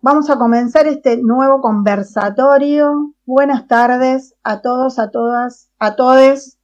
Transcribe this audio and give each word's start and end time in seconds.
vamos 0.00 0.30
a 0.30 0.38
comenzar 0.38 0.86
este 0.86 1.16
nuevo 1.16 1.60
conversatorio. 1.60 3.12
Buenas 3.24 3.66
tardes 3.66 4.34
a 4.42 4.60
todos, 4.60 4.98
a 4.98 5.10
todas, 5.10 5.70
a 5.78 5.96
todes, 5.96 6.58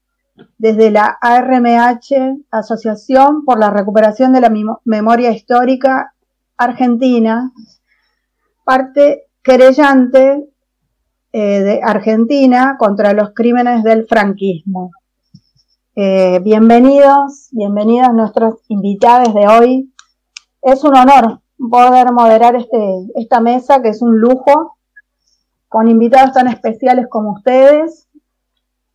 desde 0.59 0.91
la 0.91 1.19
ARMH, 1.21 2.45
Asociación 2.51 3.45
por 3.45 3.59
la 3.59 3.71
Recuperación 3.71 4.33
de 4.33 4.41
la 4.41 4.53
Memoria 4.85 5.31
Histórica 5.31 6.15
Argentina, 6.57 7.53
parte 8.64 9.25
querellante 9.43 10.48
eh, 11.32 11.61
de 11.61 11.80
Argentina 11.82 12.77
contra 12.79 13.12
los 13.12 13.32
crímenes 13.35 13.82
del 13.85 14.07
franquismo. 14.07 14.93
Eh, 15.96 16.41
bienvenidos, 16.43 17.48
bienvenidas 17.53 18.12
nuestros 18.12 18.57
invitados 18.69 19.35
de 19.35 19.46
hoy. 19.46 19.95
Es 20.62 20.82
un 20.82 20.96
honor 20.96 21.43
poder 21.71 22.12
moderar 22.12 22.57
este, 22.57 22.79
esta 23.15 23.41
mesa, 23.41 23.82
que 23.82 23.89
es 23.91 24.03
un 24.03 24.18
lujo, 24.21 24.77
con 25.68 25.89
invitados 25.89 26.32
tan 26.32 26.49
especiales 26.49 27.07
como 27.09 27.32
ustedes, 27.32 28.09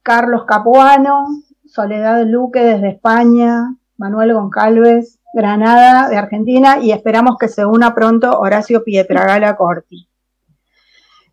Carlos 0.02 0.46
Capuano, 0.46 1.26
Soledad 1.66 2.26
Luque 2.26 2.62
desde 2.62 2.90
España, 2.90 3.76
Manuel 3.98 4.34
Goncalves, 4.34 5.20
Granada 5.34 6.10
de 6.10 6.18
Argentina, 6.18 6.80
y 6.82 6.91
esperamos 6.91 7.38
que 7.38 7.48
se 7.48 7.66
una 7.66 7.94
pronto 7.94 8.40
Horacio 8.40 8.84
Pietragala 8.84 9.55
Corti. 9.55 10.08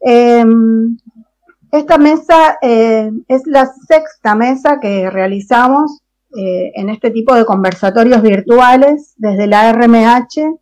Em, 0.00 0.98
esta 1.72 1.98
mesa 1.98 2.58
eh, 2.60 3.10
es 3.28 3.46
la 3.46 3.66
sexta 3.66 4.34
mesa 4.34 4.78
que 4.80 5.10
realizamos 5.10 6.00
eh, 6.36 6.72
en 6.74 6.90
este 6.90 7.10
tipo 7.10 7.34
de 7.34 7.44
conversatorios 7.44 8.20
virtuales 8.20 9.14
desde 9.16 9.46
la 9.46 9.72
RMH 9.72 10.58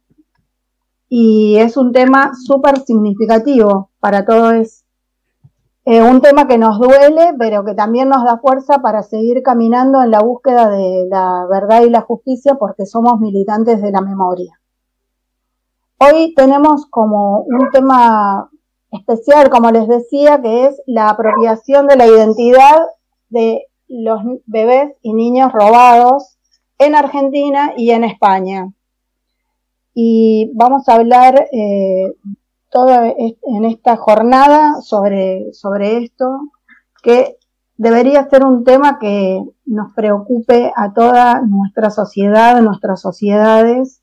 y 1.17 1.59
es 1.59 1.77
un 1.77 1.93
tema 1.93 2.33
súper 2.35 2.81
significativo 2.81 3.91
para 4.01 4.25
todos. 4.25 4.83
Eh, 5.85 6.03
un 6.03 6.21
tema 6.21 6.49
que 6.49 6.59
nos 6.59 6.81
duele, 6.81 7.35
pero 7.39 7.65
que 7.65 7.75
también 7.75 8.09
nos 8.09 8.25
da 8.25 8.39
fuerza 8.39 8.83
para 8.83 9.05
seguir 9.05 9.41
caminando 9.45 10.03
en 10.03 10.11
la 10.11 10.19
búsqueda 10.19 10.69
de 10.71 11.07
la 11.09 11.47
verdad 11.49 11.83
y 11.83 11.91
la 11.91 12.01
justicia 12.01 12.57
porque 12.57 12.85
somos 12.85 13.21
militantes 13.21 13.81
de 13.81 13.93
la 13.93 14.01
memoria. 14.01 14.59
Hoy 16.01 16.35
tenemos 16.35 16.87
como 16.87 17.43
un 17.43 17.71
tema 17.71 18.51
especial, 18.91 19.51
como 19.51 19.71
les 19.71 19.87
decía, 19.87 20.43
que 20.43 20.67
es 20.67 20.83
la 20.85 21.11
apropiación 21.11 21.87
de 21.87 21.95
la 21.95 22.09
identidad 22.09 22.87
de 23.29 23.69
los 23.87 24.21
bebés 24.47 24.97
y 25.01 25.13
niños 25.13 25.53
robados 25.53 26.39
en 26.79 26.97
Argentina 26.97 27.73
y 27.77 27.93
en 27.93 28.03
España 28.03 28.75
y 29.95 30.51
vamos 30.55 30.89
a 30.89 30.95
hablar 30.95 31.49
eh, 31.53 32.13
en 33.43 33.65
esta 33.65 33.97
jornada 33.97 34.81
sobre, 34.83 35.53
sobre 35.53 35.99
esto, 35.99 36.41
que 37.03 37.39
debería 37.77 38.29
ser 38.29 38.45
un 38.45 38.65
tema 38.65 38.99
que 38.99 39.41
nos 39.65 39.93
preocupe 39.95 40.73
a 40.75 40.93
toda 40.93 41.41
nuestra 41.43 41.91
sociedad, 41.91 42.61
nuestras 42.61 43.01
sociedades, 43.01 44.01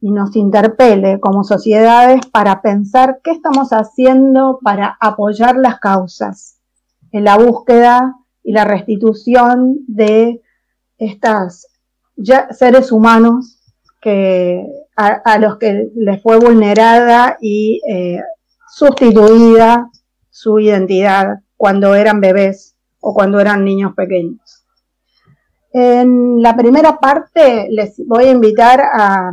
y 0.00 0.10
nos 0.10 0.36
interpele 0.36 1.18
como 1.20 1.42
sociedades 1.42 2.20
para 2.26 2.60
pensar 2.60 3.20
qué 3.24 3.30
estamos 3.30 3.70
haciendo 3.70 4.58
para 4.62 4.96
apoyar 5.00 5.56
las 5.56 5.78
causas 5.80 6.60
en 7.12 7.24
la 7.24 7.38
búsqueda 7.38 8.14
y 8.42 8.52
la 8.52 8.64
restitución 8.64 9.78
de 9.88 10.42
estas 10.98 11.66
seres 12.50 12.92
humanos 12.92 13.58
que 14.00 14.66
a, 14.96 15.38
los 15.38 15.58
que 15.58 15.90
les 15.94 16.22
fue 16.22 16.38
vulnerada 16.38 17.36
y 17.40 17.80
eh, 17.88 18.22
sustituida 18.68 19.90
su 20.30 20.58
identidad 20.58 21.40
cuando 21.56 21.94
eran 21.94 22.20
bebés 22.20 22.76
o 23.00 23.12
cuando 23.12 23.38
eran 23.40 23.64
niños 23.64 23.94
pequeños. 23.94 24.64
En 25.72 26.40
la 26.40 26.56
primera 26.56 26.98
parte 26.98 27.68
les 27.70 28.02
voy 28.06 28.24
a 28.24 28.30
invitar 28.30 28.80
a 28.80 29.32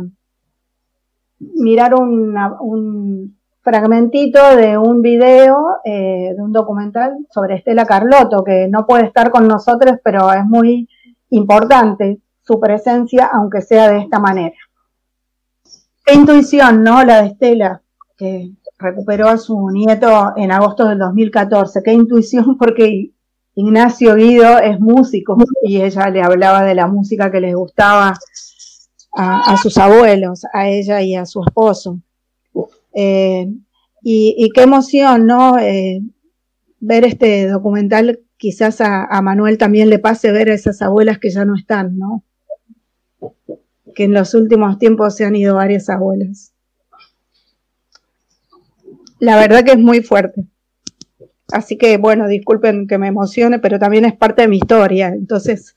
mirar 1.38 1.94
un 1.94 3.34
fragmentito 3.64 4.56
de 4.56 4.76
un 4.76 5.00
video, 5.00 5.78
eh, 5.84 6.34
de 6.36 6.42
un 6.42 6.52
documental 6.52 7.16
sobre 7.30 7.56
Estela 7.56 7.86
Carlotto, 7.86 8.44
que 8.44 8.68
no 8.68 8.86
puede 8.86 9.06
estar 9.06 9.30
con 9.30 9.48
nosotros, 9.48 9.96
pero 10.04 10.30
es 10.32 10.44
muy 10.44 10.86
importante 11.30 12.20
su 12.42 12.60
presencia, 12.60 13.30
aunque 13.32 13.62
sea 13.62 13.88
de 13.90 14.00
esta 14.00 14.20
manera. 14.20 14.54
Qué 16.04 16.14
intuición, 16.14 16.82
¿no? 16.82 17.02
La 17.02 17.22
de 17.22 17.28
Estela, 17.28 17.82
que 18.18 18.50
recuperó 18.78 19.28
a 19.28 19.38
su 19.38 19.70
nieto 19.70 20.34
en 20.36 20.52
agosto 20.52 20.86
del 20.86 20.98
2014. 20.98 21.82
Qué 21.82 21.92
intuición, 21.92 22.58
porque 22.58 23.10
Ignacio 23.54 24.14
Guido 24.14 24.58
es 24.58 24.78
músico 24.80 25.36
y 25.62 25.80
ella 25.80 26.10
le 26.10 26.22
hablaba 26.22 26.62
de 26.64 26.74
la 26.74 26.86
música 26.88 27.30
que 27.30 27.40
les 27.40 27.54
gustaba 27.54 28.14
a, 29.16 29.56
sus 29.58 29.78
abuelos, 29.78 30.42
a 30.52 30.68
ella 30.68 31.00
y 31.00 31.14
a 31.14 31.24
su 31.24 31.42
esposo. 31.42 32.00
Eh, 32.92 33.48
y, 34.02 34.50
qué 34.54 34.62
emoción, 34.62 35.26
¿no? 35.26 35.58
Eh, 35.58 36.02
ver 36.80 37.04
este 37.04 37.48
documental, 37.48 38.20
quizás 38.36 38.80
a, 38.80 39.04
a 39.04 39.22
Manuel 39.22 39.56
también 39.56 39.88
le 39.88 40.00
pase 40.00 40.32
ver 40.32 40.50
a 40.50 40.54
esas 40.54 40.82
abuelas 40.82 41.18
que 41.18 41.30
ya 41.30 41.44
no 41.44 41.54
están, 41.54 41.96
¿no? 41.96 42.24
Que 43.94 44.04
en 44.04 44.12
los 44.12 44.34
últimos 44.34 44.78
tiempos 44.78 45.16
se 45.16 45.24
han 45.24 45.36
ido 45.36 45.56
varias 45.56 45.88
abuelas. 45.88 46.52
La 49.18 49.36
verdad 49.36 49.64
que 49.64 49.72
es 49.72 49.78
muy 49.78 50.02
fuerte. 50.02 50.44
Así 51.52 51.76
que 51.76 51.98
bueno, 51.98 52.26
disculpen 52.26 52.86
que 52.86 52.98
me 52.98 53.08
emocione, 53.08 53.58
pero 53.58 53.78
también 53.78 54.04
es 54.04 54.14
parte 54.14 54.42
de 54.42 54.48
mi 54.48 54.56
historia, 54.56 55.08
entonces 55.08 55.76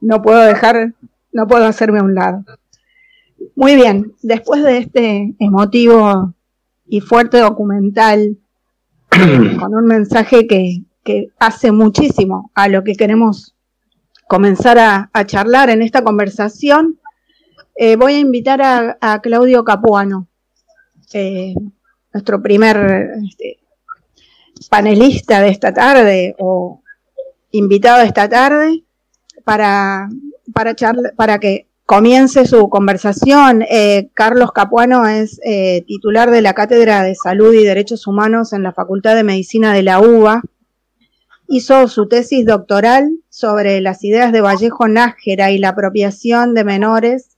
no 0.00 0.22
puedo 0.22 0.40
dejar, 0.40 0.94
no 1.32 1.46
puedo 1.46 1.64
hacerme 1.64 2.00
a 2.00 2.02
un 2.02 2.14
lado. 2.14 2.44
Muy 3.54 3.76
bien, 3.76 4.14
después 4.22 4.62
de 4.62 4.78
este 4.78 5.34
emotivo 5.38 6.34
y 6.86 7.00
fuerte 7.00 7.38
documental, 7.38 8.38
con 9.10 9.74
un 9.74 9.86
mensaje 9.86 10.46
que, 10.46 10.84
hace 11.40 11.72
muchísimo 11.72 12.52
a 12.54 12.68
lo 12.68 12.84
que 12.84 12.94
queremos 12.94 13.56
comenzar 14.28 14.78
a 14.78 15.26
charlar 15.26 15.68
en 15.68 15.82
esta 15.82 16.04
conversación, 16.04 17.00
eh, 17.74 17.96
voy 17.96 18.14
a 18.14 18.18
invitar 18.18 18.60
a, 19.00 19.20
Claudio 19.22 19.64
Capuano, 19.64 20.28
eh, 21.12 21.54
nuestro 22.12 22.42
primer 22.42 23.12
este, 23.26 23.58
panelista 24.68 25.40
de 25.40 25.48
esta 25.48 25.72
tarde 25.72 26.34
o 26.38 26.82
invitado 27.50 28.00
de 28.00 28.06
esta 28.06 28.28
tarde, 28.28 28.84
para, 29.44 30.08
para, 30.52 31.38
que 31.38 31.66
comience 31.86 32.46
su 32.46 32.68
conversación. 32.68 33.62
Eh, 33.68 34.10
Carlos 34.14 34.52
Capuano 34.52 35.06
es 35.06 35.40
titular 35.86 36.30
de 36.30 36.42
la 36.42 36.54
Cátedra 36.54 37.02
de 37.02 37.14
Salud 37.14 37.54
y 37.54 37.64
Derechos 37.64 38.06
Humanos 38.06 38.52
en 38.52 38.62
la 38.62 38.72
Facultad 38.72 39.16
de 39.16 39.24
Medicina 39.24 39.72
de 39.72 39.82
la 39.82 39.98
UBA. 40.00 40.42
Hizo 41.48 41.88
su 41.88 42.06
tesis 42.06 42.46
doctoral 42.46 43.10
sobre 43.28 43.80
las 43.80 44.04
ideas 44.04 44.32
de 44.32 44.40
Vallejo 44.40 44.88
Nájera 44.88 45.50
y 45.50 45.58
la 45.58 45.70
apropiación 45.70 46.54
de 46.54 46.64
menores 46.64 47.31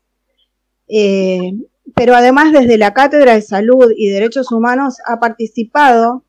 eh, 0.97 1.55
pero 1.97 2.15
además 2.15 2.53
desde 2.53 2.78
la 2.78 2.94
Cátedra 2.94 3.34
de 3.34 3.43
Salud 3.43 3.91
y 3.97 4.10
Derechos 4.10 4.53
Humanos 4.53 4.99
ha 5.05 5.19
participado 5.19 6.22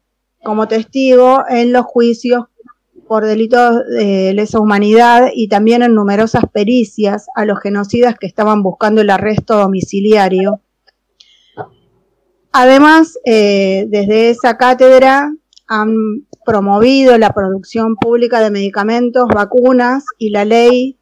como 0.43 0.67
testigo 0.67 1.43
en 1.47 1.71
los 1.71 1.85
juicios 1.85 2.45
por 3.07 3.25
delitos 3.25 3.85
de 3.87 4.33
lesa 4.33 4.59
humanidad 4.59 5.27
y 5.35 5.49
también 5.49 5.83
en 5.83 5.93
numerosas 5.93 6.45
pericias 6.51 7.27
a 7.35 7.45
los 7.45 7.59
genocidas 7.59 8.15
que 8.19 8.25
estaban 8.25 8.63
buscando 8.63 9.01
el 9.01 9.11
arresto 9.11 9.55
domiciliario. 9.55 10.61
Además, 12.51 13.19
eh, 13.23 13.85
desde 13.89 14.31
esa 14.31 14.57
cátedra 14.57 15.31
han 15.67 16.25
promovido 16.43 17.19
la 17.19 17.29
producción 17.29 17.97
pública 17.97 18.39
de 18.39 18.49
medicamentos, 18.49 19.27
vacunas 19.27 20.05
y 20.17 20.31
la 20.31 20.43
ley 20.43 20.97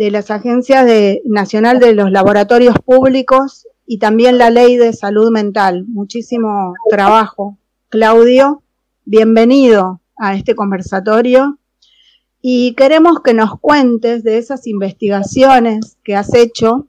de 0.00 0.10
las 0.10 0.30
agencias 0.30 0.86
de, 0.86 1.20
nacional 1.26 1.78
de 1.78 1.92
los 1.92 2.10
laboratorios 2.10 2.74
públicos 2.78 3.66
y 3.86 3.98
también 3.98 4.38
la 4.38 4.48
ley 4.48 4.78
de 4.78 4.94
salud 4.94 5.30
mental. 5.30 5.84
Muchísimo 5.88 6.72
trabajo. 6.88 7.58
Claudio, 7.90 8.62
bienvenido 9.04 10.00
a 10.16 10.34
este 10.34 10.54
conversatorio 10.54 11.58
y 12.40 12.74
queremos 12.76 13.20
que 13.20 13.34
nos 13.34 13.60
cuentes 13.60 14.24
de 14.24 14.38
esas 14.38 14.66
investigaciones 14.66 15.98
que 16.02 16.16
has 16.16 16.32
hecho 16.32 16.88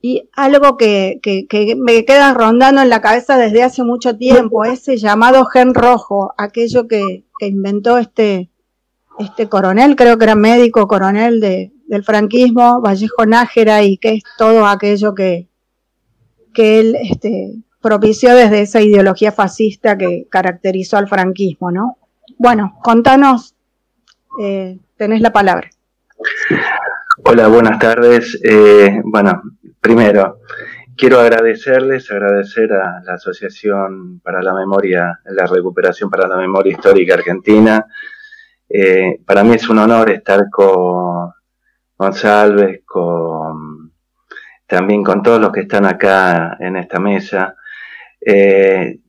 y 0.00 0.30
algo 0.32 0.78
que, 0.78 1.20
me 1.76 2.06
queda 2.06 2.32
rondando 2.32 2.80
en 2.80 2.88
la 2.88 3.02
cabeza 3.02 3.36
desde 3.36 3.64
hace 3.64 3.84
mucho 3.84 4.16
tiempo, 4.16 4.64
ese 4.64 4.96
llamado 4.96 5.44
gen 5.44 5.74
rojo, 5.74 6.32
aquello 6.38 6.88
que 6.88 7.26
inventó 7.42 7.98
este 7.98 8.49
este 9.20 9.48
coronel, 9.48 9.96
creo 9.96 10.18
que 10.18 10.24
era 10.24 10.34
médico 10.34 10.88
coronel 10.88 11.40
de, 11.40 11.72
del 11.86 12.04
franquismo, 12.04 12.80
Vallejo 12.80 13.26
Nájera, 13.26 13.82
y 13.82 13.98
que 13.98 14.14
es 14.14 14.22
todo 14.38 14.66
aquello 14.66 15.14
que, 15.14 15.48
que 16.54 16.80
él 16.80 16.96
este, 17.00 17.54
propició 17.80 18.34
desde 18.34 18.62
esa 18.62 18.80
ideología 18.80 19.32
fascista 19.32 19.96
que 19.96 20.26
caracterizó 20.30 20.96
al 20.96 21.08
franquismo, 21.08 21.70
¿no? 21.70 21.98
Bueno, 22.38 22.78
contanos, 22.82 23.54
eh, 24.40 24.78
tenés 24.96 25.20
la 25.20 25.32
palabra. 25.32 25.68
Hola, 27.24 27.48
buenas 27.48 27.78
tardes. 27.78 28.38
Eh, 28.42 29.00
bueno, 29.04 29.42
primero, 29.80 30.40
quiero 30.96 31.20
agradecerles, 31.20 32.10
agradecer 32.10 32.72
a 32.72 33.02
la 33.04 33.14
Asociación 33.14 34.20
para 34.20 34.42
la 34.42 34.54
Memoria, 34.54 35.20
la 35.24 35.46
Recuperación 35.46 36.08
para 36.08 36.28
la 36.28 36.36
Memoria 36.36 36.72
Histórica 36.72 37.14
Argentina. 37.14 37.86
Eh, 38.72 39.20
para 39.26 39.42
mí 39.42 39.56
es 39.56 39.68
un 39.68 39.78
honor 39.78 40.10
estar 40.10 40.48
con 40.48 41.32
González, 41.96 42.82
con, 42.86 43.92
también 44.64 45.02
con 45.02 45.24
todos 45.24 45.40
los 45.40 45.50
que 45.50 45.62
están 45.62 45.86
acá 45.86 46.56
en 46.60 46.76
esta 46.76 47.00
mesa. 47.00 47.56
Eh, 48.20 49.00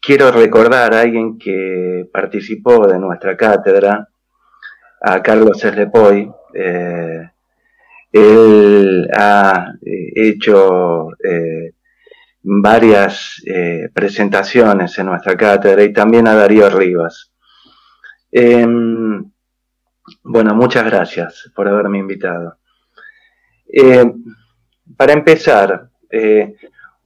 quiero 0.00 0.30
recordar 0.30 0.92
a 0.92 1.00
alguien 1.00 1.38
que 1.38 2.06
participó 2.12 2.86
de 2.86 2.98
nuestra 2.98 3.36
cátedra, 3.36 4.06
a 5.00 5.22
Carlos 5.22 5.64
Eslepoy. 5.64 6.30
Eh, 6.52 7.30
él 8.12 9.08
ha 9.16 9.72
hecho 9.82 11.08
varias 12.42 13.42
presentaciones 13.92 14.98
en 14.98 15.06
nuestra 15.06 15.36
cátedra 15.36 15.82
y 15.82 15.92
también 15.92 16.26
a 16.28 16.34
Darío 16.34 16.70
Rivas. 16.70 17.35
Em, 18.38 19.32
bueno, 20.22 20.54
muchas 20.54 20.84
gracias 20.84 21.50
por 21.54 21.66
haberme 21.68 21.96
invitado. 21.96 22.58
para 24.94 25.14
empezar, 25.14 25.88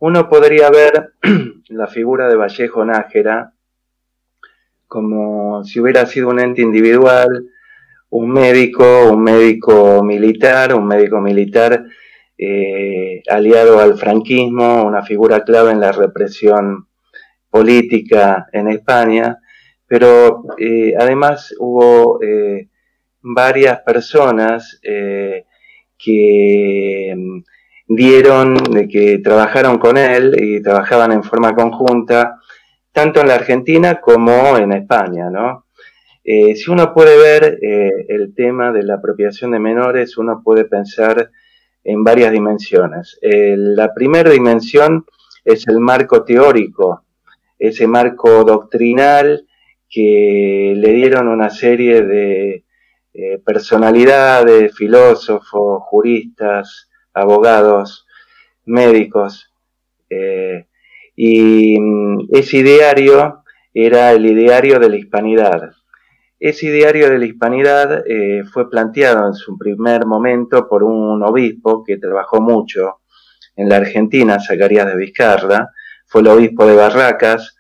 uno 0.01 0.29
podría 0.29 0.71
ver 0.71 1.13
la 1.69 1.87
figura 1.87 2.29
de 2.29 2.35
Vallejo 2.35 2.85
Nájera 2.85 3.53
como 4.89 5.63
si 5.63 5.79
hubiera 5.79 6.05
sido 6.05 6.31
un 6.31 6.41
ente 6.41 6.63
individual, 6.63 7.29
un 8.09 8.33
médico, 8.33 9.13
un 9.13 9.23
médico 9.23 10.03
militar, 10.03 10.75
un 10.75 10.85
médico 10.89 11.21
militar 11.21 11.85
eh, 12.37 13.23
aliado 13.29 13.79
al 13.79 13.97
franquismo, 13.97 14.83
una 14.83 15.05
figura 15.05 15.45
clave 15.45 15.71
en 15.71 15.79
la 15.79 15.93
represión 15.93 16.89
política 17.51 18.49
en 18.53 18.67
España, 18.67 19.39
pero 19.91 20.45
eh, 20.57 20.95
además 20.97 21.53
hubo 21.59 22.23
eh, 22.23 22.69
varias 23.23 23.81
personas 23.81 24.81
que 24.83 25.45
dieron, 27.89 28.55
de 28.55 28.87
que 28.87 29.19
trabajaron 29.19 29.79
con 29.79 29.99
él 29.99 30.37
y 30.41 30.63
trabajaban 30.63 31.11
en 31.11 31.25
forma 31.25 31.57
conjunta, 31.57 32.39
tanto 32.93 33.21
en 33.21 33.27
la 33.27 33.35
Argentina 33.35 34.01
como 34.01 34.57
en 34.59 34.71
España, 34.71 35.29
¿no? 35.29 35.67
Eh, 36.23 36.55
si 36.55 36.71
uno 36.71 36.95
puede 36.95 37.19
ver 37.19 37.59
eh, 37.61 37.91
el 38.11 38.33
tema 38.33 38.71
de 38.71 38.85
la 38.85 38.95
apropiación 38.95 39.51
de 39.51 39.59
menores, 39.59 40.17
uno 40.19 40.41
puede 40.45 40.67
pensar 40.67 41.33
en 41.83 42.05
varias 42.05 42.31
dimensiones. 42.31 43.19
la 43.21 43.93
primera 43.93 44.31
dimensión 44.31 45.05
es 45.45 45.67
el 45.67 45.81
marco 45.81 46.23
teórico, 46.23 47.03
ese 47.59 47.89
marco 47.89 48.45
doctrinal 48.45 49.49
que 49.91 50.73
le 50.77 50.93
dieron 50.93 51.29
una 51.29 51.51
serie 51.51 52.03
de 52.03 52.65
eh, 53.13 53.39
personalidades, 53.45 54.75
filósofos, 54.77 55.83
juristas, 55.83 56.89
abogados, 57.13 58.07
médicos. 58.65 59.53
Eh, 60.09 60.69
y 61.17 61.79
mm, 61.79 62.29
ese 62.33 62.59
ideario 62.59 63.43
era 63.75 64.13
el 64.13 64.27
ideario 64.27 64.79
de 64.79 64.89
la 64.89 64.97
hispanidad. 64.97 65.73
Ese 66.39 66.67
ideario 66.67 67.11
de 67.11 67.19
la 67.19 67.27
hispanidad 67.27 68.05
eh, 68.07 68.45
fue 68.51 68.71
planteado 68.71 69.27
en 69.27 69.35
su 69.35 69.59
primer 69.59 70.07
momento 70.07 70.69
por 70.69 70.85
un 70.85 71.23
obispo 71.23 71.85
que 71.85 71.99
trabajó 71.99 72.41
mucho 72.41 73.01
en 73.57 73.69
la 73.69 73.77
Argentina, 73.77 74.41
Zacarías 74.41 74.87
de 74.87 74.97
Vizcarra, 74.97 75.69
fue 76.07 76.23
el 76.23 76.29
obispo 76.29 76.65
de 76.65 76.77
Barracas, 76.77 77.57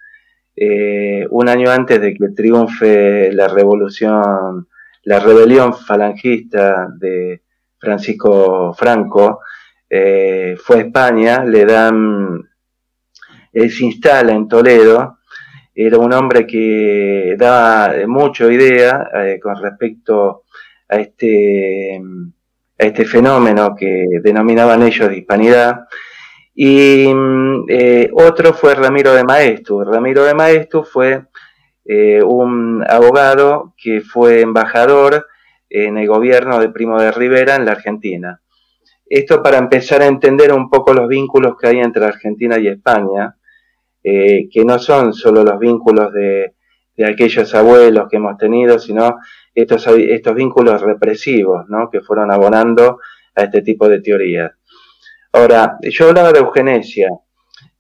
eh, 0.56 1.26
un 1.30 1.48
año 1.48 1.70
antes 1.70 2.00
de 2.00 2.14
que 2.14 2.28
triunfe 2.30 3.32
la 3.32 3.48
revolución, 3.48 4.68
la 5.04 5.20
rebelión 5.20 5.74
falangista 5.74 6.88
de 6.98 7.42
Francisco 7.78 8.74
Franco, 8.74 9.40
eh, 9.88 10.56
fue 10.62 10.76
a 10.76 10.80
España, 10.80 11.44
le 11.44 11.64
dan, 11.64 12.48
él 13.52 13.70
se 13.70 13.84
instala 13.84 14.32
en 14.32 14.48
Toledo, 14.48 15.18
era 15.74 15.98
un 15.98 16.12
hombre 16.12 16.46
que 16.46 17.36
daba 17.38 17.94
mucho 18.06 18.50
idea 18.50 19.08
eh, 19.14 19.40
con 19.42 19.56
respecto 19.60 20.44
a 20.88 20.96
este, 20.96 22.00
a 22.78 22.84
este 22.84 23.04
fenómeno 23.04 23.74
que 23.74 24.04
denominaban 24.22 24.82
ellos 24.82 25.08
de 25.08 25.18
hispanidad. 25.18 25.86
Y 26.62 27.06
eh, 27.68 28.10
otro 28.12 28.52
fue 28.52 28.74
Ramiro 28.74 29.14
de 29.14 29.24
Maestu. 29.24 29.82
Ramiro 29.82 30.24
de 30.24 30.34
Maestu 30.34 30.84
fue 30.84 31.24
un 32.26 32.84
abogado 32.86 33.74
que 33.82 34.02
fue 34.02 34.42
embajador 34.42 35.26
en 35.70 35.96
el 35.96 36.06
gobierno 36.06 36.60
de 36.60 36.68
Primo 36.68 37.00
de 37.00 37.12
Rivera 37.12 37.56
en 37.56 37.64
la 37.64 37.72
Argentina. 37.72 38.42
Esto 39.06 39.42
para 39.42 39.56
empezar 39.56 40.02
a 40.02 40.06
entender 40.06 40.52
un 40.52 40.68
poco 40.68 40.92
los 40.92 41.08
vínculos 41.08 41.54
que 41.58 41.68
hay 41.68 41.78
entre 41.78 42.04
Argentina 42.04 42.58
y 42.58 42.68
España, 42.68 43.34
eh, 44.04 44.46
que 44.52 44.62
no 44.62 44.78
son 44.78 45.14
solo 45.14 45.42
los 45.42 45.58
vínculos 45.58 46.12
de, 46.12 46.54
aquellos 47.02 47.54
abuelos 47.54 48.06
que 48.10 48.18
hemos 48.18 48.36
tenido, 48.36 48.78
sino 48.78 49.16
estos, 49.54 49.86
estos 49.86 50.34
vínculos 50.34 50.82
represivos 50.82 51.64
¿no? 51.70 51.88
que 51.88 52.02
fueron 52.02 52.30
abonando 52.30 52.98
a 53.34 53.44
este 53.44 53.62
tipo 53.62 53.88
de 53.88 54.02
teorías. 54.02 54.59
Ahora, 55.32 55.78
yo 55.82 56.08
hablaba 56.08 56.32
de 56.32 56.40
eugenesia. 56.40 57.08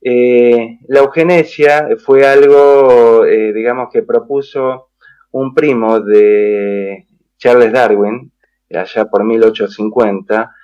Eh, 0.00 0.78
la 0.88 1.00
eugenesia 1.00 1.88
fue 1.98 2.26
algo, 2.26 3.24
eh, 3.24 3.52
digamos, 3.52 3.88
que 3.92 4.02
propuso 4.02 4.90
un 5.32 5.52
primo 5.52 6.00
de, 6.00 7.06
Charles 7.36 7.72
Darwin, 7.72 8.32
allá 8.72 9.04
por 9.06 9.24
1850, 9.24 10.54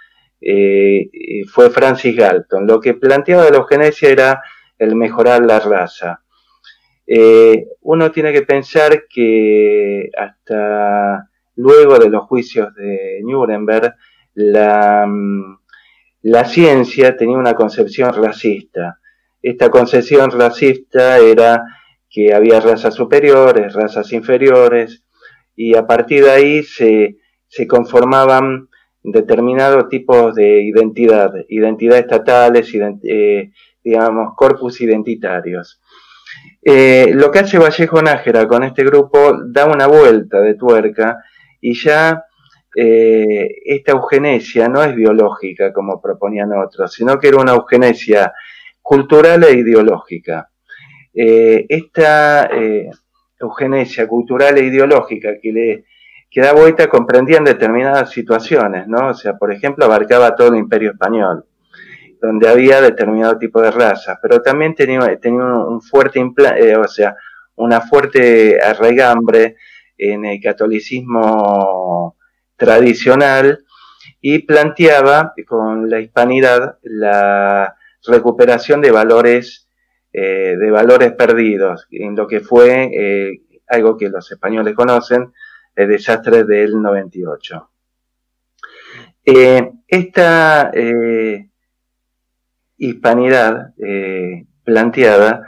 eh, 0.40 1.08
fue 1.48 1.70
Francis 1.70 2.16
Galton. 2.16 2.66
Lo 2.66 2.80
que 2.80 2.94
planteaba 2.94 3.44
de 3.44 3.50
la 3.50 3.58
eugenesia 3.58 4.10
era 4.10 4.42
el 4.78 4.94
mejorar 4.94 5.42
la 5.44 5.58
raza. 5.58 6.22
Uno 7.82 8.10
tiene 8.12 8.32
que 8.32 8.42
pensar 8.42 9.04
que 9.08 10.10
hasta 10.16 11.28
luego 11.56 11.98
de 11.98 12.10
los 12.10 12.24
juicios 12.24 12.74
de 12.74 13.20
Nuremberg, 13.22 13.94
la, 14.34 15.06
mm, 15.06 15.58
la 16.26 16.44
ciencia 16.44 17.16
tenía 17.16 17.38
una 17.38 17.54
concepción 17.54 18.12
racista. 18.12 18.98
Esta 19.40 19.70
concepción 19.70 20.32
racista 20.32 21.18
era 21.18 21.62
que 22.10 22.34
había 22.34 22.58
razas 22.58 22.94
superiores, 22.94 23.72
razas 23.72 24.12
inferiores, 24.12 25.04
y 25.54 25.76
a 25.76 25.86
partir 25.86 26.24
de 26.24 26.30
ahí 26.32 26.62
se, 26.64 27.18
conformaban 27.68 28.68
determinados 29.04 29.88
tipos 29.88 30.34
de 30.34 30.62
identidad, 30.64 31.32
identidad 31.48 31.98
estatales, 31.98 32.74
eh, 33.04 33.52
digamos, 33.84 34.34
corpus 34.34 34.80
identitarios. 34.80 35.80
Eh, 36.60 37.12
lo 37.14 37.30
que 37.30 37.38
hace 37.38 37.58
Vallejo 37.58 38.02
Nájera 38.02 38.48
con 38.48 38.64
este 38.64 38.82
grupo 38.82 39.32
da 39.46 39.66
una 39.66 39.86
vuelta 39.86 40.40
de 40.40 40.56
tuerca 40.56 41.18
y 41.60 41.74
ya 41.74 42.24
eh, 42.78 43.48
esta 43.64 43.92
eugenesia 43.92 44.68
no 44.68 44.82
es 44.82 44.94
biológica 44.94 45.72
como 45.72 46.00
proponían 46.00 46.52
otros, 46.52 46.92
sino 46.92 47.18
que 47.18 47.28
era 47.28 47.38
una 47.38 47.52
eugenesia 47.52 48.32
cultural 48.82 49.44
e 49.44 49.54
ideológica. 49.54 50.50
esta 51.12 52.50
eugenesia 53.40 54.06
cultural 54.06 54.58
e 54.58 54.64
ideológica 54.66 55.38
que 55.40 55.52
le 55.52 55.84
que 56.30 56.40
da 56.40 56.52
vuelta 56.52 56.88
comprendían 56.88 57.44
determinadas 57.44 58.10
situaciones, 58.10 58.86
¿no? 58.88 59.08
O 59.08 59.14
sea, 59.14 59.38
por 59.38 59.52
ejemplo, 59.52 59.84
abarcaba 59.84 60.34
todo 60.34 60.48
el 60.48 60.56
imperio 60.56 60.90
español, 60.90 61.46
donde 62.20 62.48
había 62.48 62.80
determinado 62.80 63.38
tipo 63.38 63.60
de 63.62 63.70
razas, 63.70 64.18
pero 64.20 64.42
también 64.42 64.74
tenía, 64.74 65.18
tenía 65.18 65.42
un, 65.42 65.80
fuerte, 65.80 66.20
eh, 66.58 66.76
o 66.76 66.88
sea, 66.88 67.16
una 67.56 67.80
fuerte 67.80 68.60
arraigambre 68.60 69.56
en 69.96 70.26
el 70.26 70.40
catolicismo 70.40 72.15
tradicional 72.56 73.64
y 74.20 74.40
planteaba 74.40 75.34
con 75.46 75.88
la 75.88 76.00
hispanidad 76.00 76.78
la 76.82 77.76
recuperación 78.06 78.80
de 78.80 78.90
valores 78.90 79.68
eh, 80.12 80.56
de 80.56 80.70
valores 80.70 81.12
perdidos, 81.12 81.86
en 81.90 82.16
lo 82.16 82.26
que 82.26 82.40
fue 82.40 82.90
eh, 82.92 83.42
algo 83.68 83.98
que 83.98 84.08
los 84.08 84.30
españoles 84.32 84.74
conocen, 84.74 85.32
el 85.74 85.88
desastre 85.88 86.44
del 86.44 86.80
98. 86.80 87.70
Eh, 89.26 89.72
esta 89.88 90.72
hispanidad 92.78 93.74
planteada, 94.64 95.42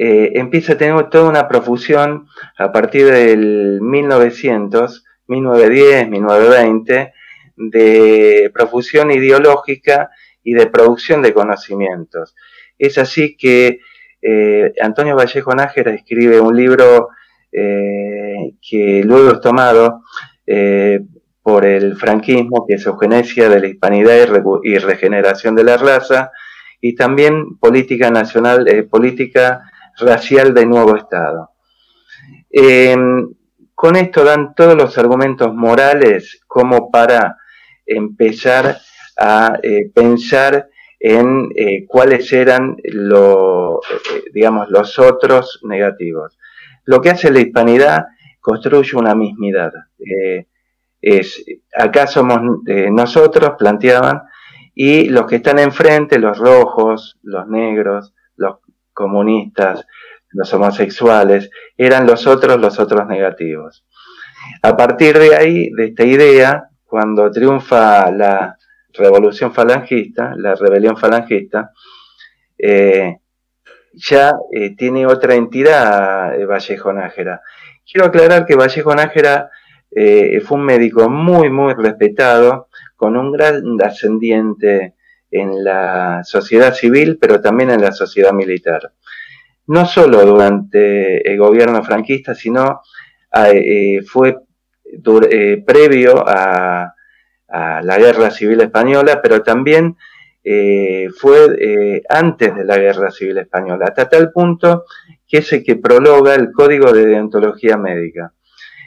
eh, 0.00 0.38
empieza 0.38 0.74
a 0.74 0.78
tener 0.78 1.10
toda 1.10 1.28
una 1.28 1.48
profusión 1.48 2.28
a 2.56 2.70
partir 2.70 3.06
del 3.06 3.80
1900, 3.80 5.04
1910, 5.28 6.08
1920, 6.08 7.12
de 7.56 8.50
profusión 8.52 9.10
ideológica 9.10 10.10
y 10.42 10.54
de 10.54 10.66
producción 10.66 11.22
de 11.22 11.34
conocimientos. 11.34 12.34
Es 12.78 12.98
así 12.98 13.36
que 13.36 13.80
eh, 14.22 14.72
Antonio 14.80 15.16
Vallejo 15.16 15.54
Nájera 15.54 15.92
escribe 15.92 16.40
un 16.40 16.56
libro 16.56 17.08
eh, 17.52 18.54
que 18.60 19.02
luego 19.04 19.32
es 19.32 19.40
tomado 19.40 20.02
eh, 20.46 21.00
por 21.42 21.64
el 21.64 21.96
franquismo, 21.96 22.64
que 22.66 22.74
es 22.74 22.86
Eugenesia 22.86 23.48
de 23.48 23.60
la 23.60 23.66
Hispanidad 23.66 24.16
y, 24.62 24.78
Regeneración 24.78 25.54
de 25.54 25.64
la 25.64 25.76
Raza, 25.76 26.30
y 26.80 26.94
también 26.94 27.58
Política 27.58 28.10
Nacional, 28.10 28.86
Política 28.90 29.62
Racial 29.98 30.54
del 30.54 30.68
Nuevo 30.68 30.96
Estado. 30.96 31.50
Con 33.80 33.94
esto 33.94 34.24
dan 34.24 34.56
todos 34.56 34.74
los 34.74 34.98
argumentos 34.98 35.54
morales 35.54 36.40
como 36.48 36.90
para 36.90 37.36
empezar 37.86 38.76
a 39.16 39.56
pensar 39.94 40.68
en 40.98 41.48
eh, 41.54 41.86
cuáles 41.86 42.32
eran 42.32 42.76
los, 42.82 43.78
eh, 43.88 44.24
digamos, 44.34 44.68
los 44.68 44.98
otros 44.98 45.60
negativos. 45.62 46.36
Lo 46.86 47.00
que 47.00 47.10
hace 47.10 47.30
la 47.30 47.38
hispanidad 47.38 48.06
construye 48.40 48.96
una 48.96 49.14
mismidad. 49.14 49.70
Eh, 50.00 50.48
es, 51.00 51.44
acá 51.72 52.08
somos 52.08 52.40
nosotros, 52.90 53.52
planteaban, 53.60 54.22
y 54.74 55.08
los 55.08 55.26
que 55.26 55.36
están 55.36 55.60
enfrente, 55.60 56.18
los 56.18 56.36
rojos, 56.36 57.16
los 57.22 57.46
negros, 57.46 58.12
los 58.34 58.56
comunistas, 58.92 59.86
los 60.32 60.52
homosexuales, 60.52 61.50
eran 61.76 62.06
los 62.06 62.26
otros, 62.26 62.58
los 62.60 62.78
otros 62.78 63.06
negativos. 63.06 63.84
A 64.62 64.76
partir 64.76 65.18
de 65.18 65.36
ahí, 65.36 65.70
de 65.70 65.86
esta 65.86 66.04
idea, 66.04 66.68
cuando 66.84 67.30
triunfa 67.30 68.10
la, 68.10 68.58
revolución 68.94 69.52
falangista, 69.52 70.34
la 70.36 70.54
rebelión 70.54 70.96
falangista, 70.96 71.72
eh, 72.56 73.18
ya 73.92 74.32
eh, 74.52 74.74
tiene 74.76 75.06
otra 75.06 75.34
entidad 75.34 76.38
eh, 76.38 76.44
Vallejo 76.44 76.92
Nájera. 76.92 77.40
Quiero 77.90 78.06
aclarar 78.06 78.46
que 78.46 78.56
Vallejo 78.56 78.94
Nájera 78.94 79.50
fue 79.90 80.58
un 80.58 80.64
médico 80.64 81.08
muy, 81.08 81.48
muy 81.48 81.72
respetado, 81.72 82.68
con 82.94 83.16
un 83.16 83.32
gran 83.32 83.62
ascendiente 83.82 84.94
en 85.30 85.64
la 85.64 86.22
sociedad 86.24 86.74
civil, 86.74 87.16
pero 87.18 87.40
también 87.40 87.70
en 87.70 87.80
la 87.80 87.92
sociedad 87.92 88.32
militar. 88.32 88.92
No 89.68 89.86
solo 89.86 90.24
durante 90.24 91.30
el 91.30 91.38
gobierno 91.38 91.82
franquista, 91.82 92.34
sino 92.34 92.82
fue 94.06 94.36
previo 95.66 96.24
a, 96.26 96.94
la 97.48 97.98
Guerra 97.98 98.30
Civil 98.30 98.60
Española, 98.60 99.20
pero 99.22 99.42
también 99.42 99.96
eh, 100.44 101.08
fue 101.16 101.56
eh, 101.58 102.02
antes 102.08 102.54
de 102.54 102.64
la 102.64 102.76
Guerra 102.78 103.10
Civil 103.10 103.38
Española, 103.38 103.86
hasta 103.86 104.08
tal 104.08 104.32
punto 104.32 104.84
que 105.26 105.38
es 105.38 105.52
el 105.52 105.64
que 105.64 105.76
prologa 105.76 106.34
el 106.34 106.52
Código 106.52 106.92
de 106.92 107.06
Deontología 107.06 107.76
Médica. 107.76 108.32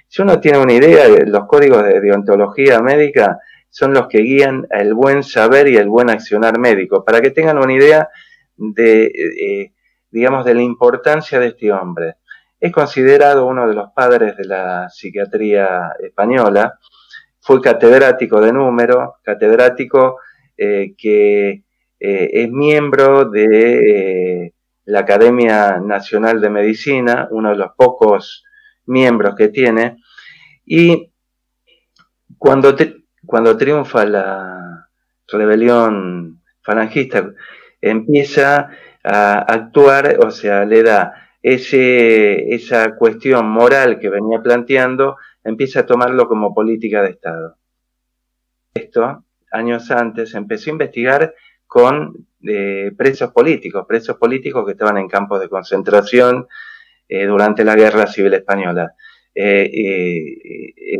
Si 0.07 0.21
uno 0.21 0.41
tiene 0.41 0.57
una 0.57 0.73
idea, 0.73 1.07
los 1.25 1.45
códigos 1.45 1.83
de 1.85 2.01
deontología 2.01 2.81
médica 2.81 3.39
son 3.69 3.93
los 3.93 4.09
que 4.09 4.17
guían 4.17 4.67
el 4.69 4.93
buen 4.93 5.23
saber 5.23 5.69
y 5.69 5.77
el 5.77 5.87
buen 5.87 6.09
accionar 6.09 6.59
médico, 6.59 7.05
para 7.05 7.21
que 7.21 7.31
tengan 7.31 7.57
una 7.57 7.71
idea 7.71 8.09
de, 8.57 9.05
eh, 9.05 9.71
digamos, 10.11 10.45
de 10.45 10.55
la 10.55 10.61
importancia 10.61 11.39
de 11.39 11.47
este 11.47 11.71
hombre. 11.71 12.15
Es 12.59 12.71
considerado 12.71 13.47
uno 13.47 13.67
de 13.67 13.73
los 13.73 13.91
padres 13.91 14.37
de 14.37 14.45
la 14.45 14.89
psiquiatría 14.89 15.93
española, 15.99 16.77
fue 17.39 17.59
catedrático 17.59 18.39
de 18.39 18.53
número, 18.53 19.15
catedrático 19.23 20.19
eh, 20.57 20.93
que 20.95 21.63
eh, 21.99 22.29
es 22.33 22.51
miembro 22.51 23.25
de 23.25 24.45
eh, 24.45 24.53
la 24.85 24.99
Academia 24.99 25.79
Nacional 25.79 26.39
de 26.39 26.49
Medicina, 26.51 27.27
uno 27.31 27.49
de 27.49 27.55
los 27.55 27.71
pocos 27.75 28.43
miembros 28.85 29.35
que 29.35 29.47
tiene, 29.47 29.97
y 30.65 31.11
cuando, 32.37 32.75
cuando 33.25 33.57
triunfa 33.57 34.05
la 34.05 34.87
rebelión 35.27 36.41
falangista, 36.61 37.31
empieza 37.79 38.69
a 39.03 39.39
actuar, 39.39 40.17
o 40.25 40.31
sea, 40.31 40.65
le 40.65 40.83
da 40.83 41.13
ese, 41.41 42.53
esa 42.53 42.95
cuestión 42.95 43.47
moral 43.47 43.99
que 43.99 44.09
venía 44.09 44.41
planteando, 44.41 45.17
empieza 45.43 45.81
a 45.81 45.85
tomarlo 45.85 46.27
como 46.27 46.53
política 46.53 47.01
de 47.01 47.11
Estado. 47.11 47.57
Esto, 48.73 49.25
años 49.51 49.89
antes, 49.91 50.33
empezó 50.35 50.69
a 50.69 50.73
investigar 50.73 51.33
con 51.67 52.27
eh, 52.47 52.91
presos 52.97 53.31
políticos, 53.31 53.85
presos 53.87 54.17
políticos 54.17 54.65
que 54.65 54.71
estaban 54.73 54.97
en 54.97 55.07
campos 55.07 55.39
de 55.39 55.49
concentración 55.49 56.47
eh, 57.07 57.25
durante 57.25 57.63
la 57.63 57.75
Guerra 57.75 58.07
Civil 58.07 58.33
Española. 58.33 58.93
Eh, 59.33 60.99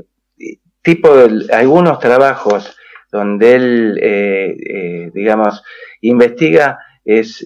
tipo 0.82 1.16
de, 1.16 1.54
algunos 1.54 2.00
trabajos 2.00 2.76
donde 3.12 3.56
él, 3.56 5.12
digamos, 5.14 5.64
investiga 6.02 6.80
es, 7.04 7.44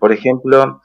por 0.00 0.12
ejemplo, 0.12 0.82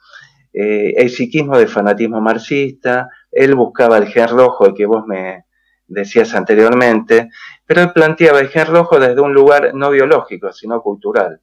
el 0.52 1.10
psiquismo 1.10 1.58
de 1.58 1.66
fanatismo 1.66 2.20
marxista, 2.20 3.08
él 3.30 3.54
buscaba 3.54 3.98
el 3.98 4.08
gen 4.08 4.28
rojo, 4.28 4.66
el 4.66 4.74
que 4.74 4.86
vos 4.86 5.06
me, 5.06 5.44
decías 5.90 6.34
anteriormente, 6.34 7.30
pero 7.66 7.82
él 7.82 7.92
planteaba 7.92 8.40
el 8.40 8.48
gen 8.48 8.66
rojo 8.66 8.98
desde 8.98 9.20
un 9.20 9.34
lugar 9.34 9.74
no 9.74 9.90
biológico, 9.90 10.52
sino 10.52 10.80
cultural. 10.80 11.40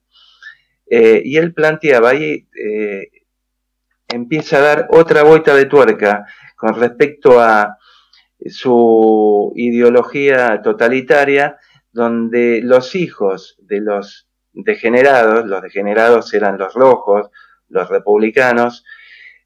Eh, 0.90 1.22
y 1.24 1.38
él 1.38 1.54
planteaba 1.54 2.10
ahí, 2.10 2.48
eh, 2.58 3.10
empieza 4.08 4.58
a 4.58 4.62
dar 4.62 4.88
otra 4.90 5.24
vuelta 5.24 5.54
de 5.54 5.66
tuerca 5.66 6.26
con 6.56 6.76
respecto 6.76 7.40
a 7.40 7.78
su 8.46 9.52
ideología 9.56 10.62
totalitaria, 10.62 11.58
donde 11.92 12.62
los 12.64 12.96
hijos 12.96 13.58
de 13.60 13.82
los 13.82 14.27
degenerados, 14.64 15.46
los 15.46 15.62
degenerados 15.62 16.34
eran 16.34 16.58
los 16.58 16.74
rojos, 16.74 17.30
los 17.70 17.90
republicanos, 17.90 18.84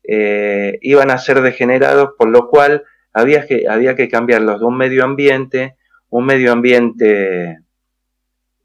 eh, 0.04 0.80
iban 0.82 1.12
a 1.12 1.18
ser 1.18 1.42
degenerados, 1.42 2.12
por 2.18 2.30
lo 2.30 2.48
cual 2.50 2.84
había 3.14 3.46
que, 3.46 3.68
había 3.68 3.96
que 3.96 4.08
cambiarlos 4.08 4.60
de 4.60 4.66
un 4.66 4.78
medio 4.78 5.04
ambiente, 5.04 5.76
un 6.10 6.26
medio 6.26 6.52
ambiente 6.52 7.60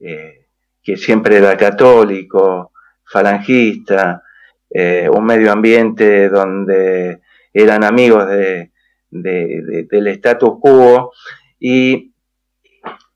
eh, 0.00 0.46
que 0.82 0.96
siempre 0.96 1.36
era 1.36 1.56
católico, 1.56 2.72
falangista, 3.04 4.22
eh, 4.70 5.08
un 5.12 5.24
medio 5.24 5.52
ambiente 5.52 6.28
donde 6.28 7.20
eran 7.52 7.84
amigos 7.84 8.28
de, 8.28 8.70
del 9.10 10.06
status 10.08 10.58
quo 10.60 11.12
y 11.58 12.12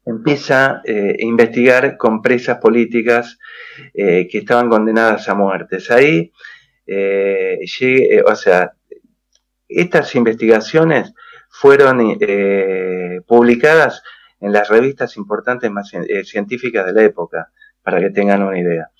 empieza 0.04 0.82
eh, 0.84 1.16
a 1.18 1.24
investigar 1.24 1.96
con 1.96 2.22
presas 2.22 2.58
políticas 2.58 3.38
que 3.94 4.28
estaban 4.32 4.68
condenadas 4.68 5.28
a 5.28 5.34
muertes. 5.34 5.90
Ahí, 5.90 6.32
o 8.26 8.34
sea, 8.34 8.72
estas 9.70 10.14
investigaciones 10.14 11.14
fueron 11.48 12.16
eh, 12.20 13.20
publicadas 13.26 14.02
en 14.40 14.52
las 14.52 14.68
revistas 14.68 15.16
importantes 15.16 15.70
más 15.70 15.92
eh, 15.92 16.24
científicas 16.24 16.86
de 16.86 16.92
la 16.92 17.02
época, 17.02 17.50
para 17.82 18.00
que 18.00 18.10
tengan 18.10 18.42
una 18.42 18.58
idea. 18.58 18.90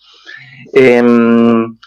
Em, 0.73 1.79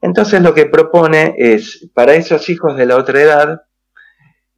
entonces 0.00 0.40
lo 0.42 0.54
que 0.54 0.66
propone 0.66 1.34
es, 1.36 1.90
para 1.94 2.14
esos 2.14 2.48
hijos 2.48 2.76
de 2.76 2.86
la 2.86 2.96
otra 2.96 3.20
edad, 3.20 3.62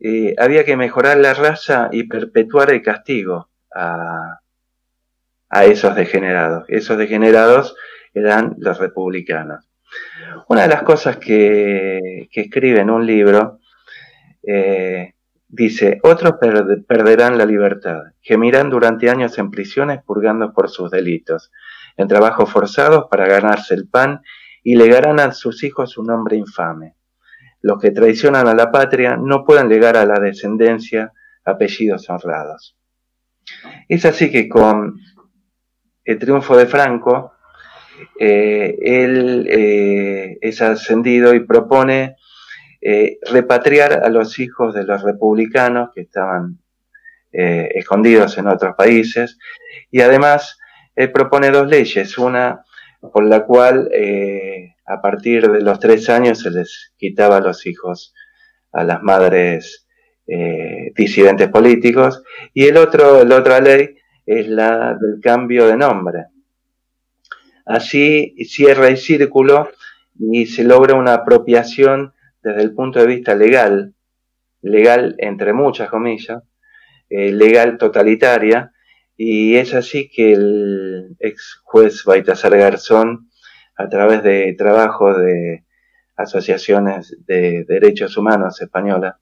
eh, 0.01 0.35
había 0.39 0.65
que 0.65 0.77
mejorar 0.77 1.19
la 1.19 1.35
raza 1.35 1.89
y 1.93 2.05
perpetuar 2.05 2.71
el 2.71 2.83
castigo 2.83 3.51
a, 3.75 4.41
esos 5.65 5.95
degenerados. 5.95 6.65
Esos 6.69 6.99
degenerados 6.99 7.77
eran 8.13 8.55
los 8.59 8.79
republicanos. 8.79 9.69
Una 10.49 10.63
de 10.63 10.69
las 10.69 10.83
cosas 10.83 11.19
que, 11.19 12.29
escribe 12.33 12.81
en 12.81 12.91
un 12.91 13.07
libro 13.07 13.61
Dice, 15.57 16.01
otros 16.03 16.35
perderán 16.89 17.39
la 17.39 17.47
libertad, 17.47 18.01
gemirán 18.21 18.71
durante 18.71 19.09
años 19.09 19.39
en 19.39 19.53
prisiones 19.53 20.03
purgando 20.03 20.53
por 20.53 20.69
sus 20.69 20.91
delitos, 20.91 21.53
en 21.97 22.09
trabajos 22.09 22.51
forzados 22.51 23.05
para 23.09 23.29
ganarse 23.29 23.75
el 23.75 23.89
pan 23.89 24.23
y 24.65 24.75
legarán 24.75 25.21
a 25.21 25.31
sus 25.31 25.63
hijos 25.63 25.97
un 25.97 26.07
nombre 26.07 26.37
infame. 26.37 26.97
Los 27.61 27.79
que 27.79 27.93
traicionan 27.93 28.49
a 28.49 28.55
la 28.55 28.73
patria 28.73 29.17
no 29.17 29.45
pueden 29.45 29.69
llegar 29.69 29.97
a 29.97 30.05
la 30.05 30.19
descendencia 30.19 31.13
apellidos 31.45 32.11
honrados. 32.11 32.77
Es 33.89 34.05
así 34.05 34.31
que 34.31 34.49
con 34.49 34.99
el 36.05 36.19
triunfo 36.19 36.57
de 36.57 36.67
Franco, 36.67 37.33
eh, 38.19 38.77
él 38.81 39.47
eh, 39.49 40.39
es 40.41 40.63
ascendido 40.63 41.35
y 41.35 41.41
propone 41.41 42.17
repatriar 43.31 44.05
a 44.05 44.11
los 44.11 44.39
hijos 44.39 44.75
de 44.75 44.85
los 44.85 45.03
republicanos 45.03 45.89
que 45.95 46.03
estaban 46.03 46.59
escondidos 47.33 48.37
en 48.37 48.47
otros 48.47 48.75
países. 48.77 49.39
Y 49.91 50.03
además 50.03 50.59
él 50.95 51.11
propone 51.11 51.51
dos 51.51 51.67
leyes, 51.67 52.19
una 52.19 52.63
por 53.01 53.25
la 53.25 53.47
cual 53.47 53.89
a 54.87 55.01
partir 55.01 55.51
de 55.51 55.63
los 55.63 55.81
tres 55.81 56.11
años 56.11 56.41
se 56.41 56.51
les 56.51 56.93
quitaba 56.99 57.39
a 57.39 57.41
los 57.41 57.65
hijos 57.67 58.15
a 58.73 58.85
las 58.85 59.03
madres 59.03 59.84
disidentes 60.27 61.49
políticos 61.49 62.23
y 62.53 62.65
el 62.65 62.77
otro, 62.77 63.25
la 63.25 63.37
otra 63.37 63.61
ley 63.61 63.97
es 64.25 64.49
la 64.49 64.97
del 65.01 65.21
cambio 65.21 65.67
de 65.67 65.77
nombre. 65.77 66.27
Así 67.67 68.35
cierra 68.47 68.89
el 68.89 68.97
círculo 68.97 69.71
y 70.19 70.47
se 70.47 70.65
logra 70.65 70.95
una 70.95 71.15
apropiación 71.15 72.13
desde 72.43 72.63
el 72.63 72.75
punto 72.75 73.01
de 73.01 73.07
vista 73.07 73.35
legal, 73.35 73.95
legal 74.61 75.15
entre 75.19 75.53
muchas 75.53 75.89
comillas, 75.89 76.43
eh, 77.09 77.33
legal 77.33 77.79
totalitaria, 77.79 78.73
y 79.17 79.57
es 79.57 79.75
así 79.75 80.11
que 80.11 80.33
el 80.33 81.17
ex 81.21 81.61
juez 81.65 82.05
Baltasar 82.05 82.57
Garzón, 82.57 83.31
a 83.77 83.89
través 83.89 84.23
de 84.23 84.55
trabajo 84.57 85.15
de 85.15 85.65
asociaciones 86.17 87.17
de 87.27 87.65
derechos 87.67 88.17
humanos 88.17 88.61
españolas, 88.61 89.17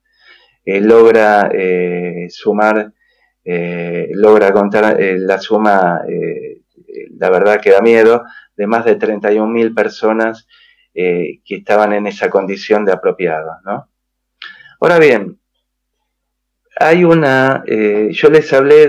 eh, 0.65 0.79
logra 0.79 1.49
eh, 1.53 2.27
sumar 2.29 2.93
eh, 3.43 4.07
logra 4.13 4.53
contar 4.53 4.97
la 4.97 5.37
suma, 5.37 6.01
la 7.17 7.29
verdad 7.29 7.59
que 7.59 7.71
da 7.71 7.81
miedo, 7.81 8.23
de 8.55 8.67
más 8.67 8.85
de 8.85 8.97
31.000 8.97 9.75
personas 9.75 10.47
que 10.93 11.41
estaban 11.43 11.91
en 11.91 12.07
esa 12.07 12.29
condición 12.29 12.85
de 12.85 12.93
apropiados. 12.93 13.57
¿no? 13.65 13.89
Ahora 14.79 14.97
bien, 14.97 15.41
hay 16.79 17.03
una, 17.03 17.65
yo 17.65 18.29
les 18.29 18.53
hablé 18.53 18.87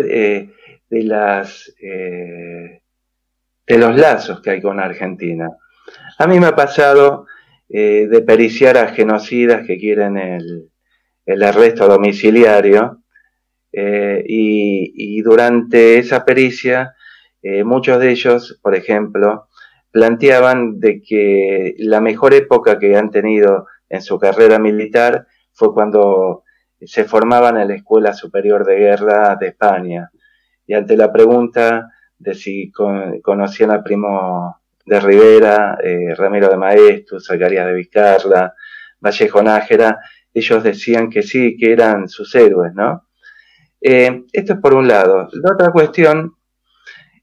de 0.89 1.03
las 1.03 1.75
de 1.81 2.81
los 3.67 3.97
lazos 3.97 4.41
que 4.41 4.51
hay 4.51 4.63
con 4.63 4.79
Argentina. 4.79 5.51
A 6.19 6.29
mí 6.29 6.39
me 6.39 6.47
ha 6.47 6.55
pasado 6.55 7.27
de 7.69 8.25
periciar 8.25 8.79
a 8.79 8.93
genocidas 8.93 9.67
que 9.67 9.79
quieren 9.79 10.17
el, 10.17 10.71
el 11.27 11.43
arresto 11.43 11.89
domiciliario 11.89 13.03
eh, 13.73 14.23
y, 14.27 15.21
durante 15.23 15.99
esa 15.99 16.25
pericia, 16.25 16.95
eh, 17.43 17.65
muchos 17.65 17.99
de 17.99 18.11
ellos, 18.11 18.59
por 18.63 18.75
ejemplo, 18.75 19.49
planteaban 19.91 20.79
de 20.81 21.03
que 21.03 21.75
la 21.79 22.01
mejor 22.01 22.35
época 22.35 22.79
que 22.79 22.97
han 22.97 23.11
tenido 23.11 23.67
en 23.89 24.03
su 24.03 24.19
carrera 24.19 24.59
militar 24.59 25.27
fue 25.53 25.73
cuando 25.73 26.45
se 26.81 27.05
formaban 27.05 27.59
en 27.59 27.69
la 27.69 27.75
Escuela 27.75 28.13
Superior 28.13 28.65
de 28.65 28.77
Guerra 28.77 29.37
de 29.37 29.49
España. 29.49 30.11
Y 30.67 30.75
ante 30.75 30.97
la 30.97 31.13
pregunta 31.13 31.91
de 32.19 32.35
si 32.35 32.71
conocían 32.71 33.71
a 33.71 33.83
Primo 33.83 34.61
de 34.85 35.01
Rivera, 35.01 35.79
eh, 35.83 36.15
Ramiro 36.15 36.49
de 36.49 36.57
Maestro, 36.57 37.21
Zacarías 37.21 37.67
de 37.67 37.75
Vizcarra, 37.75 38.55
Vallejo 39.01 39.43
Nájera, 39.43 40.01
ellos 40.35 40.65
decían 40.65 41.09
que 41.09 41.23
sí, 41.23 41.57
que 41.57 41.73
eran 41.73 42.09
sus 42.09 42.35
héroes, 42.35 42.75
¿no? 42.75 43.09
Eh, 43.81 44.25
esto 44.33 44.55
es 44.55 44.59
por 44.59 44.75
un 44.75 44.89
lado. 44.89 45.29
La 45.33 45.53
otra 45.53 45.71
cuestión 45.71 46.35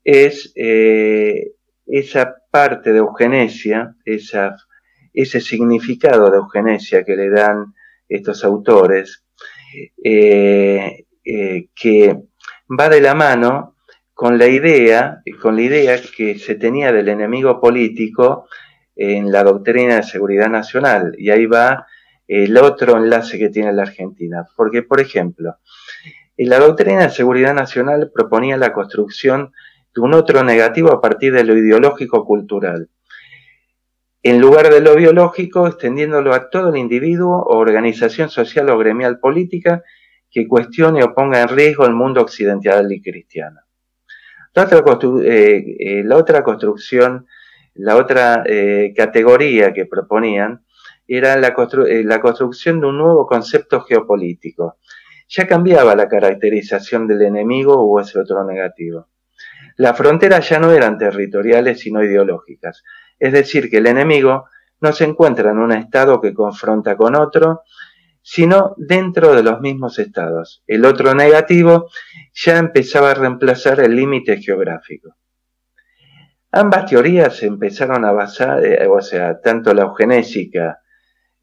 es 0.04 0.54
eh, 0.56 1.52
esa 1.86 2.36
parte 2.50 2.94
de 2.94 3.00
eugenesia, 3.00 3.96
ese 4.06 5.42
significado 5.42 6.32
de 6.32 6.38
eugenesia 6.38 7.04
que 7.04 7.16
le 7.16 7.30
dan 7.30 7.74
estos 8.08 8.44
autores, 8.44 9.26
eh, 10.04 11.06
que 11.24 12.18
va 12.80 12.90
de 12.90 13.02
la 13.02 13.16
mano 13.16 13.76
con 14.14 14.38
la 14.38 14.48
idea, 14.48 15.22
con 15.42 15.56
la 15.56 15.64
idea 15.64 16.00
que 16.16 16.38
se 16.38 16.56
tenía 16.56 16.92
del 16.92 17.10
enemigo 17.10 17.60
político 17.60 18.48
en 18.96 19.32
la 19.32 19.44
doctrina 19.44 19.96
de 19.96 20.04
seguridad 20.04 20.50
nacional. 20.50 21.16
Y 21.18 21.32
ahí 21.32 21.48
va 21.48 21.88
el 22.32 22.58
otro 22.58 22.98
enlace 22.98 23.38
que 23.38 23.50
tiene 23.50 23.74
la 23.74 23.84
Argentina. 23.84 24.48
Porque, 24.56 24.84
por 24.84 25.02
ejemplo, 25.02 25.58
la 26.38 26.60
doctrina 26.60 27.04
de 27.04 27.10
seguridad 27.10 27.54
nacional 27.54 28.10
proponía 28.14 28.56
la 28.56 28.72
construcción 28.72 29.52
de 29.94 30.02
un 30.02 30.14
otro 30.14 30.42
negativo 30.44 30.94
a 30.94 31.02
partir 31.02 31.34
de 31.34 31.44
lo 31.44 31.58
ideológico-cultural. 31.58 32.90
En 34.24 34.40
lugar 34.40 34.70
de 34.70 34.80
lo 34.80 34.96
biológico, 34.96 35.68
extendiéndolo 35.68 36.34
a 36.34 36.50
todo 36.50 36.70
el 36.70 36.78
individuo 36.78 37.44
o 37.44 37.58
organización 37.58 38.30
social 38.30 38.70
o 38.70 38.78
gremial 38.78 39.20
política 39.20 39.84
que 40.30 40.48
cuestione 40.48 41.04
o 41.04 41.14
ponga 41.14 41.42
en 41.42 41.50
riesgo 41.50 41.86
el 41.86 41.94
mundo 41.94 42.22
occidental 42.22 42.90
y 42.94 43.02
cristiano. 43.02 43.60
La 44.54 44.64
otra, 44.64 44.84
eh, 45.24 45.64
eh, 45.80 46.44
construcción, 46.44 47.26
la 47.74 47.98
otra 47.98 48.44
eh, 48.46 48.94
categoría 48.96 49.74
que 49.74 49.86
proponían 49.86 50.64
era 51.18 51.36
la, 51.38 51.54
la 51.54 52.22
construcción 52.22 52.80
de 52.80 52.88
un 52.88 52.98
nuevo 52.98 53.26
concepto 53.28 53.82
geopolítico, 53.82 54.78
ya 55.28 55.48
cambiaba 55.48 55.96
la 55.96 56.08
caracterización 56.08 57.08
del 57.08 57.22
enemigo 57.22 57.74
o 57.76 58.00
ese 58.00 58.20
otro 58.20 58.44
negativo. 58.44 59.08
Las 59.78 59.98
fronteras 59.98 60.48
ya 60.50 60.60
no 60.60 60.72
eran 60.72 60.98
territoriales 60.98 61.80
sino 61.80 62.04
ideológicas, 62.04 62.84
es 63.18 63.32
decir, 63.32 63.70
que 63.70 63.78
el 63.78 63.88
enemigo 63.88 64.46
no 64.82 64.92
se 64.92 65.06
encuentra 65.06 65.52
en 65.52 65.60
un 65.60 65.72
estado 65.72 66.20
que 66.20 66.34
confronta 66.34 66.98
con 66.98 67.16
otro, 67.16 67.62
sino 68.22 68.74
dentro 68.78 69.34
de 69.34 69.44
los 69.44 69.62
mismos 69.62 70.00
estados. 70.00 70.64
El 70.68 70.86
otro 70.86 71.14
negativo 71.14 71.90
ya 72.34 72.58
empezaba 72.58 73.12
a 73.12 73.16
reemplazar 73.16 73.80
el 73.80 73.96
límite 73.96 74.38
geográfico. 74.38 75.16
Ambas 76.52 76.88
teorías 76.88 77.42
empezaron 77.44 78.04
a 78.04 78.12
basar, 78.12 78.64
eh, 78.66 78.86
o 78.88 79.02
sea, 79.02 79.40
tanto 79.40 79.74
la 79.74 79.84
eugenésica, 79.84 80.81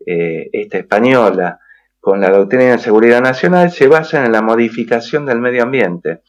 eh, 0.06 0.48
esta 0.52 0.78
española, 0.78 1.60
con 2.00 2.20
la 2.20 2.30
doctrina 2.30 2.72
de 2.72 2.78
seguridad 2.78 3.20
nacional 3.20 3.70
se 3.70 3.88
basa 3.88 4.24
en 4.24 4.32
la 4.32 4.40
modificación 4.40 5.26
del 5.26 5.40
medio 5.40 5.64
ambiente. 5.64 6.22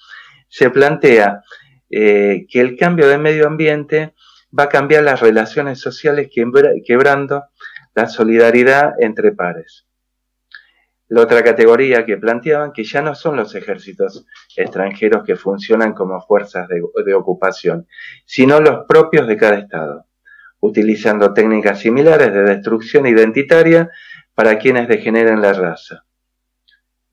Se 0.48 0.70
plantea 0.70 1.44
eh, 1.90 2.46
que 2.50 2.60
el 2.60 2.76
cambio 2.76 3.08
de 3.08 3.18
medio 3.18 3.48
ambiente 3.48 4.14
va 4.58 4.64
a 4.64 4.70
cambiar 4.70 5.04
las 5.04 5.22
relaciones 5.22 5.80
sociales 5.80 6.30
quebrando 6.86 7.46
la 7.96 8.08
solidaridad 8.08 8.94
entre 9.00 9.32
pares. 9.32 9.86
La 11.08 11.22
otra 11.22 11.44
categoría 11.44 12.06
que 12.06 12.18
planteaban 12.18 12.72
que 12.72 12.84
ya 12.84 13.02
no 13.02 13.16
son 13.16 13.36
los 13.36 13.56
ejércitos 13.56 14.26
extranjeros 14.56 15.24
que 15.24 15.36
funcionan 15.36 15.94
como 15.94 16.22
fuerzas 16.22 16.68
de 16.68 17.14
ocupación, 17.14 17.88
sino 18.26 18.60
los 18.60 18.86
propios 18.88 19.28
de 19.28 19.38
cada 19.38 19.58
Estado, 19.58 20.09
utilizando 20.60 21.34
técnicas 21.34 21.80
similares 21.80 22.34
de 22.34 22.44
destrucción 22.44 23.08
identitaria 23.08 23.90
para 24.34 24.58
quienes 24.58 24.88
degeneren 24.88 25.42
la 25.42 25.54
raza. 25.54 26.06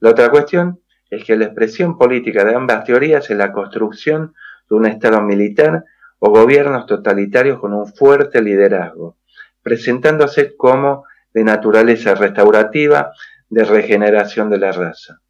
La 0.01 0.11
otra 0.11 0.31
cuestión 0.31 0.81
es 1.11 1.25
que 1.25 1.37
la 1.37 1.47
expresión 1.47 1.97
política 1.97 2.45
de 2.45 2.55
ambas 2.55 2.85
teorías 2.85 3.31
es 3.31 3.37
la 3.37 3.53
construcción 3.53 4.35
de 4.69 4.75
un 4.75 4.87
Estado 4.87 5.21
militar 5.23 5.85
o 6.19 6.31
gobiernos 6.31 6.87
totalitarios 6.87 7.59
con 7.61 7.73
un 7.73 7.87
fuerte 7.87 8.43
liderazgo, 8.43 9.17
presentándose 9.63 10.57
como 10.57 11.05
de 11.33 11.45
naturaleza 11.45 12.15
restaurativa 12.15 13.13
de 13.49 13.65
regeneración 13.65 14.51
de 14.51 14.59
la 14.59 14.73
raza. 14.73 15.21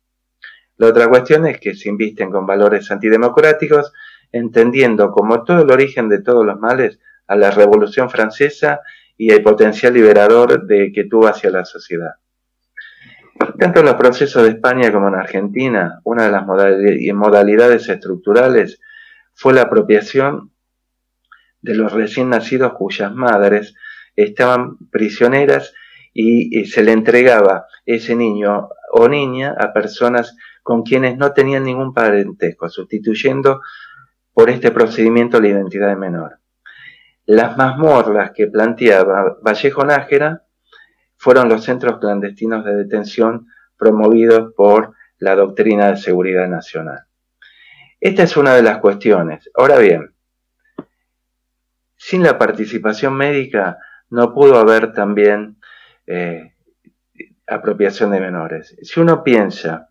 La 0.79 0.89
otra 0.89 1.09
cuestión 1.09 1.47
es 1.47 1.59
que 1.59 1.75
se 1.75 1.89
invisten 1.89 2.31
con 2.31 2.47
valores 2.47 2.91
antidemocráticos, 2.91 3.93
entendiendo 4.33 5.11
como 5.11 5.43
todo 5.43 5.63
el 5.63 5.71
origen 5.71 6.09
de 6.09 6.23
todos 6.23 6.45
los 6.45 6.59
males 6.59 6.99
a 7.27 7.37
la 7.37 7.51
Revolución 7.51 8.11
Francesa 8.11 8.81
y 9.17 9.33
el 9.33 9.43
potencial 9.43 9.95
liberador 9.95 10.67
de 10.67 10.93
que 10.93 11.05
tuvo 11.05 11.27
hacia 11.29 11.51
la 11.51 11.65
sociedad. 11.65 12.15
Tanto 13.59 13.81
en 13.81 13.87
los 13.87 13.97
procesos 13.97 14.43
de 14.45 14.51
España 14.51 14.93
como 14.93 15.09
en 15.09 15.15
Argentina, 15.15 16.01
una 16.05 16.25
de 16.25 16.31
las 16.31 16.45
modalidades 16.47 17.89
estructurales 17.89 18.81
fue 19.35 19.53
la 19.53 19.63
apropiación 19.63 20.53
de 21.61 21.75
los 21.75 21.93
recién 21.93 22.31
nacidos 22.31 22.73
cuyas 22.75 23.13
madres 23.13 23.75
estaban 24.15 24.79
prisioneras 24.91 25.75
y, 26.15 26.65
se 26.65 26.83
le 26.83 26.93
entregaba 26.93 27.67
ese 27.85 28.17
niño 28.17 28.71
o 28.93 29.09
niña 29.09 29.55
a 29.59 29.75
personas 29.75 30.35
con 30.63 30.83
quienes 30.83 31.19
no 31.19 31.33
tenían 31.33 31.65
ningún 31.65 31.93
parentesco, 31.93 32.71
sustituyendo 32.71 33.61
por 34.33 34.49
este 34.49 34.71
procedimiento 34.71 35.41
la 35.41 35.49
identidad 35.49 35.89
de 35.89 35.97
menor. 35.97 36.39
Las 37.27 37.57
mazmorras 37.57 38.31
que 38.33 38.47
planteaba 38.47 39.37
Vallejo 39.43 39.85
Nájera 39.85 40.45
fueron 41.17 41.49
los 41.49 41.65
centros 41.65 41.99
clandestinos 41.99 42.65
de 42.65 42.77
detención 42.77 43.49
promovidos 43.77 44.53
por 44.57 44.95
la 45.19 45.35
doctrina 45.35 45.89
de 45.89 45.97
seguridad 45.97 46.49
nacional. 46.49 47.01
Esta 48.01 48.23
es 48.23 48.37
una 48.37 48.55
de 48.55 48.63
las 48.63 48.79
cuestiones. 48.79 49.51
Ahora 49.55 49.79
bien, 49.79 50.15
sin 51.97 52.23
la 52.23 52.39
participación 52.39 53.15
médica 53.15 53.79
no 54.11 54.33
pudo 54.33 54.59
haber 54.59 54.93
también 54.93 55.57
eh, 56.07 56.55
apropiación 57.47 58.13
de 58.13 58.21
menores. 58.21 58.77
Si 58.83 59.01
uno 59.01 59.25
piensa 59.25 59.89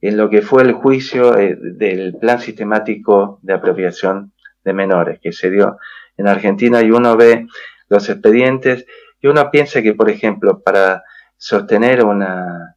en 0.00 0.18
lo 0.18 0.28
que 0.28 0.42
fue 0.42 0.62
el 0.62 0.72
juicio 0.72 1.38
eh, 1.38 1.56
del 1.58 2.16
plan 2.18 2.40
sistemático 2.40 3.38
de 3.42 3.54
apropiación 3.54 4.34
de 4.62 4.72
menores 4.74 5.18
que 5.20 5.32
se 5.32 5.50
dio 5.50 5.78
en 6.16 6.28
Argentina 6.28 6.82
y 6.82 6.90
uno 6.90 7.16
ve 7.16 7.46
los 7.88 8.08
expedientes 8.08 8.86
y 9.20 9.26
uno 9.26 9.50
piensa 9.50 9.82
que, 9.82 9.94
por 9.94 10.10
ejemplo, 10.10 10.62
para 10.62 11.02
sostener 11.36 12.04
una 12.04 12.76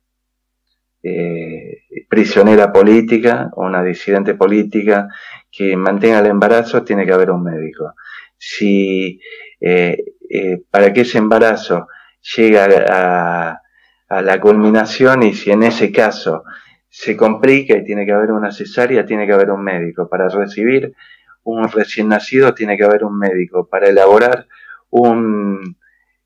eh, 1.03 1.83
prisionera 2.09 2.71
política 2.71 3.49
o 3.53 3.65
una 3.65 3.83
disidente 3.83 4.35
política 4.35 5.07
que 5.51 5.75
mantenga 5.75 6.19
el 6.19 6.27
embarazo, 6.27 6.83
tiene 6.83 7.05
que 7.05 7.13
haber 7.13 7.31
un 7.31 7.43
médico. 7.43 7.93
Si 8.37 9.19
eh, 9.59 9.97
para 10.69 10.93
que 10.93 11.01
ese 11.01 11.17
embarazo 11.17 11.87
llegue 12.35 12.59
a 12.59 13.61
la 14.09 14.39
culminación 14.39 15.23
y 15.23 15.33
si 15.33 15.51
en 15.51 15.63
ese 15.63 15.91
caso 15.91 16.43
se 16.89 17.15
complica 17.15 17.75
y 17.77 17.83
tiene 17.83 18.05
que 18.05 18.11
haber 18.11 18.31
una 18.31 18.51
cesárea, 18.51 19.05
tiene 19.05 19.27
que 19.27 19.33
haber 19.33 19.51
un 19.51 19.63
médico. 19.63 20.09
Para 20.09 20.29
recibir 20.29 20.93
un 21.51 21.69
recién 21.69 22.09
nacido 22.09 22.53
tiene 22.53 22.77
que 22.77 22.83
haber 22.83 23.03
un 23.03 23.17
médico. 23.17 23.67
Para 23.67 23.89
elaborar 23.89 24.47
un 24.89 25.77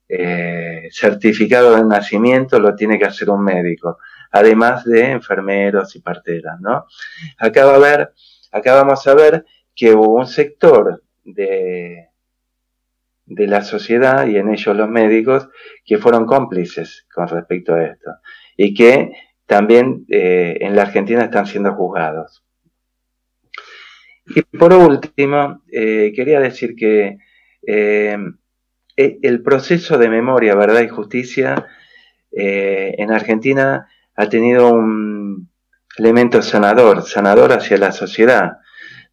eh, 0.07 0.89
certificado 0.91 1.75
de 1.75 1.85
nacimiento 1.85 2.59
lo 2.59 2.75
tiene 2.75 2.99
que 2.99 3.05
hacer 3.05 3.29
un 3.29 3.43
médico, 3.43 3.97
además 4.31 4.83
de 4.83 5.11
enfermeros 5.11 5.95
y 5.95 6.01
parteras, 6.01 6.59
¿no? 6.59 6.85
Acá 7.37 7.73
a 7.73 7.77
ver, 7.77 8.13
acá 8.51 8.75
vamos 8.75 9.07
a 9.07 9.15
ver 9.15 9.45
que 9.75 9.93
hubo 9.93 10.15
un 10.15 10.27
sector 10.27 11.03
de, 11.23 12.09
de 13.25 13.47
la 13.47 13.61
sociedad 13.61 14.27
y 14.27 14.37
en 14.37 14.49
ellos 14.49 14.75
los 14.75 14.89
médicos 14.89 15.47
que 15.85 15.97
fueron 15.97 16.25
cómplices 16.25 17.07
con 17.13 17.27
respecto 17.27 17.73
a 17.75 17.83
esto 17.85 18.11
y 18.57 18.73
que 18.73 19.11
también 19.45 20.05
eh, 20.09 20.57
en 20.61 20.75
la 20.75 20.83
Argentina 20.83 21.23
están 21.23 21.45
siendo 21.45 21.73
juzgados. 21.73 22.43
Y 24.25 24.41
por 24.43 24.73
último, 24.73 25.63
eh, 25.71 26.13
quería 26.15 26.39
decir 26.39 26.75
que 26.75 27.17
eh, 27.65 28.17
e, 28.95 29.19
el 29.21 29.41
proceso 29.41 29.97
de 29.97 30.09
memoria, 30.09 30.55
verdad 30.55 30.81
y 30.81 30.87
justicia 30.87 31.67
en 32.33 33.11
Argentina 33.11 33.89
ha 34.15 34.29
tenido 34.29 34.73
un 34.73 35.49
elemento 35.97 36.41
sanador, 36.41 37.03
sanador 37.03 37.51
hacia 37.51 37.77
la 37.77 37.91
sociedad. 37.91 38.57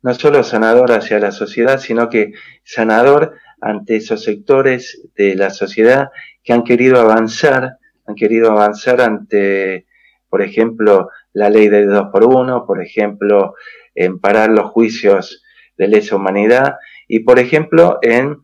No 0.03 0.15
solo 0.15 0.45
sanador 0.45 0.93
hacia 0.93 1.19
la 1.19 1.33
sociedad, 1.33 1.81
sino 1.81 2.09
que 2.09 2.33
sanador 2.63 3.35
ante 3.61 3.97
esos 3.97 4.23
sectores 4.23 5.03
de 5.17 5.35
la 5.35 5.51
sociedad 5.51 6.11
que 6.45 6.53
han 6.53 6.63
querido 6.63 7.01
avanzar, 7.01 7.79
han 8.07 8.15
querido 8.15 8.53
avanzar 8.53 9.01
ante, 9.01 9.87
por 10.29 10.43
ejemplo, 10.43 11.11
la 11.33 11.51
ley 11.51 11.69
de 11.69 11.87
dos 11.87 12.09
por 12.13 12.25
uno, 12.25 12.65
por 12.67 12.81
ejemplo, 12.81 13.55
en 13.99 14.21
parar 14.21 14.51
los 14.51 14.71
juicios 14.71 15.43
de 15.77 15.89
lesa 15.89 16.17
humanidad 16.17 16.77
y, 17.09 17.21
por 17.21 17.39
ejemplo, 17.39 17.99
en 18.01 18.39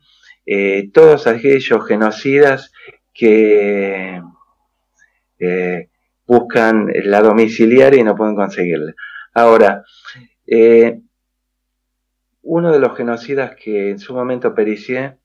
eh, 0.47 0.91
todos 0.93 1.27
aquellos 1.27 1.87
genocidas 1.87 2.73
que 3.13 4.21
eh, 5.39 5.89
buscan 6.27 6.89
la 7.05 7.23
domiciliaria 7.23 8.01
y 8.01 8.05
no 8.05 8.17
pueden 8.17 8.35
conseguirla. 8.35 8.95
Ahora, 9.33 9.85
eh, 10.47 11.01
uno 12.43 12.73
de 12.73 12.79
los 12.81 12.97
genocidas 12.97 13.55
que 13.55 13.91
en 13.91 13.99
su 13.99 14.13
momento 14.13 14.55
pericié, 14.55 15.19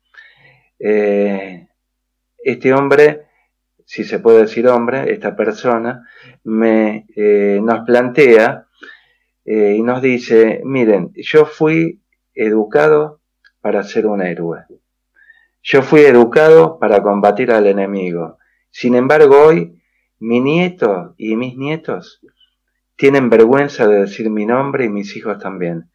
este 0.82 2.74
hombre, 2.74 3.26
si 3.86 4.06
se 4.06 4.20
puede 4.20 4.42
decir 4.44 4.68
hombre, 4.68 5.12
esta 5.12 5.36
persona, 5.36 6.08
me, 6.44 7.06
nos 7.62 7.82
plantea 7.86 8.70
eh, 9.50 9.76
y 9.78 9.82
nos 9.82 10.02
dice, 10.02 10.62
miren, 10.64 11.12
yo 11.16 11.46
fui 11.46 12.02
educado 12.34 13.22
para 13.62 13.84
ser 13.84 14.06
un 14.06 14.22
héroe. 14.22 14.66
Yo 15.62 15.82
fui 15.82 16.02
educado 16.02 16.80
para 16.80 17.02
combatir 17.02 17.52
al 17.52 17.68
enemigo. 17.68 18.38
Sin 18.70 18.96
embargo, 18.96 19.38
hoy 19.42 19.82
mi 20.20 20.40
nieto 20.40 21.16
y 21.18 21.36
mis 21.36 21.58
nietos 21.58 22.22
tienen 22.96 23.30
vergüenza 23.30 23.88
de 23.88 24.02
decir 24.02 24.30
mi 24.30 24.46
nombre 24.46 24.86
y 24.86 24.90
mis 24.90 25.16
hijos 25.16 25.40
también 25.40 25.90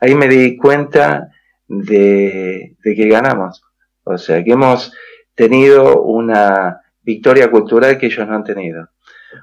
ahí 0.00 0.14
me 0.14 0.26
di 0.26 0.56
cuenta 0.56 1.30
de, 1.68 2.76
que 2.82 3.08
ganamos. 3.08 3.62
O 4.02 4.18
sea, 4.18 4.42
que 4.42 4.52
hemos 4.52 4.92
tenido 5.34 6.02
una 6.02 6.80
victoria 7.02 7.50
cultural 7.50 7.98
que 7.98 8.06
ellos 8.06 8.26
no 8.26 8.34
han 8.34 8.44
tenido. 8.44 8.88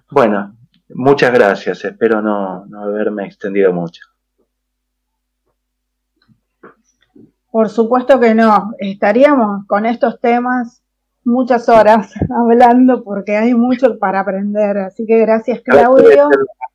Bueno, 0.10 0.57
muchas 0.90 1.34
gracias. 1.34 1.84
Espero 1.86 2.22
no, 2.22 2.66
no 2.66 2.84
haberme 2.84 3.26
extendido 3.26 3.74
mucho. 3.74 4.02
Por 7.52 7.70
supuesto 7.70 8.20
que 8.20 8.36
no. 8.36 8.74
Estaríamos 8.80 9.66
con 9.68 9.86
estos 9.86 10.20
temas 10.20 10.84
muchas 11.24 11.68
horas 11.70 12.14
hablando 12.36 13.04
porque 13.04 13.38
hay 13.38 13.54
mucho 13.54 13.98
para 14.00 14.22
aprender. 14.22 14.78
Así 14.78 15.06
que 15.06 15.20
gracias, 15.20 15.62
Claudio. 15.62 16.30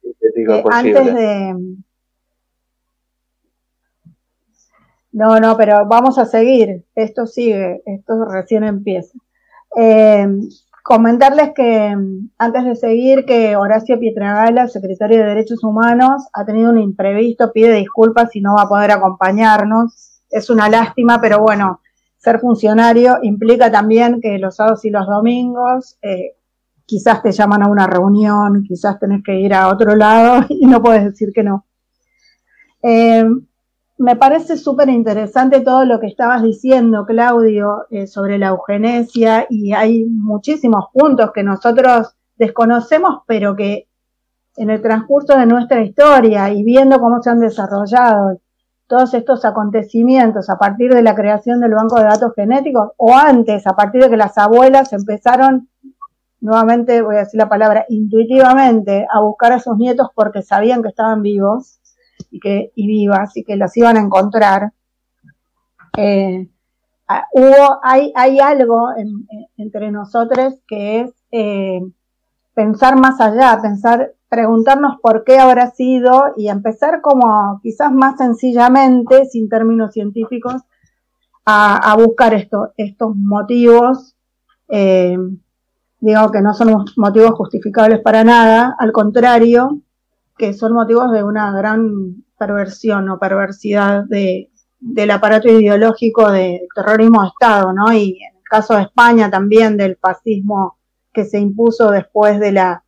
Eh, 0.05 0.65
antes 0.71 1.15
de, 1.15 1.77
No, 5.13 5.39
no, 5.39 5.57
pero 5.59 5.87
vamos 5.87 6.19
a 6.19 6.25
seguir. 6.25 6.85
Esto 6.95 7.27
sigue, 7.27 7.83
esto 7.85 8.25
recién 8.25 8.65
empieza. 8.65 9.19
Eh, 9.77 10.27
comentarles 10.83 11.53
que 11.55 11.97
antes 12.39 12.65
de 12.65 12.77
seguir 12.77 13.25
que 13.25 13.57
Horacio 13.57 13.99
Pietragala, 13.99 14.69
secretario 14.69 15.19
de 15.19 15.25
Derechos 15.25 15.63
Humanos, 15.63 16.29
ha 16.33 16.45
tenido 16.45 16.71
un 16.71 16.79
imprevisto, 16.79 17.53
pide 17.53 17.73
disculpas 17.75 18.31
si 18.33 18.41
no 18.41 18.55
va 18.55 18.63
a 18.63 18.69
poder 18.69 18.91
acompañarnos. 18.91 20.23
Es 20.29 20.51
una 20.51 20.69
lástima, 20.69 21.21
pero 21.21 21.41
bueno, 21.41 21.81
ser 22.19 22.41
funcionario 22.41 23.19
implica 23.23 23.71
también 23.71 24.21
que 24.21 24.39
los 24.39 24.57
sábados 24.57 24.85
y 24.85 24.91
los 24.91 25.07
domingos 25.07 25.99
eh, 26.03 26.37
quizás 26.87 27.23
te 27.23 27.33
llaman 27.33 27.63
a 27.63 27.69
una 27.69 27.87
reunión, 27.87 28.65
quizás 28.67 28.99
tenés 28.99 29.23
que 29.23 29.39
ir 29.39 29.55
a 29.55 29.69
otro 29.69 29.95
lado 29.95 30.45
y 30.51 30.67
no 30.67 30.83
puedes 30.83 31.05
decir 31.05 31.31
que 31.35 31.43
no. 31.43 31.67
Eh, 32.83 33.25
me 34.03 34.17
parece 34.17 34.57
súper 34.57 34.89
interesante 34.89 35.61
todo 35.61 35.85
lo 35.85 36.01
que 36.01 36.09
estabas 36.09 36.43
diciendo, 36.43 37.07
Claudio, 37.07 37.87
eh, 37.89 38.09
sobre 38.09 38.37
la 38.37 38.49
eugenesia 38.49 39.47
y 39.49 39.73
hay 39.75 40.07
muchísimos 40.07 40.87
puntos 40.93 41.31
que 41.33 41.45
nosotros 41.45 42.17
desconocemos, 42.37 43.23
pero 43.29 43.55
que 43.55 43.89
en 44.57 44.71
el 44.71 44.83
transcurso 44.83 45.39
de 45.39 45.47
nuestra 45.47 45.83
historia 45.83 46.51
y 46.51 46.65
viendo 46.65 46.99
cómo 46.99 47.23
se 47.23 47.31
han 47.31 47.39
desarrollado 47.39 48.41
todos 48.89 49.15
estos 49.15 49.45
acontecimientos 49.45 50.51
a 50.51 50.59
partir 50.59 50.93
de 50.93 51.03
la 51.03 51.15
creación 51.15 51.61
del 51.61 51.75
banco 51.75 51.95
de 51.97 52.05
datos 52.07 52.33
genéticos 52.35 52.91
o 52.97 53.15
antes, 53.15 53.69
a 53.69 53.77
partir 53.77 54.03
de 54.03 54.11
que 54.11 54.17
las 54.17 54.37
abuelas 54.37 54.93
empezaron, 54.93 55.69
nuevamente 56.41 57.03
voy 57.03 57.15
a 57.15 57.21
decir 57.21 57.39
la 57.39 57.49
palabra, 57.49 57.87
intuitivamente 57.89 59.07
a 59.09 59.21
buscar 59.21 59.53
a 59.53 59.61
sus 59.61 59.77
nietos 59.77 60.09
porque 60.13 60.43
sabían 60.43 60.83
que 60.83 60.89
estaban 60.89 61.23
vivos 61.23 61.79
y, 62.31 62.41
que, 62.41 62.73
y 62.75 62.87
vivas 62.87 63.37
y 63.37 63.45
que 63.45 63.57
las 63.57 63.77
iban 63.77 63.97
a 63.97 64.01
encontrar. 64.01 64.73
Eh, 65.97 66.49
ah, 67.09 67.27
hubo, 67.33 67.81
hay, 67.83 68.13
hay 68.15 68.39
algo 68.41 68.89
entre 69.57 69.91
nosotros 69.91 70.55
que 70.67 71.03
es 71.03 71.13
eh, 71.31 71.81
pensar 72.55 72.97
más 72.97 73.21
allá, 73.21 73.59
pensar, 73.61 74.15
preguntarnos 74.29 74.99
por 75.03 75.25
qué 75.25 75.39
habrá 75.39 75.71
sido 75.71 76.33
y 76.37 76.49
empezar 76.49 77.01
como 77.03 77.61
quizás 77.63 77.93
más 77.93 78.17
sencillamente, 78.17 79.27
sin 79.27 79.49
términos 79.49 79.93
científicos, 79.93 80.63
a, 81.45 81.97
buscar 81.97 82.35
esto, 82.35 82.73
estos 82.77 83.17
motivos. 83.17 84.15
Eh, 84.69 85.19
digo 86.01 86.31
que 86.31 86.41
no 86.41 86.55
son 86.55 86.85
motivos 86.97 87.33
justificables 87.33 88.01
para 88.01 88.25
nada, 88.25 88.75
al 88.79 88.93
contrario, 88.93 89.82
que 90.37 90.53
son 90.55 90.73
motivos 90.73 91.13
de 91.13 91.23
una 91.23 91.53
gran 91.53 92.25
perversión 92.39 93.09
o 93.09 93.19
perversidad 93.19 94.05
de, 94.05 94.51
del 94.81 95.11
aparato 95.13 95.49
ideológico 95.49 96.31
del 96.31 96.61
terrorismo 96.75 97.23
de 97.23 97.29
Estado, 97.29 97.73
¿no? 97.73 97.93
Y 97.93 98.19
en 98.23 98.37
el 98.37 98.43
caso 98.43 98.75
de 98.75 98.83
España 98.83 99.31
también 99.31 99.77
del 99.77 99.97
fascismo 99.97 100.79
que 101.13 101.25
se 101.25 101.39
impuso 101.39 101.91
después 101.91 102.41
de 102.41 102.53
la, 102.53 102.85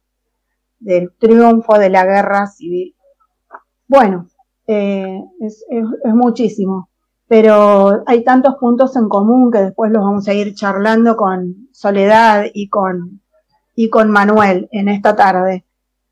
del 0.80 1.12
triunfo 1.18 1.78
de 1.78 1.90
la 1.90 2.04
guerra 2.04 2.46
civil. 2.46 2.96
Bueno, 3.86 4.28
eh, 4.66 5.22
es, 5.40 5.64
es, 5.68 6.14
muchísimo, 6.14 6.88
pero 7.28 8.02
hay 8.06 8.24
tantos 8.24 8.56
puntos 8.56 8.96
en 8.96 9.08
común 9.08 9.50
que 9.52 9.58
después 9.58 9.92
los 9.92 10.02
vamos 10.02 10.26
a 10.26 10.34
ir 10.34 10.54
charlando 10.54 11.16
con 11.16 11.68
Soledad 11.72 12.46
y 12.52 12.68
con, 12.68 13.20
y 13.76 13.90
con 13.90 14.10
Manuel 14.10 14.68
en 14.72 14.88
esta 14.88 15.14
tarde. 15.14 15.64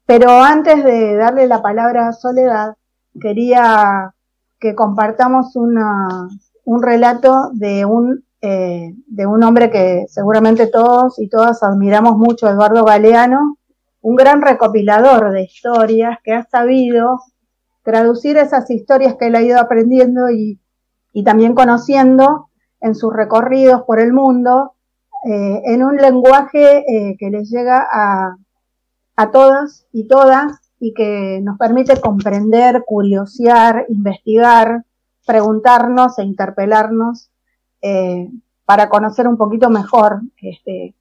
Pero 0.07 0.31
antes 0.31 0.85
de 0.85 1.17
darle 1.17 1.47
la 1.47 1.63
palabra 1.63 2.09
a 2.09 2.13
Soledad, 2.13 2.75
quería 3.21 4.15
que 4.59 4.75
compartamos 4.75 5.57
una, 5.57 6.29
un 6.65 6.83
relato 6.83 7.51
de 7.53 7.85
un, 7.85 8.25
eh, 8.41 8.95
de 9.07 9.27
un 9.27 9.43
hombre 9.43 9.71
que 9.71 10.05
seguramente 10.09 10.67
todos 10.67 11.19
y 11.19 11.29
todas 11.29 11.63
admiramos 11.63 12.17
mucho, 12.17 12.49
Eduardo 12.49 12.85
Galeano, 12.85 13.59
un 14.01 14.17
gran 14.17 14.43
recopilador 14.43 15.31
de 15.31 15.43
historias 15.43 16.19
que 16.25 16.33
ha 16.33 16.45
sabido 16.45 17.21
traducir 17.85 18.37
esas 18.37 18.71
historias 18.71 19.17
que 19.17 19.27
él 19.27 19.37
ha 19.37 19.43
ido 19.43 19.61
aprendiendo 19.61 20.31
y, 20.31 20.59
también 21.25 21.55
conociendo 21.55 22.49
en 22.81 22.95
sus 22.95 23.13
recorridos 23.13 23.83
por 23.83 24.01
el 24.01 24.13
mundo 24.13 24.75
eh, 25.29 25.61
en 25.67 25.85
un 25.85 25.97
lenguaje 25.97 26.85
eh, 26.89 27.17
que 27.19 27.31
les 27.31 27.51
llega 27.51 27.87
a, 27.93 28.37
a 29.17 29.31
todas 29.31 29.87
y 29.93 30.07
todas 30.07 30.61
y 30.79 30.95
que 30.95 31.41
nos 31.43 31.59
permite 31.59 32.01
comprender, 32.01 32.83
curiosear, 32.85 33.87
investigar, 33.89 34.85
preguntarnos 35.27 36.19
e 36.19 36.25
interpelarnos 36.25 37.31
eh, 37.81 38.29
para 38.65 38.89
conocer 38.89 39.29
un 39.29 39.37
poquito 39.37 39.71
mejor 39.71 40.23
este, 40.39 40.95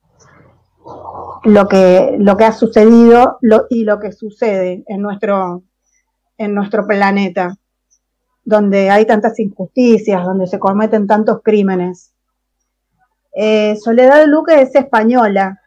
lo, 1.44 1.68
que, 1.68 2.16
lo 2.18 2.36
que 2.36 2.44
ha 2.44 2.52
sucedido 2.52 3.38
y 3.70 3.84
lo 3.84 3.98
que 3.98 4.12
sucede 4.12 4.84
en 4.86 5.00
nuestro, 5.00 5.62
en 6.38 6.54
nuestro 6.54 6.86
planeta, 6.86 7.56
donde 8.44 8.90
hay 8.90 9.06
tantas 9.06 9.38
injusticias, 9.38 10.24
donde 10.24 10.46
se 10.46 10.58
cometen 10.58 11.06
tantos 11.06 11.40
crímenes. 11.42 12.12
Eh, 13.34 13.76
Soledad 13.76 14.26
Luque 14.26 14.60
es 14.60 14.74
española, 14.74 15.61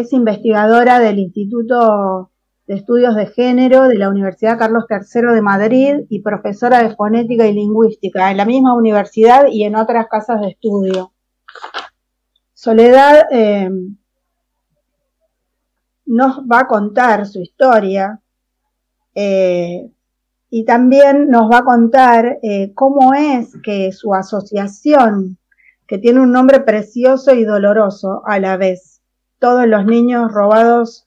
es 0.00 0.12
investigadora 0.12 0.98
del 0.98 1.18
Instituto 1.18 2.30
de 2.66 2.74
Estudios 2.74 3.14
de 3.14 3.26
Género 3.26 3.88
de 3.88 3.96
la 3.96 4.10
Universidad 4.10 4.58
Carlos 4.58 4.84
III 4.90 5.34
de 5.34 5.42
Madrid 5.42 5.94
y 6.10 6.20
profesora 6.20 6.82
de 6.82 6.94
fonética 6.94 7.46
y 7.46 7.54
lingüística 7.54 8.30
en 8.30 8.36
la 8.36 8.44
misma 8.44 8.74
universidad 8.74 9.46
y 9.50 9.64
en 9.64 9.76
otras 9.76 10.08
casas 10.08 10.40
de 10.40 10.48
estudio. 10.48 11.12
Soledad 12.52 13.26
eh, 13.30 13.70
nos 16.04 16.40
va 16.40 16.60
a 16.60 16.66
contar 16.66 17.26
su 17.26 17.40
historia 17.40 18.20
eh, 19.14 19.90
y 20.50 20.64
también 20.64 21.30
nos 21.30 21.50
va 21.50 21.58
a 21.58 21.64
contar 21.64 22.38
eh, 22.42 22.72
cómo 22.74 23.14
es 23.14 23.56
que 23.62 23.92
su 23.92 24.12
asociación, 24.14 25.38
que 25.86 25.98
tiene 25.98 26.20
un 26.20 26.32
nombre 26.32 26.60
precioso 26.60 27.34
y 27.34 27.44
doloroso 27.44 28.22
a 28.26 28.38
la 28.40 28.56
vez, 28.56 28.95
todos 29.38 29.66
los 29.66 29.84
niños 29.84 30.32
robados 30.32 31.06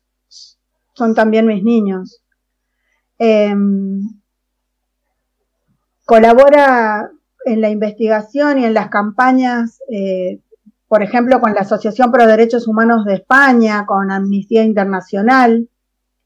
son 0.93 1.15
también 1.15 1.47
mis 1.47 1.63
niños. 1.63 2.21
Em, 3.17 4.01
colabora 6.05 7.11
en 7.45 7.61
la 7.61 7.69
investigación 7.69 8.59
y 8.59 8.65
en 8.65 8.73
las 8.73 8.89
campañas, 8.89 9.79
eh, 9.89 10.41
por 10.87 11.03
ejemplo, 11.03 11.39
con 11.39 11.53
la 11.53 11.61
Asociación 11.61 12.11
Pro 12.11 12.25
Derechos 12.25 12.67
Humanos 12.67 13.05
de 13.05 13.15
España, 13.15 13.85
con 13.85 14.11
Amnistía 14.11 14.63
Internacional. 14.63 15.69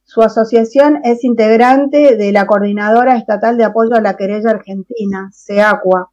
Su 0.06 0.22
asociación 0.22 1.02
es 1.04 1.24
integrante 1.24 2.16
de 2.16 2.32
la 2.32 2.46
Coordinadora 2.46 3.18
Estatal 3.18 3.58
de 3.58 3.66
Apoyo 3.66 3.96
a 3.96 4.02
la 4.02 4.16
Querella 4.16 4.52
Argentina, 4.52 5.30
SEACUA, 5.34 6.12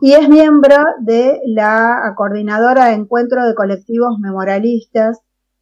y 0.00 0.12
es 0.14 0.28
miembro 0.28 0.76
de 1.00 1.40
la 1.44 2.12
Coordinadora 2.16 2.86
de 2.86 2.94
Encuentro 2.94 3.44
de 3.46 3.54
Colectivos 3.54 4.18
Memorialistas 4.18 5.20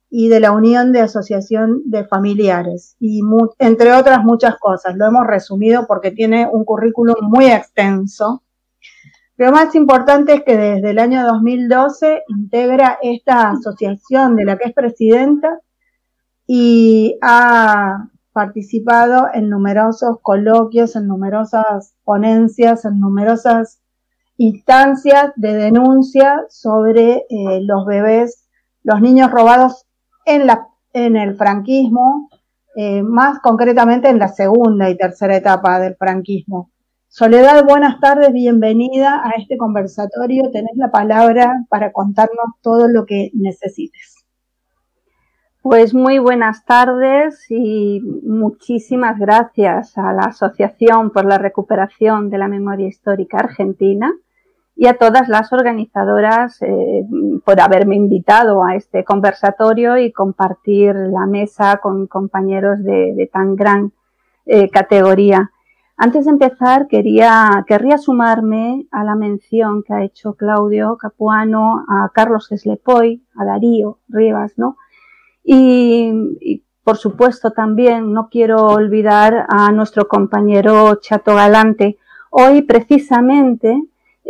y 0.08 0.28
de 0.28 0.40
la 0.40 0.52
Unión 0.52 0.92
de 0.92 1.00
Asociación 1.00 1.82
de 1.84 2.04
Familiares, 2.04 2.96
y 2.98 3.20
entre 3.58 3.92
otras 3.92 4.24
muchas 4.24 4.56
cosas. 4.58 4.96
Lo 4.96 5.06
hemos 5.06 5.26
resumido 5.26 5.86
porque 5.86 6.10
tiene 6.10 6.48
un 6.50 6.64
currículum 6.64 7.14
muy 7.22 7.46
extenso. 7.46 8.42
Lo 9.36 9.52
más 9.52 9.74
importante 9.74 10.34
es 10.34 10.42
que 10.42 10.56
desde 10.56 10.90
el 10.90 10.98
año 10.98 11.24
2012 11.24 12.24
integra 12.28 12.98
esta 13.02 13.50
asociación 13.50 14.36
de 14.36 14.44
la 14.44 14.58
que 14.58 14.68
es 14.68 14.74
presidenta 14.74 15.60
y 16.46 17.16
ha 17.22 18.08
participado 18.32 19.28
en 19.32 19.48
numerosos 19.48 20.18
coloquios, 20.22 20.96
en 20.96 21.06
numerosas 21.06 21.94
ponencias, 22.04 22.84
en 22.84 23.00
numerosas 23.00 23.79
instancias 24.40 25.32
de 25.36 25.52
denuncia 25.52 26.46
sobre 26.48 27.26
eh, 27.28 27.60
los 27.60 27.84
bebés, 27.84 28.48
los 28.82 29.02
niños 29.02 29.30
robados 29.30 29.86
en, 30.24 30.46
la, 30.46 30.66
en 30.94 31.16
el 31.16 31.36
franquismo, 31.36 32.30
eh, 32.74 33.02
más 33.02 33.40
concretamente 33.40 34.08
en 34.08 34.18
la 34.18 34.28
segunda 34.28 34.88
y 34.88 34.96
tercera 34.96 35.36
etapa 35.36 35.78
del 35.78 35.94
franquismo. 35.94 36.70
Soledad, 37.08 37.66
buenas 37.66 38.00
tardes, 38.00 38.32
bienvenida 38.32 39.20
a 39.22 39.32
este 39.36 39.58
conversatorio. 39.58 40.50
Tenés 40.50 40.74
la 40.76 40.90
palabra 40.90 41.66
para 41.68 41.92
contarnos 41.92 42.54
todo 42.62 42.88
lo 42.88 43.04
que 43.04 43.30
necesites. 43.34 44.24
Pues 45.60 45.92
muy 45.92 46.18
buenas 46.18 46.64
tardes 46.64 47.44
y 47.50 48.00
muchísimas 48.22 49.18
gracias 49.18 49.98
a 49.98 50.14
la 50.14 50.22
Asociación 50.22 51.10
por 51.10 51.26
la 51.26 51.36
Recuperación 51.36 52.30
de 52.30 52.38
la 52.38 52.48
Memoria 52.48 52.88
Histórica 52.88 53.36
Argentina 53.36 54.10
y 54.76 54.86
a 54.86 54.94
todas 54.94 55.28
las 55.28 55.52
organizadoras 55.52 56.60
eh, 56.62 57.04
por 57.44 57.60
haberme 57.60 57.96
invitado 57.96 58.64
a 58.64 58.76
este 58.76 59.04
conversatorio 59.04 59.98
y 59.98 60.12
compartir 60.12 60.94
la 60.94 61.26
mesa 61.26 61.78
con 61.82 62.06
compañeros 62.06 62.82
de, 62.82 63.28
tan 63.32 63.56
gran 63.56 63.92
eh, 64.46 64.70
categoría. 64.70 65.50
Antes 66.02 66.24
de 66.24 66.30
empezar, 66.30 66.86
quería, 66.88 67.62
querría 67.66 67.98
sumarme 67.98 68.86
a 68.90 69.04
la 69.04 69.16
mención 69.16 69.82
que 69.82 69.92
ha 69.92 70.02
hecho 70.02 70.32
Claudio 70.32 70.96
Capuano 70.96 71.84
a 71.86 72.08
Carlos 72.14 72.48
Geslepoy, 72.48 73.22
a 73.36 73.44
Darío 73.44 73.98
Rivas, 74.08 74.54
¿no? 74.56 74.78
Y, 75.44 76.10
y, 76.40 76.64
por 76.82 76.96
supuesto 76.96 77.50
también 77.50 78.14
no 78.14 78.30
quiero 78.30 78.64
olvidar 78.64 79.44
a 79.50 79.70
nuestro 79.72 80.08
compañero 80.08 80.94
Chato 81.02 81.34
Galante. 81.34 81.98
Hoy 82.30 82.62
precisamente 82.62 83.78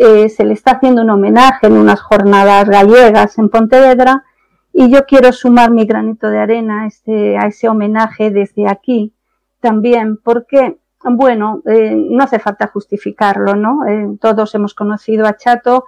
eh, 0.02 0.30
se 0.30 0.46
le 0.46 0.54
está 0.54 0.72
haciendo 0.72 1.02
un 1.02 1.10
homenaje 1.10 1.66
en 1.66 1.74
unas 1.74 2.00
jornadas 2.00 2.66
gallegas 2.66 3.36
en 3.36 3.50
Pontevedra 3.50 4.24
y 4.72 4.90
yo 4.90 5.04
quiero 5.04 5.30
sumar 5.30 5.70
mi 5.70 5.84
granito 5.84 6.30
de 6.30 6.38
arena 6.38 6.84
a, 6.84 6.86
este, 6.86 7.36
ese 7.36 7.68
homenaje 7.68 8.30
desde 8.30 8.66
aquí 8.66 9.12
también, 9.60 10.16
porque, 10.16 10.78
bueno, 11.04 11.60
eh, 11.66 11.94
no 11.94 12.24
hace 12.24 12.38
falta 12.38 12.68
justificarlo, 12.68 13.56
¿no? 13.56 13.84
Eh, 13.86 14.16
todos 14.18 14.54
hemos 14.54 14.72
conocido 14.72 15.26
a 15.26 15.36
Chato, 15.36 15.84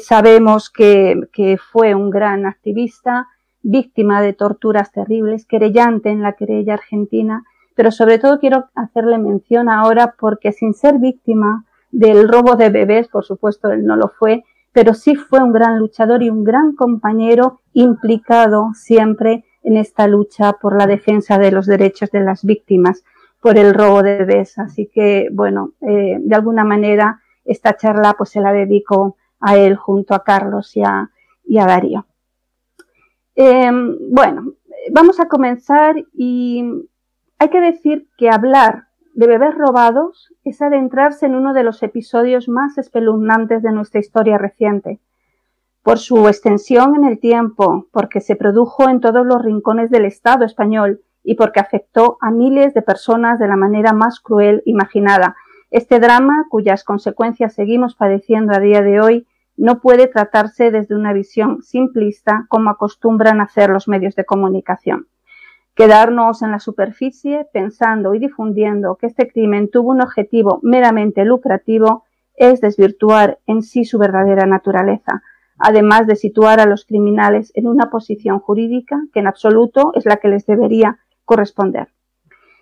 sabemos 0.00 0.70
que, 0.70 1.18
que 1.32 1.58
fue 1.58 1.96
un 1.96 2.10
gran 2.10 2.46
activista, 2.46 3.26
víctima 3.62 4.22
de 4.22 4.34
torturas 4.34 4.92
terribles, 4.92 5.46
querellante 5.46 6.10
en 6.10 6.22
la 6.22 6.34
querella 6.34 6.74
argentina, 6.74 7.42
pero 7.74 7.90
sobre 7.90 8.20
todo 8.20 8.38
quiero 8.38 8.66
hacerle 8.76 9.18
mención 9.18 9.68
ahora 9.68 10.14
porque 10.16 10.52
sin 10.52 10.74
ser 10.74 10.98
víctima 10.98 11.64
del 11.92 12.26
robo 12.26 12.56
de 12.56 12.70
bebés, 12.70 13.06
por 13.08 13.24
supuesto 13.24 13.70
él 13.70 13.84
no 13.84 13.96
lo 13.96 14.08
fue, 14.08 14.42
pero 14.72 14.94
sí 14.94 15.14
fue 15.14 15.40
un 15.40 15.52
gran 15.52 15.78
luchador 15.78 16.22
y 16.22 16.30
un 16.30 16.42
gran 16.42 16.74
compañero 16.74 17.60
implicado 17.74 18.70
siempre 18.74 19.44
en 19.62 19.76
esta 19.76 20.08
lucha 20.08 20.54
por 20.54 20.76
la 20.76 20.86
defensa 20.86 21.38
de 21.38 21.52
los 21.52 21.66
derechos 21.66 22.10
de 22.10 22.20
las 22.20 22.44
víctimas 22.44 23.04
por 23.40 23.58
el 23.58 23.74
robo 23.74 24.02
de 24.02 24.16
bebés. 24.16 24.58
Así 24.58 24.90
que, 24.92 25.28
bueno, 25.30 25.72
eh, 25.82 26.16
de 26.18 26.34
alguna 26.34 26.64
manera 26.64 27.20
esta 27.44 27.76
charla 27.76 28.14
pues 28.14 28.30
se 28.30 28.40
la 28.40 28.52
dedico 28.52 29.16
a 29.40 29.56
él 29.56 29.76
junto 29.76 30.14
a 30.14 30.22
Carlos 30.22 30.76
y 30.76 30.82
a, 30.82 31.10
Darío. 31.44 32.06
Em, 33.34 33.96
bueno, 34.10 34.52
vamos 34.92 35.20
a 35.20 35.28
comenzar 35.28 35.96
y 36.14 36.64
hay 37.38 37.48
que 37.48 37.60
decir 37.60 38.08
que 38.16 38.30
hablar 38.30 38.88
de 39.14 39.26
bebés 39.26 39.54
robados 39.54 40.32
es 40.44 40.62
adentrarse 40.62 41.26
en 41.26 41.34
uno 41.34 41.52
de 41.52 41.62
los 41.62 41.82
episodios 41.82 42.48
más 42.48 42.78
espeluznantes 42.78 43.62
de 43.62 43.72
nuestra 43.72 44.00
historia 44.00 44.38
reciente, 44.38 45.00
por 45.82 45.98
su 45.98 46.28
extensión 46.28 46.94
en 46.96 47.04
el 47.04 47.18
tiempo, 47.18 47.88
porque 47.92 48.20
se 48.20 48.36
produjo 48.36 48.88
en 48.88 49.00
todos 49.00 49.26
los 49.26 49.42
rincones 49.42 49.90
del 49.90 50.06
Estado 50.06 50.44
español 50.44 51.02
y 51.24 51.34
porque 51.34 51.60
afectó 51.60 52.16
a 52.20 52.30
miles 52.30 52.74
de 52.74 52.82
personas 52.82 53.38
de 53.38 53.48
la 53.48 53.56
manera 53.56 53.92
más 53.92 54.20
cruel 54.20 54.62
imaginada. 54.64 55.36
Este 55.70 56.00
drama, 56.00 56.46
cuyas 56.48 56.84
consecuencias 56.84 57.54
seguimos 57.54 57.94
padeciendo 57.94 58.54
a 58.54 58.60
día 58.60 58.82
de 58.82 59.00
hoy, 59.00 59.26
no 59.56 59.80
puede 59.80 60.06
tratarse 60.06 60.70
desde 60.70 60.94
una 60.94 61.12
visión 61.12 61.62
simplista 61.62 62.46
como 62.48 62.70
acostumbran 62.70 63.40
hacer 63.40 63.70
los 63.70 63.88
medios 63.88 64.14
de 64.16 64.24
comunicación. 64.24 65.06
Quedarnos 65.74 66.42
en 66.42 66.50
la 66.50 66.58
superficie 66.58 67.46
pensando 67.50 68.14
y 68.14 68.18
difundiendo 68.18 68.96
que 68.96 69.06
este 69.06 69.26
crimen 69.26 69.70
tuvo 69.70 69.92
un 69.92 70.02
objetivo 70.02 70.60
meramente 70.62 71.24
lucrativo 71.24 72.04
es 72.34 72.60
desvirtuar 72.60 73.38
en 73.46 73.62
sí 73.62 73.86
su 73.86 73.98
verdadera 73.98 74.44
naturaleza, 74.44 75.22
además 75.58 76.06
de 76.06 76.16
situar 76.16 76.60
a 76.60 76.66
los 76.66 76.84
criminales 76.84 77.52
en 77.54 77.66
una 77.66 77.88
posición 77.88 78.38
jurídica 78.38 79.00
que 79.14 79.20
en 79.20 79.28
absoluto 79.28 79.92
es 79.94 80.04
la 80.04 80.18
que 80.18 80.28
les 80.28 80.44
debería 80.44 80.98
corresponder. 81.24 81.88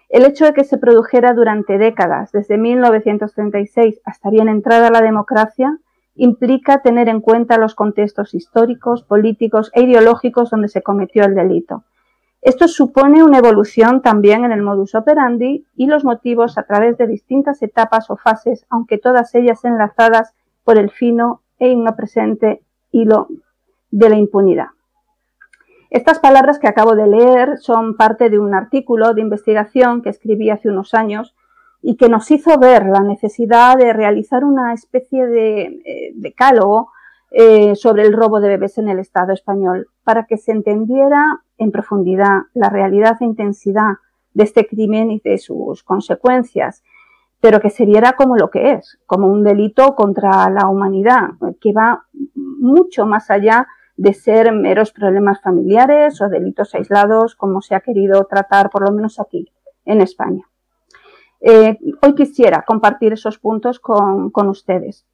El 0.08 0.24
hecho 0.24 0.44
de 0.44 0.52
que 0.52 0.64
se 0.64 0.78
produjera 0.78 1.34
durante 1.34 1.78
décadas, 1.78 2.30
desde 2.30 2.58
1936 2.58 4.00
hasta 4.04 4.30
bien 4.30 4.48
entrada 4.48 4.90
la 4.90 5.02
democracia, 5.02 5.78
implica 6.14 6.82
tener 6.82 7.08
en 7.08 7.20
cuenta 7.20 7.58
los 7.58 7.74
contextos 7.74 8.34
históricos, 8.34 9.02
políticos 9.02 9.70
e 9.74 9.82
ideológicos 9.82 10.50
donde 10.50 10.68
se 10.68 10.82
cometió 10.82 11.24
el 11.24 11.34
delito. 11.34 11.84
Esto 12.42 12.68
supone 12.68 13.22
una 13.22 13.38
evolución 13.38 14.00
también 14.00 14.44
en 14.44 14.52
el 14.52 14.62
modus 14.62 14.94
operandi 14.94 15.66
y 15.76 15.86
los 15.86 16.04
motivos 16.04 16.56
a 16.56 16.62
través 16.62 16.96
de 16.96 17.06
distintas 17.06 17.62
etapas 17.62 18.08
o 18.10 18.16
fases, 18.16 18.66
aunque 18.70 18.96
todas 18.96 19.34
ellas 19.34 19.64
enlazadas 19.64 20.32
por 20.64 20.78
el 20.78 20.90
fino 20.90 21.42
e 21.58 21.76
presente 21.94 22.62
hilo 22.90 23.28
de 23.90 24.08
la 24.08 24.16
impunidad. 24.16 24.68
Estas 25.90 26.18
palabras 26.18 26.58
que 26.58 26.68
acabo 26.68 26.94
de 26.94 27.06
leer 27.06 27.58
son 27.58 27.96
parte 27.96 28.30
de 28.30 28.38
un 28.38 28.54
artículo 28.54 29.12
de 29.12 29.20
investigación 29.20 30.00
que 30.00 30.08
escribí 30.08 30.48
hace 30.48 30.70
unos 30.70 30.94
años 30.94 31.34
y 31.82 31.96
que 31.96 32.08
nos 32.08 32.30
hizo 32.30 32.58
ver 32.58 32.86
la 32.86 33.00
necesidad 33.00 33.76
de 33.76 33.92
realizar 33.92 34.44
una 34.44 34.72
especie 34.72 35.26
de 35.26 35.62
eh, 35.84 36.12
decálogo 36.14 36.92
eh, 37.30 37.76
sobre 37.76 38.02
el 38.02 38.12
robo 38.12 38.40
de 38.40 38.48
bebés 38.48 38.78
en 38.78 38.88
el 38.88 38.98
Estado 38.98 39.32
español 39.32 39.88
para 40.04 40.26
que 40.26 40.36
se 40.36 40.52
entendiera 40.52 41.42
en 41.58 41.70
profundidad 41.70 42.42
la 42.54 42.70
realidad 42.70 43.16
e 43.20 43.24
intensidad 43.24 43.94
de 44.34 44.44
este 44.44 44.66
crimen 44.66 45.10
y 45.10 45.20
de 45.20 45.38
sus 45.38 45.82
consecuencias, 45.82 46.82
pero 47.40 47.60
que 47.60 47.70
se 47.70 47.86
viera 47.86 48.12
como 48.12 48.36
lo 48.36 48.50
que 48.50 48.72
es, 48.72 48.98
como 49.06 49.28
un 49.28 49.44
delito 49.44 49.94
contra 49.94 50.50
la 50.50 50.68
humanidad, 50.68 51.30
que 51.60 51.72
va 51.72 52.04
mucho 52.34 53.06
más 53.06 53.30
allá 53.30 53.66
de 53.96 54.14
ser 54.14 54.52
meros 54.52 54.92
problemas 54.92 55.40
familiares 55.42 56.20
o 56.20 56.28
delitos 56.28 56.74
aislados, 56.74 57.34
como 57.36 57.60
se 57.60 57.74
ha 57.74 57.80
querido 57.80 58.24
tratar, 58.24 58.70
por 58.70 58.82
lo 58.88 58.94
menos 58.94 59.20
aquí, 59.20 59.52
en 59.84 60.00
España. 60.00 60.44
Eh, 61.40 61.78
hoy 62.02 62.14
quisiera 62.14 62.64
compartir 62.66 63.12
esos 63.12 63.38
puntos 63.38 63.78
con, 63.78 64.30
con 64.30 64.48
ustedes. 64.48 65.06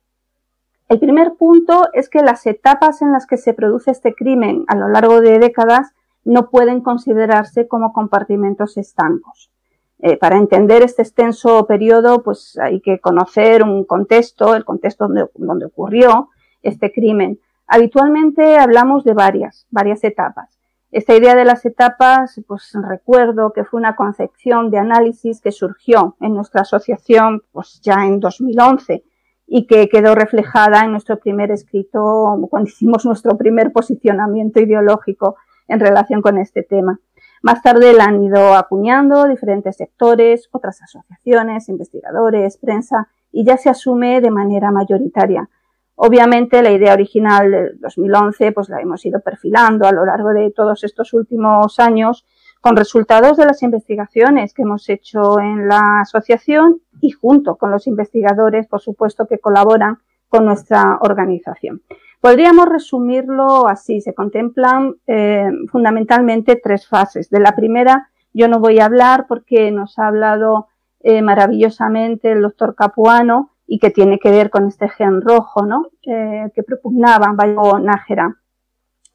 El 0.88 1.00
primer 1.00 1.34
punto 1.34 1.88
es 1.94 2.08
que 2.08 2.22
las 2.22 2.46
etapas 2.46 3.02
en 3.02 3.10
las 3.10 3.26
que 3.26 3.36
se 3.36 3.54
produce 3.54 3.90
este 3.90 4.14
crimen 4.14 4.64
a 4.68 4.76
lo 4.76 4.88
largo 4.88 5.20
de 5.20 5.40
décadas 5.40 5.94
no 6.24 6.48
pueden 6.48 6.80
considerarse 6.80 7.66
como 7.66 7.92
compartimentos 7.92 8.76
estancos. 8.76 9.50
Eh, 9.98 10.16
para 10.16 10.36
entender 10.36 10.82
este 10.82 11.02
extenso 11.02 11.66
periodo, 11.66 12.22
pues 12.22 12.56
hay 12.58 12.80
que 12.80 13.00
conocer 13.00 13.64
un 13.64 13.84
contexto, 13.84 14.54
el 14.54 14.64
contexto 14.64 15.08
donde, 15.08 15.64
ocurrió 15.64 16.28
este 16.62 16.92
crimen. 16.92 17.40
Habitualmente 17.66 18.56
hablamos 18.56 19.02
de 19.02 19.14
varias, 19.14 19.66
varias 19.70 20.04
etapas. 20.04 20.56
Esta 20.92 21.16
idea 21.16 21.34
de 21.34 21.44
las 21.44 21.66
etapas, 21.66 22.40
pues 22.46 22.70
recuerdo 22.80 23.52
que 23.52 23.64
fue 23.64 23.78
una 23.78 23.96
concepción 23.96 24.70
de 24.70 24.78
análisis 24.78 25.40
que 25.40 25.50
surgió 25.50 26.16
en 26.20 26.34
nuestra 26.34 26.60
asociación, 26.60 27.42
pues 27.50 27.80
ya 27.82 28.06
en 28.06 28.20
2011 28.20 29.02
y 29.46 29.66
que 29.66 29.88
quedó 29.88 30.14
reflejada 30.14 30.80
en 30.84 30.90
nuestro 30.90 31.18
primer 31.18 31.50
escrito 31.50 32.36
cuando 32.50 32.68
hicimos 32.68 33.04
nuestro 33.06 33.36
primer 33.36 33.72
posicionamiento 33.72 34.60
ideológico 34.60 35.36
en 35.68 35.80
relación 35.80 36.22
con 36.22 36.38
este 36.38 36.62
tema. 36.62 37.00
Más 37.42 37.62
tarde 37.62 37.92
la 37.92 38.04
han 38.04 38.22
ido 38.22 38.54
acuñando 38.54 39.28
diferentes 39.28 39.76
sectores, 39.76 40.48
otras 40.50 40.82
asociaciones, 40.82 41.68
investigadores, 41.68 42.56
prensa, 42.56 43.08
y 43.30 43.44
ya 43.44 43.56
se 43.56 43.70
asume 43.70 44.20
de 44.20 44.30
manera 44.30 44.70
mayoritaria. 44.70 45.48
Obviamente 45.94 46.62
la 46.62 46.72
idea 46.72 46.92
original 46.92 47.50
del 47.50 47.80
2011 47.80 48.52
pues 48.52 48.68
la 48.68 48.80
hemos 48.80 49.04
ido 49.06 49.20
perfilando 49.20 49.86
a 49.86 49.92
lo 49.92 50.04
largo 50.04 50.30
de 50.30 50.50
todos 50.50 50.84
estos 50.84 51.12
últimos 51.12 51.78
años 51.78 52.26
con 52.60 52.76
resultados 52.76 53.36
de 53.36 53.46
las 53.46 53.62
investigaciones 53.62 54.52
que 54.52 54.62
hemos 54.62 54.88
hecho 54.88 55.38
en 55.40 55.68
la 55.68 56.00
asociación 56.00 56.80
y 57.00 57.10
junto 57.10 57.56
con 57.56 57.70
los 57.70 57.86
investigadores, 57.86 58.66
por 58.66 58.80
supuesto, 58.80 59.26
que 59.26 59.38
colaboran 59.38 59.98
con 60.28 60.44
nuestra 60.44 60.98
organización. 61.00 61.82
Podríamos 62.20 62.66
resumirlo 62.68 63.68
así. 63.68 64.00
Se 64.00 64.14
contemplan 64.14 64.96
eh, 65.06 65.48
fundamentalmente 65.70 66.56
tres 66.56 66.88
fases. 66.88 67.30
De 67.30 67.40
la 67.40 67.54
primera 67.54 68.10
yo 68.32 68.48
no 68.48 68.60
voy 68.60 68.80
a 68.80 68.84
hablar 68.84 69.26
porque 69.28 69.70
nos 69.70 69.98
ha 69.98 70.08
hablado 70.08 70.68
eh, 71.00 71.22
maravillosamente 71.22 72.32
el 72.32 72.42
doctor 72.42 72.74
Capuano 72.74 73.52
y 73.66 73.78
que 73.78 73.90
tiene 73.90 74.18
que 74.18 74.30
ver 74.30 74.50
con 74.50 74.66
este 74.66 74.88
gen 74.88 75.22
rojo, 75.22 75.64
¿no? 75.64 75.86
Eh, 76.02 76.50
que 76.54 76.62
propugnaba 76.62 77.32
Bayo 77.32 77.78
Nájera. 77.78 78.36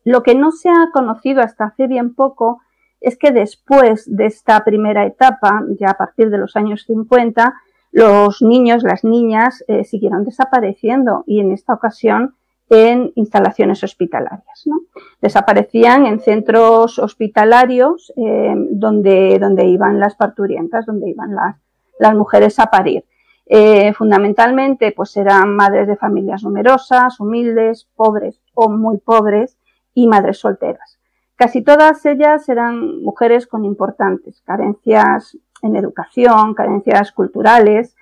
Lo 0.03 0.23
que 0.23 0.33
no 0.33 0.51
se 0.51 0.69
ha 0.69 0.89
conocido 0.91 1.43
hasta 1.43 1.65
hace 1.65 1.85
bien 1.85 2.15
poco 2.15 2.61
es 3.01 3.17
que 3.17 3.31
después 3.31 4.05
de 4.05 4.27
esta 4.27 4.63
primera 4.63 5.05
etapa, 5.05 5.63
ya 5.79 5.89
a 5.89 5.97
partir 5.97 6.29
de 6.29 6.37
los 6.37 6.55
años 6.55 6.83
50, 6.85 7.53
los 7.91 8.41
niños, 8.41 8.83
las 8.83 9.03
niñas 9.03 9.65
eh, 9.67 9.83
siguieron 9.83 10.23
desapareciendo 10.23 11.23
y 11.25 11.41
en 11.41 11.51
esta 11.51 11.73
ocasión 11.73 12.35
en 12.69 13.11
instalaciones 13.15 13.83
hospitalarias. 13.83 14.63
¿no? 14.65 14.79
Desaparecían 15.21 16.05
en 16.05 16.21
centros 16.21 16.99
hospitalarios 16.99 18.13
eh, 18.15 18.53
donde, 18.69 19.65
iban 19.65 19.99
las 19.99 20.15
parturientas, 20.15 20.85
donde 20.85 21.09
iban 21.09 21.35
las, 21.35 21.57
las 21.99 22.15
mujeres 22.15 22.59
a 22.59 22.67
parir. 22.67 23.03
Eh, 23.45 23.91
fundamentalmente, 23.93 24.93
pues 24.93 25.17
eran 25.17 25.53
madres 25.53 25.85
de 25.87 25.97
familias 25.97 26.43
numerosas, 26.43 27.19
humildes, 27.19 27.89
pobres 27.97 28.39
o 28.53 28.69
muy 28.69 28.99
pobres 28.99 29.57
y 29.93 30.07
madres 30.07 30.39
solteras. 30.39 31.00
Casi 31.41 31.63
todas 31.63 32.05
ellas 32.05 32.47
eran 32.49 33.01
mujeres 33.01 33.47
con 33.47 33.65
importantes 33.65 34.43
carencias 34.45 35.35
en 35.63 35.75
educación, 35.75 36.53
carencias 36.53 37.11
culturales. 37.11 37.95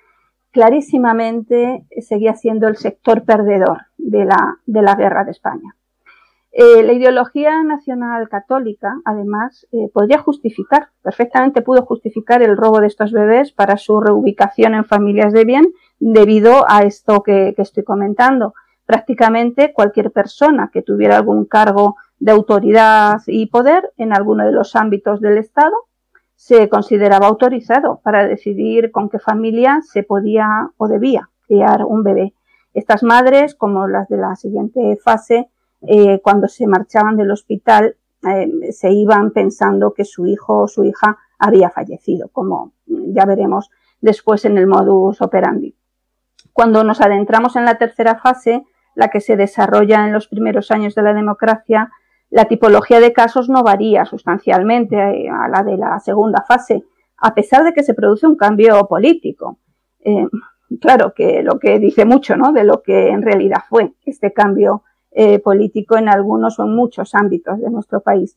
Clarísimamente 0.50 1.86
seguía 2.02 2.34
siendo 2.34 2.68
el 2.68 2.76
sector 2.76 3.24
perdedor 3.24 3.86
de 3.96 4.26
la, 4.26 4.58
de 4.66 4.82
la 4.82 4.94
guerra 4.94 5.24
de 5.24 5.30
España. 5.30 5.74
Eh, 6.52 6.82
la 6.82 6.92
ideología 6.92 7.62
nacional 7.62 8.28
católica, 8.28 9.00
además, 9.06 9.66
eh, 9.72 9.88
podría 9.90 10.18
justificar, 10.18 10.88
perfectamente 11.00 11.62
pudo 11.62 11.86
justificar 11.86 12.42
el 12.42 12.58
robo 12.58 12.80
de 12.80 12.88
estos 12.88 13.10
bebés 13.10 13.52
para 13.52 13.78
su 13.78 14.02
reubicación 14.02 14.74
en 14.74 14.84
familias 14.84 15.32
de 15.32 15.46
bien 15.46 15.72
debido 15.98 16.66
a 16.68 16.82
esto 16.82 17.22
que 17.22 17.54
estoy 17.56 17.84
comentando. 17.84 18.52
Prácticamente 18.84 19.72
cualquier 19.72 20.10
persona 20.10 20.68
que 20.70 20.82
tuviera 20.82 21.16
algún 21.16 21.46
cargo 21.46 21.96
de 22.20 22.32
autoridad 22.32 23.20
y 23.26 23.46
poder 23.46 23.92
en 23.96 24.14
alguno 24.14 24.44
de 24.44 24.52
los 24.52 24.76
ámbitos 24.76 25.20
del 25.20 25.38
Estado, 25.38 25.74
se 26.36 26.68
consideraba 26.68 27.26
autorizado 27.26 28.00
para 28.02 28.26
decidir 28.26 28.90
con 28.92 29.10
qué 29.10 29.18
familia 29.18 29.80
se 29.82 30.02
podía 30.02 30.70
o 30.76 30.88
debía 30.88 31.28
criar 31.46 31.84
un 31.84 32.02
bebé. 32.02 32.34
Estas 32.72 33.02
madres, 33.02 33.54
como 33.54 33.88
las 33.88 34.08
de 34.08 34.18
la 34.18 34.36
siguiente 34.36 34.96
fase, 35.02 35.50
eh, 35.82 36.20
cuando 36.22 36.46
se 36.46 36.66
marchaban 36.66 37.16
del 37.16 37.30
hospital, 37.30 37.96
eh, 38.22 38.72
se 38.72 38.92
iban 38.92 39.32
pensando 39.32 39.92
que 39.92 40.04
su 40.04 40.26
hijo 40.26 40.62
o 40.62 40.68
su 40.68 40.84
hija 40.84 41.18
había 41.38 41.70
fallecido, 41.70 42.28
como 42.28 42.72
ya 42.86 43.24
veremos 43.24 43.70
después 44.00 44.44
en 44.44 44.58
el 44.58 44.66
modus 44.66 45.20
operandi. 45.22 45.74
Cuando 46.52 46.84
nos 46.84 47.00
adentramos 47.00 47.56
en 47.56 47.64
la 47.64 47.78
tercera 47.78 48.16
fase, 48.16 48.64
la 48.94 49.08
que 49.08 49.20
se 49.20 49.36
desarrolla 49.36 50.06
en 50.06 50.12
los 50.12 50.28
primeros 50.28 50.70
años 50.70 50.94
de 50.94 51.02
la 51.02 51.14
democracia, 51.14 51.90
la 52.30 52.44
tipología 52.46 53.00
de 53.00 53.12
casos 53.12 53.48
no 53.48 53.62
varía 53.62 54.04
sustancialmente 54.04 54.96
eh, 54.96 55.28
a 55.28 55.48
la 55.48 55.62
de 55.62 55.76
la 55.76 55.98
segunda 55.98 56.42
fase, 56.46 56.84
a 57.18 57.34
pesar 57.34 57.64
de 57.64 57.72
que 57.72 57.82
se 57.82 57.94
produce 57.94 58.26
un 58.26 58.36
cambio 58.36 58.86
político. 58.86 59.58
Eh, 60.00 60.26
claro 60.80 61.12
que 61.14 61.42
lo 61.42 61.58
que 61.58 61.78
dice 61.78 62.04
mucho 62.04 62.36
¿no? 62.36 62.52
de 62.52 62.64
lo 62.64 62.82
que 62.82 63.08
en 63.08 63.22
realidad 63.22 63.62
fue 63.68 63.92
este 64.04 64.32
cambio 64.32 64.84
eh, 65.10 65.40
político 65.40 65.96
en 65.96 66.08
algunos 66.08 66.58
o 66.58 66.64
en 66.64 66.74
muchos 66.74 67.14
ámbitos 67.14 67.58
de 67.60 67.68
nuestro 67.68 68.00
país. 68.00 68.36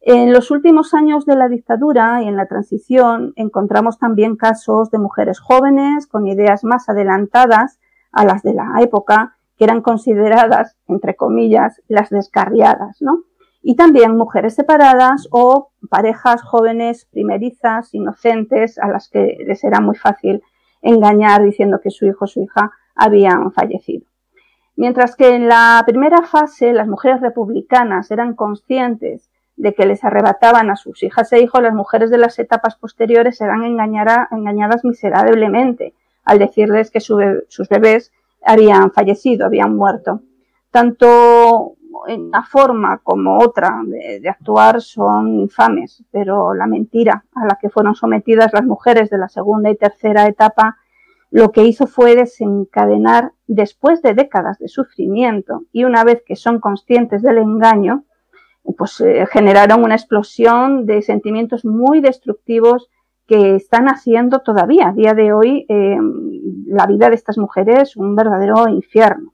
En 0.00 0.32
los 0.32 0.50
últimos 0.50 0.92
años 0.92 1.24
de 1.24 1.36
la 1.36 1.48
dictadura 1.48 2.22
y 2.22 2.28
en 2.28 2.36
la 2.36 2.46
transición 2.46 3.32
encontramos 3.36 3.98
también 3.98 4.36
casos 4.36 4.90
de 4.90 4.98
mujeres 4.98 5.40
jóvenes 5.40 6.06
con 6.06 6.26
ideas 6.26 6.64
más 6.64 6.88
adelantadas 6.88 7.78
a 8.12 8.24
las 8.24 8.42
de 8.42 8.54
la 8.54 8.74
época 8.80 9.36
que 9.56 9.64
eran 9.64 9.82
consideradas, 9.82 10.76
entre 10.88 11.14
comillas, 11.14 11.80
las 11.88 12.10
descarriadas, 12.10 13.00
¿no? 13.00 13.22
Y 13.66 13.76
también 13.76 14.14
mujeres 14.14 14.54
separadas 14.54 15.26
o 15.30 15.70
parejas 15.88 16.42
jóvenes 16.42 17.06
primerizas, 17.10 17.94
inocentes, 17.94 18.78
a 18.78 18.88
las 18.88 19.08
que 19.08 19.38
les 19.46 19.64
era 19.64 19.80
muy 19.80 19.96
fácil 19.96 20.42
engañar 20.82 21.42
diciendo 21.42 21.80
que 21.82 21.90
su 21.90 22.04
hijo 22.04 22.26
o 22.26 22.28
su 22.28 22.42
hija 22.42 22.72
habían 22.94 23.52
fallecido. 23.52 24.04
Mientras 24.76 25.16
que 25.16 25.34
en 25.34 25.48
la 25.48 25.82
primera 25.86 26.22
fase 26.22 26.74
las 26.74 26.86
mujeres 26.86 27.22
republicanas 27.22 28.10
eran 28.10 28.34
conscientes 28.34 29.30
de 29.56 29.72
que 29.72 29.86
les 29.86 30.04
arrebataban 30.04 30.68
a 30.70 30.76
sus 30.76 31.02
hijas 31.02 31.32
e 31.32 31.40
hijos, 31.40 31.62
las 31.62 31.74
mujeres 31.74 32.10
de 32.10 32.18
las 32.18 32.38
etapas 32.38 32.76
posteriores 32.76 33.40
eran 33.40 33.64
engañadas 33.64 34.84
miserablemente 34.84 35.94
al 36.24 36.38
decirles 36.38 36.90
que 36.90 37.00
sus 37.00 37.68
bebés 37.70 38.12
habían 38.44 38.92
fallecido, 38.92 39.46
habían 39.46 39.74
muerto. 39.74 40.20
Tanto 40.70 41.76
una 42.06 42.42
forma 42.44 42.98
como 42.98 43.38
otra 43.38 43.80
de, 43.86 44.28
actuar 44.28 44.80
son 44.80 45.40
infames, 45.40 46.02
pero 46.10 46.54
la 46.54 46.66
mentira 46.66 47.24
a 47.34 47.46
la 47.46 47.58
que 47.60 47.70
fueron 47.70 47.94
sometidas 47.94 48.52
las 48.52 48.64
mujeres 48.64 49.10
de 49.10 49.18
la 49.18 49.28
segunda 49.28 49.70
y 49.70 49.76
tercera 49.76 50.26
etapa 50.26 50.76
lo 51.30 51.50
que 51.50 51.64
hizo 51.64 51.88
fue 51.88 52.14
desencadenar, 52.14 53.32
después 53.48 54.02
de 54.02 54.14
décadas 54.14 54.58
de 54.58 54.68
sufrimiento 54.68 55.64
y 55.72 55.82
una 55.82 56.04
vez 56.04 56.22
que 56.24 56.36
son 56.36 56.60
conscientes 56.60 57.22
del 57.22 57.38
engaño, 57.38 58.04
pues 58.78 59.00
eh, 59.00 59.26
generaron 59.30 59.82
una 59.82 59.96
explosión 59.96 60.86
de 60.86 61.02
sentimientos 61.02 61.64
muy 61.64 62.00
destructivos 62.00 62.88
que 63.26 63.56
están 63.56 63.88
haciendo 63.88 64.40
todavía 64.40 64.88
a 64.88 64.92
día 64.92 65.14
de 65.14 65.32
hoy 65.32 65.66
eh, 65.68 65.98
la 66.66 66.86
vida 66.86 67.08
de 67.08 67.16
estas 67.16 67.36
mujeres 67.36 67.96
un 67.96 68.14
verdadero 68.14 68.68
infierno. 68.68 69.33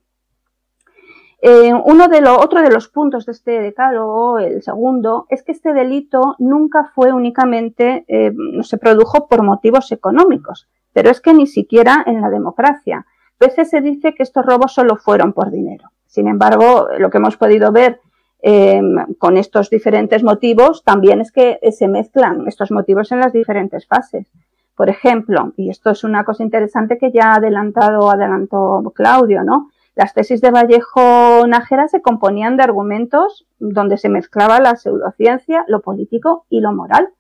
Eh, 1.43 1.73
uno 1.73 2.09
de 2.09 2.21
lo, 2.21 2.39
otro 2.39 2.61
de 2.61 2.71
los 2.71 2.89
puntos 2.89 3.25
de 3.25 3.33
este 3.33 3.61
decálogo, 3.61 4.39
el 4.39 4.63
segundo, 4.63 5.27
es 5.31 5.43
que 5.43 5.53
este 5.53 5.73
delito 5.73 6.37
nunca 6.39 6.91
fue 6.95 7.13
únicamente, 7.13 8.05
eh, 8.09 8.33
se 8.63 8.77
produjo 8.77 9.27
por 9.27 9.43
motivos 9.43 9.91
económicos, 9.91 10.69
pero 10.93 11.11
es 11.11 11.21
que 11.21 11.33
ni 11.33 11.47
siquiera 11.47 12.05
en 12.07 12.21
la 12.21 12.29
democracia. 12.29 13.07
A 13.41 13.47
veces 13.47 13.71
se 13.71 13.81
dice 13.81 14.15
que 14.15 14.23
estos 14.23 14.45
robos 14.45 14.75
solo 14.75 14.97
fueron 14.97 15.33
por 15.33 15.51
dinero. 15.51 15.89
Sin 16.07 16.29
embargo, 16.29 16.89
lo 16.99 17.09
que 17.09 17.19
hemos 17.19 17.39
podido 17.39 17.73
ver 17.73 18.01
eh, 18.43 18.83
con 19.19 19.39
estos 19.39 19.71
diferentes 19.71 20.23
motivos 20.23 20.83
también 20.85 21.23
es 21.23 21.33
que 21.33 21.59
se 21.73 21.89
mezclan 21.89 22.47
estos 22.49 22.71
motivos 22.71 23.13
en 23.13 23.21
las 23.21 23.33
diferentes 23.33 23.87
fases. 23.87 24.31
Por 24.77 24.91
ejemplo, 24.91 25.53
y 25.57 25.71
esto 25.71 25.91
es 25.91 26.05
una 26.05 26.25
cosa 26.25 26.43
interesante 26.43 26.99
que 26.99 27.13
ya 27.13 27.33
ha 27.33 27.35
adelantado, 27.37 28.11
adelantó 28.11 28.83
Claudio, 28.95 29.43
¿no? 29.43 29.71
Las 29.95 30.15
tesis 30.15 30.41
de 30.41 30.51
Vallejo 30.51 31.47
Nájera 31.47 31.89
se 31.89 32.01
componían 32.01 32.57
de 32.57 32.63
argumentos 32.63 33.47
donde 33.59 33.99
se 33.99 34.09
mezclaba 34.09 34.61
la 34.61 34.77
pseudociencia, 34.77 35.65
lo 35.69 35.81
político 35.81 36.47
y 36.49 36.61
lo 36.61 36.73
moral. 36.73 37.11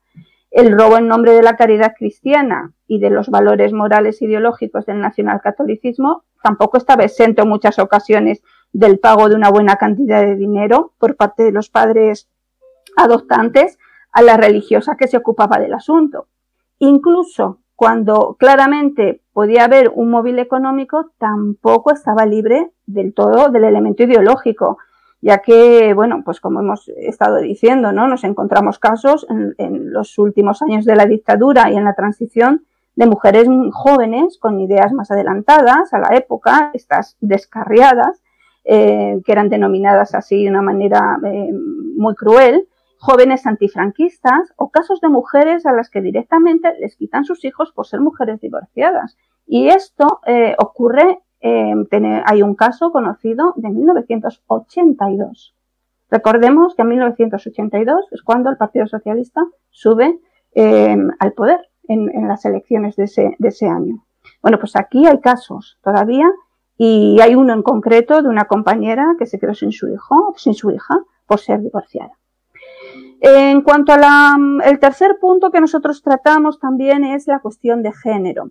El 0.50 0.76
robo 0.76 0.98
en 0.98 1.06
nombre 1.06 1.32
de 1.32 1.42
la 1.42 1.56
caridad 1.56 1.94
cristiana 1.96 2.72
y 2.86 2.98
de 2.98 3.10
los 3.10 3.28
valores 3.28 3.72
morales 3.72 4.20
ideológicos 4.22 4.86
del 4.86 5.00
nacionalcatolicismo 5.00 6.24
tampoco 6.42 6.78
estaba 6.78 7.04
exento 7.04 7.42
en 7.42 7.48
muchas 7.48 7.78
ocasiones 7.78 8.42
del 8.72 8.98
pago 8.98 9.28
de 9.28 9.36
una 9.36 9.50
buena 9.50 9.76
cantidad 9.76 10.22
de 10.22 10.36
dinero 10.36 10.92
por 10.98 11.16
parte 11.16 11.44
de 11.44 11.52
los 11.52 11.70
padres 11.70 12.28
adoptantes 12.96 13.78
a 14.12 14.22
la 14.22 14.36
religiosa 14.36 14.96
que 14.96 15.06
se 15.06 15.16
ocupaba 15.16 15.58
del 15.58 15.74
asunto. 15.74 16.26
Incluso 16.78 17.59
cuando 17.80 18.36
claramente 18.38 19.22
podía 19.32 19.64
haber 19.64 19.90
un 19.94 20.10
móvil 20.10 20.38
económico, 20.38 21.12
tampoco 21.16 21.94
estaba 21.94 22.26
libre 22.26 22.72
del 22.84 23.14
todo 23.14 23.48
del 23.48 23.64
elemento 23.64 24.02
ideológico, 24.02 24.76
ya 25.22 25.38
que, 25.38 25.94
bueno, 25.94 26.20
pues 26.22 26.42
como 26.42 26.60
hemos 26.60 26.90
estado 26.90 27.38
diciendo, 27.38 27.90
¿no? 27.90 28.06
Nos 28.06 28.22
encontramos 28.24 28.78
casos 28.78 29.26
en, 29.30 29.94
los 29.94 30.18
últimos 30.18 30.60
años 30.60 30.84
de 30.84 30.94
la 30.94 31.06
dictadura 31.06 31.70
y 31.70 31.76
en 31.78 31.84
la 31.84 31.94
transición 31.94 32.66
de 32.96 33.06
mujeres 33.06 33.48
jóvenes 33.72 34.36
con 34.38 34.60
ideas 34.60 34.92
más 34.92 35.10
adelantadas 35.10 35.94
a 35.94 36.00
la 36.00 36.14
época, 36.14 36.72
estas 36.74 37.16
descarriadas, 37.22 38.20
eh, 38.66 39.22
que 39.24 39.32
eran 39.32 39.48
denominadas 39.48 40.14
así 40.14 40.44
de 40.44 40.50
una 40.50 40.60
manera 40.60 41.18
eh, 41.24 41.50
muy 41.96 42.14
cruel, 42.14 42.68
jóvenes 43.00 43.46
antifranquistas 43.46 44.52
o 44.56 44.70
casos 44.70 45.00
de 45.00 45.08
mujeres 45.08 45.64
a 45.64 45.72
las 45.72 45.88
que 45.88 46.02
directamente 46.02 46.74
les 46.80 46.96
quitan 46.96 47.24
sus 47.24 47.44
hijos 47.46 47.72
por 47.72 47.86
ser 47.86 48.00
mujeres 48.00 48.40
divorciadas. 48.40 49.16
Y 49.46 49.68
esto 49.68 50.20
eh, 50.26 50.54
ocurre, 50.58 51.20
eh, 51.40 51.74
hay 52.26 52.42
un 52.42 52.54
caso 52.54 52.92
conocido 52.92 53.54
de 53.56 53.70
1982. 53.70 55.54
Recordemos 56.10 56.74
que 56.74 56.82
en 56.82 56.88
1982 56.88 58.08
es 58.12 58.22
cuando 58.22 58.50
el 58.50 58.58
Partido 58.58 58.86
Socialista 58.86 59.46
sube 59.70 60.20
eh, 60.54 60.96
al 61.18 61.32
poder 61.32 61.70
en, 61.88 62.14
en, 62.14 62.28
las 62.28 62.44
elecciones 62.44 62.96
de 62.96 63.04
ese, 63.04 63.34
de 63.38 63.48
ese 63.48 63.66
año. 63.66 64.04
Bueno, 64.42 64.58
pues 64.58 64.76
aquí 64.76 65.06
hay 65.06 65.20
casos 65.20 65.78
todavía 65.82 66.30
y 66.76 67.18
hay 67.22 67.34
uno 67.34 67.54
en 67.54 67.62
concreto 67.62 68.20
de 68.20 68.28
una 68.28 68.44
compañera 68.44 69.14
que 69.18 69.24
se 69.24 69.38
quedó 69.38 69.54
sin 69.54 69.72
su 69.72 69.88
hijo, 69.88 70.34
sin 70.36 70.52
su 70.52 70.70
hija, 70.70 70.98
por 71.26 71.40
ser 71.40 71.60
divorciada. 71.60 72.19
En 73.22 73.60
cuanto 73.60 73.92
al 73.92 74.78
tercer 74.78 75.18
punto 75.20 75.50
que 75.50 75.60
nosotros 75.60 76.02
tratamos 76.02 76.58
también 76.58 77.04
es 77.04 77.26
la 77.26 77.40
cuestión 77.40 77.82
de 77.82 77.92
género. 77.92 78.50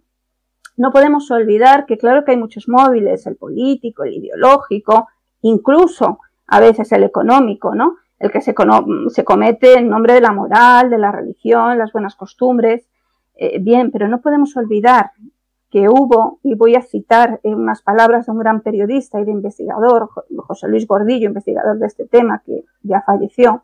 No 0.77 0.91
podemos 0.91 1.29
olvidar 1.31 1.87
que 1.87 1.97
claro 1.97 2.23
que 2.23 2.31
hay 2.31 2.37
muchos 2.37 2.69
móviles, 2.69 3.25
el 3.25 3.35
político, 3.35 4.03
el 4.03 4.13
ideológico, 4.13 5.07
incluso 5.41 6.19
a 6.45 6.59
veces 6.59 6.91
el 6.91 7.03
económico, 7.03 7.73
¿no? 7.73 7.95
El 8.19 8.31
que 8.31 8.41
se, 8.41 8.53
se 9.09 9.23
comete 9.23 9.79
en 9.79 9.89
nombre 9.89 10.13
de 10.13 10.21
la 10.21 10.31
moral, 10.31 10.91
de 10.91 10.99
la 10.99 11.11
religión, 11.11 11.79
las 11.79 11.91
buenas 11.91 12.15
costumbres. 12.15 12.87
Eh, 13.35 13.57
bien, 13.59 13.89
pero 13.89 14.07
no 14.07 14.21
podemos 14.21 14.55
olvidar 14.55 15.11
que 15.71 15.89
hubo, 15.89 16.39
y 16.43 16.53
voy 16.53 16.75
a 16.75 16.81
citar 16.81 17.39
unas 17.43 17.81
palabras 17.81 18.27
de 18.27 18.31
un 18.33 18.39
gran 18.39 18.61
periodista 18.61 19.19
y 19.19 19.25
de 19.25 19.31
investigador, 19.31 20.09
José 20.37 20.67
Luis 20.67 20.85
Gordillo, 20.87 21.27
investigador 21.27 21.77
de 21.79 21.87
este 21.87 22.05
tema, 22.05 22.41
que 22.45 22.65
ya 22.83 23.01
falleció, 23.01 23.63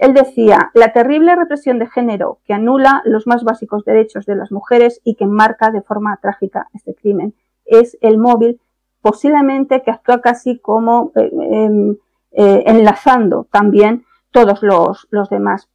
él 0.00 0.14
decía, 0.14 0.70
la 0.72 0.94
terrible 0.94 1.36
represión 1.36 1.78
de 1.78 1.86
género 1.86 2.38
que 2.46 2.54
anula 2.54 3.02
los 3.04 3.26
más 3.26 3.44
básicos 3.44 3.84
derechos 3.84 4.24
de 4.24 4.34
las 4.34 4.50
mujeres 4.50 5.02
y 5.04 5.14
que 5.14 5.24
enmarca 5.24 5.70
de 5.70 5.82
forma 5.82 6.18
trágica 6.22 6.68
este 6.72 6.94
crimen 6.94 7.34
es 7.66 7.98
el 8.00 8.16
móvil, 8.16 8.62
posiblemente 9.02 9.82
que 9.82 9.90
actúa 9.90 10.22
casi 10.22 10.58
como 10.58 11.12
eh, 11.16 11.30
em, 11.50 11.96
eh, 12.32 12.62
enlazando 12.64 13.46
también 13.52 14.06
todos 14.30 14.62
los, 14.62 15.06
los 15.10 15.28
demás. 15.28 15.68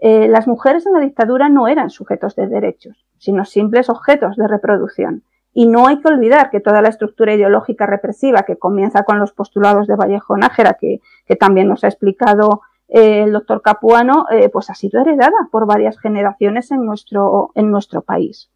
Eh, 0.00 0.28
las 0.28 0.46
mujeres 0.46 0.86
en 0.86 0.92
la 0.92 1.00
dictadura 1.00 1.48
no 1.48 1.66
eran 1.66 1.90
sujetos 1.90 2.36
de 2.36 2.46
derechos, 2.46 3.04
sino 3.18 3.44
simples 3.44 3.90
objetos 3.90 4.36
de 4.36 4.46
reproducción. 4.46 5.24
Y 5.52 5.66
no 5.66 5.88
hay 5.88 5.98
que 5.98 6.08
olvidar 6.08 6.50
que 6.50 6.60
toda 6.60 6.80
la 6.80 6.90
estructura 6.90 7.34
ideológica 7.34 7.86
represiva 7.86 8.44
que 8.44 8.56
comienza 8.56 9.02
con 9.02 9.18
los 9.18 9.32
postulados 9.32 9.88
de 9.88 9.96
Vallejo 9.96 10.36
Nájera, 10.36 10.74
que, 10.74 11.00
que 11.26 11.34
también 11.34 11.66
nos 11.66 11.82
ha 11.82 11.88
explicado 11.88 12.60
el 12.94 13.32
doctor 13.32 13.60
Capuano, 13.60 14.26
eh, 14.30 14.48
pues 14.50 14.70
ha 14.70 14.74
sido 14.76 15.00
heredada 15.00 15.48
por 15.50 15.66
varias 15.66 15.98
generaciones 15.98 16.70
en 16.70 16.86
nuestro, 16.86 17.50
en 17.56 17.72
nuestro 17.72 18.02
país. 18.02 18.52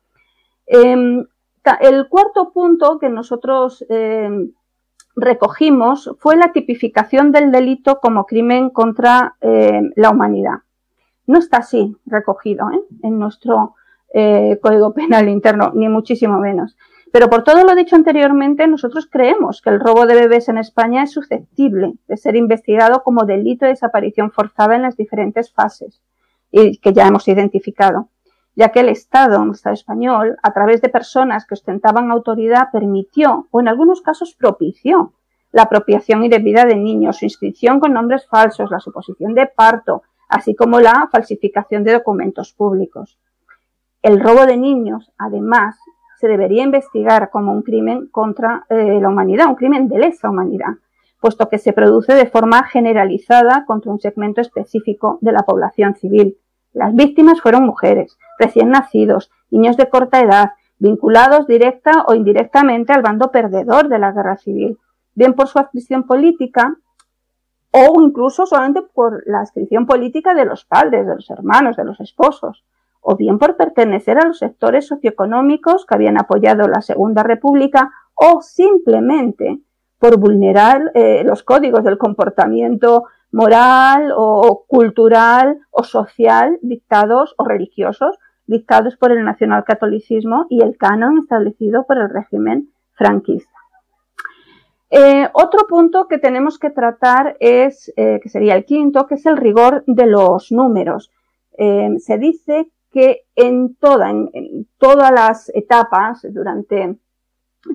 Em, 0.64 1.26
el 1.80 2.09
cuarto 2.09 2.53
punto 2.53 3.01
que 3.01 3.09
nosotros 3.09 3.84
em, 3.89 4.53
recogimos 5.16 6.14
fue 6.20 6.36
la 6.36 6.53
tipificación 6.53 7.32
del 7.32 7.51
delito 7.51 7.99
como 7.99 8.26
crimen 8.26 8.70
contra 8.70 9.34
em, 9.41 9.91
la 9.97 10.11
humanidad. 10.11 10.59
No 11.26 11.41
está 11.41 11.57
así 11.57 11.97
recogido 12.07 12.70
¿eh? 12.70 12.80
en 13.03 13.18
nuestro 13.18 13.74
eh, 14.14 14.61
Código 14.62 14.95
Penal 14.95 15.28
interno, 15.28 15.72
ni 15.74 15.89
muchísimo 15.89 16.39
menos. 16.39 16.76
Pero 17.13 17.31
por 17.31 17.43
todo 17.43 17.65
lo 17.65 17.75
dicho 17.75 17.97
anteriormente, 17.97 18.67
nosotros 18.67 19.09
creemos 19.11 19.63
que 19.63 19.71
el 19.71 19.81
robo 19.81 20.07
de 20.07 20.15
bebés 20.15 20.49
en 20.49 20.59
España 20.59 21.03
es 21.03 21.13
susceptible 21.13 21.95
de 22.07 22.17
ser 22.17 22.37
investigado 22.37 23.03
como 23.03 23.25
delito 23.25 23.65
de 23.65 23.73
desaparición 23.73 24.31
forzada 24.31 24.77
en 24.77 24.83
las 24.83 24.97
diferentes 24.97 25.53
fases 25.53 26.03
y 26.51 26.79
que 26.79 26.93
ya 26.93 27.07
hemos 27.07 27.27
identificado, 27.29 28.09
ya 28.55 28.71
que 28.71 28.81
el 28.81 28.89
Estado, 28.89 29.43
el 29.43 29.51
Estado 29.51 29.75
español, 29.75 30.37
a 30.43 30.53
través 30.53 30.83
de 30.83 30.89
personas 30.89 31.47
que 31.47 31.55
ostentaban 31.55 32.11
autoridad, 32.11 32.69
permitió 32.73 33.47
o 33.51 33.61
en 33.61 33.69
algunos 33.69 34.03
casos 34.03 34.35
propició 34.35 35.13
la 35.51 35.63
apropiación 35.63 36.25
indebida 36.25 36.67
de 36.67 36.77
niños, 36.77 37.19
su 37.19 37.25
inscripción 37.25 37.81
con 37.81 37.95
nombres 37.95 38.27
falsos, 38.27 38.71
la 38.71 38.81
suposición 38.81 39.35
de 39.35 39.47
parto, 39.47 40.03
así 40.29 40.55
como 40.55 40.79
la 40.79 41.09
falsificación 41.11 41.85
de 41.85 41.95
documentos 41.95 42.53
públicos. 42.53 43.19
El 44.03 44.21
robo 44.21 44.45
de 44.45 44.59
niños, 44.59 45.11
además, 45.17 45.77
se 46.19 46.27
debería 46.27 46.64
investigar 46.64 47.31
como 47.31 47.53
un 47.53 47.62
crimen 47.62 48.09
contra 48.09 48.66
eh, 48.69 48.99
la 49.01 49.09
humanidad, 49.09 49.47
un 49.47 49.55
crimen 49.55 49.89
de 49.89 49.99
lesa 49.99 50.29
humanidad, 50.29 50.75
puesto 51.21 51.49
que 51.49 51.59
se 51.59 51.73
produce 51.73 52.14
de 52.14 52.27
forma 52.27 52.64
generalizada 52.64 53.64
contra 53.66 53.93
un 53.93 54.01
segmento 54.01 54.41
específico 54.41 55.19
de 55.21 55.33
la 55.33 55.45
población 55.45 55.95
civil. 55.95 56.37
Las 56.73 56.95
víctimas 56.95 57.41
fueron 57.41 57.64
mujeres, 57.64 58.19
recién 58.39 58.71
nacidos, 58.71 59.31
niños 59.51 59.77
de 59.77 59.89
corta 59.89 60.21
edad, 60.21 60.53
vinculados 60.81 61.47
directa 61.47 62.05
o 62.09 62.14
indirectamente 62.14 62.93
al 62.93 63.03
bando 63.03 63.31
perdedor 63.31 63.89
de 63.89 63.99
la 64.01 64.11
guerra 64.11 64.37
civil, 64.37 64.77
bien 65.14 65.35
por 65.35 65.47
su 65.47 65.59
adscripción 65.61 66.03
política 66.05 66.77
o 67.71 68.01
incluso 68.01 68.45
solamente 68.45 68.83
por 68.83 69.23
la 69.27 69.41
adscripción 69.41 69.87
política 69.87 70.35
de 70.35 70.45
los 70.45 70.64
padres, 70.64 71.07
de 71.07 71.14
los 71.14 71.31
hermanos, 71.31 71.77
de 71.77 71.85
los 71.85 72.01
esposos 72.01 72.64
o 73.01 73.16
bien 73.16 73.38
por 73.38 73.57
pertenecer 73.57 74.18
a 74.18 74.26
los 74.26 74.38
sectores 74.38 74.86
socioeconómicos 74.86 75.86
que 75.86 75.94
habían 75.94 76.18
apoyado 76.18 76.68
la 76.68 76.82
Segunda 76.82 77.22
República, 77.22 77.90
o 78.14 78.42
simplemente 78.42 79.61
por 79.99 80.18
vulnerar 80.18 80.90
eh, 80.94 81.22
los 81.24 81.42
códigos 81.42 81.84
del 81.84 81.99
comportamiento 81.99 83.05
moral 83.30 84.12
o 84.16 84.64
cultural 84.66 85.59
o 85.70 85.84
social 85.84 86.59
dictados 86.62 87.34
o 87.36 87.44
religiosos 87.44 88.18
dictados 88.46 88.96
por 88.96 89.12
el 89.12 89.24
nacionalcatolicismo 89.24 90.46
y 90.49 90.62
el 90.62 90.78
canon 90.78 91.18
establecido 91.18 91.84
por 91.86 91.99
el 91.99 92.09
régimen 92.09 92.70
franquista. 92.92 93.53
Eh, 94.90 95.28
otro 95.34 95.66
punto 95.68 96.09
que 96.09 96.16
tenemos 96.16 96.59
que 96.59 96.70
tratar 96.70 97.36
es, 97.40 97.92
eh, 97.96 98.20
que 98.22 98.30
sería 98.30 98.55
el 98.55 98.64
quinto, 98.64 99.07
que 99.07 99.16
es 99.16 99.26
el 99.26 99.36
rigor 99.36 99.84
de 99.86 100.07
los 100.07 100.51
números. 100.51 101.11
se 101.59 102.18
dice 102.18 102.70
que 102.91 103.22
en, 103.34 103.74
toda, 103.76 104.11
en 104.11 104.66
todas 104.78 105.12
las 105.12 105.51
etapas, 105.55 106.26
durante 106.30 106.99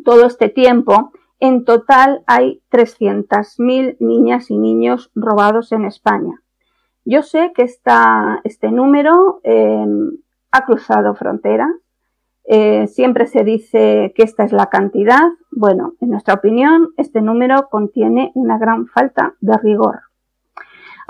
todo 0.03 0.26
este 0.26 0.49
tiempo, 0.49 1.11
en 1.39 1.66
total 1.66 2.24
hay 2.26 2.61
300.000 2.72 3.97
niñas 3.99 4.49
y 4.49 4.57
niños 4.57 5.11
robados 5.14 5.72
en 5.72 5.86
España. 5.86 6.41
Yo 7.05 7.22
sé 7.22 7.51
que 7.53 7.64
este 7.64 8.72
número 8.72 9.41
em, 9.43 10.11
ha 10.51 10.66
cruzado 10.66 11.16
fronteras. 11.16 11.72
Eh, 12.45 12.88
siempre 12.88 13.26
se 13.28 13.43
dice 13.43 14.14
que 14.16 14.24
esta 14.24 14.43
es 14.45 14.53
la 14.53 14.68
cantidad. 14.68 15.24
Bueno, 15.51 15.95
en 15.99 16.11
nuestra 16.11 16.36
opinión, 16.36 16.89
este 16.97 17.22
número 17.22 17.68
contiene 17.70 18.32
una 18.36 18.57
gran 18.57 18.88
falta 18.88 19.36
de 19.41 19.57
rigor. 19.57 19.99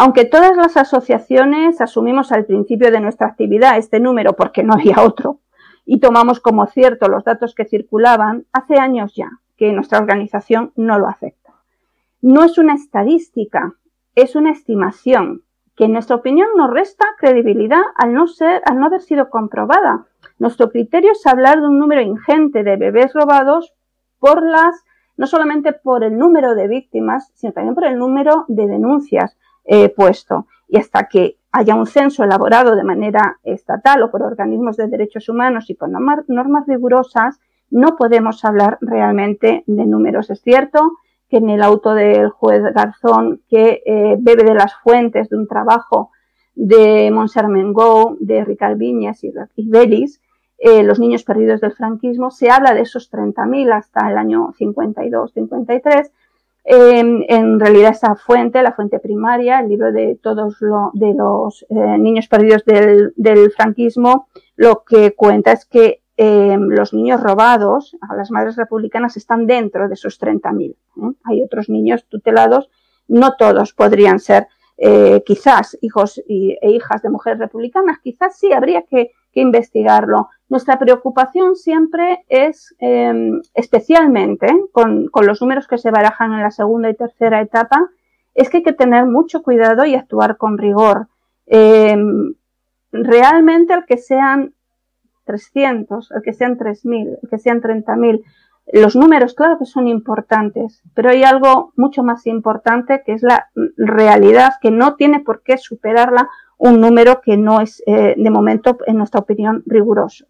Aunque 0.04 0.26
todas 0.26 0.58
las 0.58 0.76
asociaciones 0.76 1.80
asumimos 1.80 2.34
al 2.34 2.44
principio 2.44 2.92
de 2.92 3.00
nuestra 3.00 3.28
actividad 3.28 3.78
este 3.78 4.02
número 4.02 4.34
porque 4.34 4.62
no 4.62 4.74
había 4.74 5.02
otro 5.02 5.40
y 5.86 6.02
tomamos 6.02 6.42
como 6.42 6.66
cierto 6.66 7.08
los 7.08 7.24
datos 7.24 7.56
que 7.56 7.64
circulaban, 7.64 8.46
hace 8.52 8.76
años 8.76 9.14
ya 9.16 9.30
que 9.56 9.72
nuestra 9.72 10.00
organización 10.00 10.74
no 10.76 11.00
lo 11.00 11.08
acepta. 11.08 11.54
No 12.22 12.44
es 12.44 12.58
una 12.58 12.74
estadística, 12.74 13.76
es 14.14 14.36
una 14.36 14.52
estimación 14.52 15.44
que 15.74 15.86
en 15.86 15.94
nuestra 15.94 16.18
opinión 16.18 16.50
nos 16.58 16.70
resta 16.70 17.06
credibilidad 17.18 17.84
al 17.96 18.14
no 18.14 18.28
ser, 18.28 18.62
al 18.66 18.82
no 18.82 18.88
haber 18.88 19.00
sido 19.00 19.30
comprobada. 19.30 20.08
Nuestro 20.38 20.70
criterio 20.70 21.14
es 21.14 21.26
hablar 21.26 21.62
de 21.62 21.68
un 21.68 21.80
número 21.80 22.02
ingente 22.02 22.66
de 22.66 22.76
bebés 22.76 23.14
robados 23.14 23.74
por 24.20 24.46
las, 24.46 24.84
no 25.16 25.28
solamente 25.28 25.72
por 25.72 26.04
el 26.04 26.18
número 26.18 26.56
de 26.56 26.68
víctimas, 26.68 27.32
sino 27.36 27.54
también 27.54 27.74
por 27.74 27.86
el 27.86 27.98
número 27.98 28.44
de 28.50 28.68
denuncias 28.68 29.38
puesto. 29.96 30.48
Y 30.68 30.78
hasta 30.78 31.08
que 31.08 31.38
haya 31.52 31.76
un 31.76 31.86
censo 31.86 32.24
elaborado 32.24 32.76
de 32.76 32.84
manera 32.84 33.40
estatal 33.44 34.02
o 34.04 34.12
por 34.12 34.24
organismos 34.24 34.76
de 34.76 34.88
derechos 34.88 35.30
humanos 35.30 35.70
y 35.70 35.76
con 35.76 35.92
normas 35.92 36.68
rigurosas, 36.68 37.40
no 37.70 37.96
podemos 37.96 38.44
hablar 38.44 38.78
realmente 38.82 39.64
de 39.66 39.86
números. 39.86 40.30
Es 40.30 40.42
cierto 40.42 40.94
que 41.30 41.38
en 41.38 41.50
el 41.50 41.64
auto 41.64 41.94
del 41.94 42.30
juez 42.30 42.62
Garzón, 42.74 43.42
que 43.50 43.82
eh, 43.86 44.16
bebe 44.20 44.44
de 44.44 44.54
las 44.54 44.76
fuentes 44.84 45.30
de 45.30 45.38
un 45.38 45.48
trabajo 45.48 46.12
de 46.56 47.10
Monser 47.12 47.46
de 48.20 48.46
Ricard 48.46 48.78
Viñas 48.78 49.24
y, 49.24 49.34
y 49.56 49.70
Belis, 49.70 50.22
eh, 50.60 50.84
los 50.84 51.00
niños 51.00 51.24
perdidos 51.24 51.62
del 51.62 51.74
franquismo, 51.74 52.32
se 52.32 52.50
habla 52.50 52.74
de 52.74 52.82
esos 52.82 53.12
30.000 53.12 53.74
hasta 53.74 54.10
el 54.10 54.18
año 54.18 54.54
52-53. 54.60 56.12
Em, 56.66 57.26
en 57.28 57.60
realidad 57.60 57.92
esa 57.92 58.16
fuente, 58.16 58.64
la 58.64 58.72
fuente 58.72 59.00
primaria, 59.00 59.60
el 59.60 59.68
libro 59.68 59.92
de 59.92 60.18
todos 60.22 60.58
de 60.94 61.14
los 61.14 61.66
eh, 61.70 61.98
niños 61.98 62.28
perdidos 62.30 62.64
del, 62.64 63.52
franquismo, 63.52 64.28
lo 64.56 64.84
que 64.86 65.14
cuenta 65.14 65.52
es 65.52 65.66
que 65.66 66.02
eh, 66.16 66.56
los 66.58 66.94
niños 66.94 67.22
robados 67.22 67.98
a 68.08 68.16
las 68.16 68.32
madres 68.32 68.56
republicanas 68.56 69.18
están 69.18 69.46
dentro 69.46 69.90
de 69.90 69.96
esos 69.96 70.22
30.000. 70.22 70.72
¿eh? 70.72 71.16
Hay 71.26 71.44
otros 71.44 71.68
niños 71.68 72.06
tutelados, 72.08 72.70
no 73.10 73.36
todos 73.36 73.74
podrían 73.74 74.20
ser 74.20 74.48
eh, 74.78 75.22
quizás 75.26 75.78
hijos 75.82 76.22
e 76.28 76.72
hijas 76.72 77.02
de 77.02 77.10
mujeres 77.10 77.40
republicanas, 77.40 78.00
quizás 78.00 78.38
sí 78.38 78.52
habría 78.54 78.84
que, 78.84 79.12
investigarlo. 79.36 80.30
Nuestra 80.54 80.78
preocupación 80.78 81.56
siempre 81.56 82.26
es, 82.30 82.76
em, 82.78 83.42
especialmente 83.56 84.46
con, 84.72 85.08
con, 85.08 85.26
los 85.26 85.42
números 85.42 85.68
que 85.68 85.80
se 85.80 85.90
barajan 85.90 86.32
en 86.32 86.44
la 86.44 86.52
segunda 86.52 86.92
y 86.92 86.94
tercera 86.94 87.42
etapa, 87.42 87.90
es 88.36 88.52
que 88.52 88.58
hay 88.58 88.64
que 88.64 88.72
tener 88.72 89.08
mucho 89.08 89.42
cuidado 89.42 89.84
y 89.84 89.96
actuar 89.96 90.38
con 90.38 90.60
rigor. 90.60 91.08
Em, 91.48 92.36
realmente 92.92 93.74
el 93.74 93.86
que 93.86 93.98
sean 93.98 94.54
300, 95.26 96.12
el 96.12 96.22
que 96.22 96.34
sean 96.34 96.56
3.000, 96.60 97.18
el 97.24 97.30
que 97.32 97.40
sean 97.40 97.60
30.000. 97.60 98.24
Los 98.72 98.96
números, 98.96 99.34
claro 99.34 99.58
que 99.58 99.66
son 99.66 99.88
importantes, 99.88 100.84
pero 100.94 101.10
hay 101.10 101.24
algo 101.24 101.74
mucho 101.76 102.04
más 102.04 102.28
importante 102.28 103.02
que 103.04 103.14
es 103.14 103.24
la 103.24 103.50
realidad, 103.76 104.52
que 104.62 104.70
no 104.70 104.98
tiene 104.98 105.20
por 105.20 105.42
qué 105.42 105.58
superarla 105.58 106.30
un 106.60 106.80
número 106.80 107.22
que 107.22 107.38
no 107.38 107.60
es, 107.60 107.82
eh, 107.88 108.14
de 108.16 108.30
momento, 108.30 108.78
en 108.86 108.98
nuestra 108.98 109.20
opinión, 109.20 109.64
riguroso. 109.66 110.28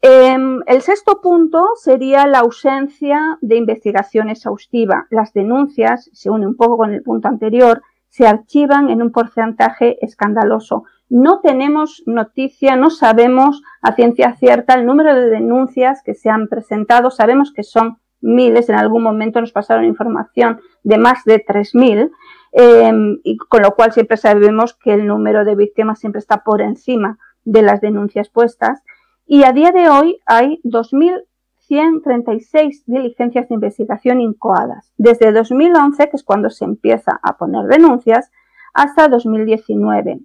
Em, 0.00 0.60
el 0.66 0.82
sexto 0.82 1.20
punto 1.20 1.66
sería 1.76 2.26
la 2.26 2.40
ausencia 2.40 3.38
de 3.40 3.56
investigación 3.56 4.28
exhaustiva. 4.28 5.06
Las 5.10 5.32
denuncias, 5.32 6.08
se 6.12 6.30
une 6.30 6.46
un 6.46 6.56
poco 6.56 6.76
con 6.76 6.92
el 6.92 7.02
punto 7.02 7.28
anterior, 7.28 7.82
se 8.08 8.26
archivan 8.26 8.90
en 8.90 9.02
un 9.02 9.12
porcentaje 9.12 9.98
escandaloso 10.04 10.84
no 11.08 11.40
tenemos 11.40 12.02
noticia, 12.06 12.76
no 12.76 12.90
sabemos 12.90 13.62
a 13.80 13.94
ciencia 13.94 14.34
cierta 14.36 14.74
el 14.74 14.84
número 14.84 15.14
de 15.14 15.30
denuncias 15.30 16.02
que 16.02 16.14
se 16.14 16.28
han 16.28 16.48
presentado. 16.48 17.10
Sabemos 17.10 17.52
que 17.52 17.62
son 17.62 17.98
miles, 18.20 18.68
en 18.68 18.74
algún 18.74 19.02
momento 19.02 19.40
nos 19.40 19.52
pasaron 19.52 19.84
información 19.84 20.60
de 20.82 20.98
más 20.98 21.24
de 21.24 21.44
3.000, 21.44 22.10
eh, 22.52 22.92
y 23.24 23.36
con 23.36 23.62
lo 23.62 23.74
cual 23.74 23.92
siempre 23.92 24.16
sabemos 24.16 24.74
que 24.74 24.92
el 24.92 25.06
número 25.06 25.44
de 25.44 25.54
víctimas 25.54 25.98
siempre 25.98 26.18
está 26.18 26.42
por 26.42 26.60
encima 26.60 27.18
de 27.44 27.62
las 27.62 27.80
denuncias 27.80 28.28
puestas. 28.28 28.82
Y 29.30 29.44
a 29.44 29.52
día 29.52 29.72
de 29.72 29.90
hoy 29.90 30.22
hay 30.24 30.58
2.136 30.64 32.84
diligencias 32.86 33.46
de 33.46 33.54
investigación 33.54 34.22
incoadas, 34.22 34.90
desde 34.96 35.32
2011, 35.32 36.08
que 36.08 36.16
es 36.16 36.24
cuando 36.24 36.48
se 36.48 36.64
empieza 36.64 37.20
a 37.22 37.36
poner 37.36 37.66
denuncias, 37.66 38.30
hasta 38.72 39.08
2019 39.08 40.20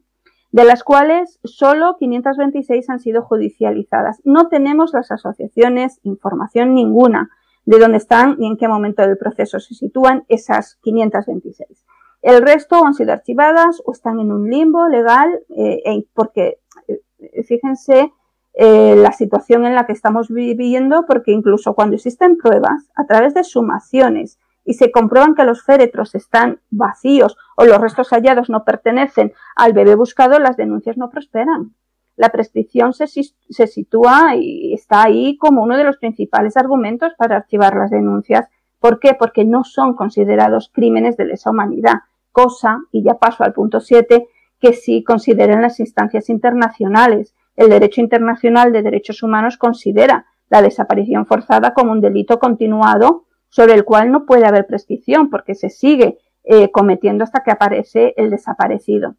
de 0.54 0.64
las 0.64 0.86
cuales 0.86 1.42
solo 1.44 1.98
526 2.00 2.90
han 2.90 3.00
sido 3.00 3.24
judicializadas. 3.24 4.22
No 4.24 4.48
tenemos 4.48 4.94
las 4.94 5.12
asociaciones 5.12 6.00
información 6.04 6.74
ninguna 6.74 7.30
de 7.66 7.80
dónde 7.80 7.98
están 7.98 8.38
y 8.40 8.48
en 8.48 8.56
qué 8.56 8.70
momento 8.70 9.02
del 9.02 9.18
proceso 9.18 9.60
se 9.60 9.74
sitúan 9.74 10.24
esas 10.30 10.80
526. 10.84 11.84
El 12.22 12.42
resto 12.42 12.86
han 12.86 12.94
sido 12.94 13.12
archivadas 13.12 13.82
o 13.84 13.92
están 13.92 14.22
en 14.22 14.32
un 14.32 14.50
limbo 14.50 14.88
legal 14.88 15.42
eh, 15.50 15.82
e 15.84 16.08
porque 16.14 16.60
eh, 16.88 17.02
fíjense 17.44 18.14
eh, 18.56 18.96
la 18.96 19.12
situación 19.12 19.66
en 19.66 19.74
la 19.74 19.86
que 19.86 19.94
estamos 19.94 20.30
viviendo 20.30 21.06
porque 21.08 21.32
incluso 21.32 21.74
cuando 21.74 21.96
existen 21.96 22.38
pruebas 22.38 22.90
a 22.96 23.06
través 23.06 23.34
de 23.34 23.44
sumaciones 23.44 24.38
y 24.66 24.76
se 24.76 24.92
comprueban 24.92 25.36
que 25.36 25.44
los 25.44 25.64
féretros 25.64 26.16
están 26.16 26.60
vacíos 26.70 27.36
o 27.58 27.66
los 27.66 27.80
restos 27.80 28.10
hallados 28.10 28.50
no 28.50 28.64
pertenecen 28.64 29.34
al 29.56 29.74
bebé 29.74 29.96
buscado, 29.96 30.40
las 30.40 30.58
denuncias 30.58 30.98
no 30.98 31.10
prosperan. 31.10 31.74
La 32.16 32.30
prescripción 32.30 32.94
se, 32.94 33.08
se 33.08 33.68
sitúa 33.68 34.36
y 34.36 34.74
está 34.74 35.04
ahí 35.04 35.36
como 35.38 35.64
uno 35.64 35.76
de 35.76 35.84
los 35.84 35.98
principales 35.98 36.56
argumentos 36.56 37.14
para 37.18 37.38
archivar 37.38 37.76
las 37.76 37.90
denuncias. 37.90 38.48
¿Por 38.80 39.00
qué? 39.00 39.16
Porque 39.18 39.46
no 39.46 39.64
son 39.64 39.96
considerados 39.96 40.70
crímenes 40.72 41.18
de 41.18 41.26
lesa 41.26 41.50
humanidad, 41.50 42.02
cosa, 42.32 42.82
y 42.92 43.04
ya 43.04 43.16
paso 43.16 43.44
al 43.44 43.54
punto 43.54 43.80
7, 43.80 44.28
que 44.60 44.74
sí 44.74 45.04
consideran 45.04 45.62
las 45.62 45.80
instancias 45.80 46.30
internacionales. 46.30 47.34
El 47.56 47.70
derecho 47.70 48.02
internacional 48.02 48.72
de 48.72 48.82
derechos 48.82 49.24
humanos 49.24 49.58
considera 49.58 50.26
la 50.50 50.62
desaparición 50.62 51.26
forzada 51.26 51.74
como 51.74 51.92
un 51.92 52.02
delito 52.02 52.40
continuado 52.40 53.26
sobre 53.50 53.74
el 53.74 53.86
cual 53.86 54.12
no 54.12 54.26
puede 54.26 54.46
haber 54.46 54.66
prescripción 54.66 55.30
porque 55.30 55.56
se 55.56 55.70
sigue 55.70 56.18
eh, 56.44 56.72
cometiendo 56.72 57.24
hasta 57.24 57.44
que 57.44 57.52
aparece 57.52 58.14
el 58.18 58.30
desaparecido. 58.30 59.16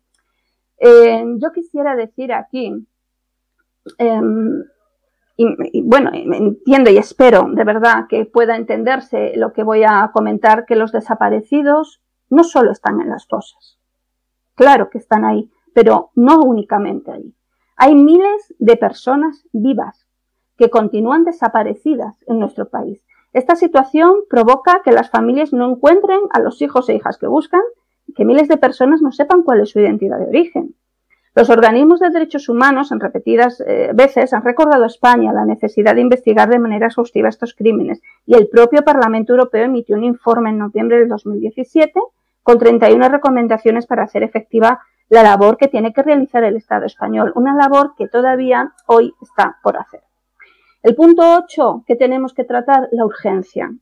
Eh, 0.79 1.25
yo 1.39 1.53
quisiera 1.53 1.97
decir 1.97 2.33
aquí, 2.33 2.87
em, 3.99 4.65
y, 5.37 5.83
bueno, 5.83 6.11
entiendo 6.13 6.91
y 6.91 6.97
espero 6.97 7.49
de 7.53 7.65
verdad 7.65 8.07
que 8.09 8.25
pueda 8.25 8.57
entenderse 8.57 9.33
lo 9.37 9.53
que 9.53 9.63
voy 9.63 9.83
a 9.85 10.11
comentar, 10.13 10.67
que 10.67 10.77
los 10.77 10.93
desaparecidos 10.93 12.03
no 12.31 12.45
solo 12.45 12.71
están 12.71 13.01
en 13.01 13.09
las 13.09 13.27
fosas, 13.27 13.79
claro 14.55 14.91
que 14.91 14.99
están 14.99 15.25
ahí, 15.25 15.51
pero 15.73 16.11
no 16.15 16.43
únicamente 16.43 17.11
ahí. 17.11 17.35
Hay 17.77 17.95
miles 17.95 18.55
de 18.59 18.77
personas 18.77 19.47
vivas 19.53 20.07
que 20.57 20.71
continúan 20.71 21.25
desaparecidas 21.25 22.23
en 22.27 22.39
nuestro 22.39 22.69
país 22.69 23.05
esta 23.35 23.57
situación 23.57 24.15
provoca 24.31 24.81
que 24.85 24.93
las 24.93 25.11
familias 25.11 25.53
no 25.53 25.69
encuentren 25.69 26.21
a 26.31 26.39
los 26.39 26.63
hijos 26.63 26.89
e 26.89 26.95
hijas 26.95 27.19
que 27.19 27.27
buscan 27.27 27.63
y 28.07 28.15
que 28.15 28.25
miles 28.25 28.47
de 28.47 28.57
personas 28.57 29.03
no 29.03 29.11
sepan 29.11 29.43
cuál 29.43 29.61
es 29.61 29.71
su 29.71 29.81
identidad 29.81 30.19
de 30.21 30.29
origen. 30.29 30.77
Los 31.35 31.51
organismos 31.51 31.99
de 31.99 32.11
derechos 32.11 32.49
humanos 32.49 32.93
en 32.93 33.01
repetidas 33.01 33.61
eh, 33.67 33.91
veces 33.93 34.33
han 34.33 34.45
recordado 34.45 34.85
a 34.85 34.87
España 34.87 35.33
la 35.33 35.45
necesidad 35.45 35.97
de 35.97 36.03
investigar 36.03 36.49
de 36.49 36.61
manera 36.61 36.87
exhaustiva 36.87 37.29
estos 37.29 37.55
crímenes 37.55 38.01
y 38.25 38.35
el 38.37 38.47
propio 38.47 38.85
Parlamento 38.85 39.33
Europeo 39.33 39.65
emitió 39.65 39.97
un 39.97 40.05
informe 40.05 40.51
en 40.51 40.59
noviembre 40.59 41.01
del 41.01 41.09
2017 41.09 42.01
con 42.45 42.61
31 42.61 43.09
recomendaciones 43.09 43.87
para 43.89 44.05
hacer 44.05 44.23
efectiva 44.23 44.81
la 45.09 45.23
labor 45.23 45.57
que 45.57 45.69
tiene 45.69 45.93
que 45.93 46.03
realizar 46.03 46.45
el 46.45 46.57
Estado 46.57 46.87
español, 46.87 47.33
una 47.35 47.55
labor 47.55 47.95
que 47.97 48.09
todavía 48.09 48.73
hoy 48.87 49.15
está 49.21 49.59
por 49.63 49.77
hacer. 49.77 50.03
El 50.83 50.95
punto 50.95 51.23
8 51.45 51.85
que 51.87 51.97
tenemos 51.97 52.35
que 52.35 52.45
tratar, 52.45 52.89
la 52.93 53.07
urgencia. 53.07 53.73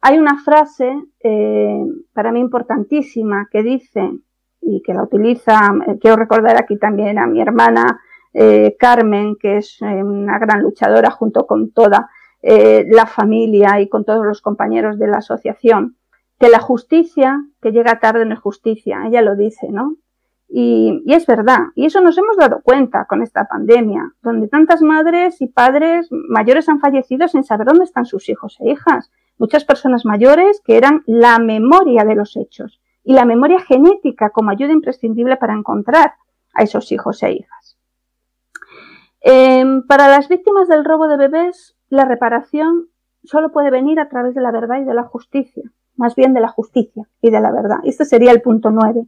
Hay 0.00 0.18
una 0.18 0.38
frase 0.38 0.96
eh, 1.20 1.84
para 2.12 2.30
mí 2.30 2.38
importantísima 2.40 3.48
que 3.50 3.62
dice, 3.62 4.12
y 4.60 4.82
que 4.82 4.94
la 4.94 5.02
utiliza, 5.02 5.58
eh, 5.86 5.98
quiero 6.00 6.16
recordar 6.16 6.56
aquí 6.56 6.78
también 6.78 7.18
a 7.18 7.26
mi 7.26 7.40
hermana 7.40 8.00
eh, 8.32 8.76
Carmen, 8.78 9.36
que 9.40 9.56
es 9.56 9.80
una 9.80 10.38
gran 10.38 10.62
luchadora 10.62 11.10
junto 11.10 11.46
con 11.46 11.72
toda 11.72 12.10
la 12.42 13.06
familia 13.06 13.80
y 13.80 13.88
con 13.88 14.04
todos 14.04 14.24
los 14.24 14.40
compañeros 14.40 15.00
de 15.00 15.08
la 15.08 15.16
asociación, 15.18 15.96
que 16.38 16.48
la 16.48 16.60
justicia 16.60 17.44
que 17.60 17.72
llega 17.72 18.00
tarde 18.00 18.24
no 18.24 18.34
es 18.34 18.40
justicia, 18.40 19.06
ella 19.06 19.22
lo 19.22 19.36
dice, 19.36 19.68
¿no? 19.70 19.96
Y, 20.48 21.02
y, 21.04 21.14
es 21.14 21.26
verdad, 21.26 21.58
y 21.74 21.86
eso 21.86 22.00
nos 22.00 22.16
hemos 22.18 22.36
dado 22.36 22.60
cuenta 22.62 23.06
con 23.06 23.22
esta 23.22 23.46
pandemia, 23.46 24.12
donde 24.22 24.46
tantas 24.48 24.80
madres 24.80 25.40
y 25.40 25.48
padres 25.48 26.08
mayores 26.10 26.68
han 26.68 26.78
fallecido 26.78 27.26
sin 27.26 27.42
saber 27.42 27.66
dónde 27.66 27.84
están 27.84 28.06
sus 28.06 28.28
hijos 28.28 28.56
e 28.60 28.70
hijas. 28.70 29.10
Muchas 29.38 29.64
personas 29.64 30.04
mayores 30.04 30.62
que 30.64 30.76
eran 30.76 31.02
la 31.06 31.38
memoria 31.38 32.04
de 32.04 32.14
los 32.14 32.36
hechos 32.36 32.80
y 33.02 33.12
la 33.12 33.24
memoria 33.24 33.60
genética 33.60 34.30
como 34.30 34.50
ayuda 34.50 34.72
imprescindible 34.72 35.36
para 35.36 35.54
encontrar 35.54 36.14
a 36.54 36.62
esos 36.62 36.90
hijos 36.92 37.22
e 37.22 37.32
hijas. 37.32 37.76
Eh, 39.20 39.64
para 39.88 40.08
las 40.08 40.28
víctimas 40.28 40.68
del 40.68 40.84
robo 40.84 41.08
de 41.08 41.16
bebés, 41.16 41.76
la 41.88 42.04
reparación 42.04 42.88
solo 43.24 43.52
puede 43.52 43.70
venir 43.70 44.00
a 44.00 44.08
través 44.08 44.34
de 44.34 44.40
la 44.40 44.52
verdad 44.52 44.80
y 44.80 44.84
de 44.84 44.94
la 44.94 45.02
justicia, 45.02 45.64
más 45.96 46.14
bien 46.14 46.34
de 46.34 46.40
la 46.40 46.48
justicia 46.48 47.08
y 47.20 47.30
de 47.30 47.40
la 47.40 47.52
verdad. 47.52 47.78
Este 47.84 48.04
sería 48.04 48.32
el 48.32 48.42
punto 48.42 48.70
nueve. 48.70 49.06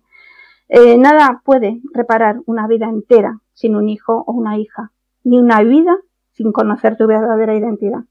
Eh, 0.69 0.99
nada 0.99 1.43
puede 1.45 1.81
reparar 1.95 2.41
una 2.47 2.67
vida 2.67 2.87
entera 2.87 3.41
sin 3.55 3.75
un 3.75 3.89
hijo 3.89 4.25
o 4.27 4.33
una 4.33 4.59
hija, 4.59 4.93
ni 5.25 5.39
una 5.39 5.63
vida 5.63 5.97
sin 6.33 6.53
conocer 6.53 6.97
tu 6.97 7.07
verdadera 7.07 7.55
identidad. 7.57 8.05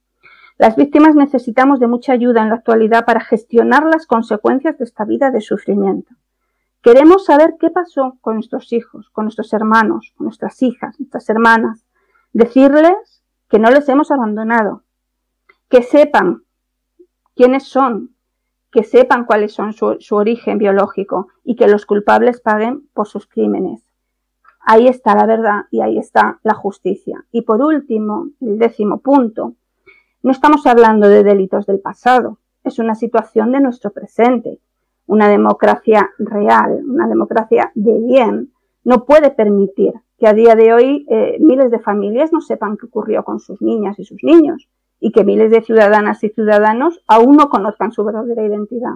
Las 0.57 0.75
víctimas 0.75 1.15
necesitamos 1.15 1.80
de 1.80 1.88
mucha 1.88 2.13
ayuda 2.13 2.41
en 2.41 2.49
la 2.49 2.55
actualidad 2.55 3.05
para 3.05 3.19
gestionar 3.19 3.86
las 3.86 4.07
consecuencias 4.07 4.78
de 4.78 4.86
esta 4.86 5.05
vida 5.05 5.30
de 5.30 5.41
sufrimiento. 5.41 6.15
Queremos 6.82 7.25
saber 7.25 7.55
qué 7.59 7.69
pasó 7.69 8.17
con 8.21 8.36
nuestros 8.36 8.73
hijos, 8.73 9.09
con 9.11 9.25
nuestros 9.25 9.53
hermanos, 9.53 10.13
con 10.17 10.25
nuestras 10.25 10.61
hijas, 10.63 10.99
nuestras 10.99 11.30
hermanas. 11.30 11.86
Decirles 12.34 13.23
que 13.49 13.59
no 13.59 13.69
les 13.69 13.88
hemos 13.88 14.09
abandonado, 14.09 14.84
que 15.69 15.84
sepan 15.84 16.43
quiénes 17.36 17.63
son, 17.63 18.15
que 18.72 18.84
sepan 18.84 19.26
cuáles 19.26 19.53
son 19.53 19.74
su, 19.74 20.15
origen 20.15 20.57
biológico 20.57 21.28
y 21.43 21.55
que 21.55 21.68
los 21.68 21.86
culpables 21.86 22.41
paguen 22.41 22.88
por 22.93 23.07
sus 23.07 23.28
crímenes. 23.28 23.82
Ahí 24.61 24.88
está 24.88 25.15
la 25.15 25.26
verdad 25.26 25.65
y 25.72 25.82
ahí 25.82 25.97
está 25.97 26.39
la 26.43 26.53
justicia. 26.53 27.26
Y 27.32 27.43
por 27.43 27.61
último, 27.61 28.30
el 28.41 28.59
décimo 28.59 28.99
punto, 28.99 29.53
no 30.24 30.32
estamos 30.32 30.65
hablando 30.68 31.07
de 31.07 31.24
delitos 31.24 31.65
del 31.65 31.80
pasado, 31.80 32.39
es 32.63 32.80
una 32.80 32.95
situación 32.95 33.51
de 33.51 33.61
nuestro 33.61 33.91
presente. 33.91 34.59
Una 35.05 35.30
democracia 35.30 36.11
real, 36.20 36.82
una 36.86 37.07
democracia 37.07 37.72
de 37.76 37.97
bien, 37.99 38.51
no 38.84 39.05
puede 39.05 39.32
permitir 39.32 39.93
que 40.20 40.28
a 40.28 40.34
día 40.34 40.55
de 40.55 40.74
hoy 40.74 41.05
eh, 41.09 41.38
miles 41.39 41.72
de 41.72 41.80
familias 41.80 42.34
no 42.34 42.41
sepan 42.41 42.76
qué 42.76 42.88
ocurrió 42.88 43.24
con 43.24 43.39
sus 43.39 43.61
niñas 43.61 43.97
y 43.99 44.03
sus 44.03 44.22
niños 44.22 44.68
y 44.99 45.11
que 45.11 45.23
miles 45.23 45.51
de 45.51 45.61
ciudadanas 45.61 46.23
y 46.23 46.29
ciudadanos 46.29 47.03
aún 47.07 47.37
no 47.37 47.49
conozcan 47.49 47.91
su 47.91 48.03
verdadera 48.03 48.43
identidad. 48.45 48.95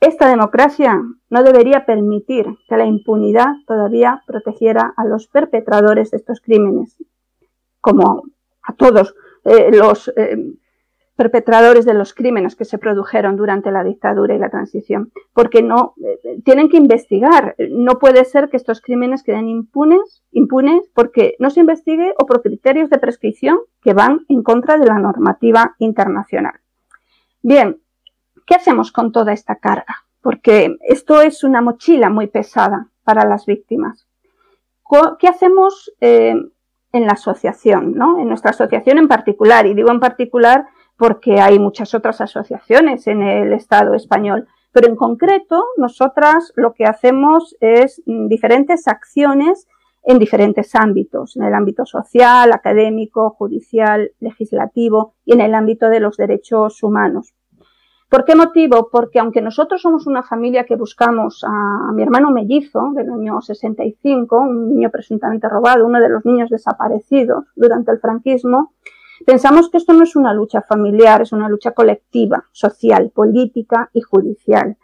Esta 0.00 0.28
democracia 0.28 1.02
no 1.28 1.42
debería 1.42 1.84
permitir 1.84 2.46
que 2.68 2.76
la 2.76 2.86
impunidad 2.86 3.52
todavía 3.66 4.22
protegiera 4.26 4.94
a 4.96 5.04
los 5.04 5.26
perpetradores 5.26 6.10
de 6.10 6.16
estos 6.16 6.40
crímenes, 6.40 6.96
como 7.82 8.22
a 8.62 8.72
todos 8.74 9.14
eh, 9.44 9.70
los 9.72 10.10
eh, 10.16 10.54
perpetradores 11.20 11.84
de 11.84 11.92
los 11.92 12.14
crímenes 12.14 12.56
que 12.56 12.64
se 12.64 12.78
produjeron 12.78 13.36
durante 13.36 13.70
la 13.70 13.84
dictadura 13.84 14.34
y 14.34 14.38
la 14.38 14.48
transición, 14.48 15.12
porque 15.34 15.60
no 15.60 15.92
eh, 16.02 16.40
tienen 16.46 16.70
que 16.70 16.78
investigar. 16.78 17.54
No 17.68 17.98
puede 17.98 18.24
ser 18.24 18.48
que 18.48 18.56
estos 18.56 18.80
crímenes 18.80 19.22
queden 19.22 19.46
impunes, 19.46 20.22
impunes 20.32 20.80
porque 20.94 21.36
no 21.38 21.50
se 21.50 21.60
investigue 21.60 22.14
o 22.18 22.24
por 22.24 22.40
criterios 22.40 22.88
de 22.88 22.98
prescripción 22.98 23.58
que 23.82 23.92
van 23.92 24.20
en 24.30 24.42
contra 24.42 24.78
de 24.78 24.86
la 24.86 24.98
normativa 24.98 25.74
internacional. 25.78 26.54
Bien, 27.42 27.82
¿qué 28.46 28.54
hacemos 28.54 28.90
con 28.90 29.12
toda 29.12 29.34
esta 29.34 29.56
carga? 29.56 30.06
Porque 30.22 30.78
esto 30.88 31.20
es 31.20 31.44
una 31.44 31.60
mochila 31.60 32.08
muy 32.08 32.28
pesada 32.28 32.88
para 33.04 33.26
las 33.26 33.44
víctimas. 33.44 34.08
¿Qué 35.18 35.28
hacemos 35.28 35.92
eh, 36.00 36.34
en 36.92 37.06
la 37.06 37.12
asociación, 37.12 37.92
¿no? 37.92 38.18
En 38.18 38.28
nuestra 38.28 38.52
asociación 38.52 38.96
en 38.96 39.06
particular, 39.06 39.66
y 39.66 39.74
digo 39.74 39.90
en 39.90 40.00
particular 40.00 40.66
porque 41.00 41.40
hay 41.40 41.58
muchas 41.58 41.94
otras 41.94 42.20
asociaciones 42.20 43.06
en 43.06 43.22
el 43.22 43.54
Estado 43.54 43.94
español, 43.94 44.46
pero 44.70 44.86
en 44.86 44.96
concreto 44.96 45.64
nosotras 45.78 46.52
lo 46.56 46.74
que 46.74 46.84
hacemos 46.84 47.56
es 47.60 48.02
mm, 48.04 48.26
diferentes 48.26 48.86
acciones 48.86 49.66
en 50.02 50.18
diferentes 50.18 50.74
ámbitos, 50.74 51.38
en 51.38 51.44
el 51.44 51.54
ámbito 51.54 51.86
social, 51.86 52.52
académico, 52.52 53.30
judicial, 53.30 54.12
legislativo 54.20 55.14
y 55.24 55.32
en 55.32 55.40
el 55.40 55.54
ámbito 55.54 55.88
de 55.88 56.00
los 56.00 56.18
derechos 56.18 56.82
humanos. 56.82 57.32
¿Por 58.10 58.26
qué 58.26 58.36
motivo? 58.36 58.90
Porque 58.92 59.20
aunque 59.20 59.40
nosotros 59.40 59.80
somos 59.80 60.06
una 60.06 60.22
familia 60.22 60.64
que 60.64 60.76
buscamos 60.76 61.42
a, 61.48 61.92
mi 61.94 62.02
hermano 62.02 62.30
mellizo 62.30 62.92
del 62.94 63.08
año 63.08 63.40
65, 63.40 64.38
un 64.38 64.68
niño 64.68 64.90
presuntamente 64.90 65.48
robado, 65.48 65.86
uno 65.86 65.98
de 65.98 66.10
los 66.10 66.26
niños 66.26 66.50
desaparecidos 66.50 67.46
durante 67.56 67.90
el 67.90 68.00
franquismo, 68.00 68.74
pensamos 69.26 69.70
que 69.70 69.78
esto 69.78 69.92
no 69.92 70.04
es 70.04 70.16
una 70.16 70.32
lucha 70.34 70.62
familiar, 70.62 71.22
es 71.22 71.32
una 71.32 71.48
lucha 71.48 71.72
colectiva, 71.72 72.46
social, 72.52 73.10
política 73.14 73.90
y 73.92 74.00
judicial. 74.00 74.76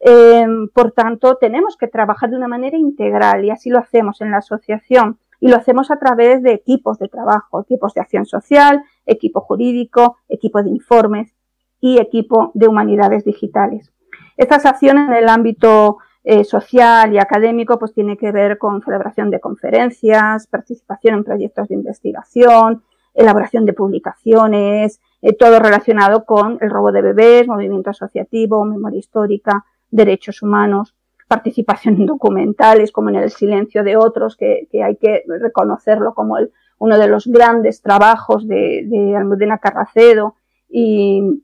Eh, 0.00 0.46
por 0.74 0.92
tanto, 0.92 1.36
tenemos 1.36 1.76
que 1.76 1.88
trabajar 1.88 2.30
de 2.30 2.36
una 2.36 2.48
manera 2.48 2.76
integral 2.76 3.44
y 3.44 3.50
así 3.50 3.70
lo 3.70 3.78
hacemos 3.78 4.20
en 4.20 4.32
la 4.32 4.38
asociación 4.38 5.18
y 5.40 5.48
lo 5.48 5.56
hacemos 5.56 5.90
a 5.90 5.98
través 5.98 6.42
de 6.42 6.52
equipos 6.52 6.98
de 6.98 7.08
trabajo, 7.08 7.60
equipos 7.60 7.94
de 7.94 8.00
acción 8.00 8.26
social, 8.26 8.82
equipo 9.06 9.40
jurídico, 9.40 10.18
equipo 10.28 10.62
de 10.62 10.70
informes, 10.70 11.34
y 11.82 11.98
equipo 11.98 12.52
de 12.54 12.68
humanidades 12.68 13.24
digitales. 13.24 13.92
Estas 14.38 14.64
acciones 14.64 15.08
en 15.08 15.14
el 15.14 15.28
ámbito 15.28 15.98
eh, 16.24 16.44
social 16.44 17.12
y 17.12 17.18
académico 17.18 17.78
pues 17.78 17.92
tiene 17.92 18.16
que 18.16 18.30
ver 18.30 18.56
con 18.56 18.80
celebración 18.80 19.30
de 19.30 19.40
conferencias, 19.40 20.46
participación 20.46 21.16
en 21.16 21.24
proyectos 21.24 21.68
de 21.68 21.74
investigación, 21.74 22.84
elaboración 23.14 23.66
de 23.66 23.72
publicaciones, 23.72 25.00
eh, 25.20 25.32
todo 25.34 25.58
relacionado 25.58 26.24
con 26.24 26.58
el 26.60 26.70
robo 26.70 26.92
de 26.92 27.02
bebés, 27.02 27.46
movimiento 27.46 27.90
asociativo, 27.90 28.64
memoria 28.64 28.98
histórica, 28.98 29.64
derechos 29.90 30.42
humanos, 30.42 30.94
participación 31.28 31.96
en 31.96 32.06
documentales 32.06 32.92
como 32.92 33.10
en 33.10 33.16
el 33.16 33.30
silencio 33.30 33.84
de 33.84 33.96
otros, 33.96 34.36
que, 34.36 34.68
hay 34.84 34.96
que 34.96 35.22
reconocerlo 35.26 36.14
como 36.14 36.36
uno 36.78 36.98
de 36.98 37.08
los 37.08 37.26
grandes 37.26 37.80
trabajos 37.80 38.46
de, 38.46 38.84
de 38.86 39.16
Almudena 39.16 39.58
Carracedo 39.58 40.34
y, 40.68 41.42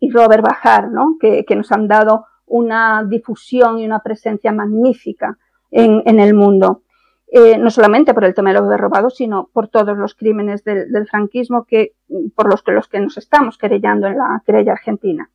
y 0.00 0.10
Robert 0.10 0.42
Bajar, 0.42 0.90
¿no? 0.90 1.16
que, 1.20 1.44
nos 1.56 1.72
han 1.72 1.88
dado 1.88 2.26
una 2.46 3.04
difusión 3.04 3.78
y 3.78 3.86
una 3.86 4.00
presencia 4.00 4.52
magnífica 4.52 5.38
en, 5.70 6.20
el 6.20 6.34
mundo. 6.34 6.82
Eh, 7.28 7.58
no 7.58 7.70
solamente 7.70 8.14
por 8.14 8.24
el 8.24 8.34
tema 8.34 8.52
de 8.52 8.60
los 8.60 8.80
robados, 8.80 9.16
sino 9.16 9.50
por 9.52 9.66
todos 9.66 9.98
los 9.98 10.14
crímenes 10.14 10.62
del, 10.62 11.08
franquismo 11.08 11.64
que, 11.64 11.94
por 12.36 12.48
los 12.48 12.62
que, 12.62 12.70
los 12.70 12.86
que 12.86 13.00
nos 13.00 13.18
estamos 13.18 13.58
querellando 13.58 14.06
en 14.06 14.18
la 14.18 14.42
querella 14.46 14.72
argentina. 14.72 15.28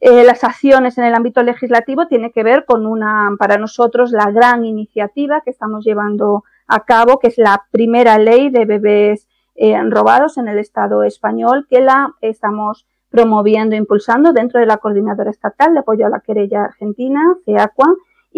Eh, 0.00 0.24
las 0.24 0.42
acciones 0.42 0.98
en 0.98 1.04
el 1.04 1.14
ámbito 1.14 1.42
legislativo 1.42 2.06
tienen 2.06 2.32
que 2.32 2.42
ver 2.42 2.64
con 2.64 2.86
una, 2.86 3.30
para 3.38 3.56
nosotros, 3.56 4.10
la 4.10 4.30
gran 4.32 4.64
iniciativa 4.64 5.42
que 5.42 5.50
estamos 5.50 5.84
llevando 5.84 6.42
a 6.66 6.84
cabo, 6.84 7.20
que 7.20 7.28
es 7.28 7.38
la 7.38 7.66
primera 7.70 8.18
ley 8.18 8.50
de 8.50 8.64
bebés 8.64 9.28
eh, 9.54 9.80
robados 9.90 10.38
en 10.38 10.48
el 10.48 10.58
Estado 10.58 11.04
español, 11.04 11.66
que 11.70 11.80
la 11.80 12.14
estamos 12.20 12.86
promoviendo 13.10 13.74
e 13.74 13.78
impulsando 13.78 14.32
dentro 14.32 14.60
de 14.60 14.66
la 14.66 14.76
Coordinadora 14.76 15.30
Estatal 15.30 15.72
de 15.72 15.80
Apoyo 15.80 16.06
a 16.06 16.10
la 16.10 16.20
Querella 16.20 16.64
Argentina, 16.64 17.20
CEACUA, 17.44 17.86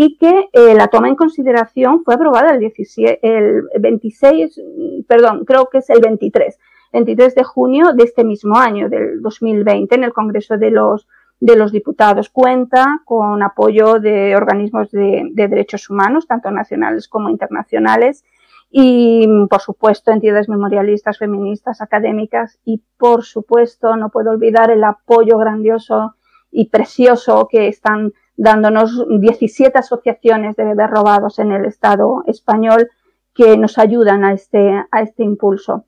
y 0.02 0.16
que 0.16 0.48
eh, 0.54 0.74
la 0.74 0.88
toma 0.88 1.08
en 1.08 1.14
consideración 1.14 2.02
fue 2.04 2.14
aprobada 2.14 2.54
el, 2.54 2.60
17, 2.60 3.18
el 3.22 3.64
26, 3.78 4.58
perdón, 5.06 5.44
creo 5.44 5.68
que 5.70 5.76
es 5.76 5.90
el 5.90 6.00
23, 6.00 6.58
23 6.94 7.34
de 7.34 7.44
junio 7.44 7.92
de 7.92 8.04
este 8.04 8.24
mismo 8.24 8.56
año, 8.56 8.88
del 8.88 9.20
2020, 9.20 9.94
en 9.94 10.04
el 10.04 10.14
Congreso 10.14 10.56
de 10.56 10.70
los, 10.70 11.06
de 11.38 11.54
los 11.54 11.70
Diputados. 11.70 12.30
Cuenta 12.30 13.02
con 13.04 13.42
apoyo 13.42 14.00
de 14.00 14.34
organismos 14.36 14.90
de 14.90 15.30
derechos 15.34 15.90
humanos, 15.90 16.26
tanto 16.26 16.50
nacionales 16.50 17.06
como 17.06 17.28
internacionales, 17.28 18.24
y, 18.70 19.28
por 19.50 19.60
supuesto, 19.60 20.12
entidades 20.12 20.48
memorialistas, 20.48 21.18
feministas, 21.18 21.82
académicas 21.82 22.58
y, 22.64 22.82
por 22.96 23.22
supuesto, 23.22 23.94
no 23.96 24.08
puedo 24.08 24.30
olvidar 24.30 24.70
el 24.70 24.82
apoyo 24.82 25.36
grandioso 25.36 26.14
y 26.50 26.70
precioso 26.70 27.48
que 27.50 27.68
están 27.68 28.14
dándonos 28.40 29.04
17 29.06 29.78
asociaciones 29.78 30.56
de 30.56 30.64
bebés 30.64 30.88
robados 30.88 31.38
en 31.38 31.52
el 31.52 31.66
Estado 31.66 32.24
español 32.26 32.88
que 33.34 33.58
nos 33.58 33.76
ayudan 33.76 34.24
a 34.24 34.32
este, 34.32 34.82
a 34.90 35.02
este 35.02 35.24
impulso. 35.24 35.84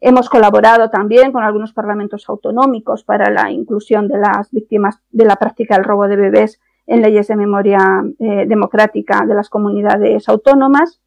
Hemos 0.00 0.30
colaborado 0.30 0.88
también 0.88 1.30
con 1.30 1.42
algunos 1.42 1.74
parlamentos 1.74 2.26
autonómicos 2.26 3.04
para 3.04 3.28
la 3.30 3.50
inclusión 3.50 4.08
de 4.08 4.16
las 4.16 4.50
víctimas 4.50 5.02
de 5.10 5.26
la 5.26 5.36
práctica 5.36 5.74
del 5.74 5.84
robo 5.84 6.08
de 6.08 6.16
bebés 6.16 6.58
en 6.86 7.02
leyes 7.02 7.28
de 7.28 7.36
memoria 7.36 7.78
eh, 8.18 8.46
democrática 8.48 9.26
de 9.26 9.34
las 9.34 9.50
comunidades 9.50 10.26
autónomas. 10.26 11.02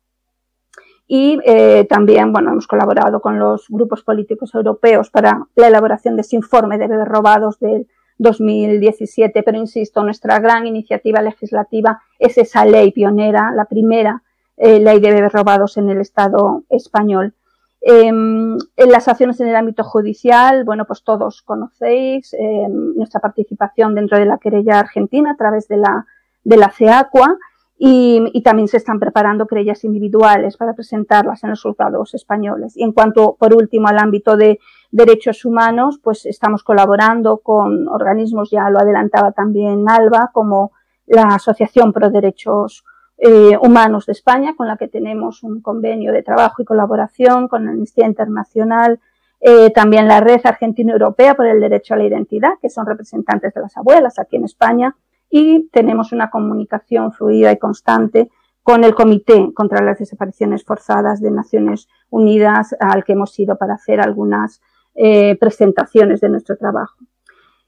Y 1.07 1.39
eh, 1.43 1.85
también, 1.89 2.31
bueno, 2.31 2.51
hemos 2.51 2.67
colaborado 2.67 3.19
con 3.19 3.39
los 3.39 3.65
grupos 3.67 4.03
políticos 4.03 4.53
europeos 4.53 5.09
para 5.09 5.47
la 5.55 5.67
elaboración 5.67 6.15
de 6.15 6.21
ese 6.21 6.35
informe 6.35 6.77
de 6.77 6.87
bebés 6.87 7.07
robados 7.07 7.57
del 7.59 7.87
2017. 8.17 9.43
Pero 9.43 9.57
insisto, 9.57 10.03
nuestra 10.03 10.39
gran 10.39 10.67
iniciativa 10.67 11.21
legislativa 11.21 12.01
es 12.19 12.37
esa 12.37 12.65
ley 12.65 12.91
pionera, 12.91 13.51
la 13.55 13.65
primera 13.65 14.23
eh, 14.57 14.79
ley 14.79 14.99
de 14.99 15.11
bebés 15.11 15.31
robados 15.31 15.77
en 15.77 15.89
el 15.89 15.99
Estado 16.01 16.63
español. 16.69 17.33
Em, 17.81 18.57
en 18.77 18.91
las 18.91 19.09
acciones 19.09 19.41
en 19.41 19.49
el 19.49 19.55
ámbito 19.57 19.83
judicial, 19.83 20.63
bueno, 20.63 20.85
pues 20.85 21.03
todos 21.03 21.41
conocéis 21.41 22.33
em, 22.33 22.95
nuestra 22.95 23.19
participación 23.19 23.93
dentro 23.93 24.17
de 24.17 24.25
la 24.25 24.37
querella 24.37 24.79
argentina 24.79 25.31
a 25.31 25.35
través 25.35 25.67
de 25.67 25.77
la, 25.77 26.05
de 26.45 26.57
la 26.57 26.69
CEACUA 26.69 27.37
y, 27.85 28.41
también 28.43 28.69
se 28.69 28.77
están 28.77 28.97
preparando 28.97 29.45
querellas 29.45 29.83
individuales 29.83 30.55
para 30.55 30.73
presentarlas 30.73 31.43
en 31.43 31.49
los 31.49 31.61
juzgados 31.61 32.13
españoles. 32.13 32.77
Y 32.77 32.83
en 32.83 32.93
cuanto, 32.93 33.35
por 33.37 33.53
último, 33.53 33.89
al 33.89 33.97
ámbito 33.97 34.37
de 34.37 34.61
derechos 34.89 35.43
humanos, 35.43 35.99
pues 36.01 36.25
estamos 36.25 36.63
colaborando 36.63 37.39
con 37.39 37.89
organismos, 37.89 38.51
ya 38.51 38.69
lo 38.69 38.79
adelantaba 38.79 39.33
también 39.33 39.83
Alba, 39.89 40.31
como 40.33 40.71
la 41.07 41.23
Asociación 41.23 41.91
Pro 41.91 42.09
Derechos 42.09 42.85
eh, 43.17 43.57
Humanos 43.61 44.05
de 44.05 44.13
España, 44.13 44.55
con 44.55 44.69
la 44.69 44.77
que 44.77 44.87
tenemos 44.87 45.43
un 45.43 45.61
convenio 45.61 46.13
de 46.13 46.23
trabajo 46.23 46.61
y 46.61 46.65
colaboración 46.65 47.49
con 47.49 47.67
Amnistía 47.67 48.05
Internacional, 48.05 49.01
eh, 49.41 49.71
también 49.71 50.07
la 50.07 50.21
Red 50.21 50.39
Argentina 50.45 50.93
Europea 50.93 51.35
por 51.35 51.47
el 51.47 51.59
Derecho 51.59 51.95
a 51.95 51.97
la 51.97 52.05
Identidad, 52.05 52.53
que 52.61 52.69
son 52.69 52.85
representantes 52.85 53.53
de 53.53 53.59
las 53.59 53.75
abuelas 53.75 54.19
aquí 54.19 54.37
en 54.37 54.45
España, 54.45 54.95
y 55.35 55.67
tenemos 55.69 56.11
una 56.11 56.29
comunicación 56.29 57.11
fluida 57.11 57.51
y 57.51 57.57
constante 57.57 58.29
con 58.61 58.83
el 58.83 58.93
Comité 58.93 59.51
contra 59.55 59.83
las 59.83 59.97
Desapariciones 59.97 60.63
Forzadas 60.63 61.21
de 61.21 61.31
Naciones 61.31 61.87
Unidas, 62.11 62.75
al 62.79 63.03
que 63.03 63.13
hemos 63.13 63.39
ido 63.39 63.57
para 63.57 63.73
hacer 63.73 63.99
algunas 63.99 64.61
eh, 64.93 65.35
presentaciones 65.39 66.21
de 66.21 66.29
nuestro 66.29 66.55
trabajo. 66.55 66.99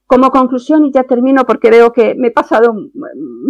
Como 0.06 0.30
conclusión, 0.30 0.86
y 0.86 0.92
ya 0.92 1.06
termino 1.06 1.46
porque 1.46 1.72
veo 1.72 1.92
que 1.92 2.14
me 2.14 2.28
he 2.28 2.32
pasado 2.32 2.76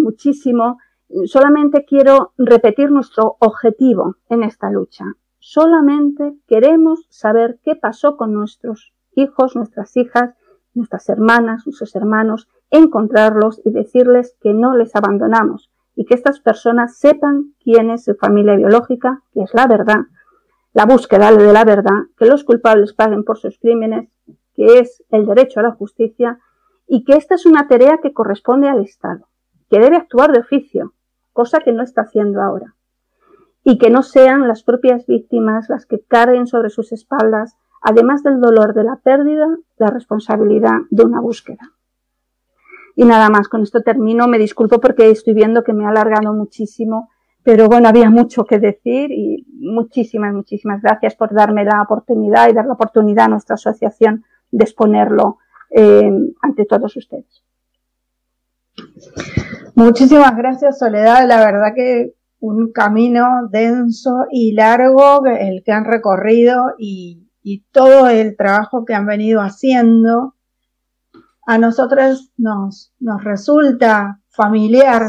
muchísimo, 0.01 0.77
solamente 1.25 1.83
quiero 1.83 2.31
repetir 2.37 2.91
nuestro 2.91 3.35
objetivo 3.41 4.15
en 4.29 4.43
esta 4.43 4.71
lucha. 4.71 5.03
Solamente 5.39 6.37
queremos 6.47 7.05
saber 7.09 7.59
qué 7.63 7.75
pasó 7.75 8.15
con 8.15 8.31
nuestros 8.31 8.93
hijos, 9.13 9.57
nuestras 9.57 9.97
hijas, 9.97 10.35
nuestras 10.73 11.09
hermanas, 11.09 11.63
nuestros 11.65 11.95
hermanos, 11.97 12.47
encontrarlos 12.71 13.61
y 13.63 13.71
decirles 13.71 14.35
que 14.41 14.53
no 14.53 14.75
les 14.75 14.95
abandonamos 14.95 15.71
y 15.95 16.05
que 16.05 16.15
estas 16.15 16.39
personas 16.39 16.97
sepan 16.97 17.53
quién 17.63 17.89
es 17.89 18.03
su 18.03 18.15
familia 18.15 18.55
biológica, 18.55 19.21
que 19.33 19.41
es 19.41 19.53
la 19.53 19.67
verdad, 19.67 20.05
la 20.73 20.85
búsqueda 20.85 21.31
de 21.31 21.53
la 21.53 21.63
verdad, 21.63 22.03
que 22.17 22.25
los 22.25 22.43
culpables 22.43 22.93
paguen 22.93 23.23
por 23.23 23.37
sus 23.37 23.57
crímenes, 23.59 24.09
que 24.53 24.79
es 24.79 25.03
el 25.09 25.25
derecho 25.25 25.61
a 25.61 25.63
la 25.63 25.71
justicia 25.71 26.39
y 26.87 27.03
que 27.03 27.13
esta 27.13 27.35
es 27.35 27.45
una 27.45 27.67
tarea 27.67 27.99
que 28.01 28.13
corresponde 28.13 28.67
al 28.67 28.83
Estado, 28.83 29.29
que 29.69 29.79
debe 29.79 29.95
actuar 29.95 30.33
de 30.33 30.39
oficio, 30.39 30.93
cosa 31.31 31.59
que 31.59 31.71
no 31.71 31.81
está 31.81 32.01
haciendo 32.01 32.41
ahora. 32.41 32.75
Y 33.63 33.77
que 33.77 33.89
no 33.89 34.03
sean 34.03 34.47
las 34.47 34.63
propias 34.63 35.07
víctimas 35.07 35.69
las 35.69 35.85
que 35.85 36.03
carguen 36.03 36.45
sobre 36.45 36.69
sus 36.69 36.91
espaldas, 36.91 37.57
además 37.81 38.21
del 38.21 38.39
dolor 38.39 38.73
de 38.73 38.83
la 38.83 38.97
pérdida, 38.97 39.47
la 39.77 39.87
responsabilidad 39.87 40.81
de 40.91 41.03
una 41.03 41.19
búsqueda. 41.19 41.74
Y 42.95 43.05
nada 43.05 43.29
más, 43.29 43.47
con 43.47 43.61
esto 43.61 43.81
termino. 43.81 44.27
Me 44.27 44.37
disculpo 44.37 44.79
porque 44.79 45.09
estoy 45.09 45.33
viendo 45.33 45.63
que 45.63 45.73
me 45.73 45.85
ha 45.85 45.89
alargado 45.89 46.33
muchísimo, 46.33 47.09
pero 47.43 47.67
bueno, 47.67 47.89
había 47.89 48.09
mucho 48.09 48.45
que 48.45 48.59
decir 48.59 49.11
y 49.11 49.45
muchísimas, 49.59 50.33
muchísimas 50.33 50.81
gracias 50.81 51.15
por 51.15 51.33
darme 51.33 51.65
la 51.65 51.81
oportunidad 51.81 52.49
y 52.49 52.53
dar 52.53 52.65
la 52.65 52.73
oportunidad 52.73 53.25
a 53.25 53.29
nuestra 53.29 53.55
asociación 53.55 54.23
de 54.51 54.63
exponerlo 54.63 55.37
eh, 55.69 56.11
ante 56.41 56.65
todos 56.65 56.95
ustedes. 56.95 57.43
Muchísimas 59.75 60.35
gracias, 60.37 60.79
Soledad. 60.79 61.27
La 61.27 61.39
verdad 61.39 61.73
que 61.75 62.15
un 62.39 62.71
camino 62.71 63.47
denso 63.49 64.25
y 64.31 64.53
largo 64.53 65.25
el 65.25 65.63
que 65.63 65.71
han 65.71 65.85
recorrido 65.85 66.73
y, 66.77 67.21
todo 67.71 68.07
el 68.09 68.35
trabajo 68.35 68.85
que 68.85 68.95
han 68.95 69.05
venido 69.05 69.39
haciendo. 69.39 70.34
A 71.45 71.57
nosotros 71.57 72.31
nos, 72.37 72.91
nos 72.99 73.23
resulta 73.23 74.19
familiar, 74.29 75.03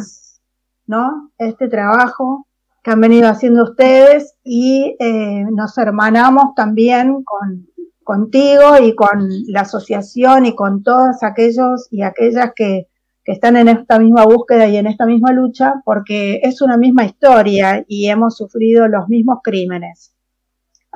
¿no? 0.86 1.30
Este 1.38 1.68
trabajo 1.68 2.46
que 2.82 2.90
han 2.90 3.00
venido 3.00 3.28
haciendo 3.28 3.64
ustedes 3.64 4.34
y 4.44 4.96
eh, 5.00 5.44
nos 5.50 5.76
hermanamos 5.78 6.54
también 6.54 7.24
con, 7.24 7.66
contigo 8.04 8.78
y 8.80 8.94
con 8.94 9.28
la 9.48 9.62
asociación 9.62 10.46
y 10.46 10.54
con 10.54 10.82
todos 10.82 11.22
aquellos 11.22 11.88
y 11.90 12.02
aquellas 12.02 12.52
que 12.54 12.88
que 13.26 13.32
están 13.32 13.56
en 13.56 13.66
esta 13.66 13.98
misma 13.98 14.24
búsqueda 14.24 14.68
y 14.68 14.76
en 14.76 14.86
esta 14.86 15.04
misma 15.04 15.32
lucha 15.32 15.82
porque 15.84 16.38
es 16.44 16.62
una 16.62 16.76
misma 16.76 17.04
historia 17.04 17.84
y 17.88 18.08
hemos 18.08 18.36
sufrido 18.36 18.86
los 18.86 19.08
mismos 19.08 19.40
crímenes. 19.42 20.15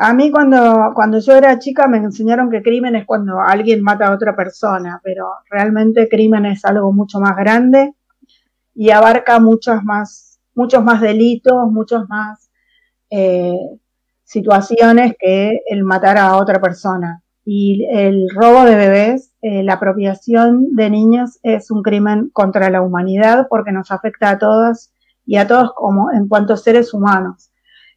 A 0.02 0.14
mí 0.14 0.30
cuando, 0.30 0.92
cuando 0.94 1.18
yo 1.18 1.34
era 1.34 1.58
chica 1.58 1.86
me 1.86 1.98
enseñaron 1.98 2.48
que 2.48 2.62
crimen 2.62 2.96
es 2.96 3.04
cuando 3.04 3.38
alguien 3.38 3.82
mata 3.82 4.06
a 4.06 4.14
otra 4.14 4.34
persona, 4.34 4.98
pero 5.04 5.28
realmente 5.50 6.08
crimen 6.08 6.46
es 6.46 6.64
algo 6.64 6.90
mucho 6.90 7.20
más 7.20 7.36
grande 7.36 7.92
y 8.74 8.92
abarca 8.92 9.38
muchos 9.40 9.84
más, 9.84 10.40
muchos 10.54 10.82
más 10.82 11.02
delitos, 11.02 11.70
muchos 11.70 12.08
más 12.08 12.50
eh, 13.10 13.58
situaciones 14.24 15.16
que 15.18 15.60
el 15.66 15.84
matar 15.84 16.16
a 16.16 16.36
otra 16.36 16.62
persona 16.62 17.22
y 17.44 17.86
el 17.90 18.30
robo 18.34 18.64
de 18.64 18.76
bebés, 18.76 19.34
eh, 19.42 19.62
la 19.62 19.74
apropiación 19.74 20.74
de 20.76 20.88
niños 20.88 21.38
es 21.42 21.70
un 21.70 21.82
crimen 21.82 22.30
contra 22.32 22.70
la 22.70 22.80
humanidad 22.80 23.48
porque 23.50 23.72
nos 23.72 23.90
afecta 23.90 24.30
a 24.30 24.38
todos 24.38 24.94
y 25.26 25.36
a 25.36 25.46
todos 25.46 25.74
como 25.74 26.10
en 26.10 26.26
cuanto 26.26 26.56
seres 26.56 26.94
humanos. 26.94 27.49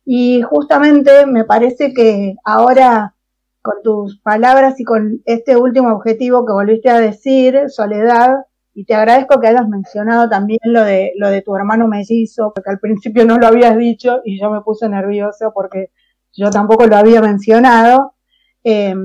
Y 0.05 0.41
justamente 0.41 1.25
me 1.25 1.45
parece 1.45 1.93
que 1.93 2.35
ahora 2.43 3.15
con 3.61 3.81
tus 3.81 4.19
palabras 4.19 4.79
y 4.79 4.83
con 4.83 5.21
este 5.25 5.55
último 5.55 5.89
objetivo 5.93 6.45
que 6.45 6.51
volviste 6.51 6.89
a 6.89 6.99
decir, 6.99 7.69
Soledad, 7.69 8.35
y 8.73 8.85
te 8.85 8.95
agradezco 8.95 9.39
que 9.39 9.47
hayas 9.47 9.67
mencionado 9.69 10.27
también 10.29 10.59
lo 10.63 10.83
de, 10.83 11.11
lo 11.17 11.29
de 11.29 11.41
tu 11.41 11.55
hermano 11.55 11.87
mellizo, 11.87 12.51
porque 12.53 12.71
al 12.71 12.79
principio 12.79 13.25
no 13.25 13.37
lo 13.37 13.47
habías 13.47 13.77
dicho 13.77 14.19
y 14.25 14.39
yo 14.41 14.51
me 14.51 14.61
puse 14.61 14.89
nervioso 14.89 15.51
porque 15.53 15.91
yo 16.33 16.49
tampoco 16.49 16.87
lo 16.87 16.97
había 16.97 17.21
mencionado. 17.21 18.15
Eh, 18.63 18.95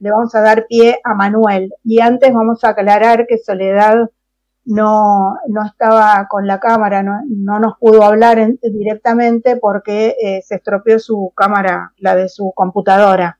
le 0.00 0.10
vamos 0.10 0.34
a 0.34 0.40
dar 0.40 0.66
pie 0.66 0.98
a 1.04 1.14
Manuel. 1.14 1.72
Y 1.84 2.00
antes 2.00 2.32
vamos 2.32 2.64
a 2.64 2.70
aclarar 2.70 3.26
que 3.26 3.38
Soledad 3.38 4.10
no, 4.68 5.38
no 5.48 5.64
estaba 5.64 6.26
con 6.28 6.46
la 6.46 6.60
cámara, 6.60 7.02
no, 7.02 7.22
no 7.26 7.58
nos 7.58 7.78
pudo 7.78 8.02
hablar 8.02 8.38
directamente 8.62 9.56
porque 9.56 10.14
eh, 10.22 10.42
se 10.42 10.56
estropeó 10.56 10.98
su 10.98 11.32
cámara, 11.34 11.94
la 11.96 12.14
de 12.14 12.28
su 12.28 12.52
computadora. 12.54 13.38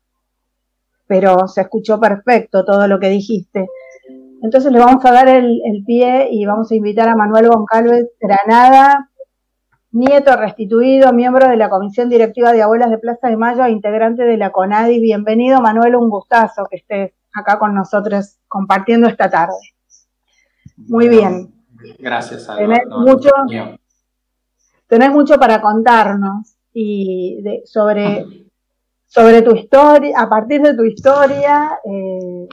Pero 1.06 1.46
se 1.46 1.60
escuchó 1.60 2.00
perfecto 2.00 2.64
todo 2.64 2.88
lo 2.88 2.98
que 2.98 3.10
dijiste. 3.10 3.68
Entonces 4.42 4.72
le 4.72 4.78
vamos 4.78 5.04
a 5.04 5.12
dar 5.12 5.28
el, 5.28 5.60
el 5.66 5.84
pie 5.84 6.28
y 6.30 6.46
vamos 6.46 6.72
a 6.72 6.74
invitar 6.74 7.08
a 7.08 7.16
Manuel 7.16 7.48
Goncalves 7.48 8.06
Granada, 8.18 9.10
nieto 9.90 10.34
restituido, 10.34 11.12
miembro 11.12 11.46
de 11.46 11.56
la 11.56 11.68
Comisión 11.68 12.08
Directiva 12.08 12.52
de 12.52 12.62
Abuelas 12.62 12.90
de 12.90 12.98
Plaza 12.98 13.28
de 13.28 13.36
Mayo 13.36 13.64
e 13.64 13.70
integrante 13.70 14.22
de 14.22 14.38
la 14.38 14.50
CONADI. 14.50 14.98
Bienvenido, 14.98 15.60
Manuel, 15.60 15.96
un 15.96 16.08
gustazo 16.08 16.66
que 16.70 16.76
estés 16.76 17.12
acá 17.34 17.58
con 17.58 17.74
nosotros 17.74 18.38
compartiendo 18.48 19.08
esta 19.08 19.28
tarde. 19.28 19.77
Muy 20.86 21.08
bien. 21.08 21.52
Gracias, 21.98 22.48
Tenés 22.56 22.86
mucho, 22.88 23.30
tenés 24.86 25.10
mucho 25.10 25.38
para 25.38 25.60
contarnos 25.60 26.56
y 26.72 27.38
sobre, 27.64 28.26
sobre 29.06 29.42
tu 29.42 29.54
historia, 29.54 30.18
a 30.18 30.28
partir 30.28 30.60
de 30.60 30.74
tu 30.74 30.84
historia, 30.84 31.78
eh, 31.84 32.48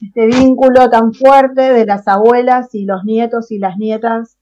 este 0.00 0.26
vínculo 0.26 0.88
tan 0.90 1.12
fuerte 1.12 1.72
de 1.72 1.86
las 1.86 2.06
abuelas 2.08 2.74
y 2.74 2.84
los 2.84 3.04
nietos 3.04 3.50
y 3.50 3.58
las 3.58 3.76
nietas 3.76 4.38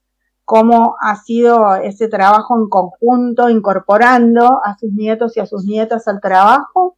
cómo 0.49 0.95
ha 0.99 1.15
sido 1.15 1.75
ese 1.75 2.07
trabajo 2.07 2.59
en 2.59 2.69
conjunto, 2.69 3.49
incorporando 3.49 4.59
a 4.65 4.75
sus 4.79 4.91
nietos 4.93 5.37
y 5.37 5.41
a 5.41 5.45
sus 5.45 5.63
nietas 5.63 6.07
al 6.07 6.19
trabajo 6.19 6.97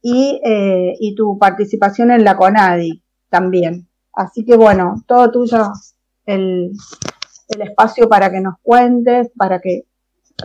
y, 0.00 0.40
eh, 0.44 0.94
tu 1.16 1.36
participación 1.36 2.12
en 2.12 2.22
la 2.22 2.36
CONADI 2.36 3.02
también. 3.28 3.85
Así 4.16 4.44
que 4.44 4.56
bueno, 4.56 5.04
todo 5.06 5.30
tuyo 5.30 5.72
el, 6.24 6.72
el 7.48 7.62
espacio 7.62 8.08
para 8.08 8.30
que 8.30 8.40
nos 8.40 8.54
cuentes, 8.62 9.30
para 9.36 9.60
que 9.60 9.84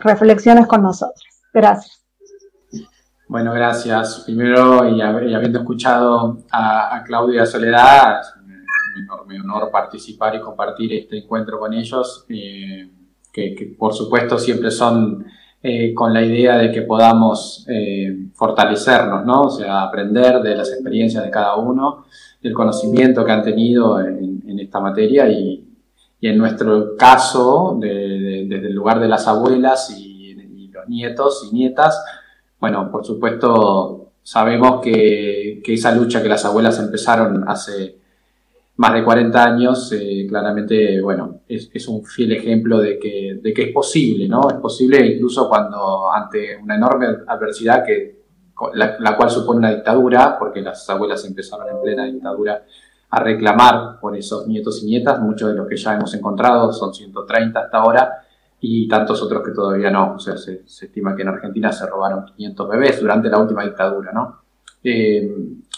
reflexiones 0.03 0.67
con 0.67 0.83
nosotros. 0.83 1.23
Gracias. 1.53 2.01
Bueno, 3.31 3.53
gracias. 3.53 4.23
Primero, 4.25 4.89
y, 4.89 5.01
habiendo 5.01 5.59
escuchado 5.59 6.39
a, 6.51 7.01
Claudia 7.05 7.37
y 7.37 7.39
a 7.39 7.45
Soledad, 7.45 8.19
es 8.19 8.33
un 8.35 9.03
enorme 9.03 9.39
honor 9.39 9.71
participar 9.71 10.35
y 10.35 10.41
compartir 10.41 10.91
este 10.93 11.19
encuentro 11.19 11.57
con 11.57 11.73
ellos, 11.73 12.25
eh, 12.27 12.89
que, 13.31 13.73
por 13.79 13.93
supuesto 13.93 14.37
siempre 14.37 14.69
son 14.69 15.25
eh, 15.63 15.93
con 15.93 16.13
la 16.13 16.21
idea 16.21 16.57
de 16.57 16.73
que 16.73 16.81
podamos 16.81 17.65
eh, 17.69 18.27
fortalecernos, 18.33 19.25
¿no? 19.25 19.43
O 19.43 19.49
sea, 19.49 19.83
aprender 19.83 20.41
de 20.41 20.55
las 20.57 20.69
experiencias 20.69 21.23
de 21.23 21.31
cada 21.31 21.55
uno, 21.55 22.07
del 22.41 22.53
conocimiento 22.53 23.23
que 23.23 23.31
han 23.31 23.43
tenido 23.43 23.99
en, 23.99 24.59
esta 24.59 24.79
materia 24.79 25.27
y, 25.29 25.67
en 26.21 26.37
nuestro 26.37 26.95
caso, 26.95 27.77
desde 27.79 28.67
el 28.67 28.73
lugar 28.73 28.99
de 28.99 29.07
las 29.07 29.27
abuelas 29.27 29.89
y 29.97 30.35
los 30.71 30.87
nietos 30.87 31.49
y 31.49 31.55
nietas, 31.55 32.03
bueno, 32.59 32.91
por 32.91 33.03
supuesto, 33.03 34.11
sabemos 34.21 34.81
que, 34.81 35.61
esa 35.65 35.95
lucha 35.95 36.21
que 36.21 36.29
las 36.29 36.45
abuelas 36.45 36.77
empezaron 36.79 37.47
hace 37.47 37.97
más 38.75 38.93
de 38.93 39.03
40 39.03 39.43
años, 39.43 39.91
eh, 39.93 40.25
claramente, 40.29 41.01
bueno, 41.01 41.41
es, 41.47 41.87
un 41.87 42.03
fiel 42.03 42.33
ejemplo 42.33 42.79
de 42.79 42.99
que, 42.99 43.39
de 43.41 43.53
que 43.53 43.63
es 43.63 43.73
posible, 43.73 44.27
¿no? 44.27 44.49
Es 44.49 44.57
posible 44.57 45.05
incluso 45.05 45.49
cuando 45.49 46.11
ante 46.11 46.55
una 46.57 46.75
enorme 46.75 47.07
adversidad 47.27 47.83
que 47.83 48.20
la, 48.73 49.17
cual 49.17 49.29
supone 49.29 49.59
una 49.59 49.71
dictadura, 49.71 50.37
porque 50.37 50.61
las 50.61 50.89
abuelas 50.89 51.23
empezaron 51.25 51.69
en 51.69 51.81
plena 51.81 52.05
dictadura 52.05 52.63
a 53.09 53.19
reclamar 53.19 53.99
por 53.99 54.15
esos 54.15 54.47
nietos 54.47 54.83
y 54.83 54.87
nietas, 54.87 55.19
muchos 55.19 55.49
de 55.49 55.55
los 55.55 55.67
que 55.67 55.77
ya 55.77 55.95
hemos 55.95 56.13
encontrado, 56.13 56.71
son 56.71 56.93
130 56.93 57.59
hasta 57.59 57.77
ahora, 57.77 58.23
y 58.61 58.87
tantos 58.87 59.21
otros 59.21 59.43
que 59.43 59.51
todavía 59.51 59.89
no. 59.89 60.15
O 60.15 60.19
sea, 60.19 60.37
se, 60.37 60.63
estima 60.65 61.15
que 61.15 61.23
en 61.23 61.29
Argentina 61.29 61.71
se 61.71 61.87
robaron 61.87 62.25
500 62.25 62.69
bebés 62.69 63.01
durante 63.01 63.29
la 63.29 63.39
última 63.39 63.63
dictadura, 63.63 64.11
¿no? 64.13 64.41
Eh, 64.83 65.29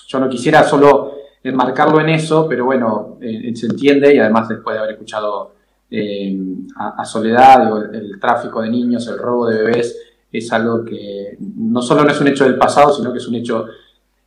yo 0.07 0.19
no 0.19 0.29
quisiera 0.29 0.63
solo 0.63 1.13
enmarcarlo 1.43 1.99
en 1.99 2.09
eso, 2.09 2.47
pero 2.47 2.65
bueno, 2.65 3.17
eh, 3.21 3.53
se 3.55 3.65
entiende 3.65 4.13
y 4.13 4.19
además 4.19 4.47
después 4.47 4.75
de 4.75 4.79
haber 4.79 4.93
escuchado 4.93 5.53
eh, 5.95 6.35
a, 6.77 7.05
Soledad, 7.05 7.93
el, 7.93 8.19
tráfico 8.19 8.61
de 8.61 8.69
niños, 8.69 9.07
el 9.07 9.17
robo 9.17 9.47
de 9.47 9.63
bebés, 9.63 10.12
es 10.33 10.51
algo 10.51 10.83
que 10.83 11.37
no 11.39 11.81
solo 11.81 12.03
no 12.03 12.11
es 12.11 12.19
un 12.19 12.27
hecho 12.27 12.43
del 12.43 12.57
pasado, 12.57 12.91
sino 12.91 13.11
que 13.11 13.19
es 13.19 13.27
un 13.27 13.35
hecho 13.35 13.67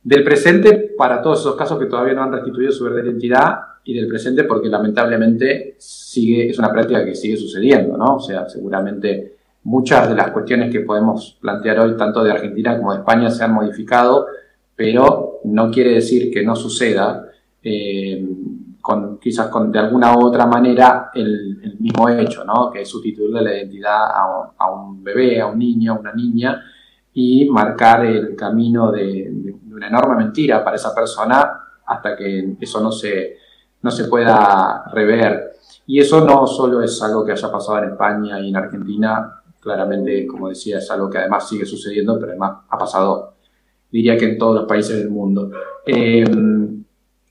del 0.01 0.23
presente 0.23 0.95
para 0.97 1.21
todos 1.21 1.41
esos 1.41 1.55
casos 1.55 1.77
que 1.77 1.85
todavía 1.85 2.13
no 2.13 2.23
han 2.23 2.31
restituido 2.31 2.71
su 2.71 2.85
verdadera 2.85 3.09
identidad 3.09 3.59
y 3.83 3.93
del 3.93 4.07
presente 4.07 4.45
porque 4.45 4.69
lamentablemente 4.69 5.75
sigue, 5.77 6.49
es 6.49 6.57
una 6.57 6.71
práctica 6.71 7.03
que 7.03 7.13
sigue 7.13 7.35
sucediendo, 7.35 7.97
¿no? 7.97 8.15
O 8.15 8.19
sea, 8.19 8.47
seguramente 8.47 9.35
muchas 9.63 10.07
de 10.07 10.15
las 10.15 10.31
cuestiones 10.31 10.71
que 10.71 10.79
podemos 10.79 11.37
plantear 11.41 11.81
hoy, 11.81 11.97
tanto 11.97 12.23
de 12.23 12.31
Argentina 12.31 12.77
como 12.77 12.93
de 12.93 12.99
España, 12.99 13.29
se 13.29 13.43
han 13.43 13.53
modificado, 13.53 14.27
pero 14.77 15.41
no 15.43 15.69
quiere 15.69 15.95
decir 15.95 16.31
que 16.31 16.41
no 16.43 16.55
suceda, 16.55 17.29
eh, 17.61 18.25
con, 18.87 19.19
quizás 19.19 19.49
con, 19.49 19.69
de 19.69 19.79
alguna 19.79 20.17
u 20.17 20.27
otra 20.27 20.45
manera, 20.45 21.11
el, 21.13 21.75
mismo 21.77 22.07
hecho, 22.07 22.45
¿no? 22.45 22.71
Que 22.71 22.83
es 22.83 22.89
sustituirle 22.89 23.41
la 23.41 23.53
identidad 23.53 24.11
a, 24.57 24.71
un 24.71 25.03
bebé, 25.03 25.41
a 25.41 25.47
un 25.47 25.59
niño, 25.59 25.91
a 25.91 25.99
una 25.99 26.13
niña, 26.13 26.63
y 27.11 27.49
marcar 27.49 28.05
el 28.05 28.33
camino 28.33 28.89
de, 28.89 29.53
una 29.69 29.89
enorme 29.89 30.15
mentira 30.15 30.63
para 30.63 30.77
esa 30.77 30.95
persona 30.95 31.51
hasta 31.85 32.15
que 32.15 32.55
eso 32.61 32.79
no 32.79 32.89
se, 32.89 33.35
no 33.81 33.91
se 33.91 34.05
pueda 34.05 34.85
rever. 34.93 35.51
Y 35.85 35.99
eso 35.99 36.23
no 36.23 36.47
solo 36.47 36.81
es 36.81 37.01
algo 37.01 37.25
que 37.25 37.33
haya 37.33 37.51
pasado 37.51 37.79
en 37.79 37.89
España 37.89 38.39
y 38.39 38.47
en 38.47 38.55
Argentina, 38.55 39.41
claramente, 39.59 40.25
como 40.25 40.47
decía, 40.47 40.77
es 40.77 40.89
algo 40.89 41.09
que 41.09 41.17
además 41.17 41.49
sigue 41.49 41.65
sucediendo, 41.65 42.17
pero 42.17 42.31
además 42.31 42.59
ha 42.69 42.77
pasado, 42.77 43.33
diría 43.91 44.17
que 44.17 44.29
en 44.29 44.37
todos 44.37 44.55
los 44.55 44.65
países 44.65 44.97
del 44.97 45.09
mundo. 45.09 45.51
Eh, 45.85 46.23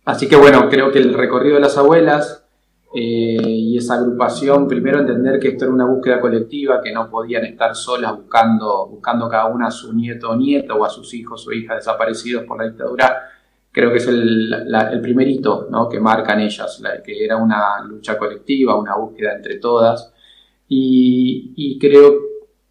así 0.07 0.27
que 0.27 0.37
bueno, 0.37 0.71
creo 0.71 0.91
que 0.91 0.99
el 0.99 1.13
recorrido 1.13 1.57
de 1.57 1.61
las 1.61 1.77
abuelas 1.77 2.47
eh, 2.95 3.37
y 3.45 3.77
esa 3.77 3.97
agrupación, 3.97 4.67
primero 4.67 5.01
entender 5.01 5.39
que 5.39 5.49
esto 5.49 5.67
era 5.67 5.75
una 5.75 5.85
búsqueda 5.85 6.19
colectiva, 6.19 6.81
que 6.81 6.93
no 6.93 7.11
podían 7.11 7.45
estar 7.45 7.77
solas 7.77 8.17
buscando, 8.17 8.87
buscando 8.87 9.29
cada 9.29 9.47
una 9.47 9.67
a 9.67 9.71
su 9.71 9.93
nieto 9.93 10.31
o 10.31 10.37
nieta 10.37 10.73
o 10.73 10.83
a 10.83 10.89
sus 10.89 11.13
hijos 11.13 11.47
o 11.47 11.53
hijas 11.53 11.77
desaparecidos 11.77 12.45
por 12.45 12.59
la 12.59 12.69
dictadura, 12.69 13.23
creo 13.71 13.91
que 13.91 13.99
es 13.99 14.09
el, 14.09 14.51
primer 15.03 15.29
hito 15.29 15.69
¿no? 15.71 15.91
que 15.91 16.01
marcan 16.01 16.41
ellas, 16.41 16.83
que 17.05 17.23
era 17.23 17.37
una 17.37 17.85
lucha 17.85 18.17
colectiva, 18.17 18.79
una 18.81 18.97
búsqueda 18.97 19.35
entre 19.35 19.59
todas. 19.59 20.15
Y, 20.67 21.79
creo 21.79 22.15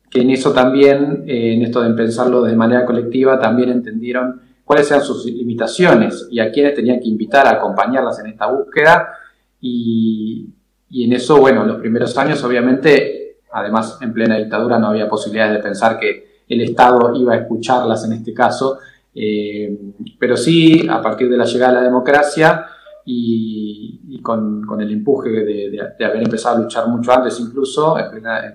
que 0.10 0.22
en 0.22 0.32
eso 0.32 0.54
también, 0.54 1.24
eh, 1.28 1.54
en 1.54 1.62
esto 1.62 1.84
de 1.84 1.94
pensarlo 1.94 2.42
de 2.42 2.56
manera 2.56 2.84
colectiva, 2.86 3.40
también 3.40 3.70
entendieron 3.70 4.42
cuáles 4.66 4.90
eran 4.90 5.04
sus 5.04 5.26
limitaciones 5.26 6.28
y 6.30 6.40
a 6.40 6.52
quienes 6.52 6.74
tenían 6.74 7.00
que 7.00 7.08
invitar 7.08 7.48
a 7.48 7.52
acompañarlas 7.52 8.20
en 8.20 8.28
esta 8.28 8.48
búsqueda. 8.48 9.14
Y, 9.62 10.50
en 10.92 11.14
eso, 11.14 11.38
bueno, 11.38 11.66
los 11.66 11.78
primeros 11.78 12.18
años 12.18 12.44
obviamente, 12.44 13.38
además 13.52 14.00
en 14.02 14.14
plena 14.14 14.38
dictadura 14.38 14.80
no 14.80 14.88
había 14.88 15.08
posibilidades 15.08 15.58
de 15.58 15.64
pensar 15.64 16.00
que 16.00 16.42
el 16.48 16.62
Estado 16.62 17.14
iba 17.16 17.34
a 17.34 17.38
escucharlas 17.38 18.06
en 18.06 18.14
este 18.14 18.34
caso, 18.34 18.80
eh, 19.14 19.78
pero 20.20 20.36
sí, 20.38 20.88
a 20.90 21.02
partir 21.02 21.30
de 21.30 21.38
la 21.38 21.46
llegada 21.46 21.74
de 21.74 21.80
la 21.80 21.86
democracia 21.86 22.66
y, 23.06 24.20
con, 24.22 24.66
el 24.80 24.92
empuje 24.92 25.30
de, 25.30 26.06
haber 26.06 26.24
empezado 26.24 26.58
a 26.58 26.60
luchar 26.62 26.88
mucho 26.88 27.12
antes 27.12 27.40
incluso, 27.40 27.96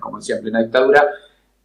como 0.01 0.19
decía, 0.19 0.37
en 0.37 0.43
plena 0.43 0.61
dictadura, 0.61 1.09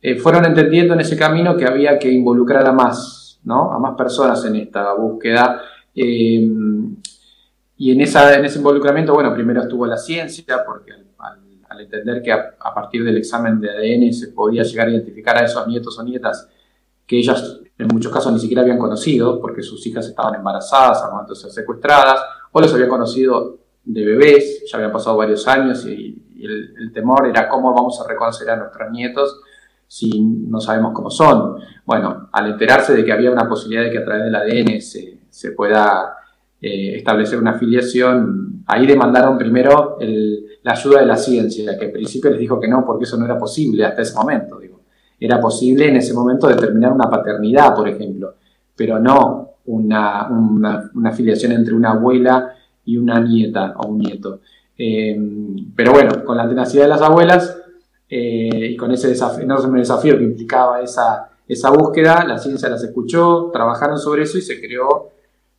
eh, 0.01 0.15
fueron 0.15 0.45
entendiendo 0.45 0.93
en 0.93 0.99
ese 0.99 1.17
camino 1.17 1.57
que 1.57 1.65
había 1.65 1.97
que 1.97 2.11
involucrar 2.11 2.65
a 2.67 2.71
más, 2.71 3.24
¿no? 3.45 3.71
a 3.71 3.79
más 3.79 3.95
personas 3.95 4.43
en 4.45 4.57
esta 4.57 4.93
búsqueda. 4.93 5.61
Eh, 5.93 6.47
y 7.77 7.91
en, 7.91 8.01
esa, 8.01 8.35
en 8.37 8.45
ese 8.45 8.57
involucramiento, 8.57 9.13
bueno, 9.13 9.33
primero 9.33 9.61
estuvo 9.61 9.85
la 9.85 9.97
ciencia, 9.97 10.63
porque 10.65 10.91
al, 11.19 11.79
entender 11.79 12.21
que 12.21 12.31
a, 12.31 12.73
partir 12.73 13.03
del 13.03 13.17
examen 13.17 13.59
de 13.59 13.69
ADN 13.69 14.13
se 14.13 14.29
podía 14.29 14.63
llegar 14.63 14.87
a 14.87 14.91
identificar 14.91 15.37
a 15.37 15.43
esos 15.43 15.67
nietos 15.67 15.99
o 15.99 16.03
nietas 16.03 16.47
que 17.05 17.17
ellas 17.17 17.59
en 17.77 17.87
muchos 17.87 18.11
casos 18.11 18.31
ni 18.31 18.39
siquiera 18.39 18.61
habían 18.61 18.77
conocido, 18.77 19.39
porque 19.41 19.61
sus 19.61 19.85
hijas 19.85 20.07
estaban 20.07 20.35
embarazadas 20.35 21.03
al 21.03 21.35
secuestradas, 21.35 22.21
o 22.51 22.61
los 22.61 22.73
habían 22.73 22.89
conocido 22.89 23.57
de 23.83 24.05
bebés, 24.05 24.63
ya 24.71 24.77
habían 24.77 24.91
pasado 24.91 25.17
varios 25.17 25.47
años 25.47 25.85
y, 25.85 26.21
el, 26.37 26.91
temor 26.93 27.27
era 27.27 27.49
cómo 27.49 27.73
vamos 27.73 27.99
a 27.99 28.07
reconocer 28.07 28.49
a 28.51 28.55
nuestros 28.55 28.91
nietos 28.91 29.41
si 29.95 30.09
no 30.19 30.59
sabemos 30.59 30.91
cómo 30.93 31.09
son. 31.09 31.55
Bueno, 31.85 32.27
al 32.33 32.51
enterarse 32.51 32.93
de 32.93 33.05
que 33.05 33.13
había 33.13 33.31
una 33.31 33.47
posibilidad 33.47 33.85
de 33.85 33.91
que 33.91 33.99
a 33.99 34.03
través 34.03 34.25
del 34.25 34.35
ADN 34.35 34.81
se, 34.81 35.19
se 35.29 35.51
pueda 35.53 36.17
eh, 36.59 36.97
establecer 36.97 37.39
una 37.39 37.51
afiliación, 37.51 38.65
ahí 38.67 38.85
demandaron 38.85 39.37
primero 39.37 39.97
la 40.63 40.71
ayuda 40.73 40.99
de 40.99 41.05
la 41.05 41.15
ciencia, 41.15 41.77
que 41.79 41.85
al 41.85 41.91
principio 41.91 42.29
les 42.29 42.41
dijo 42.41 42.59
que 42.59 42.67
no, 42.67 42.83
porque 42.85 43.05
eso 43.05 43.15
no 43.15 43.23
era 43.23 43.39
posible 43.39 43.85
hasta 43.85 44.01
ese 44.01 44.17
momento. 44.17 44.59
Digo. 44.59 44.81
Era 45.17 45.39
posible 45.39 45.87
en 45.87 45.95
ese 45.95 46.13
momento 46.13 46.49
determinar 46.49 46.91
una 46.91 47.09
paternidad, 47.09 47.73
por 47.73 47.87
ejemplo, 47.87 48.33
pero 48.75 48.99
no 48.99 49.51
una, 49.67 50.91
afiliación 51.05 51.53
entre 51.53 51.73
una 51.73 51.91
abuela 51.91 52.53
y 52.83 52.97
una 52.97 53.21
nieta 53.21 53.75
o 53.77 53.87
un 53.87 53.99
nieto. 53.99 54.41
Eh, 54.77 55.17
pero 55.73 55.93
bueno, 55.93 56.25
con 56.25 56.35
la 56.35 56.49
tenacidad 56.49 56.83
de 56.83 56.89
las 56.89 57.01
abuelas 57.01 57.61
eh, 58.09 58.67
y 58.71 58.75
con 58.77 58.91
ese 58.91 59.09
desafío, 59.09 59.43
enorme 59.43 59.79
desafío 59.79 60.17
que 60.17 60.23
implicaba 60.23 60.81
esa, 60.81 61.29
esa 61.47 61.69
búsqueda, 61.71 62.23
la 62.25 62.37
ciencia 62.37 62.69
las 62.69 62.83
escuchó, 62.83 63.49
trabajaron 63.51 63.97
sobre 63.97 64.23
eso 64.23 64.37
y 64.37 64.41
se 64.41 64.59
creó 64.59 65.11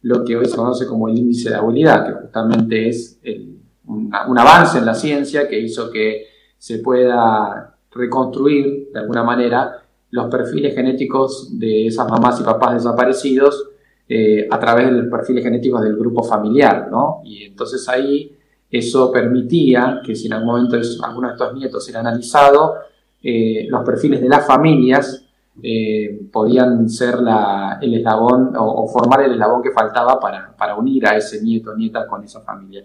lo 0.03 0.25
que 0.25 0.37
hoy 0.37 0.47
se 0.47 0.57
conoce 0.57 0.87
como 0.87 1.09
el 1.09 1.19
índice 1.19 1.51
de 1.51 1.57
habilidad, 1.57 2.07
que 2.07 2.13
justamente 2.13 2.89
es 2.89 3.19
un, 3.87 4.13
avance 4.39 4.79
en 4.79 4.87
la 4.87 4.95
ciencia 4.95 5.49
que 5.49 5.59
hizo 5.59 5.91
que 5.91 6.27
se 6.59 6.79
pueda 6.79 7.77
reconstruir 7.91 8.91
de 8.93 9.01
alguna 9.01 9.25
manera 9.25 9.83
los 10.11 10.31
perfiles 10.31 10.75
genéticos 10.75 11.59
de 11.59 11.87
esas 11.89 12.09
mamás 12.09 12.41
y 12.41 12.45
papás 12.45 12.75
desaparecidos 12.75 13.71
eh, 14.09 14.47
a 14.51 14.61
través 14.61 14.87
de 14.87 14.93
los 14.93 15.07
perfiles 15.11 15.43
genéticos 15.43 15.83
del 15.83 15.97
grupo 15.97 16.23
familiar, 16.23 16.89
¿no? 16.91 17.23
Y 17.25 17.45
entonces 17.45 17.89
ahí 17.89 18.36
eso 18.71 19.13
permitía 19.13 20.01
que 20.05 20.15
si 20.15 20.27
en 20.27 20.35
algún 20.35 20.49
momento 20.49 20.77
alguno 21.03 21.29
de 21.29 21.35
estos 21.35 21.55
nietos 21.55 21.89
era 21.89 22.01
analizado, 22.01 22.75
eh, 23.23 23.67
los 23.69 23.85
perfiles 23.85 24.21
de 24.21 24.29
las 24.29 24.47
familias 24.47 25.25
eh, 25.63 26.29
podían 26.31 26.89
ser 26.89 27.15
el 27.81 27.95
eslabón 27.95 28.53
o, 28.59 28.87
formar 28.89 29.23
el 29.23 29.33
eslabón 29.33 29.63
que 29.63 29.71
faltaba 29.71 30.21
para, 30.21 30.77
unir 30.77 31.07
a 31.07 31.17
ese 31.17 31.43
nieto 31.43 31.71
o 31.71 31.77
nieta 31.77 32.07
con 32.07 32.23
esa 32.25 32.41
familia. 32.41 32.85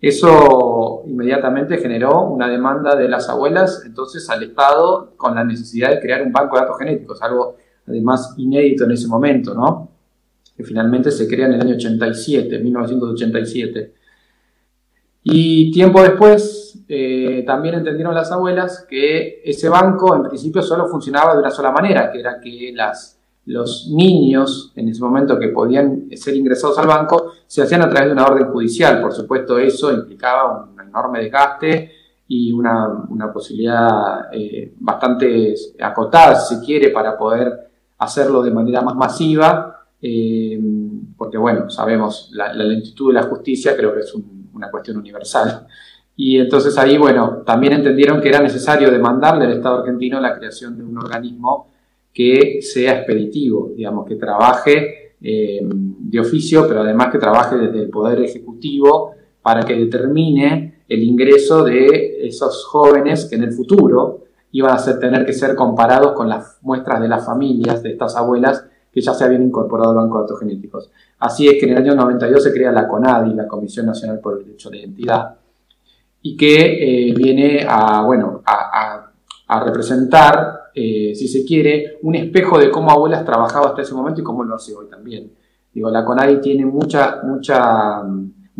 Eso 0.00 1.02
inmediatamente 1.06 1.78
generó 1.78 2.22
una 2.22 2.48
demanda 2.48 2.96
de 2.96 3.08
las 3.08 3.28
abuelas, 3.28 3.82
entonces 3.84 4.28
al 4.30 4.42
Estado, 4.42 5.12
con 5.16 5.34
la 5.34 5.44
necesidad 5.44 5.90
de 5.90 6.00
crear 6.00 6.22
un 6.22 6.32
banco 6.32 6.56
de 6.56 6.62
datos 6.62 6.78
genéticos, 6.78 7.22
algo 7.22 7.56
además 7.86 8.34
inédito 8.38 8.84
en 8.84 8.92
ese 8.92 9.08
momento, 9.08 9.54
¿no? 9.54 9.90
Que 10.56 10.64
finalmente 10.64 11.10
se 11.10 11.28
crea 11.28 11.46
en 11.46 11.54
el 11.54 11.60
año 11.60 11.74
87, 11.74 12.58
1987. 12.58 13.99
Y 15.22 15.70
tiempo 15.70 16.02
después, 16.02 16.82
eh, 16.88 17.44
también 17.46 17.76
entendieron 17.76 18.14
las 18.14 18.32
abuelas 18.32 18.86
que 18.88 19.42
ese 19.44 19.68
banco 19.68 20.16
en 20.16 20.22
principio 20.24 20.62
solo 20.62 20.88
funcionaba 20.88 21.34
de 21.34 21.40
una 21.40 21.50
sola 21.50 21.70
manera, 21.70 22.10
que 22.10 22.20
era 22.20 22.40
que 22.40 22.74
los 23.46 23.88
niños 23.90 24.72
en 24.76 24.88
ese 24.88 25.00
momento 25.02 25.38
que 25.38 25.48
podían 25.48 26.08
ser 26.16 26.36
ingresados 26.36 26.78
al 26.78 26.86
banco 26.86 27.32
se 27.46 27.62
hacían 27.62 27.82
a 27.82 27.88
través 27.88 28.08
de 28.08 28.12
una 28.12 28.26
orden 28.26 28.48
judicial. 28.50 29.00
Por 29.00 29.12
supuesto, 29.12 29.58
eso 29.58 29.92
implicaba 29.92 30.64
un 30.64 30.80
enorme 30.80 31.20
desgaste 31.20 31.92
y 32.28 32.52
una, 32.52 33.06
posibilidad 33.32 34.32
eh, 34.32 34.72
bastante 34.78 35.54
acotada, 35.80 36.36
si 36.36 36.60
quiere, 36.64 36.90
para 36.90 37.18
poder 37.18 37.70
hacerlo 37.98 38.42
de 38.42 38.50
manera 38.50 38.82
más 38.82 38.94
masiva, 38.94 39.84
eh, 40.00 40.58
porque 41.16 41.36
bueno, 41.36 41.68
sabemos, 41.68 42.30
la, 42.32 42.52
lentitud 42.54 43.08
de 43.08 43.20
la 43.20 43.24
justicia 43.24 43.76
creo 43.76 43.92
que 43.92 44.00
es 44.00 44.14
una 44.60 44.70
cuestión 44.70 44.98
universal. 44.98 45.66
Y 46.16 46.38
entonces 46.38 46.76
ahí, 46.76 46.98
bueno, 46.98 47.42
también 47.46 47.72
entendieron 47.72 48.20
que 48.20 48.28
era 48.28 48.40
necesario 48.40 48.90
demandarle 48.90 49.46
al 49.46 49.52
Estado 49.52 49.78
argentino 49.78 50.20
la 50.20 50.36
creación 50.36 50.76
de 50.76 50.84
un 50.84 50.98
organismo 50.98 51.68
que 52.12 52.60
sea 52.60 52.98
expeditivo, 52.98 53.72
digamos, 53.74 54.06
que 54.06 54.16
trabaje 54.16 55.14
eh, 55.22 55.60
de 55.62 56.20
oficio, 56.20 56.66
pero 56.68 56.80
además 56.82 57.10
que 57.10 57.18
trabaje 57.18 57.56
desde 57.56 57.84
el 57.84 57.90
Poder 57.90 58.20
Ejecutivo 58.20 59.12
para 59.40 59.62
que 59.62 59.74
determine 59.74 60.82
el 60.88 61.02
ingreso 61.02 61.64
de 61.64 62.26
esos 62.26 62.66
jóvenes 62.66 63.24
que 63.24 63.36
en 63.36 63.44
el 63.44 63.52
futuro 63.52 64.24
iban 64.52 64.76
a 64.76 64.98
tener 64.98 65.24
que 65.24 65.32
ser 65.32 65.54
comparados 65.54 66.12
con 66.12 66.28
las 66.28 66.58
muestras 66.62 67.00
de 67.00 67.08
las 67.08 67.24
familias 67.24 67.82
de 67.82 67.92
estas 67.92 68.16
abuelas 68.16 68.66
que 68.92 69.00
ya 69.00 69.14
se 69.14 69.24
habían 69.24 69.42
incorporado 69.42 69.90
al 69.90 69.96
Banco 69.96 70.18
de 70.18 70.22
Datos 70.22 70.40
Genéticos. 70.40 70.90
Así 71.18 71.46
es 71.48 71.54
que 71.54 71.66
en 71.66 71.72
el 71.72 71.78
año 71.78 71.94
92 71.94 72.42
se 72.42 72.52
crea 72.52 72.72
la 72.72 72.88
CONADI, 72.88 73.34
la 73.34 73.46
Comisión 73.46 73.86
Nacional 73.86 74.20
por 74.20 74.38
el 74.38 74.44
Derecho 74.44 74.70
de 74.70 74.78
Identidad, 74.78 75.36
y 76.22 76.36
que 76.36 77.08
eh, 77.08 77.14
viene 77.14 77.64
a, 77.68 78.02
bueno, 78.02 78.42
a, 78.44 79.06
representar, 79.64 80.70
eh, 80.74 81.12
si 81.14 81.26
se 81.26 81.44
quiere, 81.44 81.98
un 82.02 82.14
espejo 82.14 82.58
de 82.58 82.70
cómo 82.70 82.90
abuelas 82.90 83.24
trabajaba 83.24 83.68
hasta 83.68 83.82
ese 83.82 83.94
momento 83.94 84.20
y 84.20 84.24
cómo 84.24 84.44
lo 84.44 84.54
hace 84.54 84.74
hoy 84.74 84.86
también. 84.88 85.32
Digo, 85.72 85.90
la 85.90 86.04
CONADI 86.04 86.40
tiene 86.40 86.64
mucha, 86.66 87.20
mucha 87.24 88.04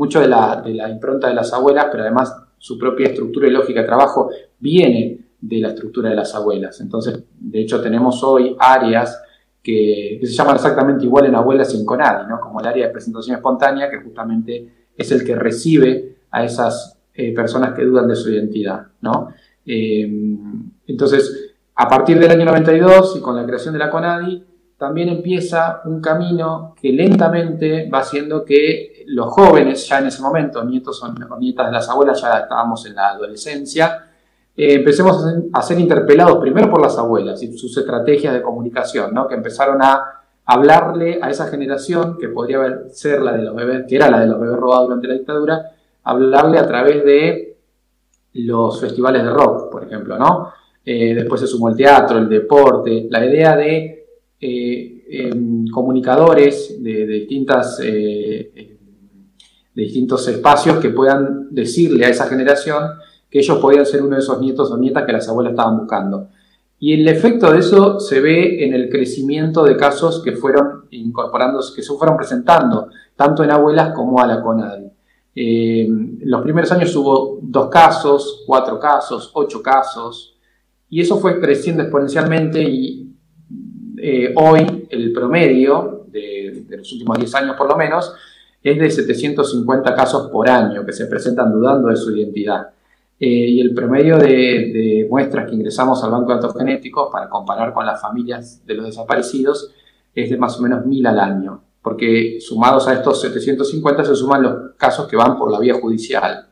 mucho 0.01 0.21
de 0.21 0.29
la, 0.29 0.63
de 0.63 0.73
la 0.73 0.89
impronta 0.89 1.29
de 1.29 1.35
las 1.35 1.53
abuelas, 1.53 1.89
pero 1.91 2.05
además 2.05 2.35
su 2.57 2.79
propia 2.79 3.09
estructura 3.09 3.47
y 3.47 3.51
lógica 3.51 3.81
de 3.81 3.87
trabajo 3.87 4.31
viene 4.59 5.27
de 5.39 5.59
la 5.59 5.69
estructura 5.69 6.09
de 6.09 6.17
las 6.17 6.35
abuelas. 6.35 6.81
Entonces, 6.81 7.23
de 7.39 7.61
hecho, 7.61 7.83
tenemos 7.83 8.25
hoy 8.25 8.57
áreas 8.59 9.23
que, 9.63 10.19
se 10.23 10.33
llaman 10.33 10.57
exactamente 10.57 11.05
igual 11.05 11.27
en 11.27 11.35
abuelas 11.35 11.73
y 11.75 11.79
en 11.79 11.85
CONADI, 11.85 12.29
¿no? 12.29 12.41
como 12.41 12.61
el 12.61 12.67
área 12.67 12.87
de 12.87 12.93
presentación 12.93 13.37
espontánea, 13.37 13.91
que 13.91 13.99
justamente 13.99 14.89
es 14.97 15.13
el 15.13 15.25
que 15.25 15.35
recibe 15.35 16.17
a 16.31 16.45
esas 16.45 16.99
eh, 17.15 17.35
personas 17.35 17.75
que 17.75 17.85
dudan 17.85 18.09
de 18.09 18.17
su 18.17 18.31
identidad. 18.31 18.87
¿no? 19.01 19.29
Eh, 19.67 20.09
entonces, 20.87 21.55
a 21.75 21.89
partir 21.89 22.19
del 22.19 22.31
año 22.31 22.45
92 22.45 23.17
y 23.19 23.21
con 23.21 23.37
la 23.37 23.47
creación 23.47 23.73
de 23.73 23.79
la 23.79 23.91
CONADI, 23.91 24.45
también 24.81 25.11
empieza 25.11 25.83
un 25.85 26.01
camino 26.01 26.75
que 26.81 26.91
lentamente 26.91 27.89
va 27.91 27.99
haciendo 27.99 28.45
que 28.47 29.05
los 29.09 29.27
jóvenes, 29.27 29.87
ya 29.87 29.99
en 29.99 30.07
ese 30.07 30.23
momento, 30.23 30.65
nietos 30.65 31.03
o 31.03 31.39
nietas 31.39 31.67
de 31.67 31.73
las 31.73 31.89
abuelas, 31.91 32.23
ya 32.23 32.39
estábamos 32.39 32.87
en 32.87 32.95
la 32.95 33.11
adolescencia, 33.11 34.10
eh, 34.57 34.75
empecemos 34.75 35.25
a 35.53 35.63
ser, 35.63 35.79
interpelados 35.79 36.39
primero 36.39 36.69
por 36.71 36.83
las 36.83 36.99
abuelas 36.99 37.43
y 37.43 37.57
sus 37.57 37.77
estrategias 37.77 38.35
de 38.35 38.43
comunicación, 38.43 39.15
¿no? 39.15 39.29
que 39.29 39.35
empezaron 39.35 39.81
a 39.83 40.03
hablarle 40.45 41.21
a 41.23 41.31
esa 41.31 41.47
generación 41.47 42.19
que 42.19 42.29
podría 42.29 42.89
ser 42.91 43.23
la 43.23 43.33
de 43.37 43.45
los 43.45 43.55
bebés, 43.55 43.87
que 43.89 43.97
era 43.97 44.11
la 44.11 44.21
de 44.21 44.27
los 44.27 44.41
bebés 44.41 44.57
robados 44.57 44.89
durante 44.89 45.09
la 45.09 45.15
dictadura, 45.15 45.71
hablarle 46.03 46.59
a 46.59 46.67
través 46.67 47.05
de 47.05 47.57
los 48.35 48.81
festivales 48.81 49.23
de 49.23 49.31
rock, 49.31 49.71
por 49.71 49.85
ejemplo, 49.85 50.19
¿no? 50.19 50.53
Eh, 50.85 51.15
después 51.15 51.41
se 51.41 51.47
sumó 51.47 51.69
el 51.69 51.77
teatro, 51.77 52.19
el 52.19 52.29
deporte, 52.29 53.07
la 53.11 53.25
idea 53.25 53.57
de 53.57 54.09
eh, 54.41 55.05
em, 55.11 55.67
comunicadores 55.69 56.83
de, 56.83 57.07
distintas, 57.07 57.79
de 57.79 58.79
distintos 59.75 60.27
espacios 60.27 60.79
que 60.79 60.91
puedan 60.91 61.49
decirle 61.51 62.07
a 62.07 62.09
esa 62.09 62.27
generación 62.27 62.83
que 63.31 63.39
ellos 63.39 63.59
podían 63.59 63.87
ser 63.87 64.03
uno 64.03 64.17
de 64.17 64.23
esos 64.23 64.41
nietos 64.41 64.71
o 64.71 64.77
nietas 64.77 65.05
que 65.05 65.13
las 65.13 65.29
abuelas 65.29 65.53
estaban 65.53 65.79
buscando. 65.79 66.29
Y 66.79 66.95
el 66.95 67.07
efecto 67.09 67.53
de 67.53 67.59
eso 67.59 68.01
se 68.01 68.21
ve 68.21 68.65
en 68.65 68.75
el 68.75 68.89
crecimiento 68.89 69.65
de 69.65 69.77
casos 69.77 70.23
que 70.25 70.33
fueron 70.33 70.87
incorporándose, 70.91 71.75
que 71.77 71.83
se 71.83 71.93
fueron 71.95 72.17
presentando, 72.17 72.89
tanto 73.15 73.45
en 73.45 73.51
abuelas 73.51 73.95
como 73.95 74.21
a 74.21 74.27
la 74.27 74.43
CONADI. 74.43 74.91
Eh, 75.35 75.89
los 76.23 76.43
primeros 76.43 76.73
años 76.73 76.95
hubo 76.97 77.39
dos 77.43 77.69
casos, 77.69 78.45
cuatro 78.47 78.81
casos, 78.81 79.31
ocho 79.35 79.63
casos, 79.63 80.37
y 80.89 81.01
eso 81.01 81.19
fue 81.19 81.39
creciendo 81.39 81.83
exponencialmente 81.83 82.63
y 82.63 83.15
eh, 84.03 84.33
hoy 84.35 84.87
el 84.91 85.13
promedio 85.13 86.07
de, 86.09 86.65
los 86.69 86.93
últimos 86.93 87.19
10 87.19 87.35
años 87.35 87.57
por 87.57 87.69
lo 87.69 87.77
menos 87.77 88.13
es 88.63 88.79
de 88.79 88.91
750 88.91 89.95
casos 89.95 90.31
por 90.31 90.49
año 90.49 90.85
que 90.85 90.93
se 90.93 91.07
presentan 91.07 91.53
dudando 91.53 91.89
de 91.89 91.97
su 91.97 92.17
identidad. 92.17 92.71
Eh, 93.23 93.27
y 93.27 93.61
el 93.61 93.75
promedio 93.75 94.17
de, 94.17 95.07
muestras 95.11 95.47
que 95.47 95.55
ingresamos 95.55 96.03
al 96.03 96.11
Banco 96.11 96.31
de 96.31 96.37
Datos 96.37 96.57
Genéticos 96.57 97.11
para 97.13 97.29
comparar 97.29 97.75
con 97.75 97.85
las 97.85 98.01
familias 98.01 98.65
de 98.65 98.75
los 98.75 98.87
desaparecidos 98.87 99.75
es 100.15 100.31
de 100.31 100.39
más 100.39 100.59
o 100.59 100.63
menos 100.63 100.87
1000 100.87 101.07
al 101.07 101.21
año, 101.21 101.63
porque 101.83 102.39
sumados 102.41 102.89
a 102.89 102.95
estos 102.95 103.21
750 103.21 104.07
se 104.07 104.15
suman 104.15 104.43
los 104.43 104.55
casos 104.79 105.07
que 105.07 105.17
van 105.17 105.37
por 105.39 105.53
la 105.53 105.61
vía 105.61 105.75
judicial. 105.75 106.49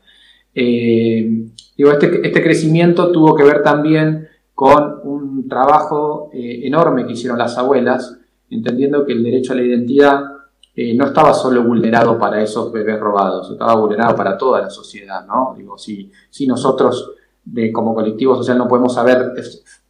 Eh, 0.54 1.46
este, 1.74 2.26
este 2.26 2.42
crecimiento 2.42 3.10
tuvo 3.12 3.34
que 3.34 3.44
ver 3.44 3.62
también 3.62 4.28
con 4.54 5.00
un 5.04 5.48
trabajo 5.48 6.28
eh, 6.34 6.66
enorme 6.66 7.06
que 7.06 7.12
hicieron 7.12 7.38
las 7.38 7.56
abuelas, 7.56 8.18
entendiendo 8.50 9.06
que 9.06 9.12
el 9.12 9.24
derecho 9.24 9.54
a 9.54 9.56
la 9.56 9.62
identidad 9.62 10.20
eh, 10.80 10.94
no 10.94 11.06
estaba 11.06 11.34
solo 11.34 11.64
vulnerado 11.64 12.16
para 12.16 12.40
esos 12.40 12.70
bebés 12.70 13.00
robados, 13.00 13.50
estaba 13.50 13.74
vulnerado 13.74 14.14
para 14.14 14.38
toda 14.38 14.60
la 14.60 14.70
sociedad, 14.70 15.26
¿no? 15.26 15.52
Digo, 15.58 15.76
si, 15.76 16.08
si 16.30 16.46
nosotros 16.46 17.14
como 17.72 17.96
colectivo 17.96 18.36
social 18.36 18.56
no 18.56 18.68
podemos 18.68 18.94
saber 18.94 19.32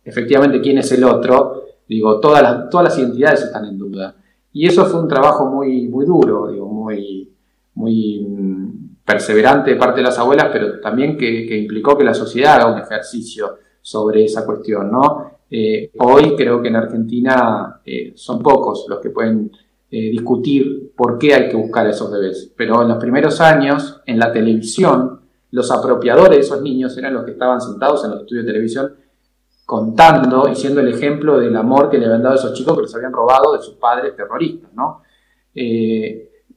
efectivamente 0.03 0.63
quién 0.63 0.79
es 0.79 0.91
el 0.93 1.05
otro, 1.05 1.65
digo, 1.87 2.19
todas 2.21 2.43
las, 2.43 2.71
todas 2.71 2.85
las 2.85 2.99
identidades 2.99 3.43
están 3.43 3.67
en 3.67 3.77
duda. 3.77 4.15
Y 4.51 4.67
eso 4.67 4.87
fue 4.87 5.03
un 5.03 5.09
trabajo 5.09 5.45
muy, 5.45 5.89
muy 5.89 6.07
duro, 6.07 6.49
digo, 6.51 6.67
muy, 6.67 7.35
muy 7.75 8.27
mm, 8.27 9.05
perseverante 9.05 9.73
de 9.73 9.77
parte 9.77 9.99
de 9.99 10.05
las 10.05 10.19
abuelas, 10.19 10.49
pero 10.51 10.81
también 10.81 11.19
que, 11.19 11.47
que 11.47 11.59
implicó 11.59 11.99
que 11.99 12.05
la 12.05 12.15
sociedad 12.15 12.55
haga 12.55 12.73
un 12.73 12.79
ejercicio 12.79 13.59
sobre 13.83 14.25
esa 14.25 14.47
cuestión, 14.47 14.91
¿no? 14.91 15.33
Eh, 15.51 15.91
hoy 15.99 16.35
creo 16.35 16.63
que 16.63 16.69
en 16.69 16.77
Argentina 16.77 17.79
eh, 17.85 18.13
son 18.15 18.43
pocos 18.43 18.87
los 18.89 19.01
que 19.01 19.11
pueden 19.11 19.51
eh, 19.91 20.11
discutir 20.11 20.93
por 20.97 21.19
qué 21.19 21.35
hay 21.35 21.49
que 21.49 21.57
buscar 21.57 21.87
esos 21.87 22.11
bebés, 22.11 22.53
pero 22.57 22.83
en 22.83 22.89
los 22.89 22.99
primeros 22.99 23.41
años, 23.41 24.01
en 24.07 24.19
la 24.19 24.33
televisión, 24.33 25.21
los 25.51 25.71
apropiadores 25.71 26.37
de 26.37 26.41
esos 26.41 26.63
niños 26.63 26.97
eran 26.99 27.15
los 27.15 27.25
que 27.25 27.31
estaban 27.33 27.61
sentados 27.61 28.05
en 28.05 28.11
los 28.11 28.21
estudios 28.21 28.45
de 28.45 28.53
televisión 28.53 28.93
contando 29.65 30.49
y 30.49 30.55
siendo 30.55 30.81
el 30.81 30.89
ejemplo 30.89 31.39
del 31.39 31.57
amor 31.57 31.91
que 31.91 31.99
le 31.99 32.07
habían 32.07 32.23
dado 32.23 32.35
a 32.35 32.39
esos 32.39 32.55
chicos 32.55 32.75
que 32.75 32.83
los 32.83 32.95
habían 32.95 33.13
robado 33.13 33.55
de 33.55 33.63
sus 33.63 33.75
padres 33.75 34.17
terroristas, 34.17 34.71
¿no? 34.75 35.03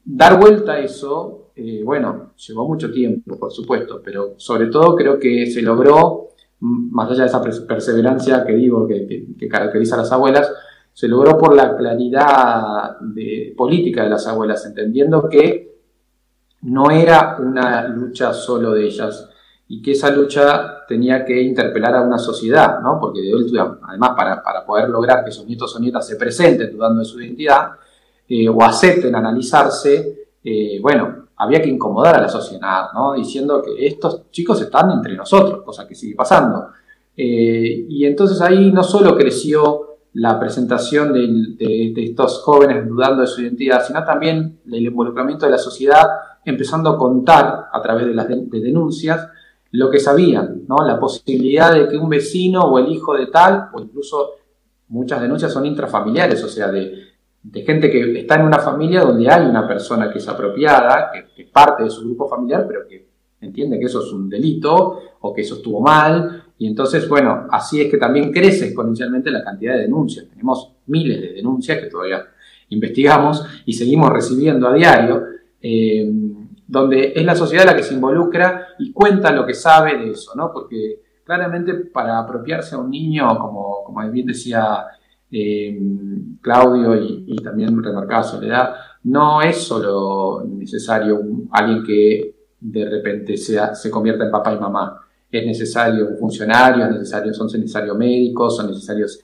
dar 0.05 0.39
vuelta 0.39 0.73
a 0.73 0.79
eso, 0.79 1.51
bueno, 1.84 2.34
llevó 2.36 2.67
mucho 2.67 2.91
tiempo, 2.91 3.38
por 3.38 3.51
supuesto, 3.51 4.01
pero 4.03 4.36
sobre 4.38 4.67
todo 4.67 4.95
creo 4.95 5.19
que 5.19 5.47
se 5.47 5.61
logró 5.61 6.32
más 6.61 7.09
allá 7.09 7.21
de 7.21 7.27
esa 7.27 7.41
perseverancia 7.41 8.45
que 8.45 8.53
digo 8.53 8.88
que, 8.88 9.47
caracteriza 9.49 9.95
a 9.95 9.99
las 9.99 10.11
abuelas, 10.11 10.51
se 10.93 11.07
logró 11.07 11.37
por 11.37 11.55
la 11.55 11.75
claridad 11.75 12.99
de, 12.99 13.53
política 13.57 14.03
de 14.03 14.09
las 14.09 14.27
abuelas, 14.27 14.65
entendiendo 14.65 15.27
que 15.29 15.71
no 16.63 16.91
era 16.91 17.37
una 17.39 17.87
lucha 17.87 18.33
solo 18.33 18.71
de 18.73 18.85
ellas 18.85 19.29
y 19.67 19.81
que 19.81 19.91
esa 19.91 20.11
lucha 20.11 20.85
tenía 20.87 21.23
que 21.23 21.41
interpelar 21.41 21.95
a 21.95 22.01
una 22.01 22.17
sociedad, 22.17 22.81
¿no? 22.81 22.99
porque 22.99 23.21
de 23.21 23.31
además 23.83 24.11
para, 24.15 24.65
poder 24.65 24.89
lograr 24.89 25.23
que 25.23 25.31
sus 25.31 25.45
nietos 25.45 25.75
o 25.75 25.79
nietas 25.79 26.05
se 26.05 26.17
presenten 26.17 26.71
dudando 26.71 26.99
de 26.99 27.05
su 27.05 27.19
identidad 27.21 27.71
eh, 28.27 28.49
o 28.49 28.61
acepten 28.61 29.15
analizarse, 29.15 30.27
eh, 30.43 30.79
bueno, 30.81 31.27
había 31.37 31.61
que 31.61 31.69
incomodar 31.69 32.15
a 32.15 32.21
la 32.21 32.29
sociedad, 32.29 32.87
¿no? 32.93 33.13
diciendo 33.13 33.61
que 33.61 33.87
estos 33.87 34.29
chicos 34.29 34.61
están 34.61 34.91
entre 34.91 35.15
nosotros, 35.15 35.63
cosa 35.63 35.87
que 35.87 35.95
sigue 35.95 36.15
pasando. 36.15 36.67
Eh, 37.15 37.85
y 37.89 38.05
entonces 38.05 38.39
ahí 38.41 38.71
no 38.71 38.83
solo 38.83 39.17
creció 39.17 39.90
la 40.14 40.39
presentación 40.39 41.14
de, 41.14 41.93
estos 41.95 42.41
jóvenes 42.43 42.88
dudando 42.88 43.22
de 43.22 43.28
su 43.28 43.41
identidad, 43.41 43.86
sino 43.86 44.03
también 44.03 44.59
el 44.66 44.86
involucramiento 44.86 45.45
de 45.45 45.53
la 45.53 45.57
sociedad 45.57 46.05
empezando 46.43 46.89
a 46.89 46.97
contar 46.97 47.68
a 47.72 47.82
través 47.82 48.07
de 48.07 48.14
las 48.14 48.28
denuncias 48.28 49.28
lo 49.72 49.89
que 49.89 49.99
sabían, 49.99 50.64
¿no? 50.68 50.86
la 50.86 50.99
posibilidad 50.99 51.74
de 51.74 51.88
que 51.88 51.97
un 51.97 52.09
vecino 52.09 52.62
o 52.62 52.80
el 52.80 52.89
hijo 52.91 53.16
de 53.16 53.28
tal, 53.28 53.70
o 53.74 53.80
incluso 53.80 54.32
muchas 54.89 55.22
denuncias 55.22 55.53
son 55.53 55.66
intrafamiliares, 55.66 56.43
o 56.43 56.49
sea, 56.49 56.68
de 56.68 57.12
de 57.43 57.64
gente 57.64 57.89
que 57.89 58.20
está 58.20 58.36
en 58.36 58.43
una 58.43 58.59
familia 58.59 59.01
donde 59.01 59.30
hay 59.30 59.45
una 59.45 59.68
persona 59.68 60.12
que 60.12 60.20
es 60.20 60.28
apropiada, 60.28 61.12
que, 61.12 61.43
es 61.43 61.49
parte 61.49 61.84
de 61.84 61.89
su 61.89 62.01
grupo 62.01 62.30
familiar, 62.30 62.66
pero 62.68 62.88
que 62.88 63.11
entiende 63.41 63.79
que 63.79 63.85
eso 63.85 64.03
es 64.03 64.13
un 64.13 64.29
delito 64.29 64.99
o 65.19 65.33
que 65.33 65.41
eso 65.41 65.55
estuvo 65.55 65.81
mal 65.81 66.43
Y 66.57 66.67
entonces, 66.67 67.09
bueno, 67.09 67.47
así 67.49 67.81
es 67.81 67.89
que 67.89 67.97
también 67.97 68.31
crece 68.31 68.65
exponencialmente 68.65 69.31
la 69.31 69.43
cantidad 69.43 69.73
de 69.73 69.81
denuncias. 69.81 70.27
Tenemos 70.29 70.73
miles 70.85 71.19
de 71.19 71.33
denuncias 71.33 71.79
que 71.79 71.87
todavía 71.87 72.23
investigamos 72.69 73.43
y 73.65 73.73
seguimos 73.73 74.11
recibiendo 74.11 74.67
a 74.67 74.73
diario, 74.75 75.23
eh, 75.59 76.09
donde 76.67 77.13
es 77.15 77.25
la 77.25 77.35
sociedad 77.35 77.65
la 77.65 77.75
que 77.75 77.83
se 77.83 77.95
involucra 77.95 78.67
y 78.77 78.91
cuenta 78.91 79.31
lo 79.31 79.45
que 79.45 79.55
sabe 79.55 79.97
de 79.97 80.11
eso, 80.11 80.33
¿no? 80.35 80.51
Porque 80.53 81.01
claramente 81.23 81.73
para 81.73 82.19
apropiarse 82.19 82.75
a 82.75 82.77
un 82.77 82.91
niño, 82.91 83.37
como, 83.39 83.83
como 83.83 84.09
bien 84.11 84.27
decía 84.27 84.85
eh, 85.31 85.79
Claudio 86.41 86.95
y, 86.95 87.35
también 87.37 87.81
remarcaba 87.81 88.23
Soledad, 88.23 88.75
no 89.03 89.41
es 89.41 89.57
solo 89.57 90.43
necesario 90.45 91.19
alguien 91.51 91.83
que 91.83 92.40
de 92.62 92.89
repente 92.89 93.36
sea, 93.36 93.76
se 93.76 93.91
convierta 93.91 94.24
en 94.24 94.32
papá 94.32 94.53
y 94.53 94.59
mamá 94.59 95.01
es 95.32 95.45
necesario 95.45 96.07
un 96.07 96.18
funcionario, 96.18 96.86
es 96.86 97.38
son 97.38 97.47
necesarios 97.47 97.97
médicos, 97.97 98.57
son 98.57 98.68
necesarios 98.68 99.24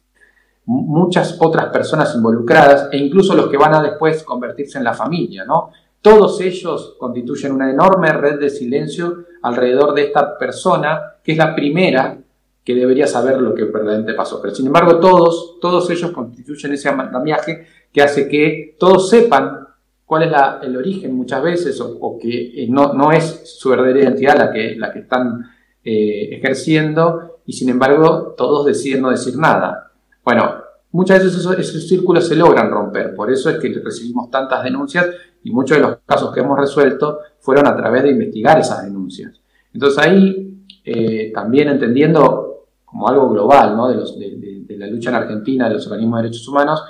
muchas 0.66 1.38
otras 1.40 1.68
personas 1.68 2.14
involucradas 2.16 2.90
e 2.92 2.98
incluso 2.98 3.36
los 3.36 3.48
que 3.50 3.58
van 3.58 3.74
a 3.74 3.82
después 3.82 4.24
convertirse 4.24 4.78
en 4.78 4.84
la 4.84 4.94
familia, 4.94 5.46
¿no? 5.46 5.72
Todos 6.02 6.42
ellos 6.42 6.96
constituyen 7.00 7.54
una 7.54 7.72
enorme 7.72 8.12
red 8.14 8.40
de 8.40 8.50
silencio 8.50 9.26
alrededor 9.42 9.94
de 9.94 10.04
esta 10.04 10.38
persona 10.38 11.02
que 11.24 11.34
es 11.34 11.38
la 11.38 11.56
primera 11.56 12.18
que 12.64 12.76
debería 12.76 13.08
saber 13.08 13.42
lo 13.42 13.54
que 13.54 13.64
verdaderamente 13.64 14.14
pasó. 14.14 14.42
Pero 14.42 14.54
sin 14.54 14.68
embargo, 14.68 15.00
todos, 15.00 15.58
todos 15.62 15.90
ellos 15.90 16.12
constituyen 16.12 16.74
ese 16.74 16.90
andamiaje 16.90 17.66
que 17.94 18.02
hace 18.02 18.28
que 18.28 18.76
todos 18.78 19.10
sepan 19.10 19.67
cuál 20.08 20.24
es 20.24 20.32
el 20.64 20.78
origen 20.78 21.14
muchas 21.14 21.44
veces 21.44 21.82
o, 21.82 22.18
que 22.18 22.64
eh, 22.64 22.68
no, 22.70 22.94
no, 22.94 23.12
es 23.12 23.42
su 23.60 23.70
verdadera 23.70 24.04
identidad 24.04 24.38
la 24.38 24.52
que, 24.54 24.76
la 24.78 24.94
que 24.94 25.00
están 25.00 25.46
eh, 25.84 26.30
ejerciendo 26.32 27.42
y 27.46 27.52
sin 27.52 27.70
embargo 27.70 28.34
todos 28.38 28.66
deciden 28.66 29.02
no 29.02 29.10
decir 29.10 29.38
nada. 29.38 29.92
Bueno, 30.24 30.64
muchas 30.92 31.22
veces 31.22 31.46
esos, 31.46 31.88
círculos 31.90 32.26
se 32.26 32.38
logran 32.38 32.72
romper, 32.72 33.14
por 33.14 33.30
eso 33.30 33.50
es 33.50 33.58
que 33.58 33.68
recibimos 33.84 34.32
tantas 34.32 34.64
denuncias 34.64 35.08
y 35.44 35.52
muchos 35.52 35.78
de 35.78 35.84
los 35.84 35.98
casos 36.06 36.34
que 36.34 36.40
hemos 36.40 36.58
resuelto 36.58 37.20
fueron 37.40 37.68
a 37.68 37.76
través 37.76 38.04
de 38.04 38.12
investigar 38.12 38.58
esas 38.60 38.86
denuncias. 38.86 39.42
Entonces 39.74 40.00
ahí, 40.06 40.64
eh, 40.86 41.34
también 41.34 41.68
entendiendo 41.68 42.68
como 42.86 43.10
algo 43.10 43.30
global 43.30 43.76
¿no? 43.76 43.90
de, 43.90 43.96
los, 43.96 44.18
de, 44.18 44.78
la 44.78 44.88
lucha 44.88 45.10
en 45.10 45.16
Argentina 45.18 45.68
de 45.68 45.74
los 45.74 45.86
organismos 45.88 46.20
de 46.20 46.24
derechos 46.24 46.48
humanos, 46.48 46.82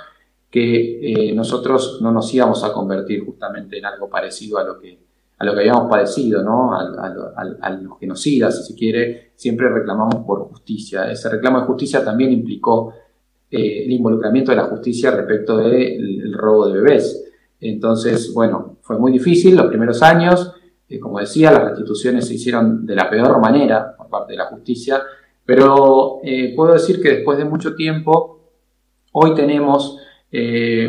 que 0.50 1.28
eh, 1.30 1.34
nosotros 1.34 1.98
no 2.00 2.10
nos 2.10 2.32
íbamos 2.32 2.64
a 2.64 2.72
convertir 2.72 3.24
justamente 3.24 3.78
en 3.78 3.84
algo 3.84 4.08
parecido 4.08 4.58
a 4.58 4.64
lo 4.64 4.78
que 4.78 5.08
a 5.40 5.44
lo 5.44 5.54
que 5.54 5.60
habíamos 5.60 5.88
padecido, 5.88 6.42
¿no? 6.42 6.74
a, 6.74 7.70
los 7.70 7.98
genocidas, 8.00 8.58
si 8.58 8.72
se 8.72 8.76
quiere, 8.76 9.30
siempre 9.36 9.68
reclamamos 9.68 10.24
por 10.26 10.40
justicia. 10.48 11.08
Ese 11.08 11.30
reclamo 11.30 11.60
de 11.60 11.66
justicia 11.66 12.04
también 12.04 12.32
implicó 12.32 12.92
eh, 13.48 13.84
el 13.84 13.92
involucramiento 13.92 14.50
de 14.50 14.56
la 14.56 14.64
justicia 14.64 15.12
respecto 15.12 15.58
del 15.58 16.32
robo 16.32 16.66
de 16.66 16.80
bebés. 16.80 17.24
Entonces, 17.60 18.34
bueno, 18.34 18.78
fue 18.82 18.98
muy 18.98 19.12
difícil 19.12 19.54
los 19.54 19.66
primeros 19.66 20.02
años. 20.02 20.54
Eh, 20.88 20.98
como 20.98 21.20
decía, 21.20 21.52
las 21.52 21.66
restituciones 21.66 22.26
se 22.26 22.34
hicieron 22.34 22.84
de 22.84 22.96
la 22.96 23.08
peor 23.08 23.40
manera 23.40 23.94
por 23.96 24.08
parte 24.08 24.32
de 24.32 24.38
la 24.38 24.46
justicia, 24.46 25.02
pero 25.46 26.20
puedo 26.56 26.72
decir 26.72 27.00
que 27.00 27.10
después 27.10 27.38
de 27.38 27.44
mucho 27.44 27.76
tiempo, 27.76 28.40
hoy 29.12 29.36
tenemos 29.36 29.98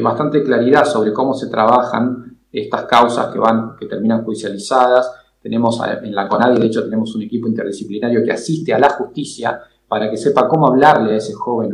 bastante 0.01 0.43
claridad 0.43 0.85
sobre 0.85 1.13
cómo 1.13 1.33
se 1.33 1.47
trabajan 1.47 2.29
estas 2.51 2.85
causas 2.85 3.27
que, 3.31 3.39
van, 3.39 3.75
que 3.77 3.85
terminan 3.85 4.23
judicializadas. 4.23 5.11
Tenemos 5.41 5.79
en 6.03 6.13
la 6.13 6.27
CONADI, 6.27 6.59
de 6.59 6.65
hecho, 6.67 6.83
tenemos 6.83 7.15
un 7.15 7.21
equipo 7.21 7.47
interdisciplinario 7.47 8.23
que 8.23 8.31
asiste 8.31 8.73
a 8.73 8.79
la 8.79 8.89
justicia 8.89 9.59
para 9.87 10.09
que 10.09 10.17
sepa 10.17 10.47
cómo 10.47 10.67
hablarle 10.67 11.13
a 11.13 11.17
ese 11.17 11.33
joven 11.33 11.71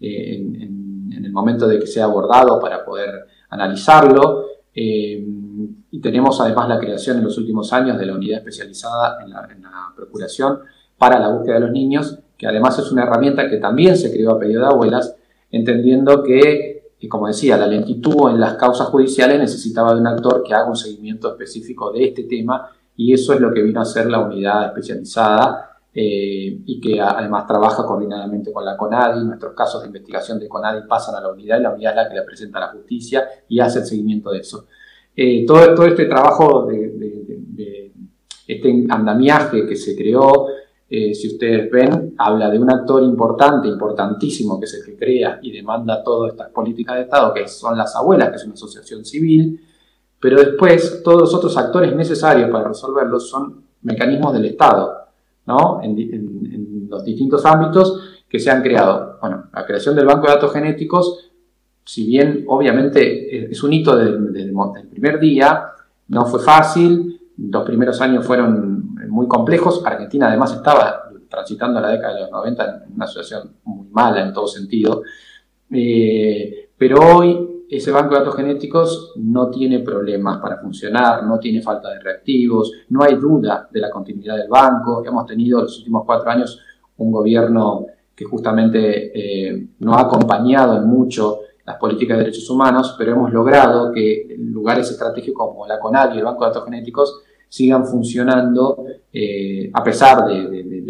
eh, 0.00 0.36
en, 0.36 1.24
el 1.24 1.32
momento 1.32 1.66
de 1.66 1.78
que 1.78 1.86
sea 1.86 2.04
abordado 2.04 2.60
para 2.60 2.84
poder 2.84 3.26
analizarlo. 3.50 4.46
Eh, 4.74 5.24
y 5.90 6.00
tenemos 6.00 6.40
además 6.40 6.68
la 6.68 6.78
creación 6.78 7.18
en 7.18 7.24
los 7.24 7.38
últimos 7.38 7.72
años 7.72 7.98
de 7.98 8.06
la 8.06 8.14
unidad 8.14 8.38
especializada 8.38 9.18
en 9.22 9.30
la, 9.30 9.48
procuración 9.96 10.60
para 10.98 11.18
la 11.18 11.28
búsqueda 11.28 11.54
de 11.54 11.60
los 11.60 11.70
niños, 11.70 12.18
que 12.36 12.46
además 12.46 12.78
es 12.78 12.90
una 12.90 13.04
herramienta 13.04 13.48
que 13.48 13.58
también 13.58 13.96
se 13.96 14.12
creó 14.12 14.32
a 14.32 14.38
pedido 14.38 14.60
de 14.60 14.66
abuelas, 14.66 15.16
entendiendo 15.50 16.22
que 16.22 16.73
y 17.04 17.08
como 17.08 17.26
decía, 17.26 17.58
la 17.58 17.66
lentitud 17.66 18.30
en 18.30 18.40
las 18.40 18.54
causas 18.54 18.88
judiciales 18.88 19.38
necesitaba 19.38 19.92
de 19.92 20.00
un 20.00 20.06
actor 20.06 20.42
que 20.42 20.54
haga 20.54 20.70
un 20.70 20.74
seguimiento 20.74 21.28
específico 21.28 21.92
de 21.92 22.04
este 22.04 22.22
tema 22.22 22.70
y 22.96 23.12
eso 23.12 23.34
es 23.34 23.40
lo 23.40 23.52
que 23.52 23.60
vino 23.60 23.82
a 23.82 23.84
ser 23.84 24.06
la 24.06 24.20
unidad 24.20 24.68
especializada 24.68 25.80
eh, 25.92 26.62
y 26.64 26.80
que 26.80 26.98
además 27.02 27.46
trabaja 27.46 27.84
coordinadamente 27.84 28.50
con 28.50 28.64
la 28.64 28.74
CONADI. 28.74 29.22
Nuestros 29.22 29.52
casos 29.52 29.82
de 29.82 29.88
investigación 29.88 30.38
de 30.38 30.48
CONADI 30.48 30.88
pasan 30.88 31.14
a 31.16 31.20
la 31.20 31.30
unidad 31.30 31.58
y 31.58 31.62
la 31.62 31.74
unidad 31.74 31.92
es 31.92 31.96
la 31.96 32.08
que 32.08 32.14
le 32.14 32.22
presenta 32.22 32.56
a 32.56 32.60
la 32.62 32.68
justicia 32.68 33.28
y 33.50 33.60
hace 33.60 33.80
el 33.80 33.84
seguimiento 33.84 34.30
de 34.30 34.38
eso. 34.38 34.66
Eh, 35.14 35.44
todo, 35.46 35.74
todo 35.74 35.84
este 35.84 36.06
trabajo 36.06 36.64
de 36.64 37.92
este 38.46 38.86
andamiaje 38.88 39.66
que 39.66 39.76
se 39.76 39.94
creó 39.94 40.46
eh, 40.96 41.12
si 41.12 41.26
ustedes 41.26 41.68
ven, 41.72 42.14
habla 42.18 42.48
de 42.48 42.56
un 42.56 42.70
actor 42.70 43.02
importante, 43.02 43.66
importantísimo, 43.66 44.60
que 44.60 44.66
es 44.66 44.86
el 44.86 44.96
crea 44.96 45.40
y 45.42 45.50
demanda 45.50 46.04
todas 46.04 46.32
estas 46.32 46.50
políticas 46.50 46.94
de 46.94 47.02
Estado, 47.02 47.34
que 47.34 47.48
son 47.48 47.76
las 47.76 47.96
abuelas, 47.96 48.30
que 48.30 48.36
es 48.36 48.44
una 48.44 48.54
asociación 48.54 49.04
civil, 49.04 49.60
pero 50.20 50.38
después 50.38 51.02
todos 51.02 51.22
los 51.22 51.34
otros 51.34 51.56
actores 51.56 51.96
necesarios 51.96 52.48
para 52.48 52.68
resolverlos 52.68 53.28
son 53.28 53.64
mecanismos 53.82 54.34
del 54.34 54.44
Estado, 54.44 54.94
¿no? 55.46 55.80
En, 55.82 56.86
los 56.88 57.04
distintos 57.04 57.44
ámbitos 57.44 58.22
que 58.28 58.38
se 58.38 58.52
han 58.52 58.62
creado. 58.62 59.18
Bueno, 59.20 59.46
la 59.52 59.66
creación 59.66 59.96
del 59.96 60.06
banco 60.06 60.28
de 60.28 60.34
datos 60.34 60.52
genéticos, 60.52 61.32
si 61.84 62.06
bien 62.06 62.44
obviamente 62.46 63.50
es 63.50 63.60
un 63.64 63.72
hito 63.72 63.96
desde 63.96 64.42
el 64.42 64.88
primer 64.90 65.18
día, 65.18 65.70
no 66.06 66.24
fue 66.26 66.38
fácil, 66.38 67.20
los 67.36 67.64
primeros 67.64 68.00
años 68.00 68.24
fueron 68.24 68.94
muy 69.14 69.28
complejos. 69.28 69.80
Argentina 69.84 70.26
además 70.26 70.52
estaba 70.52 71.08
transitando 71.28 71.80
la 71.80 71.90
década 71.90 72.14
de 72.14 72.20
los 72.22 72.30
90 72.30 72.64
en 72.64 72.94
una 72.94 73.06
situación 73.06 73.56
muy 73.64 73.88
mala 73.88 74.22
en 74.22 74.32
todo 74.32 74.48
sentido. 74.48 75.02
Eh, 75.70 76.70
pero 76.76 76.98
hoy 77.00 77.64
ese 77.70 77.92
banco 77.92 78.14
de 78.14 78.20
datos 78.20 78.36
genéticos 78.36 79.12
no 79.16 79.50
tiene 79.50 79.78
problemas 79.80 80.38
para 80.38 80.58
funcionar, 80.58 81.24
no 81.24 81.38
tiene 81.38 81.62
falta 81.62 81.90
de 81.90 82.00
reactivos, 82.00 82.72
no 82.90 83.02
hay 83.04 83.14
duda 83.14 83.68
de 83.70 83.80
la 83.80 83.90
continuidad 83.90 84.36
del 84.36 84.48
banco. 84.48 85.04
Hemos 85.06 85.26
tenido 85.26 85.62
los 85.62 85.78
últimos 85.78 86.02
cuatro 86.04 86.30
años 86.30 86.60
un 86.96 87.12
gobierno 87.12 87.86
que 88.14 88.24
justamente 88.24 89.12
eh, 89.14 89.68
no 89.78 89.94
ha 89.94 90.02
acompañado 90.02 90.76
en 90.76 90.86
mucho 90.86 91.40
las 91.64 91.76
políticas 91.76 92.18
de 92.18 92.24
derechos 92.24 92.50
humanos, 92.50 92.94
pero 92.98 93.12
hemos 93.12 93.32
logrado 93.32 93.92
que 93.92 94.36
lugares 94.38 94.90
estratégicos 94.90 95.48
como 95.48 95.66
la 95.66 95.78
CONADI 95.78 96.16
y 96.16 96.18
el 96.18 96.24
Banco 96.24 96.44
de 96.44 96.50
Datos 96.50 96.64
Genéticos 96.64 97.22
sigan 97.54 97.86
funcionando 97.86 98.84
eh, 99.12 99.70
a 99.72 99.84
pesar 99.84 100.26
de, 100.26 100.82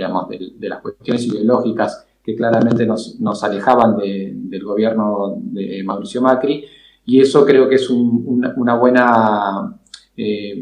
las 0.66 0.80
cuestiones 0.80 1.26
ideológicas 1.26 2.06
que 2.22 2.34
claramente 2.34 2.86
nos, 2.86 3.44
alejaban 3.44 3.98
del 3.98 4.64
gobierno 4.64 5.36
de 5.42 5.82
Mauricio 5.84 6.22
Macri. 6.22 6.64
Y 7.04 7.20
eso 7.20 7.44
creo 7.44 7.68
que 7.68 7.74
es 7.74 7.90
una, 7.90 8.76
buena, 8.76 9.78
eh, 10.16 10.58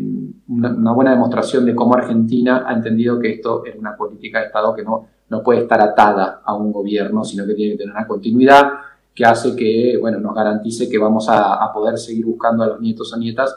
una, 0.49 0.93
buena 0.93 1.13
demostración 1.13 1.65
de 1.67 1.77
cómo 1.77 1.95
Argentina 1.95 2.65
ha 2.67 2.75
entendido 2.75 3.21
que 3.21 3.35
esto 3.35 3.65
es 3.65 3.77
una 3.77 3.97
política 3.97 4.41
de 4.41 4.47
Estado 4.47 4.75
que 4.75 4.83
no, 4.83 5.07
no 5.29 5.41
puede 5.41 5.61
estar 5.61 5.81
atada 5.81 6.43
a 6.45 6.57
un 6.57 6.73
gobierno, 6.73 7.23
sino 7.23 7.47
que 7.47 7.55
tiene 7.55 7.75
que 7.75 7.79
tener 7.79 7.95
una 7.95 8.09
continuidad 8.09 8.73
que 9.15 9.25
hace 9.25 9.55
que 9.55 9.97
bueno, 10.01 10.19
nos 10.19 10.35
garantice 10.35 10.89
que 10.89 10.99
vamos 10.99 11.29
a 11.29 11.71
poder 11.73 11.97
seguir 11.97 12.27
buscando 12.27 12.65
a 12.65 12.67
los 12.67 12.81
nietos 12.81 13.13
o 13.13 13.19
nietas 13.19 13.55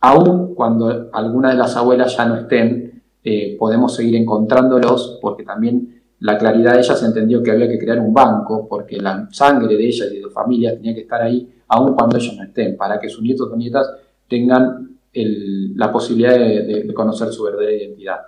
aún 0.00 0.54
cuando 0.54 1.10
alguna 1.12 1.50
de 1.50 1.56
las 1.56 1.76
abuelas 1.76 2.16
ya 2.16 2.24
no 2.24 2.36
estén, 2.36 3.02
eh, 3.22 3.56
podemos 3.58 3.94
seguir 3.94 4.16
encontrándolos 4.16 5.18
porque 5.20 5.44
también 5.44 6.02
la 6.20 6.38
claridad 6.38 6.74
de 6.74 6.80
ellas 6.80 7.02
entendió 7.02 7.42
que 7.42 7.50
había 7.50 7.68
que 7.68 7.78
crear 7.78 7.98
un 7.98 8.12
banco 8.12 8.66
porque 8.68 8.98
la 8.98 9.28
sangre 9.30 9.76
de 9.76 9.86
ellas 9.86 10.08
y 10.10 10.16
de 10.16 10.22
su 10.22 10.30
familia 10.30 10.74
tenía 10.74 10.94
que 10.94 11.02
estar 11.02 11.20
ahí 11.22 11.48
aún 11.68 11.94
cuando 11.94 12.16
ellos 12.16 12.34
no 12.36 12.44
estén, 12.44 12.76
para 12.76 12.98
que 12.98 13.08
sus 13.08 13.22
nietos 13.22 13.48
o 13.50 13.56
nietas 13.56 13.90
tengan 14.28 14.98
la 15.12 15.90
posibilidad 15.90 16.34
de, 16.34 16.92
conocer 16.94 17.28
su 17.32 17.44
verdadera 17.44 17.72
identidad. 17.72 18.18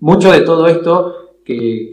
Mucho 0.00 0.32
de 0.32 0.40
todo 0.40 0.66
esto 0.66 1.14
que, 1.44 1.90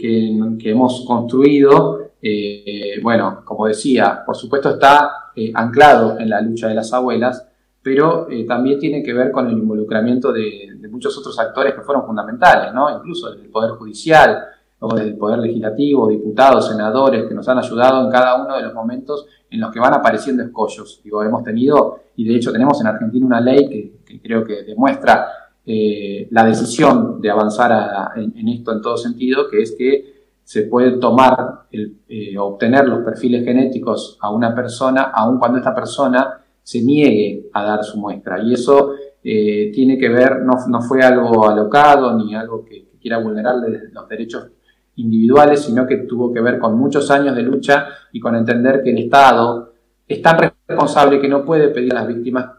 hemos 0.63 1.05
construido, 1.05 2.11
eh, 2.21 2.99
bueno, 3.01 3.41
como 3.43 3.67
decía, 3.67 4.23
por 4.25 4.35
supuesto 4.35 4.71
está 4.71 5.31
eh, 5.35 5.51
anclado 5.53 6.19
en 6.19 6.29
la 6.29 6.41
lucha 6.41 6.67
de 6.67 6.75
las 6.75 6.93
abuelas, 6.93 7.46
pero 7.87 8.29
eh, 8.29 8.45
también 8.45 8.77
tiene 8.77 9.01
que 9.01 9.13
ver 9.13 9.31
con 9.31 9.47
el 9.47 9.57
involucramiento 9.57 10.33
de, 10.33 10.77
muchos 10.91 11.17
otros 11.17 11.39
actores 11.39 11.73
que 11.73 11.79
fueron 11.79 12.05
fundamentales, 12.05 12.73
¿no? 12.73 12.89
incluso 12.89 13.31
del 13.31 13.47
Poder 13.47 13.71
Judicial, 13.77 14.43
o 14.79 14.93
del 14.93 15.15
Poder 15.15 15.39
Legislativo, 15.39 16.09
diputados, 16.09 16.67
senadores, 16.67 17.25
que 17.25 17.33
nos 17.33 17.47
han 17.47 17.59
ayudado 17.59 18.03
en 18.03 18.11
cada 18.11 18.43
uno 18.43 18.57
de 18.57 18.63
los 18.63 18.73
momentos 18.73 19.25
en 19.49 19.61
los 19.61 19.71
que 19.71 19.79
van 19.79 19.93
apareciendo 19.93 20.43
escollos. 20.43 20.99
Digo, 21.01 21.23
hemos 21.23 21.45
tenido, 21.45 21.99
y 22.17 22.27
de 22.27 22.35
hecho 22.35 22.51
tenemos 22.51 22.81
en 22.81 22.87
Argentina 22.87 23.25
una 23.25 23.39
ley 23.39 23.69
que, 24.03 24.19
creo 24.19 24.43
que 24.43 24.63
demuestra 24.63 25.25
eh, 25.65 26.27
la 26.31 26.43
decisión 26.43 27.21
de 27.21 27.29
avanzar 27.29 28.11
en, 28.17 28.49
esto 28.49 28.73
en 28.73 28.81
todo 28.81 28.97
sentido, 28.97 29.47
que 29.49 29.61
es 29.61 29.73
que 29.77 30.25
se 30.43 30.63
puede 30.63 30.97
tomar, 30.97 31.67
el, 31.71 31.99
eh, 32.09 32.37
obtener 32.37 32.85
los 32.85 33.05
perfiles 33.05 33.45
genéticos 33.45 34.17
a 34.19 34.29
una 34.29 34.53
persona, 34.53 35.03
aun 35.03 35.39
cuando 35.39 35.59
esta 35.59 35.73
persona 35.73 36.41
se 36.67 36.81
niegue 36.81 37.47
a 37.53 37.63
dar 37.63 37.81
su 37.81 37.97
muestra. 37.97 38.43
Y 38.43 38.53
eso 38.53 38.91
eh, 39.23 39.71
tiene 39.73 39.97
que 39.97 40.09
ver, 40.09 40.41
no, 40.41 40.55
no, 40.67 40.81
fue 40.81 41.01
algo 41.01 41.47
alocado 41.47 42.13
ni 42.17 42.35
algo 42.35 42.65
que, 42.65 42.89
quiera 42.99 43.19
vulnerar 43.19 43.55
los 43.93 44.09
derechos 44.09 44.47
individuales, 44.95 45.61
sino 45.61 45.87
que 45.87 45.97
tuvo 45.99 46.33
que 46.33 46.41
ver 46.41 46.59
con 46.59 46.77
muchos 46.77 47.09
años 47.09 47.37
de 47.37 47.43
lucha 47.43 47.87
y 48.11 48.19
con 48.19 48.35
entender 48.35 48.81
que 48.83 48.89
el 48.89 48.97
Estado 48.97 49.75
es 50.05 50.21
tan 50.21 50.37
responsable 50.67 51.21
que 51.21 51.29
no 51.29 51.45
puede 51.45 51.69
pedir 51.69 51.93
a 51.93 52.01
las 52.01 52.07
víctimas 52.07 52.49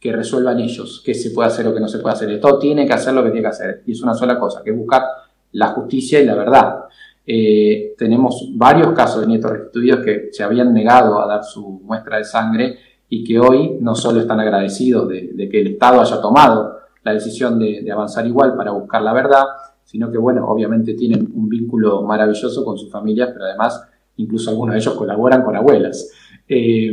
que 0.00 0.10
resuelvan 0.10 0.58
ellos 0.58 1.00
qué 1.04 1.14
se 1.14 1.30
puede 1.30 1.50
hacer 1.50 1.68
o 1.68 1.74
qué 1.74 1.78
no 1.78 1.86
se 1.86 2.00
puede 2.00 2.14
hacer. 2.14 2.30
El 2.30 2.36
Estado 2.36 2.58
tiene 2.58 2.84
que 2.84 2.94
hacer 2.94 3.14
lo 3.14 3.22
que 3.22 3.30
tiene 3.30 3.42
que 3.42 3.50
hacer. 3.50 3.82
Y 3.86 3.92
es 3.92 4.02
una 4.02 4.14
sola 4.14 4.40
cosa, 4.40 4.62
que 4.64 4.70
es 4.70 4.76
buscar 4.76 5.04
la 5.52 5.68
justicia 5.68 6.18
y 6.20 6.24
la 6.24 6.34
verdad. 6.34 6.80
Eh, 7.24 7.94
tenemos 7.96 8.50
varios 8.54 8.92
casos 8.92 9.20
de 9.20 9.28
nietos 9.28 9.52
restituidos 9.52 10.00
que 10.00 10.30
se 10.32 10.42
habían 10.42 10.74
negado 10.74 11.20
a 11.20 11.28
dar 11.28 11.44
su 11.44 11.80
muestra 11.84 12.16
de 12.16 12.24
sangre 12.24 12.78
y 13.12 13.24
que 13.24 13.38
hoy 13.38 13.76
no 13.80 13.94
solo 13.94 14.20
están 14.20 14.38
agradecidos 14.38 15.08
de, 15.08 15.48
que 15.50 15.60
el 15.60 15.66
Estado 15.66 16.00
haya 16.00 16.20
tomado 16.22 16.78
la 17.02 17.12
decisión 17.12 17.58
de, 17.58 17.90
avanzar 17.92 18.24
igual 18.26 18.54
para 18.56 18.70
buscar 18.70 19.02
la 19.02 19.12
verdad, 19.12 19.44
sino 19.84 20.10
que, 20.10 20.16
bueno, 20.16 20.48
obviamente 20.48 20.94
tienen 20.94 21.28
un 21.34 21.48
vínculo 21.48 22.02
maravilloso 22.02 22.64
con 22.64 22.78
sus 22.78 22.90
familias, 22.90 23.30
pero 23.32 23.46
además 23.46 23.84
incluso 24.16 24.50
algunos 24.50 24.74
de 24.74 24.80
ellos 24.80 24.94
colaboran 24.94 25.42
con 25.42 25.56
abuelas. 25.56 26.12
Eh, 26.46 26.92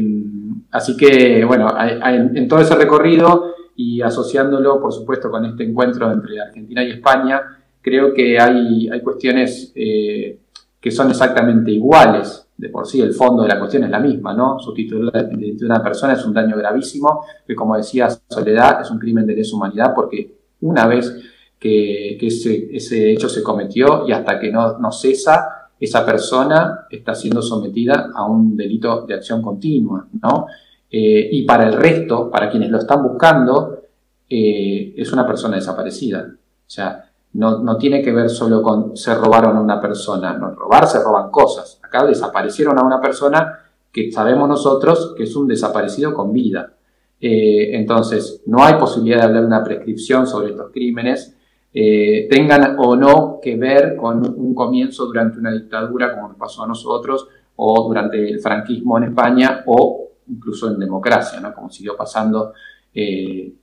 así 0.71 0.97
que, 0.97 1.45
bueno, 1.45 1.71
en 1.79 2.47
todo 2.47 2.61
ese 2.61 2.75
recorrido 2.75 3.53
y 3.75 4.01
asociándolo, 4.01 4.81
por 4.81 4.91
supuesto, 4.91 5.29
con 5.29 5.45
este 5.45 5.65
encuentro 5.65 6.11
entre 6.11 6.41
Argentina 6.41 6.83
y 6.83 6.91
España, 6.91 7.41
creo 7.79 8.11
que 8.11 8.39
hay, 8.39 8.89
hay 8.89 9.01
cuestiones 9.01 9.71
eh, 9.75 10.39
que 10.81 10.89
son 10.89 11.11
exactamente 11.11 11.69
iguales. 11.69 12.46
De 12.57 12.69
por 12.69 12.87
sí, 12.87 12.99
el 13.01 13.13
fondo 13.13 13.43
de 13.43 13.49
la 13.49 13.59
cuestión 13.59 13.83
es 13.83 13.89
la 13.91 13.99
misma, 13.99 14.33
¿no? 14.33 14.59
Sustituir 14.59 15.11
de 15.11 15.65
una 15.65 15.81
persona 15.83 16.13
es 16.13 16.25
un 16.25 16.33
daño 16.33 16.57
gravísimo, 16.57 17.23
que 17.45 17.55
como 17.55 17.77
decía 17.77 18.09
Soledad, 18.27 18.81
es 18.81 18.89
un 18.89 18.97
crimen 18.97 19.27
de 19.27 19.35
lesa 19.35 19.55
humanidad, 19.55 19.93
porque 19.93 20.35
una 20.61 20.87
vez 20.87 21.15
que, 21.59 22.17
ese, 22.19 23.11
hecho 23.11 23.29
se 23.29 23.43
cometió 23.43 24.07
y 24.07 24.11
hasta 24.11 24.39
que 24.39 24.51
no, 24.51 24.79
no 24.79 24.91
cesa, 24.91 25.69
esa 25.79 26.05
persona 26.05 26.87
está 26.89 27.13
siendo 27.13 27.41
sometida 27.41 28.09
a 28.15 28.25
un 28.25 28.57
delito 28.57 29.05
de 29.05 29.13
acción 29.13 29.41
continua, 29.41 30.07
¿no? 30.21 30.47
Eh, 30.89 31.29
y 31.31 31.43
para 31.43 31.67
el 31.67 31.73
resto, 31.73 32.31
para 32.31 32.49
quienes 32.49 32.69
lo 32.69 32.79
están 32.79 33.03
buscando, 33.03 33.81
eh, 34.29 34.93
es 34.97 35.11
una 35.11 35.27
persona 35.27 35.57
desaparecida. 35.57 36.27
O 36.31 36.69
sea, 36.69 37.06
no, 37.37 37.77
tiene 37.77 38.01
que 38.01 38.11
ver 38.11 38.29
solo 38.29 38.63
con 38.63 38.97
se 38.97 39.13
robaron 39.13 39.55
a 39.57 39.61
una 39.61 39.79
persona, 39.79 40.33
no, 40.33 40.55
robar 40.55 40.87
se 40.87 41.03
roban 41.03 41.29
cosas. 41.29 41.79
Acá 41.83 42.03
desaparecieron 42.03 42.79
a 42.79 42.83
una 42.83 42.99
persona 42.99 43.59
que 43.91 44.11
sabemos 44.11 44.49
nosotros 44.49 45.13
que 45.15 45.23
es 45.23 45.35
un 45.35 45.47
desaparecido 45.47 46.15
con 46.15 46.33
vida. 46.33 46.73
Eh, 47.21 47.75
entonces, 47.75 48.41
no 48.47 48.63
hay 48.63 48.75
posibilidad 48.75 49.19
de 49.19 49.25
hablar 49.25 49.41
de 49.41 49.47
una 49.47 49.63
prescripción 49.63 50.25
sobre 50.25 50.49
estos 50.49 50.71
crímenes, 50.71 51.35
eh, 51.73 52.27
tengan 52.29 52.75
o 52.79 52.95
no 52.95 53.39
que 53.39 53.55
ver 53.55 53.95
con 53.95 54.17
un 54.17 54.55
comienzo 54.55 55.05
durante 55.05 55.37
una 55.37 55.51
dictadura 55.51 56.15
como 56.15 56.35
pasó 56.35 56.63
a 56.63 56.67
nosotros, 56.67 57.27
o 57.55 57.87
durante 57.87 58.29
el 58.29 58.39
franquismo 58.39 58.97
en 58.97 59.05
España, 59.05 59.63
o 59.67 60.09
incluso 60.27 60.69
en 60.69 60.79
democracia, 60.79 61.39
¿no? 61.39 61.53
como 61.53 61.69
siguió 61.69 61.95
pasando 61.95 62.53
eh, 62.99 63.53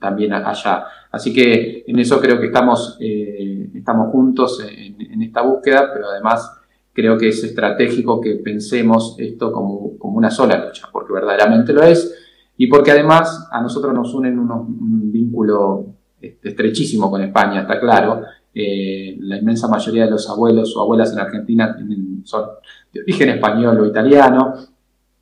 también 0.00 0.32
allá. 0.32 0.84
Así 1.12 1.32
que 1.32 1.84
en 1.86 1.98
eso 2.00 2.20
creo 2.20 2.40
que 2.40 2.46
estamos, 2.46 2.96
eh, 3.00 3.70
estamos 3.74 4.10
juntos 4.10 4.60
en, 4.68 5.22
esta 5.22 5.42
búsqueda, 5.42 5.90
pero 5.92 6.08
además 6.08 6.50
creo 6.92 7.16
que 7.16 7.28
es 7.28 7.44
estratégico 7.44 8.20
que 8.20 8.34
pensemos 8.36 9.14
esto 9.18 9.52
como, 9.52 9.96
como, 9.96 10.18
una 10.18 10.30
sola 10.30 10.64
lucha, 10.64 10.88
porque 10.92 11.12
verdaderamente 11.12 11.72
lo 11.72 11.82
es, 11.84 12.12
y 12.56 12.66
porque 12.66 12.90
además 12.90 13.48
a 13.52 13.62
nosotros 13.62 13.94
nos 13.94 14.12
unen 14.12 14.38
un 14.38 15.12
vínculo 15.12 15.86
este, 16.20 16.48
estrechísimo 16.48 17.10
con 17.10 17.22
España, 17.22 17.62
está 17.62 17.78
claro. 17.78 18.22
Eh, 18.54 19.16
la 19.20 19.38
inmensa 19.38 19.68
mayoría 19.68 20.04
de 20.04 20.10
los 20.10 20.28
abuelos 20.28 20.76
o 20.76 20.82
abuelas 20.82 21.12
en 21.12 21.20
Argentina 21.20 21.76
son 22.24 22.44
de 22.92 23.00
origen 23.00 23.30
español 23.30 23.80
o 23.80 23.86
italiano. 23.86 24.54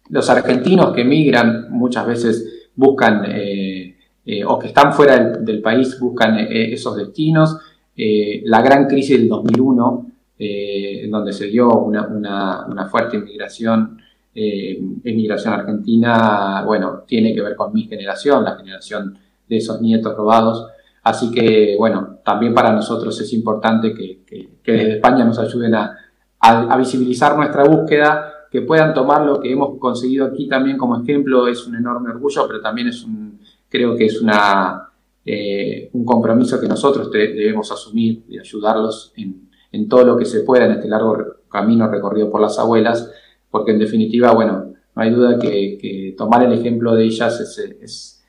Los 0.09 0.29
argentinos 0.31 0.93
que 0.93 1.03
emigran 1.03 1.71
muchas 1.71 2.07
veces 2.07 2.60
buscan 2.81 3.25
eh, 3.27 3.97
eh, 4.25 4.45
o 4.45 4.59
que 4.59 4.69
están 4.69 4.93
fuera 4.93 5.19
del, 5.19 5.61
país 5.61 5.99
buscan 6.01 6.39
eh, 6.39 6.73
esos 6.73 6.97
destinos. 6.97 7.59
la 7.97 8.63
gran 8.63 8.87
crisis 8.87 9.19
del 9.19 9.29
2001, 9.29 10.07
en 10.39 11.11
donde 11.11 11.33
se 11.35 11.47
dio 11.49 11.69
una, 11.81 12.89
fuerte 12.91 13.19
inmigración, 13.19 13.99
emigración 14.33 15.53
argentina, 15.53 16.63
bueno, 16.65 17.03
tiene 17.07 17.35
que 17.35 17.43
ver 17.43 17.55
con 17.55 17.75
mi 17.75 17.83
generación, 17.83 18.43
la 18.43 18.57
generación 18.57 19.19
de 19.47 19.57
esos 19.59 19.83
nietos 19.83 20.17
robados. 20.17 20.67
Así 21.03 21.31
que, 21.31 21.77
bueno, 21.79 22.21
también 22.25 22.55
para 22.55 22.73
nosotros 22.73 23.21
es 23.21 23.31
importante 23.35 23.93
que, 23.93 24.23
desde 24.65 24.95
España 24.95 25.25
nos 25.25 25.39
ayuden 25.39 25.75
a, 25.75 25.95
a 26.41 26.77
visibilizar 26.79 27.37
nuestra 27.37 27.65
búsqueda 27.65 28.40
que 28.51 28.63
puedan 28.63 28.93
tomar 28.93 29.25
lo 29.25 29.41
que 29.41 29.53
hemos 29.53 29.79
conseguido 29.79 30.27
aquí 30.27 30.49
también 30.49 30.77
como 30.77 31.01
ejemplo 31.01 31.47
es 31.47 31.67
un 31.67 31.77
enorme 31.77 32.11
orgullo, 32.11 32.47
pero 32.49 32.61
también 32.61 32.89
es 32.89 33.05
un, 33.05 33.39
creo 33.69 33.97
que 33.97 34.07
es 34.07 34.21
una, 34.21 34.89
eh, 35.25 35.89
un 35.93 36.05
compromiso 36.05 36.61
que 36.61 36.67
nosotros 36.67 37.11
debemos 37.13 37.71
asumir 37.71 38.25
y 38.29 38.39
ayudarlos 38.39 39.13
en, 39.17 39.49
en, 39.71 39.89
todo 39.89 40.05
lo 40.05 40.17
que 40.17 40.25
se 40.25 40.41
pueda 40.41 40.67
en 40.67 40.73
este 40.73 40.89
largo 40.89 41.17
camino 41.49 41.89
recorrido 41.89 42.29
por 42.29 42.41
las 42.41 42.59
abuelas, 42.59 43.13
porque 43.51 43.71
en 43.71 43.79
definitiva, 43.79 44.33
bueno, 44.33 44.73
no 44.97 45.03
hay 45.03 45.11
duda 45.11 45.39
que, 45.39 46.15
tomar 46.19 46.43
el 46.43 46.53
ejemplo 46.53 46.95
de 46.97 47.05
ellas 47.05 47.41
es, 47.41 48.23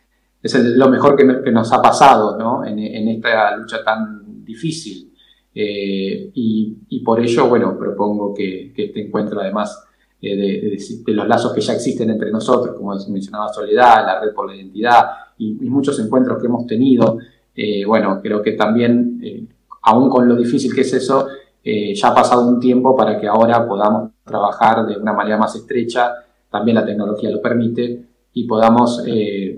es, 0.43 0.77
lo 0.77 0.89
mejor 0.89 1.15
que, 1.15 1.51
nos 1.51 1.73
ha 1.73 1.81
pasado 1.81 2.37
¿no? 2.37 2.63
en, 2.63 2.77
en 2.77 3.07
esta 3.07 3.55
lucha 3.57 3.83
tan 3.83 4.43
difícil. 4.45 5.11
Eh, 5.53 6.31
y, 6.33 6.77
y, 6.87 7.03
por 7.03 7.19
ello, 7.19 7.47
bueno, 7.49 7.77
propongo 7.77 8.33
que, 8.33 8.71
que 8.73 8.85
este 8.85 9.05
encuentro 9.05 9.41
además 9.41 9.85
eh, 10.21 10.77
de, 11.03 11.13
los 11.13 11.27
lazos 11.27 11.51
que 11.51 11.61
ya 11.61 11.73
existen 11.73 12.09
entre 12.11 12.29
nosotros, 12.29 12.75
como 12.75 12.93
mencionaba 13.09 13.51
Soledad, 13.51 14.05
la 14.05 14.21
Red 14.21 14.33
por 14.35 14.47
la 14.47 14.55
Identidad 14.55 15.05
y, 15.37 15.53
muchos 15.69 15.99
encuentros 15.99 16.39
que 16.39 16.45
hemos 16.47 16.67
tenido. 16.67 17.17
Eh, 17.55 17.83
bueno, 17.85 18.19
creo 18.21 18.41
que 18.41 18.51
también, 18.51 19.19
eh, 19.23 19.45
aún 19.83 20.09
con 20.09 20.27
lo 20.27 20.35
difícil 20.35 20.73
que 20.75 20.81
es 20.81 20.93
eso, 20.93 21.27
ya 21.63 22.07
ha 22.07 22.15
pasado 22.15 22.47
un 22.47 22.59
tiempo 22.59 22.95
para 22.95 23.19
que 23.19 23.27
ahora 23.27 23.67
podamos 23.67 24.11
trabajar 24.23 24.85
de 24.87 24.97
una 24.97 25.13
manera 25.13 25.37
más 25.37 25.55
estrecha, 25.55 26.11
también 26.49 26.75
la 26.75 26.85
tecnología 26.85 27.29
lo 27.29 27.39
permite, 27.39 28.03
y 28.33 28.47
podamos, 28.47 29.03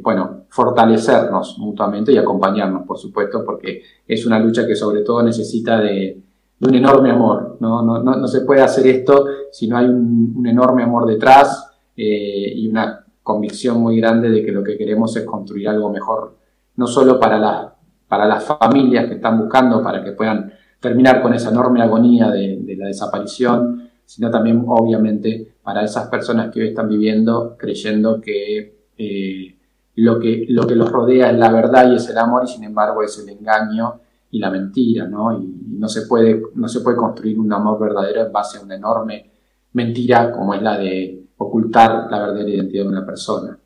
bueno, 0.02 0.46
fortalecernos 0.50 1.58
mutuamente 1.60 2.12
y 2.12 2.18
acompañarnos, 2.18 2.86
por 2.86 2.98
supuesto, 2.98 3.46
porque 3.46 3.84
es 4.06 4.26
una 4.26 4.38
lucha 4.38 4.68
que 4.68 4.76
sobre 4.76 5.02
todo 5.02 5.24
necesita 5.24 5.80
de, 5.80 6.22
un 6.64 6.76
enorme 6.76 7.12
amor. 7.12 7.58
¿no? 7.60 7.82
No, 7.82 8.02
no, 8.02 8.28
se 8.28 8.42
puede 8.42 8.62
hacer 8.62 8.88
esto 8.88 9.26
si 9.52 9.68
no 9.68 9.78
hay 9.78 9.86
un, 9.86 10.46
enorme 10.46 10.84
amor 10.84 11.06
detrás 11.06 11.72
eh, 11.96 12.54
y 12.56 12.68
una 12.68 13.06
convicción 13.22 13.80
muy 13.80 13.98
grande 13.98 14.30
de 14.30 14.44
que 14.44 14.52
lo 14.52 14.64
que 14.64 14.78
queremos 14.78 15.16
es 15.16 15.24
construir 15.24 15.70
algo 15.70 15.90
mejor, 15.90 16.36
no 16.76 16.88
solo 16.88 17.20
para, 17.20 17.38
la, 17.38 17.74
para 18.08 18.26
las 18.26 18.44
familias 18.44 19.06
que 19.06 19.16
están 19.16 19.40
buscando, 19.40 19.82
para 19.82 20.04
que 20.04 20.12
puedan 20.12 20.52
terminar 20.80 21.22
con 21.22 21.34
esa 21.34 21.50
enorme 21.50 21.82
agonía 21.82 22.30
de, 22.30 22.76
la 22.78 22.88
desaparición, 22.88 23.90
sino 24.06 24.30
también 24.30 24.66
obviamente 24.68 25.56
para 25.64 25.84
esas 25.84 26.10
personas 26.10 26.52
que 26.52 26.60
hoy 26.60 26.68
están 26.70 26.90
viviendo 26.90 27.56
creyendo 27.58 28.20
que, 28.20 28.90
eh, 28.98 29.56
lo 29.96 30.20
que 30.20 30.46
lo 30.50 30.68
que 30.68 30.76
los 30.76 30.92
rodea 30.92 31.32
es 31.32 31.38
la 31.38 31.52
verdad 31.52 31.90
y 31.90 31.96
es 31.96 32.10
el 32.10 32.18
amor 32.18 32.44
y 32.46 32.48
sin 32.48 32.64
embargo 32.64 33.02
es 33.04 33.18
el 33.20 33.30
engaño 33.30 34.02
y 34.34 34.40
la 34.40 34.50
mentira, 34.50 35.08
¿no? 35.08 35.40
Y, 35.40 35.78
no, 35.78 35.88
se 35.88 36.08
puede, 36.08 36.42
no 36.56 36.68
se 36.68 36.82
puede 36.82 36.98
construir 36.98 37.38
un 37.38 37.54
amor 37.54 37.80
verdadero 37.80 38.26
en 38.26 38.32
base 38.32 38.58
a 38.58 38.64
una 38.64 38.76
enorme 38.76 39.32
mentira 39.74 40.32
como 40.32 40.56
es 40.56 40.62
la 40.62 40.78
de 40.78 41.28
ocultar 41.38 42.08
la 42.10 42.20
verdadera 42.20 42.50
identidad 42.50 42.84
de 42.84 42.90
una 42.90 43.06
persona. 43.06 43.60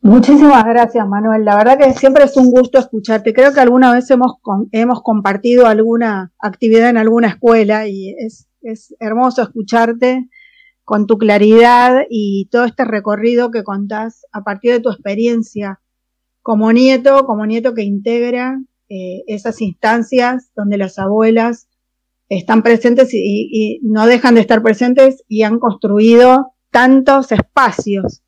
Muchísimas 0.00 0.64
gracias, 0.64 1.06
Manuel. 1.06 1.44
La 1.44 1.56
verdad 1.56 1.76
que 1.76 1.92
siempre 1.92 2.24
es 2.24 2.36
un 2.38 2.50
gusto 2.50 2.78
escucharte. 2.78 3.34
Creo 3.34 3.52
que 3.52 3.60
alguna 3.60 3.92
vez 3.92 4.10
hemos, 4.10 4.36
hemos 4.72 5.02
compartido 5.02 5.66
alguna 5.66 6.32
actividad 6.38 6.88
en 6.88 6.96
alguna 6.96 7.28
escuela 7.28 7.86
y 7.86 8.14
es, 8.18 8.48
es 8.62 8.94
hermoso 8.98 9.42
escucharte 9.42 10.30
con 10.84 11.06
tu 11.06 11.18
claridad 11.18 12.06
y 12.08 12.48
todo 12.50 12.64
este 12.64 12.84
recorrido 12.84 13.50
que 13.50 13.64
contás 13.64 14.24
a 14.32 14.42
partir 14.42 14.72
de 14.72 14.80
tu 14.80 14.90
experiencia 14.90 15.80
como 16.46 16.70
nieto, 16.70 17.26
como 17.26 17.44
nieto 17.44 17.74
que 17.74 17.82
integra 17.82 18.56
eh, 18.88 19.24
esas 19.26 19.60
instancias 19.60 20.52
donde 20.54 20.78
las 20.78 20.96
abuelas 20.96 21.66
están 22.28 22.62
presentes 22.62 23.12
y, 23.12 23.80
no 23.82 24.06
dejan 24.06 24.36
de 24.36 24.42
estar 24.42 24.62
presentes 24.62 25.24
y 25.26 25.42
han 25.42 25.58
construido 25.58 26.52
tantos 26.70 27.32
espacios 27.32 28.22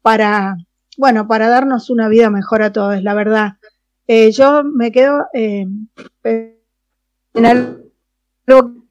para, 0.00 0.56
bueno, 0.96 1.28
para 1.28 1.50
darnos 1.50 1.90
una 1.90 2.08
vida 2.08 2.30
mejor 2.30 2.62
a 2.62 2.72
todos, 2.72 3.02
la 3.02 3.12
verdad. 3.12 3.58
Eh, 4.06 4.32
yo 4.32 4.64
me 4.64 4.90
quedo 4.90 5.26
eh, 5.34 5.66
en 6.24 7.44
algo 7.44 8.86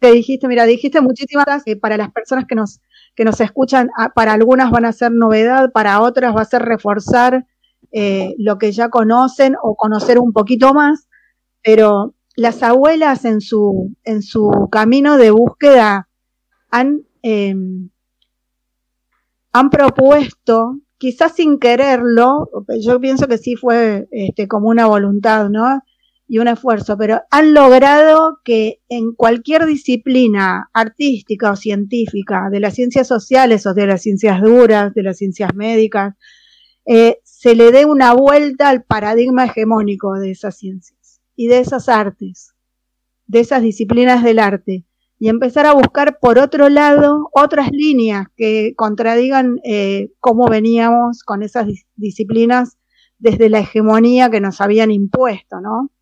que 0.00 0.10
dijiste, 0.10 0.48
mira, 0.48 0.64
dijiste 0.64 1.00
muchísimas 1.00 1.62
que 1.64 1.76
para 1.76 1.96
las 1.96 2.10
personas 2.10 2.46
que 2.48 2.56
nos, 2.56 2.80
que 3.14 3.24
nos 3.24 3.40
escuchan, 3.40 3.90
para 4.16 4.32
algunas 4.32 4.72
van 4.72 4.86
a 4.86 4.92
ser 4.92 5.12
novedad, 5.12 5.70
para 5.70 6.00
otras 6.00 6.34
va 6.34 6.40
a 6.40 6.46
ser 6.46 6.62
reforzar 6.62 7.46
eh, 7.92 8.34
lo 8.38 8.58
que 8.58 8.72
ya 8.72 8.90
conocen 8.90 9.56
o 9.62 9.74
conocer 9.74 10.18
un 10.18 10.32
poquito 10.32 10.74
más, 10.74 11.08
pero 11.62 12.14
las 12.36 12.62
abuelas 12.62 13.24
en 13.24 13.40
su, 13.40 13.96
en 14.04 14.22
su 14.22 14.68
camino 14.70 15.16
de 15.16 15.30
búsqueda 15.30 16.08
han, 16.70 17.00
em, 17.22 17.88
han 19.52 19.70
propuesto, 19.70 20.78
quizás 20.98 21.32
sin 21.34 21.58
quererlo, 21.58 22.48
yo 22.80 23.00
pienso 23.00 23.26
que 23.26 23.38
sí 23.38 23.56
fue 23.56 24.06
este, 24.10 24.46
como 24.48 24.68
una 24.68 24.86
voluntad, 24.86 25.48
¿no? 25.48 25.82
Y 26.28 26.38
un 26.38 26.48
esfuerzo, 26.48 26.98
pero 26.98 27.22
han 27.30 27.54
logrado 27.54 28.38
que 28.44 28.82
en 28.88 29.14
cualquier 29.14 29.64
disciplina 29.64 30.68
artística 30.74 31.52
o 31.52 31.56
científica, 31.56 32.50
de 32.52 32.60
las 32.60 32.74
ciencias 32.74 33.08
sociales 33.08 33.66
o 33.66 33.72
de 33.72 33.86
las 33.86 34.02
ciencias 34.02 34.42
duras, 34.42 34.92
de 34.94 35.02
las 35.02 35.16
ciencias 35.16 35.54
médicas, 35.54 36.14
eh, 36.86 37.20
se 37.38 37.54
le 37.54 37.70
dé 37.70 37.84
una 37.84 38.14
vuelta 38.14 38.68
al 38.68 38.82
paradigma 38.82 39.44
hegemónico 39.44 40.14
de 40.14 40.32
esas 40.32 40.56
ciencias 40.58 41.20
y 41.36 41.46
de 41.46 41.60
esas 41.60 41.88
artes, 41.88 42.56
de 43.28 43.38
esas 43.38 43.62
disciplinas 43.62 44.24
del 44.24 44.40
arte, 44.40 44.84
y 45.20 45.28
empezar 45.28 45.64
a 45.64 45.72
buscar 45.72 46.18
por 46.18 46.40
otro 46.40 46.68
lado 46.68 47.30
otras 47.32 47.70
líneas 47.70 48.26
que 48.36 48.74
contradigan 48.74 49.60
eh, 49.62 50.10
cómo 50.18 50.48
veníamos 50.48 51.22
con 51.22 51.44
esas 51.44 51.68
disciplinas 51.94 52.76
desde 53.20 53.48
la 53.48 53.60
hegemonía 53.60 54.30
que 54.30 54.40
nos 54.40 54.60
habían 54.60 54.90
impuesto, 54.90 55.60
¿no? 55.60 55.92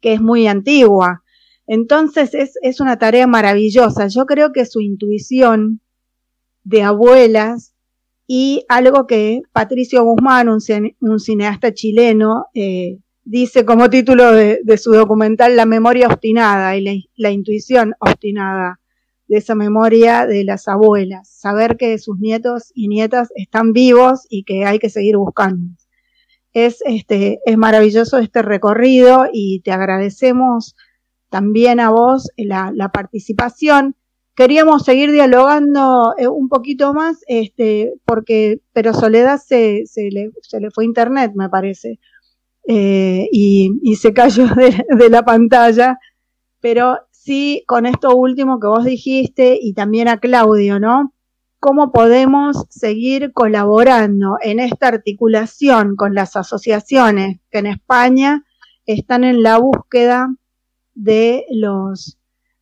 Que 0.00 0.14
es 0.14 0.20
muy 0.20 0.48
antigua. 0.48 1.22
Entonces 1.68 2.34
es, 2.34 2.54
es 2.62 2.80
una 2.80 2.98
tarea 2.98 3.28
maravillosa. 3.28 4.08
Yo 4.08 4.26
creo 4.26 4.52
que 4.52 4.66
su 4.66 4.80
intuición 4.80 5.82
de 6.64 6.82
abuelas 6.82 7.67
y 8.30 8.66
algo 8.68 9.06
que 9.06 9.40
Patricio 9.52 10.04
Guzmán, 10.04 10.50
un, 10.50 10.60
cineasta 11.18 11.72
chileno, 11.72 12.44
eh, 12.52 12.98
dice 13.24 13.64
como 13.64 13.88
título 13.88 14.32
de, 14.32 14.60
su 14.76 14.92
documental 14.92 15.56
La 15.56 15.64
memoria 15.64 16.08
obstinada 16.08 16.76
y 16.76 17.08
la, 17.16 17.30
intuición 17.30 17.94
obstinada 17.98 18.80
de 19.28 19.38
esa 19.38 19.54
memoria 19.54 20.26
de 20.26 20.44
las 20.44 20.68
abuelas, 20.68 21.30
saber 21.30 21.78
que 21.78 21.96
sus 21.96 22.18
nietos 22.18 22.70
y 22.74 22.88
nietas 22.88 23.30
están 23.34 23.72
vivos 23.72 24.26
y 24.28 24.44
que 24.44 24.66
hay 24.66 24.78
que 24.78 24.90
seguir 24.90 25.16
buscando. 25.16 25.74
Es, 26.52 26.82
este, 26.84 27.40
es 27.46 27.56
maravilloso 27.56 28.18
este 28.18 28.42
recorrido 28.42 29.26
y 29.32 29.60
te 29.60 29.72
agradecemos 29.72 30.76
también 31.30 31.80
a 31.80 31.88
vos 31.88 32.28
la, 32.36 32.72
la 32.74 32.90
participación 32.90 33.96
queríamos 34.38 34.84
seguir 34.84 35.10
dialogando 35.10 36.14
eh, 36.16 36.28
un 36.28 36.48
poquito 36.48 36.94
más, 36.94 37.24
este, 37.26 37.94
porque, 38.04 38.60
pero 38.72 38.94
Soledad 38.94 39.40
se, 39.44 39.84
se, 39.86 40.10
le, 40.12 40.30
se 40.42 40.60
le 40.60 40.70
fue 40.70 40.84
internet, 40.84 41.32
me 41.34 41.48
parece, 41.48 41.98
eh, 42.68 43.28
y, 43.32 43.96
se 43.96 44.12
cayó 44.12 44.46
de, 44.54 45.10
la 45.10 45.24
pantalla, 45.24 45.98
pero 46.60 46.98
sí 47.10 47.64
con 47.66 47.84
esto 47.84 48.14
último 48.14 48.60
que 48.60 48.68
vos 48.68 48.84
dijiste 48.84 49.58
y 49.60 49.72
también 49.74 50.06
a 50.06 50.20
Claudio, 50.20 50.78
¿no? 50.78 51.12
¿Cómo 51.58 51.90
podemos 51.90 52.64
seguir 52.70 53.32
colaborando 53.32 54.36
en 54.40 54.60
esta 54.60 54.86
articulación 54.86 55.96
con 55.96 56.14
las 56.14 56.36
asociaciones 56.36 57.40
que 57.50 57.58
en 57.58 57.66
España 57.66 58.44
están 58.86 59.24
en 59.24 59.42
la 59.42 59.58
búsqueda 59.58 60.28
de 60.94 61.44
los 61.50 62.17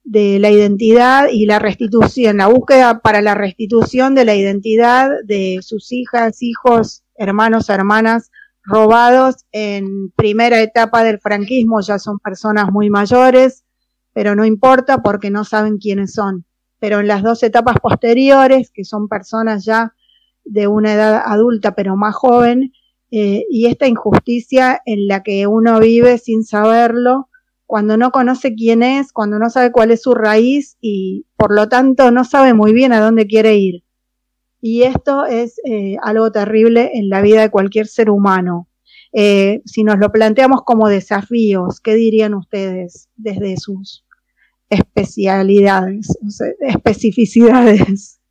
de 0.06 0.38
la 0.38 0.50
identidad 0.50 1.26
y 1.32 1.46
la 1.46 1.58
restitución, 1.58 2.36
la 2.36 2.46
búsqueda 2.46 3.00
para 3.00 3.20
la 3.20 3.34
restitución 3.34 4.14
de 4.14 4.24
la 4.24 4.36
identidad 4.36 5.10
de 5.24 5.58
sus 5.62 5.92
hijas, 5.92 6.42
hijos, 6.42 7.02
hermanos, 7.16 7.68
hermanas 7.68 8.30
robados 8.62 9.44
en 9.50 10.10
primera 10.10 10.60
etapa 10.60 11.02
del 11.02 11.18
franquismo, 11.18 11.80
ya 11.80 11.98
son 11.98 12.20
personas 12.20 12.70
muy 12.70 12.88
mayores, 12.88 13.64
pero 14.12 14.36
no 14.36 14.44
importa 14.44 15.02
porque 15.02 15.30
no 15.30 15.44
saben 15.44 15.78
quiénes 15.78 16.14
son. 16.14 16.44
Pero 16.78 17.00
en 17.00 17.08
las 17.08 17.22
dos 17.24 17.42
etapas 17.42 17.76
posteriores, 17.80 18.70
que 18.70 18.84
son 18.84 19.08
personas 19.08 19.64
ya 19.64 19.94
de 20.44 20.68
una 20.68 20.94
edad 20.94 21.22
adulta 21.26 21.74
pero 21.74 21.96
más 21.96 22.14
joven, 22.14 22.72
eh, 23.10 23.44
y 23.50 23.66
esta 23.66 23.88
injusticia 23.88 24.80
en 24.84 25.08
la 25.08 25.24
que 25.24 25.48
uno 25.48 25.80
vive 25.80 26.18
sin 26.18 26.44
saberlo, 26.44 27.28
cuando 27.66 27.96
no 27.96 28.12
conoce 28.12 28.54
quién 28.54 28.82
es, 28.82 29.12
cuando 29.12 29.38
no 29.38 29.50
sabe 29.50 29.72
cuál 29.72 29.90
es 29.90 30.02
su 30.02 30.14
raíz 30.14 30.76
y 30.80 31.26
por 31.36 31.54
lo 31.54 31.68
tanto 31.68 32.10
no 32.10 32.24
sabe 32.24 32.54
muy 32.54 32.72
bien 32.72 32.92
a 32.92 33.00
dónde 33.00 33.26
quiere 33.26 33.56
ir. 33.56 33.84
Y 34.60 34.82
esto 34.82 35.26
es 35.26 35.60
eh, 35.64 35.96
algo 36.02 36.30
terrible 36.32 36.92
en 36.94 37.08
la 37.08 37.20
vida 37.20 37.42
de 37.42 37.50
cualquier 37.50 37.86
ser 37.86 38.10
humano. 38.10 38.68
Eh, 39.12 39.62
si 39.64 39.84
nos 39.84 39.98
lo 39.98 40.10
planteamos 40.12 40.62
como 40.62 40.88
desafíos, 40.88 41.80
¿qué 41.80 41.94
dirían 41.94 42.34
ustedes 42.34 43.08
desde 43.16 43.56
sus 43.56 44.04
especialidades, 44.68 46.08
especificidades? 46.60 48.20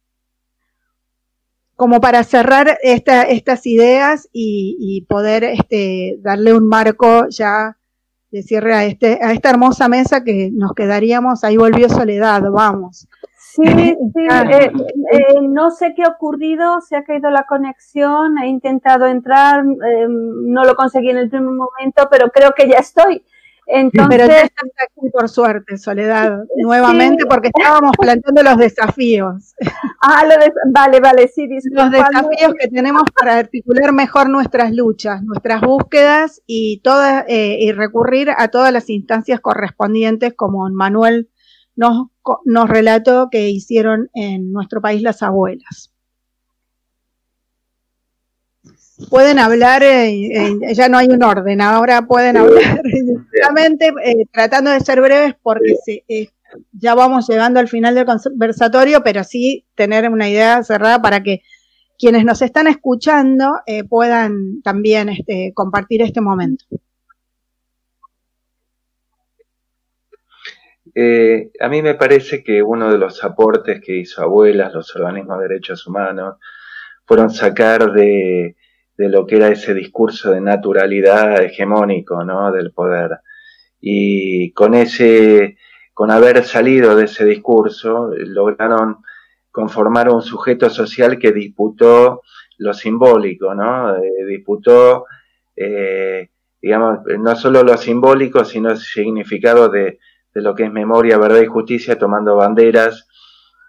Como 1.75 1.99
para 1.99 2.23
cerrar 2.23 2.77
estas 2.83 3.65
ideas 3.65 4.29
y, 4.31 5.05
poder 5.09 5.43
este, 5.43 6.17
darle 6.21 6.53
un 6.53 6.69
marco 6.69 7.27
ya 7.27 7.77
de 8.35 8.43
cierre 8.43 8.73
a, 8.73 8.83
este, 8.83 9.17
a 9.23 9.31
esta 9.31 9.49
hermosa 9.49 9.87
mesa 9.87 10.25
que 10.25 10.49
nos 10.51 10.73
quedaríamos, 10.73 11.45
ahí 11.45 11.55
volvió 11.55 11.87
Soledad, 11.87 12.41
vamos. 12.51 13.07
Sí, 13.37 13.63
sí, 13.65 14.27
ah. 14.29 14.43
eh, 14.51 14.71
eh, 15.13 15.41
no 15.41 15.71
sé 15.71 15.93
qué 15.95 16.03
ha 16.03 16.09
ocurrido, 16.09 16.81
se 16.81 16.97
ha 16.97 17.05
caído 17.05 17.29
la 17.29 17.43
conexión, 17.43 18.37
he 18.39 18.47
intentado 18.47 19.07
entrar, 19.07 19.63
eh, 19.63 20.07
no 20.09 20.65
lo 20.65 20.75
conseguí 20.75 21.11
en 21.11 21.17
el 21.17 21.29
primer 21.29 21.51
momento, 21.51 22.09
pero 22.11 22.29
creo 22.29 22.51
que 22.51 22.67
ya 22.67 22.79
estoy. 22.79 23.23
Entonces, 23.67 24.07
Pero 24.09 24.27
ya 24.27 24.41
estás 24.41 24.69
aquí 24.79 25.09
por 25.11 25.27
suerte, 25.27 25.77
Soledad, 25.77 26.43
nuevamente, 26.57 27.25
porque 27.25 27.49
estábamos 27.55 27.91
planteando 27.97 28.43
los 28.43 28.57
desafíos. 28.57 29.55
Ah, 30.01 30.23
vale, 30.71 30.99
vale, 30.99 31.27
sí, 31.27 31.47
Los 31.71 31.89
desafíos 31.89 32.53
que 32.59 32.67
tenemos 32.67 33.03
para 33.19 33.39
articular 33.39 33.91
mejor 33.91 34.29
nuestras 34.29 34.71
luchas, 34.71 35.23
nuestras 35.23 35.61
búsquedas 35.61 36.43
y, 36.45 36.81
todas, 36.83 37.25
eh, 37.27 37.57
y 37.59 37.71
recurrir 37.71 38.29
a 38.37 38.49
todas 38.49 38.71
las 38.71 38.89
instancias 38.89 39.39
correspondientes, 39.39 40.33
como 40.35 40.69
Manuel 40.69 41.29
nos, 41.75 42.07
nos 42.45 42.69
relató 42.69 43.29
que 43.31 43.49
hicieron 43.49 44.09
en 44.13 44.51
nuestro 44.51 44.79
país 44.79 45.01
las 45.01 45.23
abuelas 45.23 45.94
pueden 49.09 49.39
hablar, 49.39 49.83
eh, 49.83 50.57
ya 50.73 50.89
no 50.89 50.97
hay 50.97 51.07
un 51.07 51.23
orden, 51.23 51.61
ahora 51.61 52.03
pueden 52.03 52.37
hablar 52.37 52.81
directamente, 52.83 53.93
eh, 54.03 54.25
tratando 54.31 54.71
de 54.71 54.79
ser 54.79 55.01
breves 55.01 55.35
porque 55.41 55.75
eh, 56.07 56.29
ya 56.71 56.95
vamos 56.95 57.27
llegando 57.27 57.59
al 57.59 57.67
final 57.67 57.95
del 57.95 58.05
conversatorio, 58.05 59.03
pero 59.03 59.23
sí 59.23 59.65
tener 59.75 60.09
una 60.09 60.29
idea 60.29 60.63
cerrada 60.63 61.01
para 61.01 61.21
que 61.23 61.41
quienes 61.97 62.25
nos 62.25 62.41
están 62.41 62.67
escuchando 62.67 63.59
puedan 63.89 64.61
también 64.61 65.09
este, 65.09 65.51
compartir 65.53 66.01
este 66.01 66.21
momento. 66.21 66.65
a 71.59 71.67
mí 71.67 71.81
me 71.81 71.95
parece 71.95 72.41
que 72.41 72.63
uno 72.63 72.89
de 72.89 72.97
los 72.97 73.21
aportes 73.23 73.81
que 73.81 73.97
hizo 73.97 74.21
Abuelas, 74.21 74.73
los 74.73 74.95
organismos 74.95 75.39
de 75.39 75.47
derechos 75.49 75.85
humanos, 75.87 76.35
fueron 77.05 77.29
sacar 77.29 77.91
de, 77.91 78.55
de 78.97 79.09
lo 79.09 79.25
que 79.25 79.35
era 79.35 79.49
ese 79.49 79.73
discurso 79.73 80.31
de 80.31 80.41
naturalidad 80.41 81.41
hegemónico, 81.43 82.23
¿no? 82.23 82.51
Del 82.51 82.71
poder. 82.71 83.19
Y 83.79 84.51
con 84.53 84.73
ese, 84.73 85.57
con 85.93 86.11
haber 86.11 86.43
salido 86.43 86.95
de 86.95 87.05
ese 87.05 87.25
discurso, 87.25 88.11
lograron 88.15 88.97
conformar 89.51 90.09
un 90.09 90.21
sujeto 90.21 90.69
social 90.69 91.17
que 91.19 91.31
disputó 91.31 92.21
lo 92.57 92.73
simbólico, 92.73 93.53
¿no? 93.53 93.95
Eh, 93.97 94.25
disputó, 94.27 95.05
eh, 95.55 96.29
digamos, 96.61 96.99
no 97.19 97.35
solo 97.35 97.63
lo 97.63 97.77
simbólico, 97.77 98.45
sino 98.45 98.71
el 98.71 98.77
significado 98.77 99.69
de, 99.69 99.99
de 100.33 100.41
lo 100.41 100.55
que 100.55 100.63
es 100.63 100.71
memoria, 100.71 101.17
verdad 101.17 101.41
y 101.41 101.47
justicia, 101.47 101.97
tomando 101.97 102.35
banderas 102.35 103.07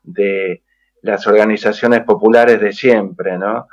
de 0.03 0.63
las 1.03 1.27
organizaciones 1.27 2.03
populares 2.05 2.61
de 2.61 2.73
siempre, 2.73 3.39
¿no? 3.39 3.69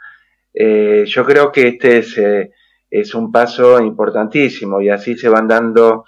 Eh, 0.54 1.04
yo 1.08 1.26
creo 1.26 1.52
que 1.52 1.70
este 1.70 2.00
es, 2.00 2.18
eh, 2.18 2.52
es, 2.90 3.16
un 3.16 3.32
paso 3.32 3.82
importantísimo 3.82 4.82
y 4.82 4.90
así 4.90 5.18
se 5.18 5.30
van 5.30 5.48
dando 5.48 6.06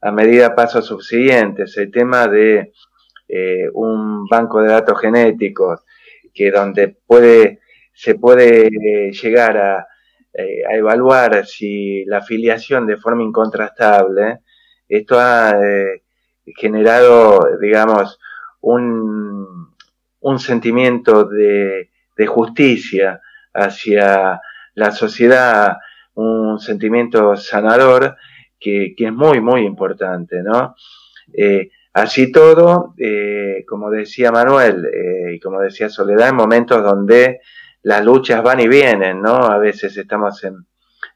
a 0.00 0.10
medida 0.10 0.54
pasos 0.54 0.86
subsiguientes. 0.86 1.76
El 1.76 1.90
tema 1.90 2.26
de 2.26 2.72
eh, 3.28 3.68
un 3.72 4.26
banco 4.26 4.60
de 4.60 4.68
datos 4.68 5.00
genéticos 5.00 5.84
que 6.34 6.50
donde 6.50 6.96
puede 7.06 7.60
se 7.92 8.16
puede 8.16 8.68
llegar 9.12 9.56
a, 9.56 9.86
evaluar 10.34 11.46
si 11.46 12.04
la 12.04 12.18
afiliación 12.18 12.86
de 12.86 12.98
forma 12.98 13.22
incontrastable, 13.22 14.40
esto 14.86 15.18
ha 15.18 15.58
generado, 16.58 17.56
digamos, 17.58 18.18
un 18.60 20.38
sentimiento 20.38 21.24
de, 21.24 21.88
justicia 22.26 23.20
hacia 23.56 24.40
la 24.74 24.90
sociedad, 24.90 25.78
un 26.14 26.58
sentimiento 26.58 27.36
sanador 27.36 28.16
que, 28.60 28.94
es 28.96 29.12
muy, 29.12 29.40
muy 29.40 29.62
importante, 29.62 30.42
¿no? 30.42 30.74
Eh, 31.32 31.70
así 31.92 32.30
todo, 32.30 32.94
eh, 32.98 33.64
como 33.66 33.90
decía 33.90 34.30
Manuel 34.30 34.84
eh, 34.86 35.34
y 35.34 35.40
como 35.40 35.60
decía 35.60 35.88
Soledad, 35.88 36.28
en 36.28 36.36
momentos 36.36 36.82
donde 36.82 37.40
las 37.82 38.04
luchas 38.04 38.42
van 38.42 38.60
y 38.60 38.68
vienen, 38.68 39.22
¿no? 39.22 39.34
A 39.36 39.58
veces 39.58 39.96
estamos 39.96 40.42
en, 40.44 40.66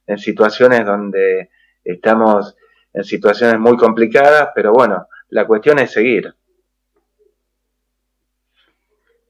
en 0.06 0.18
situaciones 0.18 0.84
donde 0.84 1.50
estamos 1.84 2.56
en 2.92 3.04
situaciones 3.04 3.58
muy 3.58 3.76
complicadas, 3.76 4.50
pero 4.54 4.72
bueno, 4.72 5.06
la 5.28 5.46
cuestión 5.46 5.78
es 5.78 5.92
seguir. 5.92 6.34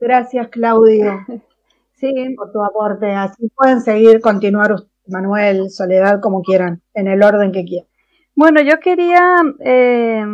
Gracias, 0.01 0.49
Claudio, 0.49 1.27
sí. 2.01 2.35
por 2.37 2.53
tu 2.53 2.63
aporte. 2.63 3.13
Así 3.13 3.49
pueden 3.55 3.81
seguir, 3.81 4.21
continuar 4.21 4.75
Manuel, 5.07 5.71
Soledad, 5.71 6.21
como 6.21 6.43
quieran, 6.43 6.83
en 6.95 7.09
el 7.09 7.23
orden 7.23 7.53
que 7.53 7.65
quieran. 7.65 7.89
Bueno, 8.35 8.61
yo 8.63 8.79
quería 8.81 9.43
eh, 9.61 10.25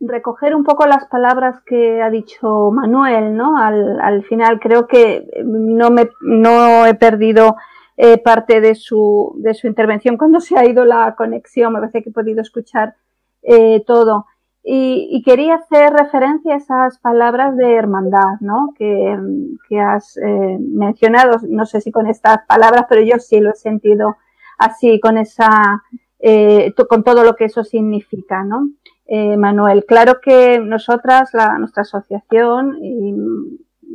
recoger 0.00 0.54
un 0.54 0.64
poco 0.64 0.86
las 0.86 1.06
palabras 1.06 1.62
que 1.64 2.02
ha 2.02 2.10
dicho 2.10 2.70
Manuel, 2.72 3.36
¿no? 3.36 3.58
Al, 3.58 4.24
final 4.24 4.58
creo 4.60 4.86
que 4.86 5.26
no, 5.44 5.90
me, 5.90 6.08
no 6.22 6.86
he 6.86 6.94
perdido 6.94 7.56
eh, 7.96 8.18
parte 8.18 8.60
de 8.60 8.74
su, 8.74 9.34
de 9.38 9.54
su 9.54 9.66
intervención 9.66 10.16
cuando 10.18 10.40
se 10.40 10.58
ha 10.58 10.66
ido 10.66 10.84
la 10.84 11.14
conexión, 11.16 11.72
me 11.72 11.80
parece 11.80 12.02
que 12.02 12.10
he 12.10 12.12
podido 12.12 12.42
escuchar 12.42 12.96
eh, 13.42 13.82
todo. 13.86 14.26
Y, 14.68 15.22
quería 15.24 15.54
hacer 15.54 15.92
referencia 15.92 16.54
a 16.54 16.56
esas 16.56 16.98
palabras 16.98 17.56
de 17.56 17.74
hermandad, 17.74 18.40
¿no? 18.40 18.74
Que, 18.76 19.16
has 19.80 20.16
eh, 20.16 20.58
mencionado, 20.58 21.38
no 21.48 21.66
sé 21.66 21.80
si 21.80 21.92
con 21.92 22.08
estas 22.08 22.44
palabras, 22.48 22.86
pero 22.88 23.00
yo 23.00 23.16
sí 23.20 23.38
lo 23.38 23.50
he 23.50 23.54
sentido 23.54 24.16
así, 24.58 24.98
con 24.98 25.18
esa, 25.18 25.84
eh, 26.18 26.74
con 26.88 27.04
todo 27.04 27.22
lo 27.22 27.36
que 27.36 27.44
eso 27.44 27.62
significa, 27.62 28.42
¿no? 28.42 28.70
Eh, 29.06 29.36
Manuel, 29.36 29.84
claro 29.86 30.20
que 30.20 30.58
nosotras, 30.58 31.32
la, 31.32 31.58
nuestra 31.58 31.82
asociación, 31.82 32.76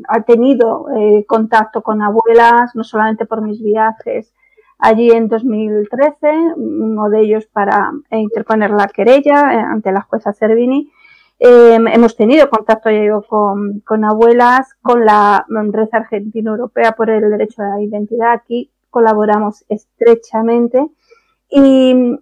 ha 0.08 0.22
tenido 0.22 0.86
contacto 1.28 1.82
con 1.82 2.02
abuelas, 2.02 2.76
no 2.76 2.86
solamente 2.86 3.26
por 3.26 3.42
mis 3.42 3.62
viajes, 3.62 4.34
allí 4.82 5.12
en 5.12 5.28
2013, 5.28 6.56
uno 6.58 7.10
de 7.10 7.22
ellos 7.22 7.46
para 7.46 7.92
interponer 8.10 8.72
la 8.72 8.88
querella 8.88 9.54
eh, 9.54 9.58
ante 9.58 9.92
la 9.92 10.02
jueza 10.02 10.34
Servini. 10.34 10.92
Em, 11.40 11.88
hemos 11.88 12.16
tenido 12.16 12.50
contacto 12.50 12.90
yo 12.90 13.22
con, 13.22 13.80
con, 13.82 14.04
abuelas, 14.04 14.74
con 14.82 15.06
la 15.06 15.46
Red 15.48 15.90
Argentina 15.92 16.52
Europea 16.52 16.92
por 16.92 17.10
el 17.10 17.30
Derecho 17.30 17.62
a 17.62 17.70
la 17.70 17.82
Identidad. 17.82 18.34
Aquí 18.34 18.72
colaboramos 18.90 19.64
estrechamente. 19.70 20.86
Y 21.50 22.20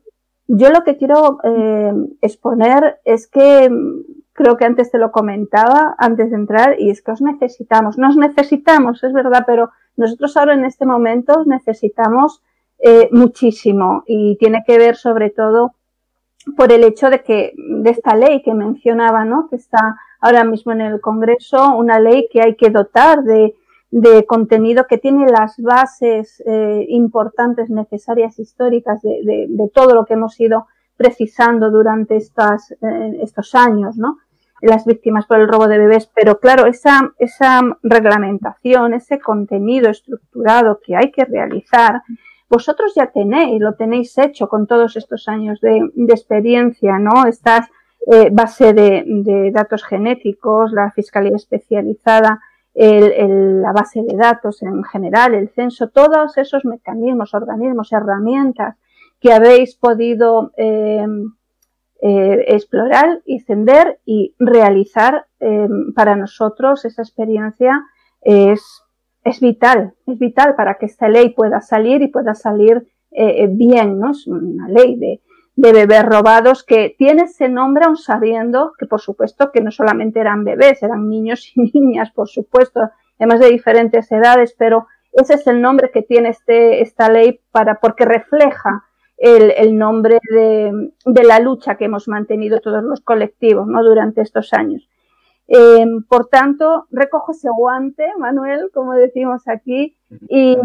yo 0.48 0.70
lo 0.70 0.84
que 0.84 0.98
quiero 0.98 1.40
eh, 1.44 1.94
exponer 2.22 3.00
es 3.06 3.28
que 3.28 3.70
creo 4.34 4.58
que 4.58 4.66
antes 4.66 4.92
te 4.92 4.98
lo 4.98 5.12
comentaba, 5.12 5.96
antes 5.98 6.30
de 6.32 6.38
entrar, 6.38 6.80
y 6.80 6.90
es 6.90 7.02
que 7.02 7.12
os 7.12 7.22
necesitamos. 7.22 7.98
Nos 7.98 8.16
necesitamos, 8.16 9.04
es 9.04 9.14
verdad, 9.14 9.44
pero 9.46 9.70
nosotros 9.98 10.36
ahora 10.38 10.54
en 10.54 10.64
este 10.64 10.86
momento 10.86 11.44
necesitamos 11.46 12.42
eh, 12.82 13.10
muchísimo 13.12 14.04
y 14.08 14.38
tiene 14.38 14.64
que 14.66 14.78
ver 14.78 14.96
sobre 14.96 15.30
todo 15.30 15.74
por 16.56 16.72
el 16.72 16.84
hecho 16.84 17.10
de 17.10 17.22
que 17.22 17.54
de 17.56 17.90
esta 17.90 18.16
ley 18.16 18.42
que 18.42 18.54
mencionaba, 18.54 19.26
¿no? 19.26 19.48
que 19.50 19.58
está 19.58 19.98
ahora 20.22 20.44
mismo 20.44 20.72
en 20.72 20.82
el 20.82 21.02
Congreso, 21.02 21.76
una 21.76 22.00
ley 22.00 22.28
que 22.32 22.42
hay 22.42 22.56
que 22.56 22.70
dotar 22.70 23.24
de, 23.24 23.56
de 23.92 24.26
contenido 24.26 24.86
que 24.88 24.98
tiene 24.98 25.28
las 25.28 25.58
bases 25.58 26.42
eh, 26.46 26.86
importantes, 26.90 27.70
necesarias, 27.70 28.40
históricas 28.40 29.02
de, 29.02 29.48
de, 29.50 29.72
todo 29.74 29.94
lo 29.94 30.06
que 30.06 30.14
hemos 30.14 30.40
ido 30.40 30.68
precisando 30.98 31.70
durante 31.72 32.18
estas, 32.18 32.72
eh, 32.72 33.20
estos 33.22 33.56
años, 33.56 33.98
¿no? 33.98 34.18
las 34.62 34.86
víctimas 34.86 35.26
por 35.26 35.40
el 35.40 35.48
robo 35.48 35.68
de 35.68 35.78
bebés, 35.78 36.10
pero 36.14 36.40
claro, 36.40 36.66
esa, 36.66 37.14
esa 37.18 37.62
reglamentación, 37.82 38.94
ese 38.94 39.20
contenido 39.20 39.90
estructurado 39.90 40.82
que 40.84 40.98
hay 40.98 41.12
que 41.12 41.24
realizar, 41.24 42.02
vosotros 42.50 42.94
ya 42.96 43.08
tenéis, 43.08 43.62
lo 43.62 43.74
tenéis 43.76 44.18
hecho 44.18 44.50
con 44.50 44.66
todos 44.66 44.96
estos 44.96 45.28
años 45.28 45.62
de, 45.62 45.92
experiencia, 46.10 46.98
¿no? 46.98 47.26
Estas 47.28 47.68
eh, 48.12 48.30
base 48.32 48.74
de, 48.74 49.52
datos 49.54 49.84
genéticos, 49.84 50.72
la 50.72 50.92
fiscalía 50.92 51.36
especializada, 51.36 52.40
la 52.74 53.74
base 53.74 54.02
de 54.04 54.16
datos 54.16 54.64
en 54.64 54.84
general, 54.84 55.34
el 55.34 55.50
censo, 55.50 55.90
todos 55.90 56.38
esos 56.38 56.66
mecanismos, 56.66 57.34
organismos, 57.34 57.92
herramientas 57.92 58.78
que 59.20 59.34
habéis 59.34 59.76
podido 59.76 60.54
eh, 60.56 61.06
eh, 62.02 62.46
explorar 62.48 63.22
y 63.26 63.44
y 64.06 64.36
realizar 64.40 65.26
para 65.94 66.16
nosotros 66.16 66.86
esa 66.86 67.02
experiencia 67.02 67.82
es 68.22 68.84
es 69.30 69.40
vital, 69.40 69.94
es 70.08 70.20
vital 70.20 70.56
para 70.56 70.76
que 70.76 70.86
esta 70.86 71.08
ley 71.08 71.30
pueda 71.30 71.62
salir 71.62 72.02
y 72.02 72.08
pueda 72.08 72.36
salir 72.36 72.88
eh, 73.12 73.44
eh, 73.44 73.48
bien, 73.50 74.00
¿no? 74.00 74.12
Es 74.12 74.28
una 74.28 74.68
ley 74.68 74.96
de, 74.98 75.22
bebés 75.56 76.06
robados 76.06 76.64
que 76.64 76.96
tiene 76.98 77.24
ese 77.24 77.50
nombre 77.50 77.84
aun 77.84 77.98
sabiendo 77.98 78.72
que 78.80 78.86
por 78.86 79.02
supuesto 79.02 79.52
que 79.52 79.60
no 79.60 79.72
solamente 79.72 80.22
eran 80.22 80.46
bebés, 80.46 80.82
eran 80.84 81.10
niños 81.10 81.52
y 81.54 81.62
niñas, 81.74 82.12
por 82.12 82.30
supuesto, 82.30 82.90
además 83.18 83.42
de 83.42 83.50
diferentes 83.50 84.10
edades, 84.12 84.56
pero 84.58 84.88
ese 85.12 85.34
es 85.34 85.48
el 85.48 85.62
nombre 85.62 85.92
que 85.92 86.02
tiene 86.02 86.30
este, 86.30 86.82
esta 86.82 87.10
ley 87.10 87.42
para, 87.52 87.80
porque 87.80 88.06
refleja 88.06 88.86
el, 89.18 89.52
el 89.58 89.78
nombre 89.78 90.20
de, 90.32 90.92
de, 91.06 91.24
la 91.24 91.40
lucha 91.40 91.76
que 91.76 91.86
hemos 91.86 92.08
mantenido 92.08 92.62
todos 92.62 92.82
los 92.84 93.02
colectivos, 93.02 93.68
¿no? 93.68 93.84
Durante 93.84 94.22
estos 94.22 94.54
años. 94.54 94.88
Eh, 95.52 95.84
por 96.08 96.28
tanto, 96.28 96.86
recojo 96.92 97.32
ese 97.32 97.50
guante, 97.50 98.06
Manuel, 98.20 98.70
como 98.72 98.94
decimos 98.94 99.48
aquí, 99.48 99.98
y, 100.30 100.56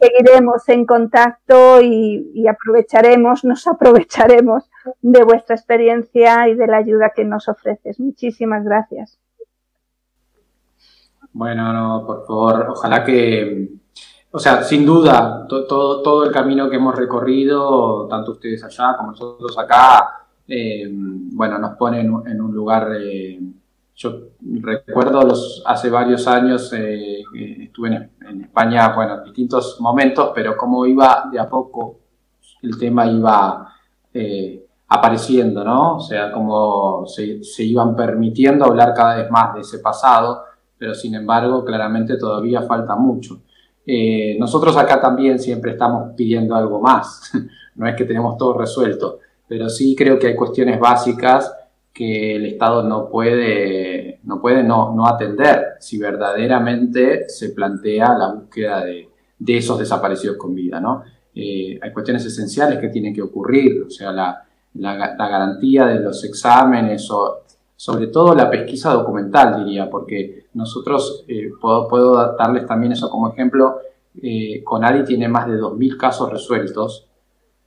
seguiremos 0.00 0.68
en 0.68 0.84
contacto 0.84 1.80
y, 1.80 2.44
aprovecharemos, 2.48 3.44
nos 3.44 3.64
aprovecharemos 3.68 4.68
de 5.00 5.22
vuestra 5.22 5.54
experiencia 5.54 6.48
y 6.48 6.56
de 6.56 6.66
la 6.66 6.78
ayuda 6.78 7.12
que 7.14 7.24
nos 7.24 7.48
ofreces. 7.48 8.00
Muchísimas 8.00 8.64
gracias. 8.64 9.20
Bueno, 11.32 11.72
no, 11.72 12.04
por 12.04 12.26
favor, 12.26 12.66
ojalá 12.70 13.04
que, 13.04 13.68
o 14.32 14.40
sea, 14.40 14.64
sin 14.64 14.84
duda, 14.84 15.46
todo, 15.48 16.02
todo 16.02 16.24
el 16.24 16.32
camino 16.32 16.68
que 16.68 16.76
hemos 16.76 16.96
recorrido, 16.96 18.08
tanto 18.08 18.32
ustedes 18.32 18.64
allá 18.64 18.96
como 18.98 19.12
nosotros 19.12 19.56
acá, 19.56 20.26
eh, 20.48 20.88
bueno, 20.90 21.60
nos 21.60 21.76
pone 21.76 22.00
en, 22.00 22.10
un 22.10 22.52
lugar... 22.52 22.88
Eh, 23.00 23.38
yo 24.02 24.30
recuerdo 24.60 25.32
hace 25.64 25.88
varios 25.88 26.26
años, 26.26 26.72
eh, 26.72 27.22
estuve 27.60 27.88
en, 27.88 28.42
España, 28.42 28.92
bueno, 28.94 29.18
en 29.18 29.24
distintos 29.24 29.80
momentos, 29.80 30.32
pero 30.34 30.56
como 30.56 30.84
iba 30.86 31.28
de 31.30 31.38
a 31.38 31.48
poco, 31.48 32.00
el 32.62 32.76
tema 32.78 33.06
iba 33.06 33.72
eh, 34.12 34.66
apareciendo, 34.88 35.62
¿no? 35.64 35.96
O 35.96 36.00
sea, 36.00 36.32
como 36.32 37.06
se, 37.06 37.44
se, 37.44 37.62
iban 37.62 37.94
permitiendo 37.94 38.64
hablar 38.64 38.92
cada 38.92 39.16
vez 39.16 39.30
más 39.30 39.54
de 39.54 39.60
ese 39.60 39.78
pasado, 39.78 40.42
pero 40.76 40.94
sin 40.94 41.14
embargo, 41.14 41.64
claramente 41.64 42.16
todavía 42.16 42.62
falta 42.62 42.96
mucho. 42.96 43.42
Eh, 43.86 44.36
nosotros 44.38 44.76
acá 44.76 45.00
también 45.00 45.38
siempre 45.38 45.72
estamos 45.72 46.12
pidiendo 46.16 46.56
algo 46.56 46.80
más, 46.80 47.32
no 47.76 47.86
es 47.86 47.94
que 47.94 48.04
tenemos 48.04 48.36
todo 48.36 48.58
resuelto, 48.58 49.20
pero 49.46 49.68
sí 49.68 49.94
creo 49.96 50.18
que 50.18 50.28
hay 50.28 50.36
cuestiones 50.36 50.78
básicas 50.80 51.52
que 51.92 52.36
el 52.36 52.46
Estado 52.46 52.82
no 52.82 53.08
puede, 53.08 54.20
no, 54.24 54.40
puede 54.40 54.62
no, 54.62 54.94
no 54.94 55.06
atender 55.06 55.74
si 55.78 55.98
verdaderamente 55.98 57.28
se 57.28 57.50
plantea 57.50 58.16
la 58.16 58.32
búsqueda 58.32 58.84
de, 58.84 59.08
de 59.38 59.56
esos 59.56 59.78
desaparecidos 59.78 60.36
con 60.36 60.54
vida. 60.54 60.80
¿no? 60.80 61.02
Eh, 61.34 61.78
hay 61.80 61.92
cuestiones 61.92 62.24
esenciales 62.24 62.78
que 62.78 62.88
tienen 62.88 63.14
que 63.14 63.22
ocurrir, 63.22 63.82
o 63.86 63.90
sea, 63.90 64.12
la, 64.12 64.42
la, 64.74 65.28
garantía 65.28 65.86
de 65.86 66.00
los 66.00 66.24
exámenes 66.24 67.10
o 67.10 67.42
sobre 67.76 68.06
todo 68.06 68.34
la 68.34 68.48
pesquisa 68.48 68.92
documental, 68.92 69.64
diría, 69.64 69.90
porque 69.90 70.46
nosotros, 70.54 71.24
eh, 71.26 71.50
puedo, 71.60 71.88
puedo, 71.88 72.36
darles 72.36 72.66
también 72.66 72.92
eso 72.92 73.10
como 73.10 73.28
ejemplo, 73.30 73.78
eh, 74.22 74.62
Conadi 74.62 75.04
tiene 75.04 75.28
más 75.28 75.46
de 75.48 75.58
2.000 75.58 75.96
casos 75.96 76.30
resueltos 76.30 77.06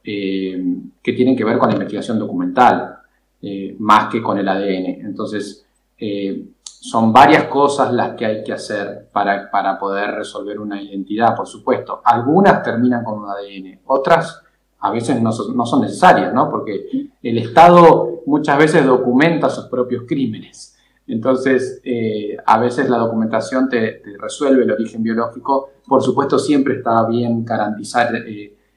eh, 0.03 0.63
que 1.01 1.13
tienen 1.13 1.35
que 1.35 1.43
ver 1.43 1.57
con 1.57 1.69
la 1.69 1.75
investigación 1.75 2.19
documental. 2.19 2.99
Eh, 3.41 3.75
más 3.79 4.09
que 4.09 4.23
con 4.23 4.39
el 4.39 4.47
ADN. 4.47 5.05
Entonces, 5.05 5.65
eh, 5.99 6.47
son 6.63 7.13
varias 7.13 7.43
cosas 7.45 7.93
las 7.93 8.15
que 8.15 8.25
hay 8.25 8.43
que 8.43 8.53
hacer 8.53 9.09
para, 9.11 9.51
para 9.51 9.77
poder 9.77 10.15
resolver 10.15 10.59
una 10.59 10.81
identidad, 10.81 11.35
por 11.35 11.47
supuesto. 11.47 12.01
Algunas 12.03 12.63
terminan 12.63 13.03
con 13.03 13.19
un 13.19 13.29
ADN, 13.29 13.81
otras 13.85 14.41
a 14.79 14.91
veces 14.91 15.21
no 15.21 15.31
son, 15.31 15.81
necesarias, 15.81 16.33
¿no? 16.33 16.49
Porque 16.49 17.09
el 17.21 17.37
Estado 17.39 18.21
muchas 18.25 18.57
veces 18.57 18.85
documenta 18.85 19.49
sus 19.49 19.65
propios 19.65 20.03
crímenes. 20.07 20.75
Entonces, 21.07 21.81
eh, 21.83 22.37
a 22.45 22.59
veces 22.59 22.89
la 22.89 22.97
documentación 22.97 23.67
te, 23.67 24.01
resuelve 24.19 24.63
el 24.63 24.71
origen 24.71 25.01
biológico. 25.01 25.71
Por 25.87 26.03
supuesto, 26.03 26.37
siempre 26.37 26.75
está 26.75 27.05
bien 27.07 27.43
garantizar 27.43 28.11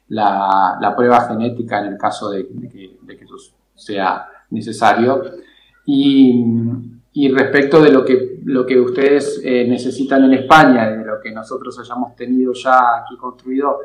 la, 0.09 0.79
la, 0.81 0.97
prueba 0.97 1.21
genética 1.29 1.81
en 1.81 1.93
el 1.93 1.99
caso 1.99 2.31
de, 2.31 2.47
que, 2.47 2.99
de 3.03 3.17
que, 3.17 3.27
sea 3.75 4.29
necesario. 4.51 5.23
Y, 5.87 6.45
y, 7.13 7.29
respecto 7.31 7.81
de 7.81 7.91
lo 7.91 8.05
que, 8.05 8.41
lo 8.45 8.67
que 8.67 8.79
ustedes 8.79 9.41
eh, 9.43 9.67
necesitan 9.67 10.25
en 10.25 10.35
España, 10.35 10.91
de 10.91 11.05
lo 11.05 11.19
que 11.21 11.33
nosotros 11.33 11.79
hayamos 11.79 12.15
tenido 12.15 12.53
ya 12.53 12.99
aquí 13.03 13.17
construido, 13.17 13.79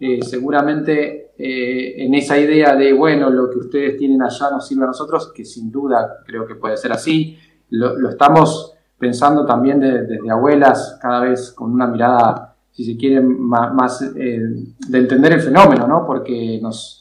eh, 0.00 0.22
seguramente 0.22 1.32
eh, 1.36 2.04
en 2.04 2.14
esa 2.14 2.38
idea 2.38 2.76
de, 2.76 2.92
bueno, 2.92 3.30
lo 3.30 3.50
que 3.50 3.58
ustedes 3.58 3.96
tienen 3.96 4.22
allá 4.22 4.50
nos 4.50 4.66
sirve 4.66 4.84
a 4.84 4.88
nosotros, 4.88 5.32
que 5.34 5.44
sin 5.44 5.72
duda 5.72 6.22
creo 6.24 6.46
que 6.46 6.54
puede 6.54 6.76
ser 6.76 6.92
así, 6.92 7.36
lo, 7.70 8.08
estamos 8.08 8.74
pensando 8.96 9.44
también 9.44 9.80
desde 9.80 10.30
abuelas, 10.30 10.98
cada 11.02 11.22
vez 11.22 11.50
con 11.50 11.72
una 11.72 11.88
mirada, 11.88 12.54
si 12.70 12.84
se 12.84 12.96
quiere, 12.96 13.20
más, 13.20 14.00
eh, 14.16 14.40
de 14.88 14.98
entender 14.98 15.32
el 15.32 15.40
fenómeno, 15.40 15.88
¿no? 15.88 16.06
Porque 16.06 16.60
nos, 16.62 16.97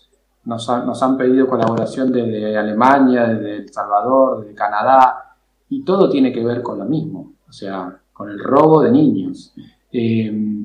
nos, 0.48 1.04
han 1.04 1.18
pedido 1.18 1.48
colaboración 1.48 2.12
desde 2.12 2.58
Alemania, 2.58 3.28
desde 3.28 3.58
El 3.58 3.70
Salvador, 3.70 4.42
desde 4.42 4.56
Canadá, 4.56 5.36
y 5.70 5.84
todo 5.84 6.10
tiene 6.10 6.32
que 6.32 6.44
ver 6.44 6.64
con 6.64 6.80
lo 6.80 6.86
mismo, 6.86 7.34
o 7.48 7.52
sea, 7.52 8.00
con 8.14 8.30
el 8.30 8.40
robo 8.40 8.82
de 8.82 8.92
niños. 8.92 9.54
y, 9.92 10.58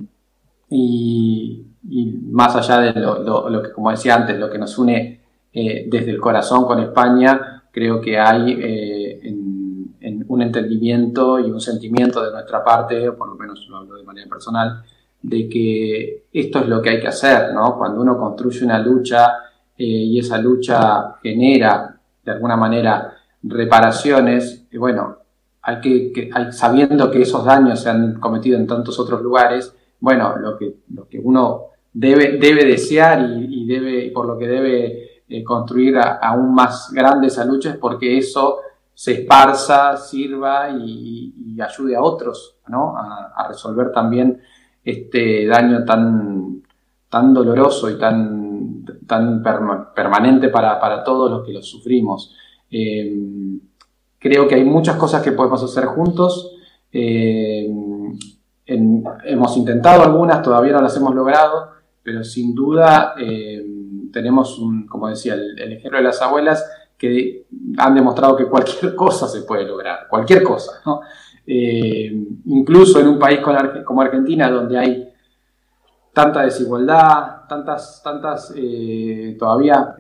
y 1.89 2.07
más 2.31 2.55
allá 2.57 2.93
de 2.93 3.01
lo, 3.01 3.63
que, 3.63 3.73
como 3.73 3.91
decía 3.91 4.15
antes, 4.15 4.39
lo 4.39 4.51
que 4.51 4.59
nos 4.59 4.77
une 4.79 5.21
eh, 5.53 5.87
desde 5.91 6.11
el 6.11 6.21
corazón 6.21 6.65
con 6.65 6.81
España, 6.81 7.65
creo 7.71 8.01
que 8.01 8.19
hay 8.19 8.53
eh, 8.53 9.21
en, 9.25 10.25
un 10.29 10.43
entendimiento 10.43 11.39
y 11.39 11.51
un 11.51 11.61
sentimiento 11.61 12.25
de 12.25 12.33
nuestra 12.33 12.65
parte, 12.65 13.13
por 13.13 13.29
lo 13.29 13.35
menos 13.35 13.67
lo 13.69 13.79
hablo 13.79 13.97
de 13.97 14.03
manera 14.03 14.29
personal, 14.29 14.83
de 15.21 15.49
que 15.49 16.25
esto 16.33 16.61
es 16.61 16.69
lo 16.69 16.81
que 16.81 16.91
hay 16.91 17.01
que 17.01 17.09
hacer, 17.09 17.53
¿no? 17.53 17.77
Cuando 17.77 18.01
uno 18.01 18.17
construye 18.17 18.65
una 18.65 18.79
lucha 18.79 19.35
eh, 19.83 19.85
y 19.85 20.21
esa 20.21 20.39
lucha 20.39 21.17
genera, 21.21 21.99
de 22.25 22.31
alguna 22.31 22.57
manera, 22.57 23.15
reparaciones, 23.43 24.69
bueno, 24.75 25.17
hay 25.61 25.81
que, 25.81 26.31
sabiendo 26.53 27.11
que 27.11 27.23
esos 27.23 27.45
daños 27.45 27.81
se 27.81 27.91
han 27.91 28.21
cometido 28.21 28.57
en 28.61 28.69
tantos 28.69 29.01
otros 29.01 29.21
lugares, 29.21 29.75
bueno, 29.99 30.37
lo 30.37 30.57
que, 30.57 30.83
lo 30.95 31.09
que 31.09 31.19
uno 31.19 31.63
debe, 31.93 32.39
debe 32.39 32.65
desear 32.65 33.29
y, 33.29 33.67
debe, 33.67 34.13
por 34.15 34.27
lo 34.27 34.39
que 34.39 34.47
debe 34.47 35.23
eh, 35.29 35.43
construir 35.43 35.97
aún 35.99 36.55
más 36.55 36.93
grande 36.93 37.27
esa 37.27 37.45
lucha 37.45 37.71
es 37.71 37.77
porque 37.77 38.17
eso 38.17 38.59
se 38.95 39.15
esparza, 39.15 39.97
sirva 39.97 40.71
y, 40.71 41.61
ayude 41.61 41.97
a 41.97 42.03
otros 42.03 42.57
¿no? 42.69 42.95
a, 42.97 43.49
resolver 43.49 43.91
también 43.91 44.41
este 44.85 45.45
daño 45.47 45.85
tan, 45.85 46.63
tan 47.09 47.35
doloroso 47.35 47.91
y 47.91 47.99
tan, 47.99 48.42
tan 49.13 49.43
permanente 49.43 50.49
para, 50.49 50.81
para, 50.81 51.05
todos 51.05 51.31
los 51.31 51.45
que 51.45 51.53
lo 51.53 51.61
sufrimos. 51.61 52.35
Eh, 52.71 53.15
creo 54.19 54.49
que 54.49 54.55
hay 54.55 54.65
muchas 54.65 54.97
cosas 54.97 55.23
que 55.23 55.33
podemos 55.33 55.63
hacer 55.63 55.85
juntos. 55.85 56.57
Eh, 56.91 57.71
hemos 58.65 59.57
intentado 59.59 60.03
algunas, 60.03 60.41
todavía 60.41 60.73
no 60.73 60.81
las 60.81 60.97
hemos 60.97 61.15
logrado, 61.15 61.73
pero 62.03 62.25
sin 62.25 62.55
duda 62.55 63.15
eh, 63.21 63.63
tenemos, 64.11 64.59
como 64.89 65.09
decía, 65.09 65.35
el, 65.35 65.73
ejemplo 65.73 65.99
de 65.99 66.05
las 66.05 66.23
abuelas 66.23 66.65
que 66.97 67.49
han 67.77 67.95
demostrado 67.95 68.35
que 68.35 68.47
cualquier 68.47 68.95
cosa 68.97 69.29
se 69.29 69.43
puede 69.43 69.67
lograr, 69.67 70.09
cualquier 70.09 70.43
cosa. 70.43 70.81
incluso 71.45 72.99
en 72.99 73.09
un 73.09 73.19
país 73.19 73.41
como 73.85 74.01
Argentina, 74.01 74.49
donde 74.49 74.79
hay 74.79 75.12
tanta 76.13 76.43
desigualdad, 76.43 77.47
tantas, 77.49 78.03
tantas 78.03 78.53
eh, 78.57 79.37
todavía 79.39 79.97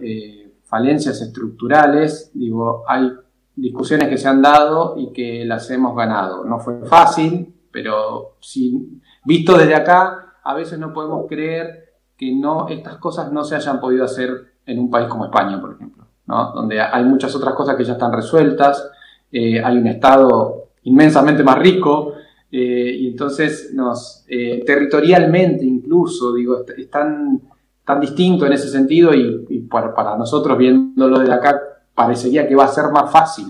falencias 0.64 1.20
estructurales, 1.20 2.30
digo, 2.34 2.84
hay 2.88 3.12
discusiones 3.54 4.08
que 4.08 4.18
se 4.18 4.28
han 4.28 4.40
dado 4.40 4.94
y 4.96 5.12
que 5.12 5.44
las 5.44 5.70
hemos 5.70 5.94
ganado. 5.94 6.44
No 6.44 6.58
fue 6.58 6.80
fácil, 6.86 7.54
pero 7.70 8.36
si, 8.40 9.00
visto 9.24 9.56
desde 9.56 9.74
acá, 9.74 10.34
a 10.42 10.54
veces 10.54 10.78
no 10.78 10.92
podemos 10.92 11.26
creer 11.28 11.92
que 12.16 12.34
no, 12.34 12.68
estas 12.68 12.96
cosas 12.96 13.32
no 13.32 13.44
se 13.44 13.56
hayan 13.56 13.80
podido 13.80 14.04
hacer 14.04 14.54
en 14.64 14.78
un 14.78 14.90
país 14.90 15.08
como 15.08 15.24
España, 15.24 15.60
por 15.60 15.74
ejemplo, 15.74 16.06
donde 16.26 16.80
hay 16.80 17.04
muchas 17.04 17.34
otras 17.34 17.54
cosas 17.54 17.76
que 17.76 17.84
ya 17.84 17.94
están 17.94 18.12
resueltas, 18.12 18.90
eh, 19.30 19.62
hay 19.62 19.76
un 19.76 19.86
Estado 19.86 20.68
inmensamente 20.84 21.42
más 21.42 21.58
rico, 21.58 22.14
eh, 22.52 22.96
y 23.00 23.08
entonces 23.08 23.72
nos, 23.74 24.24
eh, 24.28 24.62
territorialmente 24.64 25.64
incluso, 25.64 26.32
digo, 26.34 26.64
es 26.76 26.90
tan, 26.90 27.40
tan 27.84 28.00
distinto 28.00 28.46
en 28.46 28.52
ese 28.52 28.68
sentido 28.68 29.12
y, 29.14 29.66
para, 29.70 30.16
nosotros 30.16 30.56
viéndolo 30.56 31.18
de 31.18 31.32
acá 31.32 31.60
parecería 31.94 32.46
que 32.46 32.54
va 32.54 32.64
a 32.64 32.68
ser 32.68 32.92
más 32.92 33.10
fácil. 33.10 33.46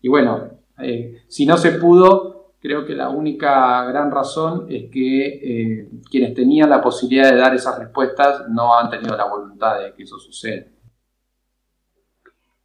Y 0.00 0.08
bueno, 0.08 0.50
si 1.28 1.46
no 1.46 1.56
se 1.56 1.72
pudo, 1.72 2.32
Creo 2.62 2.86
que 2.86 2.94
la 2.94 3.08
única 3.08 3.84
gran 3.86 4.12
razón 4.12 4.66
es 4.68 4.88
que 4.88 5.26
eh, 5.26 5.88
quienes 6.08 6.32
tenían 6.32 6.70
la 6.70 6.80
posibilidad 6.80 7.28
de 7.28 7.36
dar 7.36 7.52
esas 7.52 7.76
respuestas 7.76 8.48
no 8.50 8.78
han 8.78 8.88
tenido 8.88 9.16
la 9.16 9.24
voluntad 9.24 9.80
de 9.80 9.92
que 9.92 10.04
eso 10.04 10.16
suceda. 10.20 10.66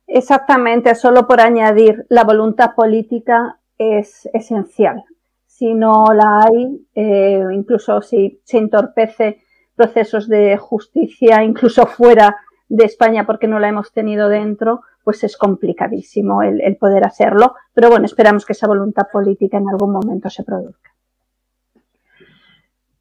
Exactamente, 0.05 0.93
solo 0.93 1.25
por 1.25 1.41
añadir, 1.41 2.05
la 2.09 2.23
voluntad 2.23 2.75
política 2.75 3.59
es 3.79 4.29
esencial. 4.33 5.03
Si 5.57 5.73
no 5.73 6.05
la 6.13 6.43
hay, 6.43 6.87
eh, 6.93 7.43
incluso 7.51 7.99
si 8.03 8.39
se 8.43 8.59
entorpece 8.59 9.41
procesos 9.75 10.27
de 10.27 10.55
justicia, 10.57 11.43
incluso 11.43 11.87
fuera 11.87 12.35
de 12.69 12.85
España 12.85 13.25
porque 13.25 13.47
no 13.47 13.57
la 13.57 13.69
hemos 13.69 13.91
tenido 13.91 14.29
dentro, 14.29 14.81
pues 15.03 15.23
es 15.23 15.35
complicadísimo 15.35 16.43
el, 16.43 16.77
poder 16.77 17.05
hacerlo. 17.05 17.55
Pero 17.73 17.89
bueno, 17.89 18.05
esperamos 18.05 18.45
que 18.45 18.53
esa 18.53 18.67
voluntad 18.67 19.07
política 19.11 19.57
en 19.57 19.67
algún 19.67 19.93
momento 19.93 20.29
se 20.29 20.43
produzca. 20.43 20.91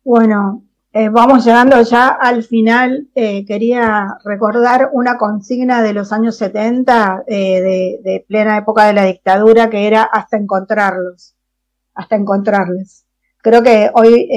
Bueno, 0.02 0.62
eh, 0.94 1.10
vamos 1.10 1.44
llegando 1.44 1.82
ya 1.82 2.08
al 2.08 2.42
final. 2.42 3.08
Eh, 3.14 3.44
quería 3.44 4.16
recordar 4.24 4.88
una 4.94 5.18
consigna 5.18 5.82
de 5.82 5.92
los 5.92 6.10
años 6.10 6.38
70, 6.38 7.24
eh, 7.26 8.00
de, 8.02 8.24
plena 8.26 8.56
época 8.56 8.86
de 8.86 8.94
la 8.94 9.04
dictadura, 9.04 9.68
que 9.68 9.86
era 9.86 10.04
hasta 10.04 10.38
encontrarlos, 10.38 11.35
hasta 11.96 12.14
encontrarles. 12.14 13.04
Creo 13.42 13.62
que 13.62 13.90
hoy 13.94 14.28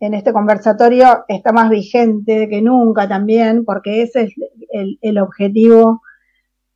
en 0.00 0.14
este 0.14 0.32
conversatorio 0.32 1.24
está 1.28 1.52
más 1.52 1.70
vigente 1.70 2.48
que 2.48 2.60
nunca 2.60 3.08
también, 3.08 3.64
porque 3.64 4.02
ese 4.02 4.24
es 4.24 4.34
el 5.00 5.18
objetivo 5.18 6.02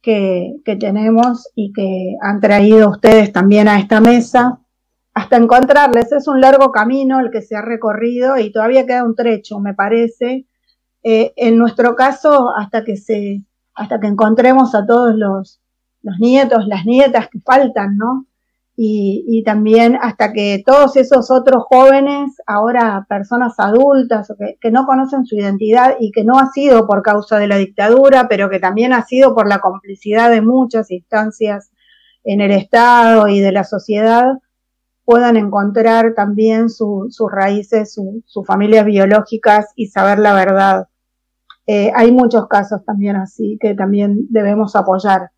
que, 0.05 0.77
tenemos 0.79 1.51
y 1.55 1.73
que 1.73 2.17
han 2.21 2.41
traído 2.41 2.91
ustedes 2.91 3.33
también 3.33 3.69
a 3.69 3.79
esta 3.79 4.01
mesa, 4.01 4.61
hasta 5.15 5.37
encontrarles. 5.37 6.13
Es 6.13 6.29
un 6.29 6.41
largo 6.41 6.71
camino 6.71 7.21
el 7.21 7.31
que 7.31 7.41
se 7.41 7.57
ha 7.57 7.63
recorrido 7.63 8.37
y 8.37 8.53
todavía 8.53 8.87
queda 8.87 9.05
un 9.05 9.15
trecho, 9.17 9.59
me 9.61 9.75
parece. 9.75 10.47
Eh, 11.03 11.33
en 11.37 11.57
nuestro 11.57 11.97
caso, 11.97 12.55
hasta 12.55 12.85
que 12.85 12.97
se, 12.97 13.45
hasta 13.75 13.99
que 13.99 14.07
encontremos 14.07 14.75
a 14.75 14.85
todos 14.87 15.15
los, 15.15 15.61
los 16.03 16.19
nietos, 16.19 16.67
las 16.67 16.85
nietas 16.85 17.29
que 17.31 17.41
faltan, 17.41 17.97
¿no? 17.97 18.27
Y, 18.77 19.43
también 19.45 19.97
hasta 20.01 20.33
que 20.33 20.63
todos 20.67 20.97
esos 20.97 21.31
otros 21.31 21.65
jóvenes, 21.69 22.37
ahora 22.47 23.07
personas 23.09 23.55
adultas 23.59 24.33
que, 24.37 24.59
que, 24.61 24.71
no 24.73 24.85
conocen 24.85 25.27
su 25.27 25.37
identidad 25.37 25.95
y 26.01 26.11
que 26.11 26.25
no 26.25 26.39
ha 26.39 26.51
sido 26.51 26.87
por 26.87 27.03
causa 27.03 27.39
de 27.39 27.47
la 27.47 27.57
dictadura, 27.57 28.27
pero 28.29 28.51
que 28.51 28.59
también 28.59 28.93
ha 28.93 29.05
sido 29.05 29.35
por 29.35 29.49
la 29.49 29.61
complicidad 29.61 30.31
de 30.31 30.41
muchas 30.41 30.91
instancias 30.91 31.71
en 32.25 32.41
el 32.41 32.51
Estado 32.51 33.29
y 33.29 33.39
de 33.39 33.53
la 33.53 33.65
sociedad, 33.65 34.39
puedan 35.05 35.37
encontrar 35.37 36.15
también 36.15 36.69
sus 36.69 37.15
raíces, 37.31 37.95
sus 38.25 38.47
familias 38.47 38.87
biológicas 38.87 39.67
y 39.77 39.89
saber 39.89 40.19
la 40.19 40.33
verdad. 40.33 40.89
Eh, 41.67 41.93
hay 41.95 42.11
muchos 42.13 42.49
casos 42.49 42.85
también 42.85 43.17
así 43.17 43.57
que 43.61 43.75
también 43.75 44.27
debemos 44.31 44.77
apoyar 44.77 45.31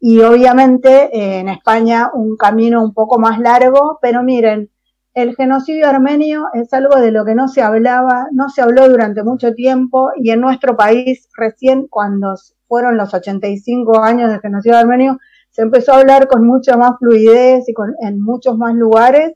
y 0.00 0.20
obviamente 0.20 1.16
eh, 1.16 1.40
en 1.40 1.48
España 1.48 2.10
un 2.12 2.36
camino 2.36 2.82
un 2.82 2.92
poco 2.92 3.18
más 3.18 3.38
largo, 3.38 3.98
pero 4.02 4.22
miren, 4.22 4.70
el 5.14 5.36
genocidio 5.36 5.88
armenio 5.88 6.46
es 6.54 6.72
algo 6.72 7.00
de 7.00 7.12
lo 7.12 7.24
que 7.24 7.34
no 7.34 7.48
se 7.48 7.62
hablaba, 7.62 8.26
no 8.32 8.48
se 8.48 8.62
habló 8.62 8.88
durante 8.88 9.22
mucho 9.22 9.54
tiempo 9.54 10.10
y 10.16 10.30
en 10.30 10.40
nuestro 10.40 10.76
país 10.76 11.28
recién 11.36 11.86
cuando 11.88 12.34
fueron 12.66 12.96
los 12.96 13.14
85 13.14 14.02
años 14.02 14.30
del 14.30 14.40
genocidio 14.40 14.76
armenio 14.76 15.18
se 15.50 15.62
empezó 15.62 15.92
a 15.92 16.00
hablar 16.00 16.26
con 16.26 16.44
mucha 16.44 16.76
más 16.76 16.98
fluidez 16.98 17.68
y 17.68 17.74
en 18.00 18.20
muchos 18.20 18.58
más 18.58 18.74
lugares 18.74 19.34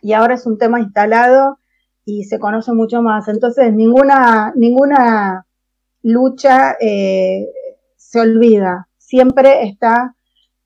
y 0.00 0.12
ahora 0.12 0.34
es 0.34 0.46
un 0.46 0.56
tema 0.56 0.78
instalado 0.78 1.58
y 2.04 2.24
se 2.24 2.38
conoce 2.38 2.72
mucho 2.72 3.02
más. 3.02 3.26
Entonces, 3.28 3.74
ninguna, 3.74 4.52
ninguna 4.54 5.44
lucha 6.02 6.76
eh, 6.80 7.48
se 7.96 8.20
olvida. 8.20 8.88
Siempre 9.06 9.62
está 9.62 10.16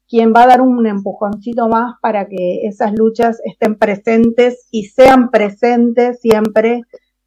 quien 0.09 0.33
va 0.35 0.45
a 0.45 0.47
dar 0.47 0.62
un 0.62 0.87
empujoncito 0.87 1.69
más 1.69 1.97
para 2.01 2.27
que 2.27 2.67
esas 2.67 2.95
luchas 2.95 3.39
estén 3.45 3.77
presentes 3.77 4.67
y 4.71 4.85
sean 4.85 5.31
presentes 5.31 6.21
siempre 6.21 6.81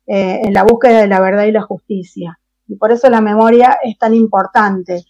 eh, 0.07 0.41
en 0.43 0.53
la 0.53 0.63
búsqueda 0.63 1.01
de 1.01 1.07
la 1.07 1.21
verdad 1.21 1.45
y 1.45 1.51
la 1.51 1.61
justicia. 1.61 2.39
Y 2.67 2.77
por 2.77 2.91
eso 2.91 3.11
la 3.11 3.21
memoria 3.21 3.77
es 3.83 3.95
tan 3.99 4.15
importante. 4.15 5.03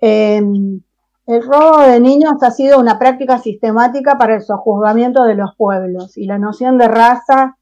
El 0.00 1.42
robo 1.42 1.82
de 1.82 2.00
niños 2.00 2.42
ha 2.42 2.50
sido 2.50 2.80
una 2.80 2.98
práctica 2.98 3.36
sistemática 3.38 4.16
para 4.16 4.36
el 4.36 4.42
sojuzgamiento 4.42 5.24
de 5.24 5.34
los 5.34 5.54
pueblos 5.54 6.16
y 6.16 6.24
la 6.24 6.38
noción 6.38 6.78
de 6.78 6.88
raza 6.88 7.58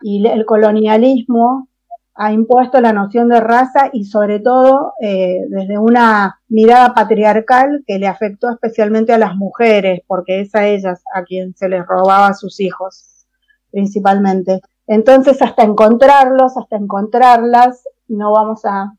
y 0.00 0.26
el 0.26 0.44
colonialismo 0.44 1.68
ha 2.14 2.32
impuesto 2.32 2.80
la 2.80 2.92
noción 2.92 3.28
de 3.28 3.40
raza 3.40 3.88
y 3.92 4.04
sobre 4.04 4.38
todo 4.40 4.92
eh, 5.00 5.40
desde 5.48 5.78
una 5.78 6.40
mirada 6.48 6.94
patriarcal 6.94 7.84
que 7.86 7.98
le 7.98 8.06
afectó 8.06 8.50
especialmente 8.50 9.12
a 9.12 9.18
las 9.18 9.34
mujeres, 9.34 10.00
porque 10.06 10.40
es 10.40 10.54
a 10.54 10.66
ellas 10.66 11.02
a 11.14 11.22
quien 11.24 11.54
se 11.54 11.68
les 11.68 11.86
robaba 11.86 12.28
a 12.28 12.34
sus 12.34 12.60
hijos 12.60 13.26
principalmente. 13.70 14.60
Entonces 14.86 15.40
hasta 15.40 15.62
encontrarlos, 15.62 16.56
hasta 16.56 16.76
encontrarlas, 16.76 17.82
no 18.08 18.32
vamos 18.32 18.64
a, 18.64 18.92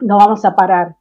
no 0.00 0.18
vamos 0.18 0.44
a 0.44 0.54
parar. 0.54 0.94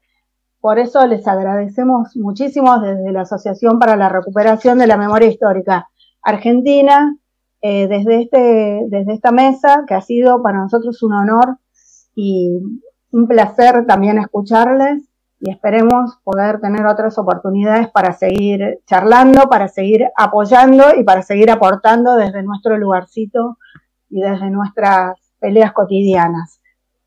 Por 0.60 0.80
eso 0.80 1.06
les 1.06 1.28
agradecemos 1.28 2.16
muchísimo 2.16 2.80
desde 2.80 3.12
la 3.12 3.22
Asociación 3.22 3.78
para 3.78 3.96
la 3.96 4.10
Recuperación 4.10 4.80
de 4.80 4.88
la 4.88 4.98
Memoria 4.98 5.30
Histórica 5.30 5.88
Argentina, 6.24 7.16
eh, 7.62 7.88
desde, 7.88 8.22
este, 8.22 8.86
desde 8.88 9.14
esta 9.14 9.32
mesa, 9.32 9.84
que 9.88 9.94
ha 9.94 10.02
sido 10.02 10.42
para 10.42 10.60
nosotros 10.60 11.02
un 11.04 11.14
honor 11.14 11.58
y 12.16 12.60
un 13.12 13.28
placer 13.28 13.86
también 13.86 14.18
escucharles 14.18 15.04
y 15.40 15.52
esperemos 15.52 16.18
poder 16.24 16.60
tener 16.60 16.86
otras 16.86 17.18
oportunidades 17.18 17.90
para 17.90 18.14
seguir 18.14 18.80
charlando, 18.86 19.44
para 19.50 19.68
seguir 19.68 20.08
apoyando 20.16 20.96
y 20.98 21.04
para 21.04 21.22
seguir 21.22 21.52
aportando 21.52 22.16
desde 22.16 22.44
nuestro 22.44 22.78
lugarcito 22.78 23.58
y 24.10 24.22
desde 24.22 24.50
nuestras 24.50 25.16
peleas 25.40 25.74
cotidianas. 25.74 26.60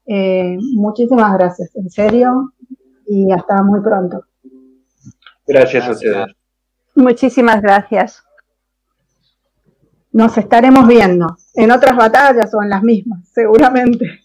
Eh, 0.07 0.57
muchísimas 0.75 1.33
gracias, 1.35 1.75
en 1.77 1.91
serio 1.91 2.53
y 3.07 3.31
hasta 3.33 3.63
muy 3.63 3.81
pronto. 3.81 4.25
Gracias, 5.47 5.89
a 5.89 5.91
ustedes. 5.91 6.27
Muchísimas 6.95 7.61
gracias. 7.61 8.23
Nos 10.13 10.37
estaremos 10.39 10.89
viendo 10.89 11.37
en 11.55 11.71
otras 11.71 11.97
batallas 11.97 12.53
o 12.55 12.63
en 12.63 12.71
las 12.71 12.83
mismas, 12.83 13.21
seguramente. 13.33 14.20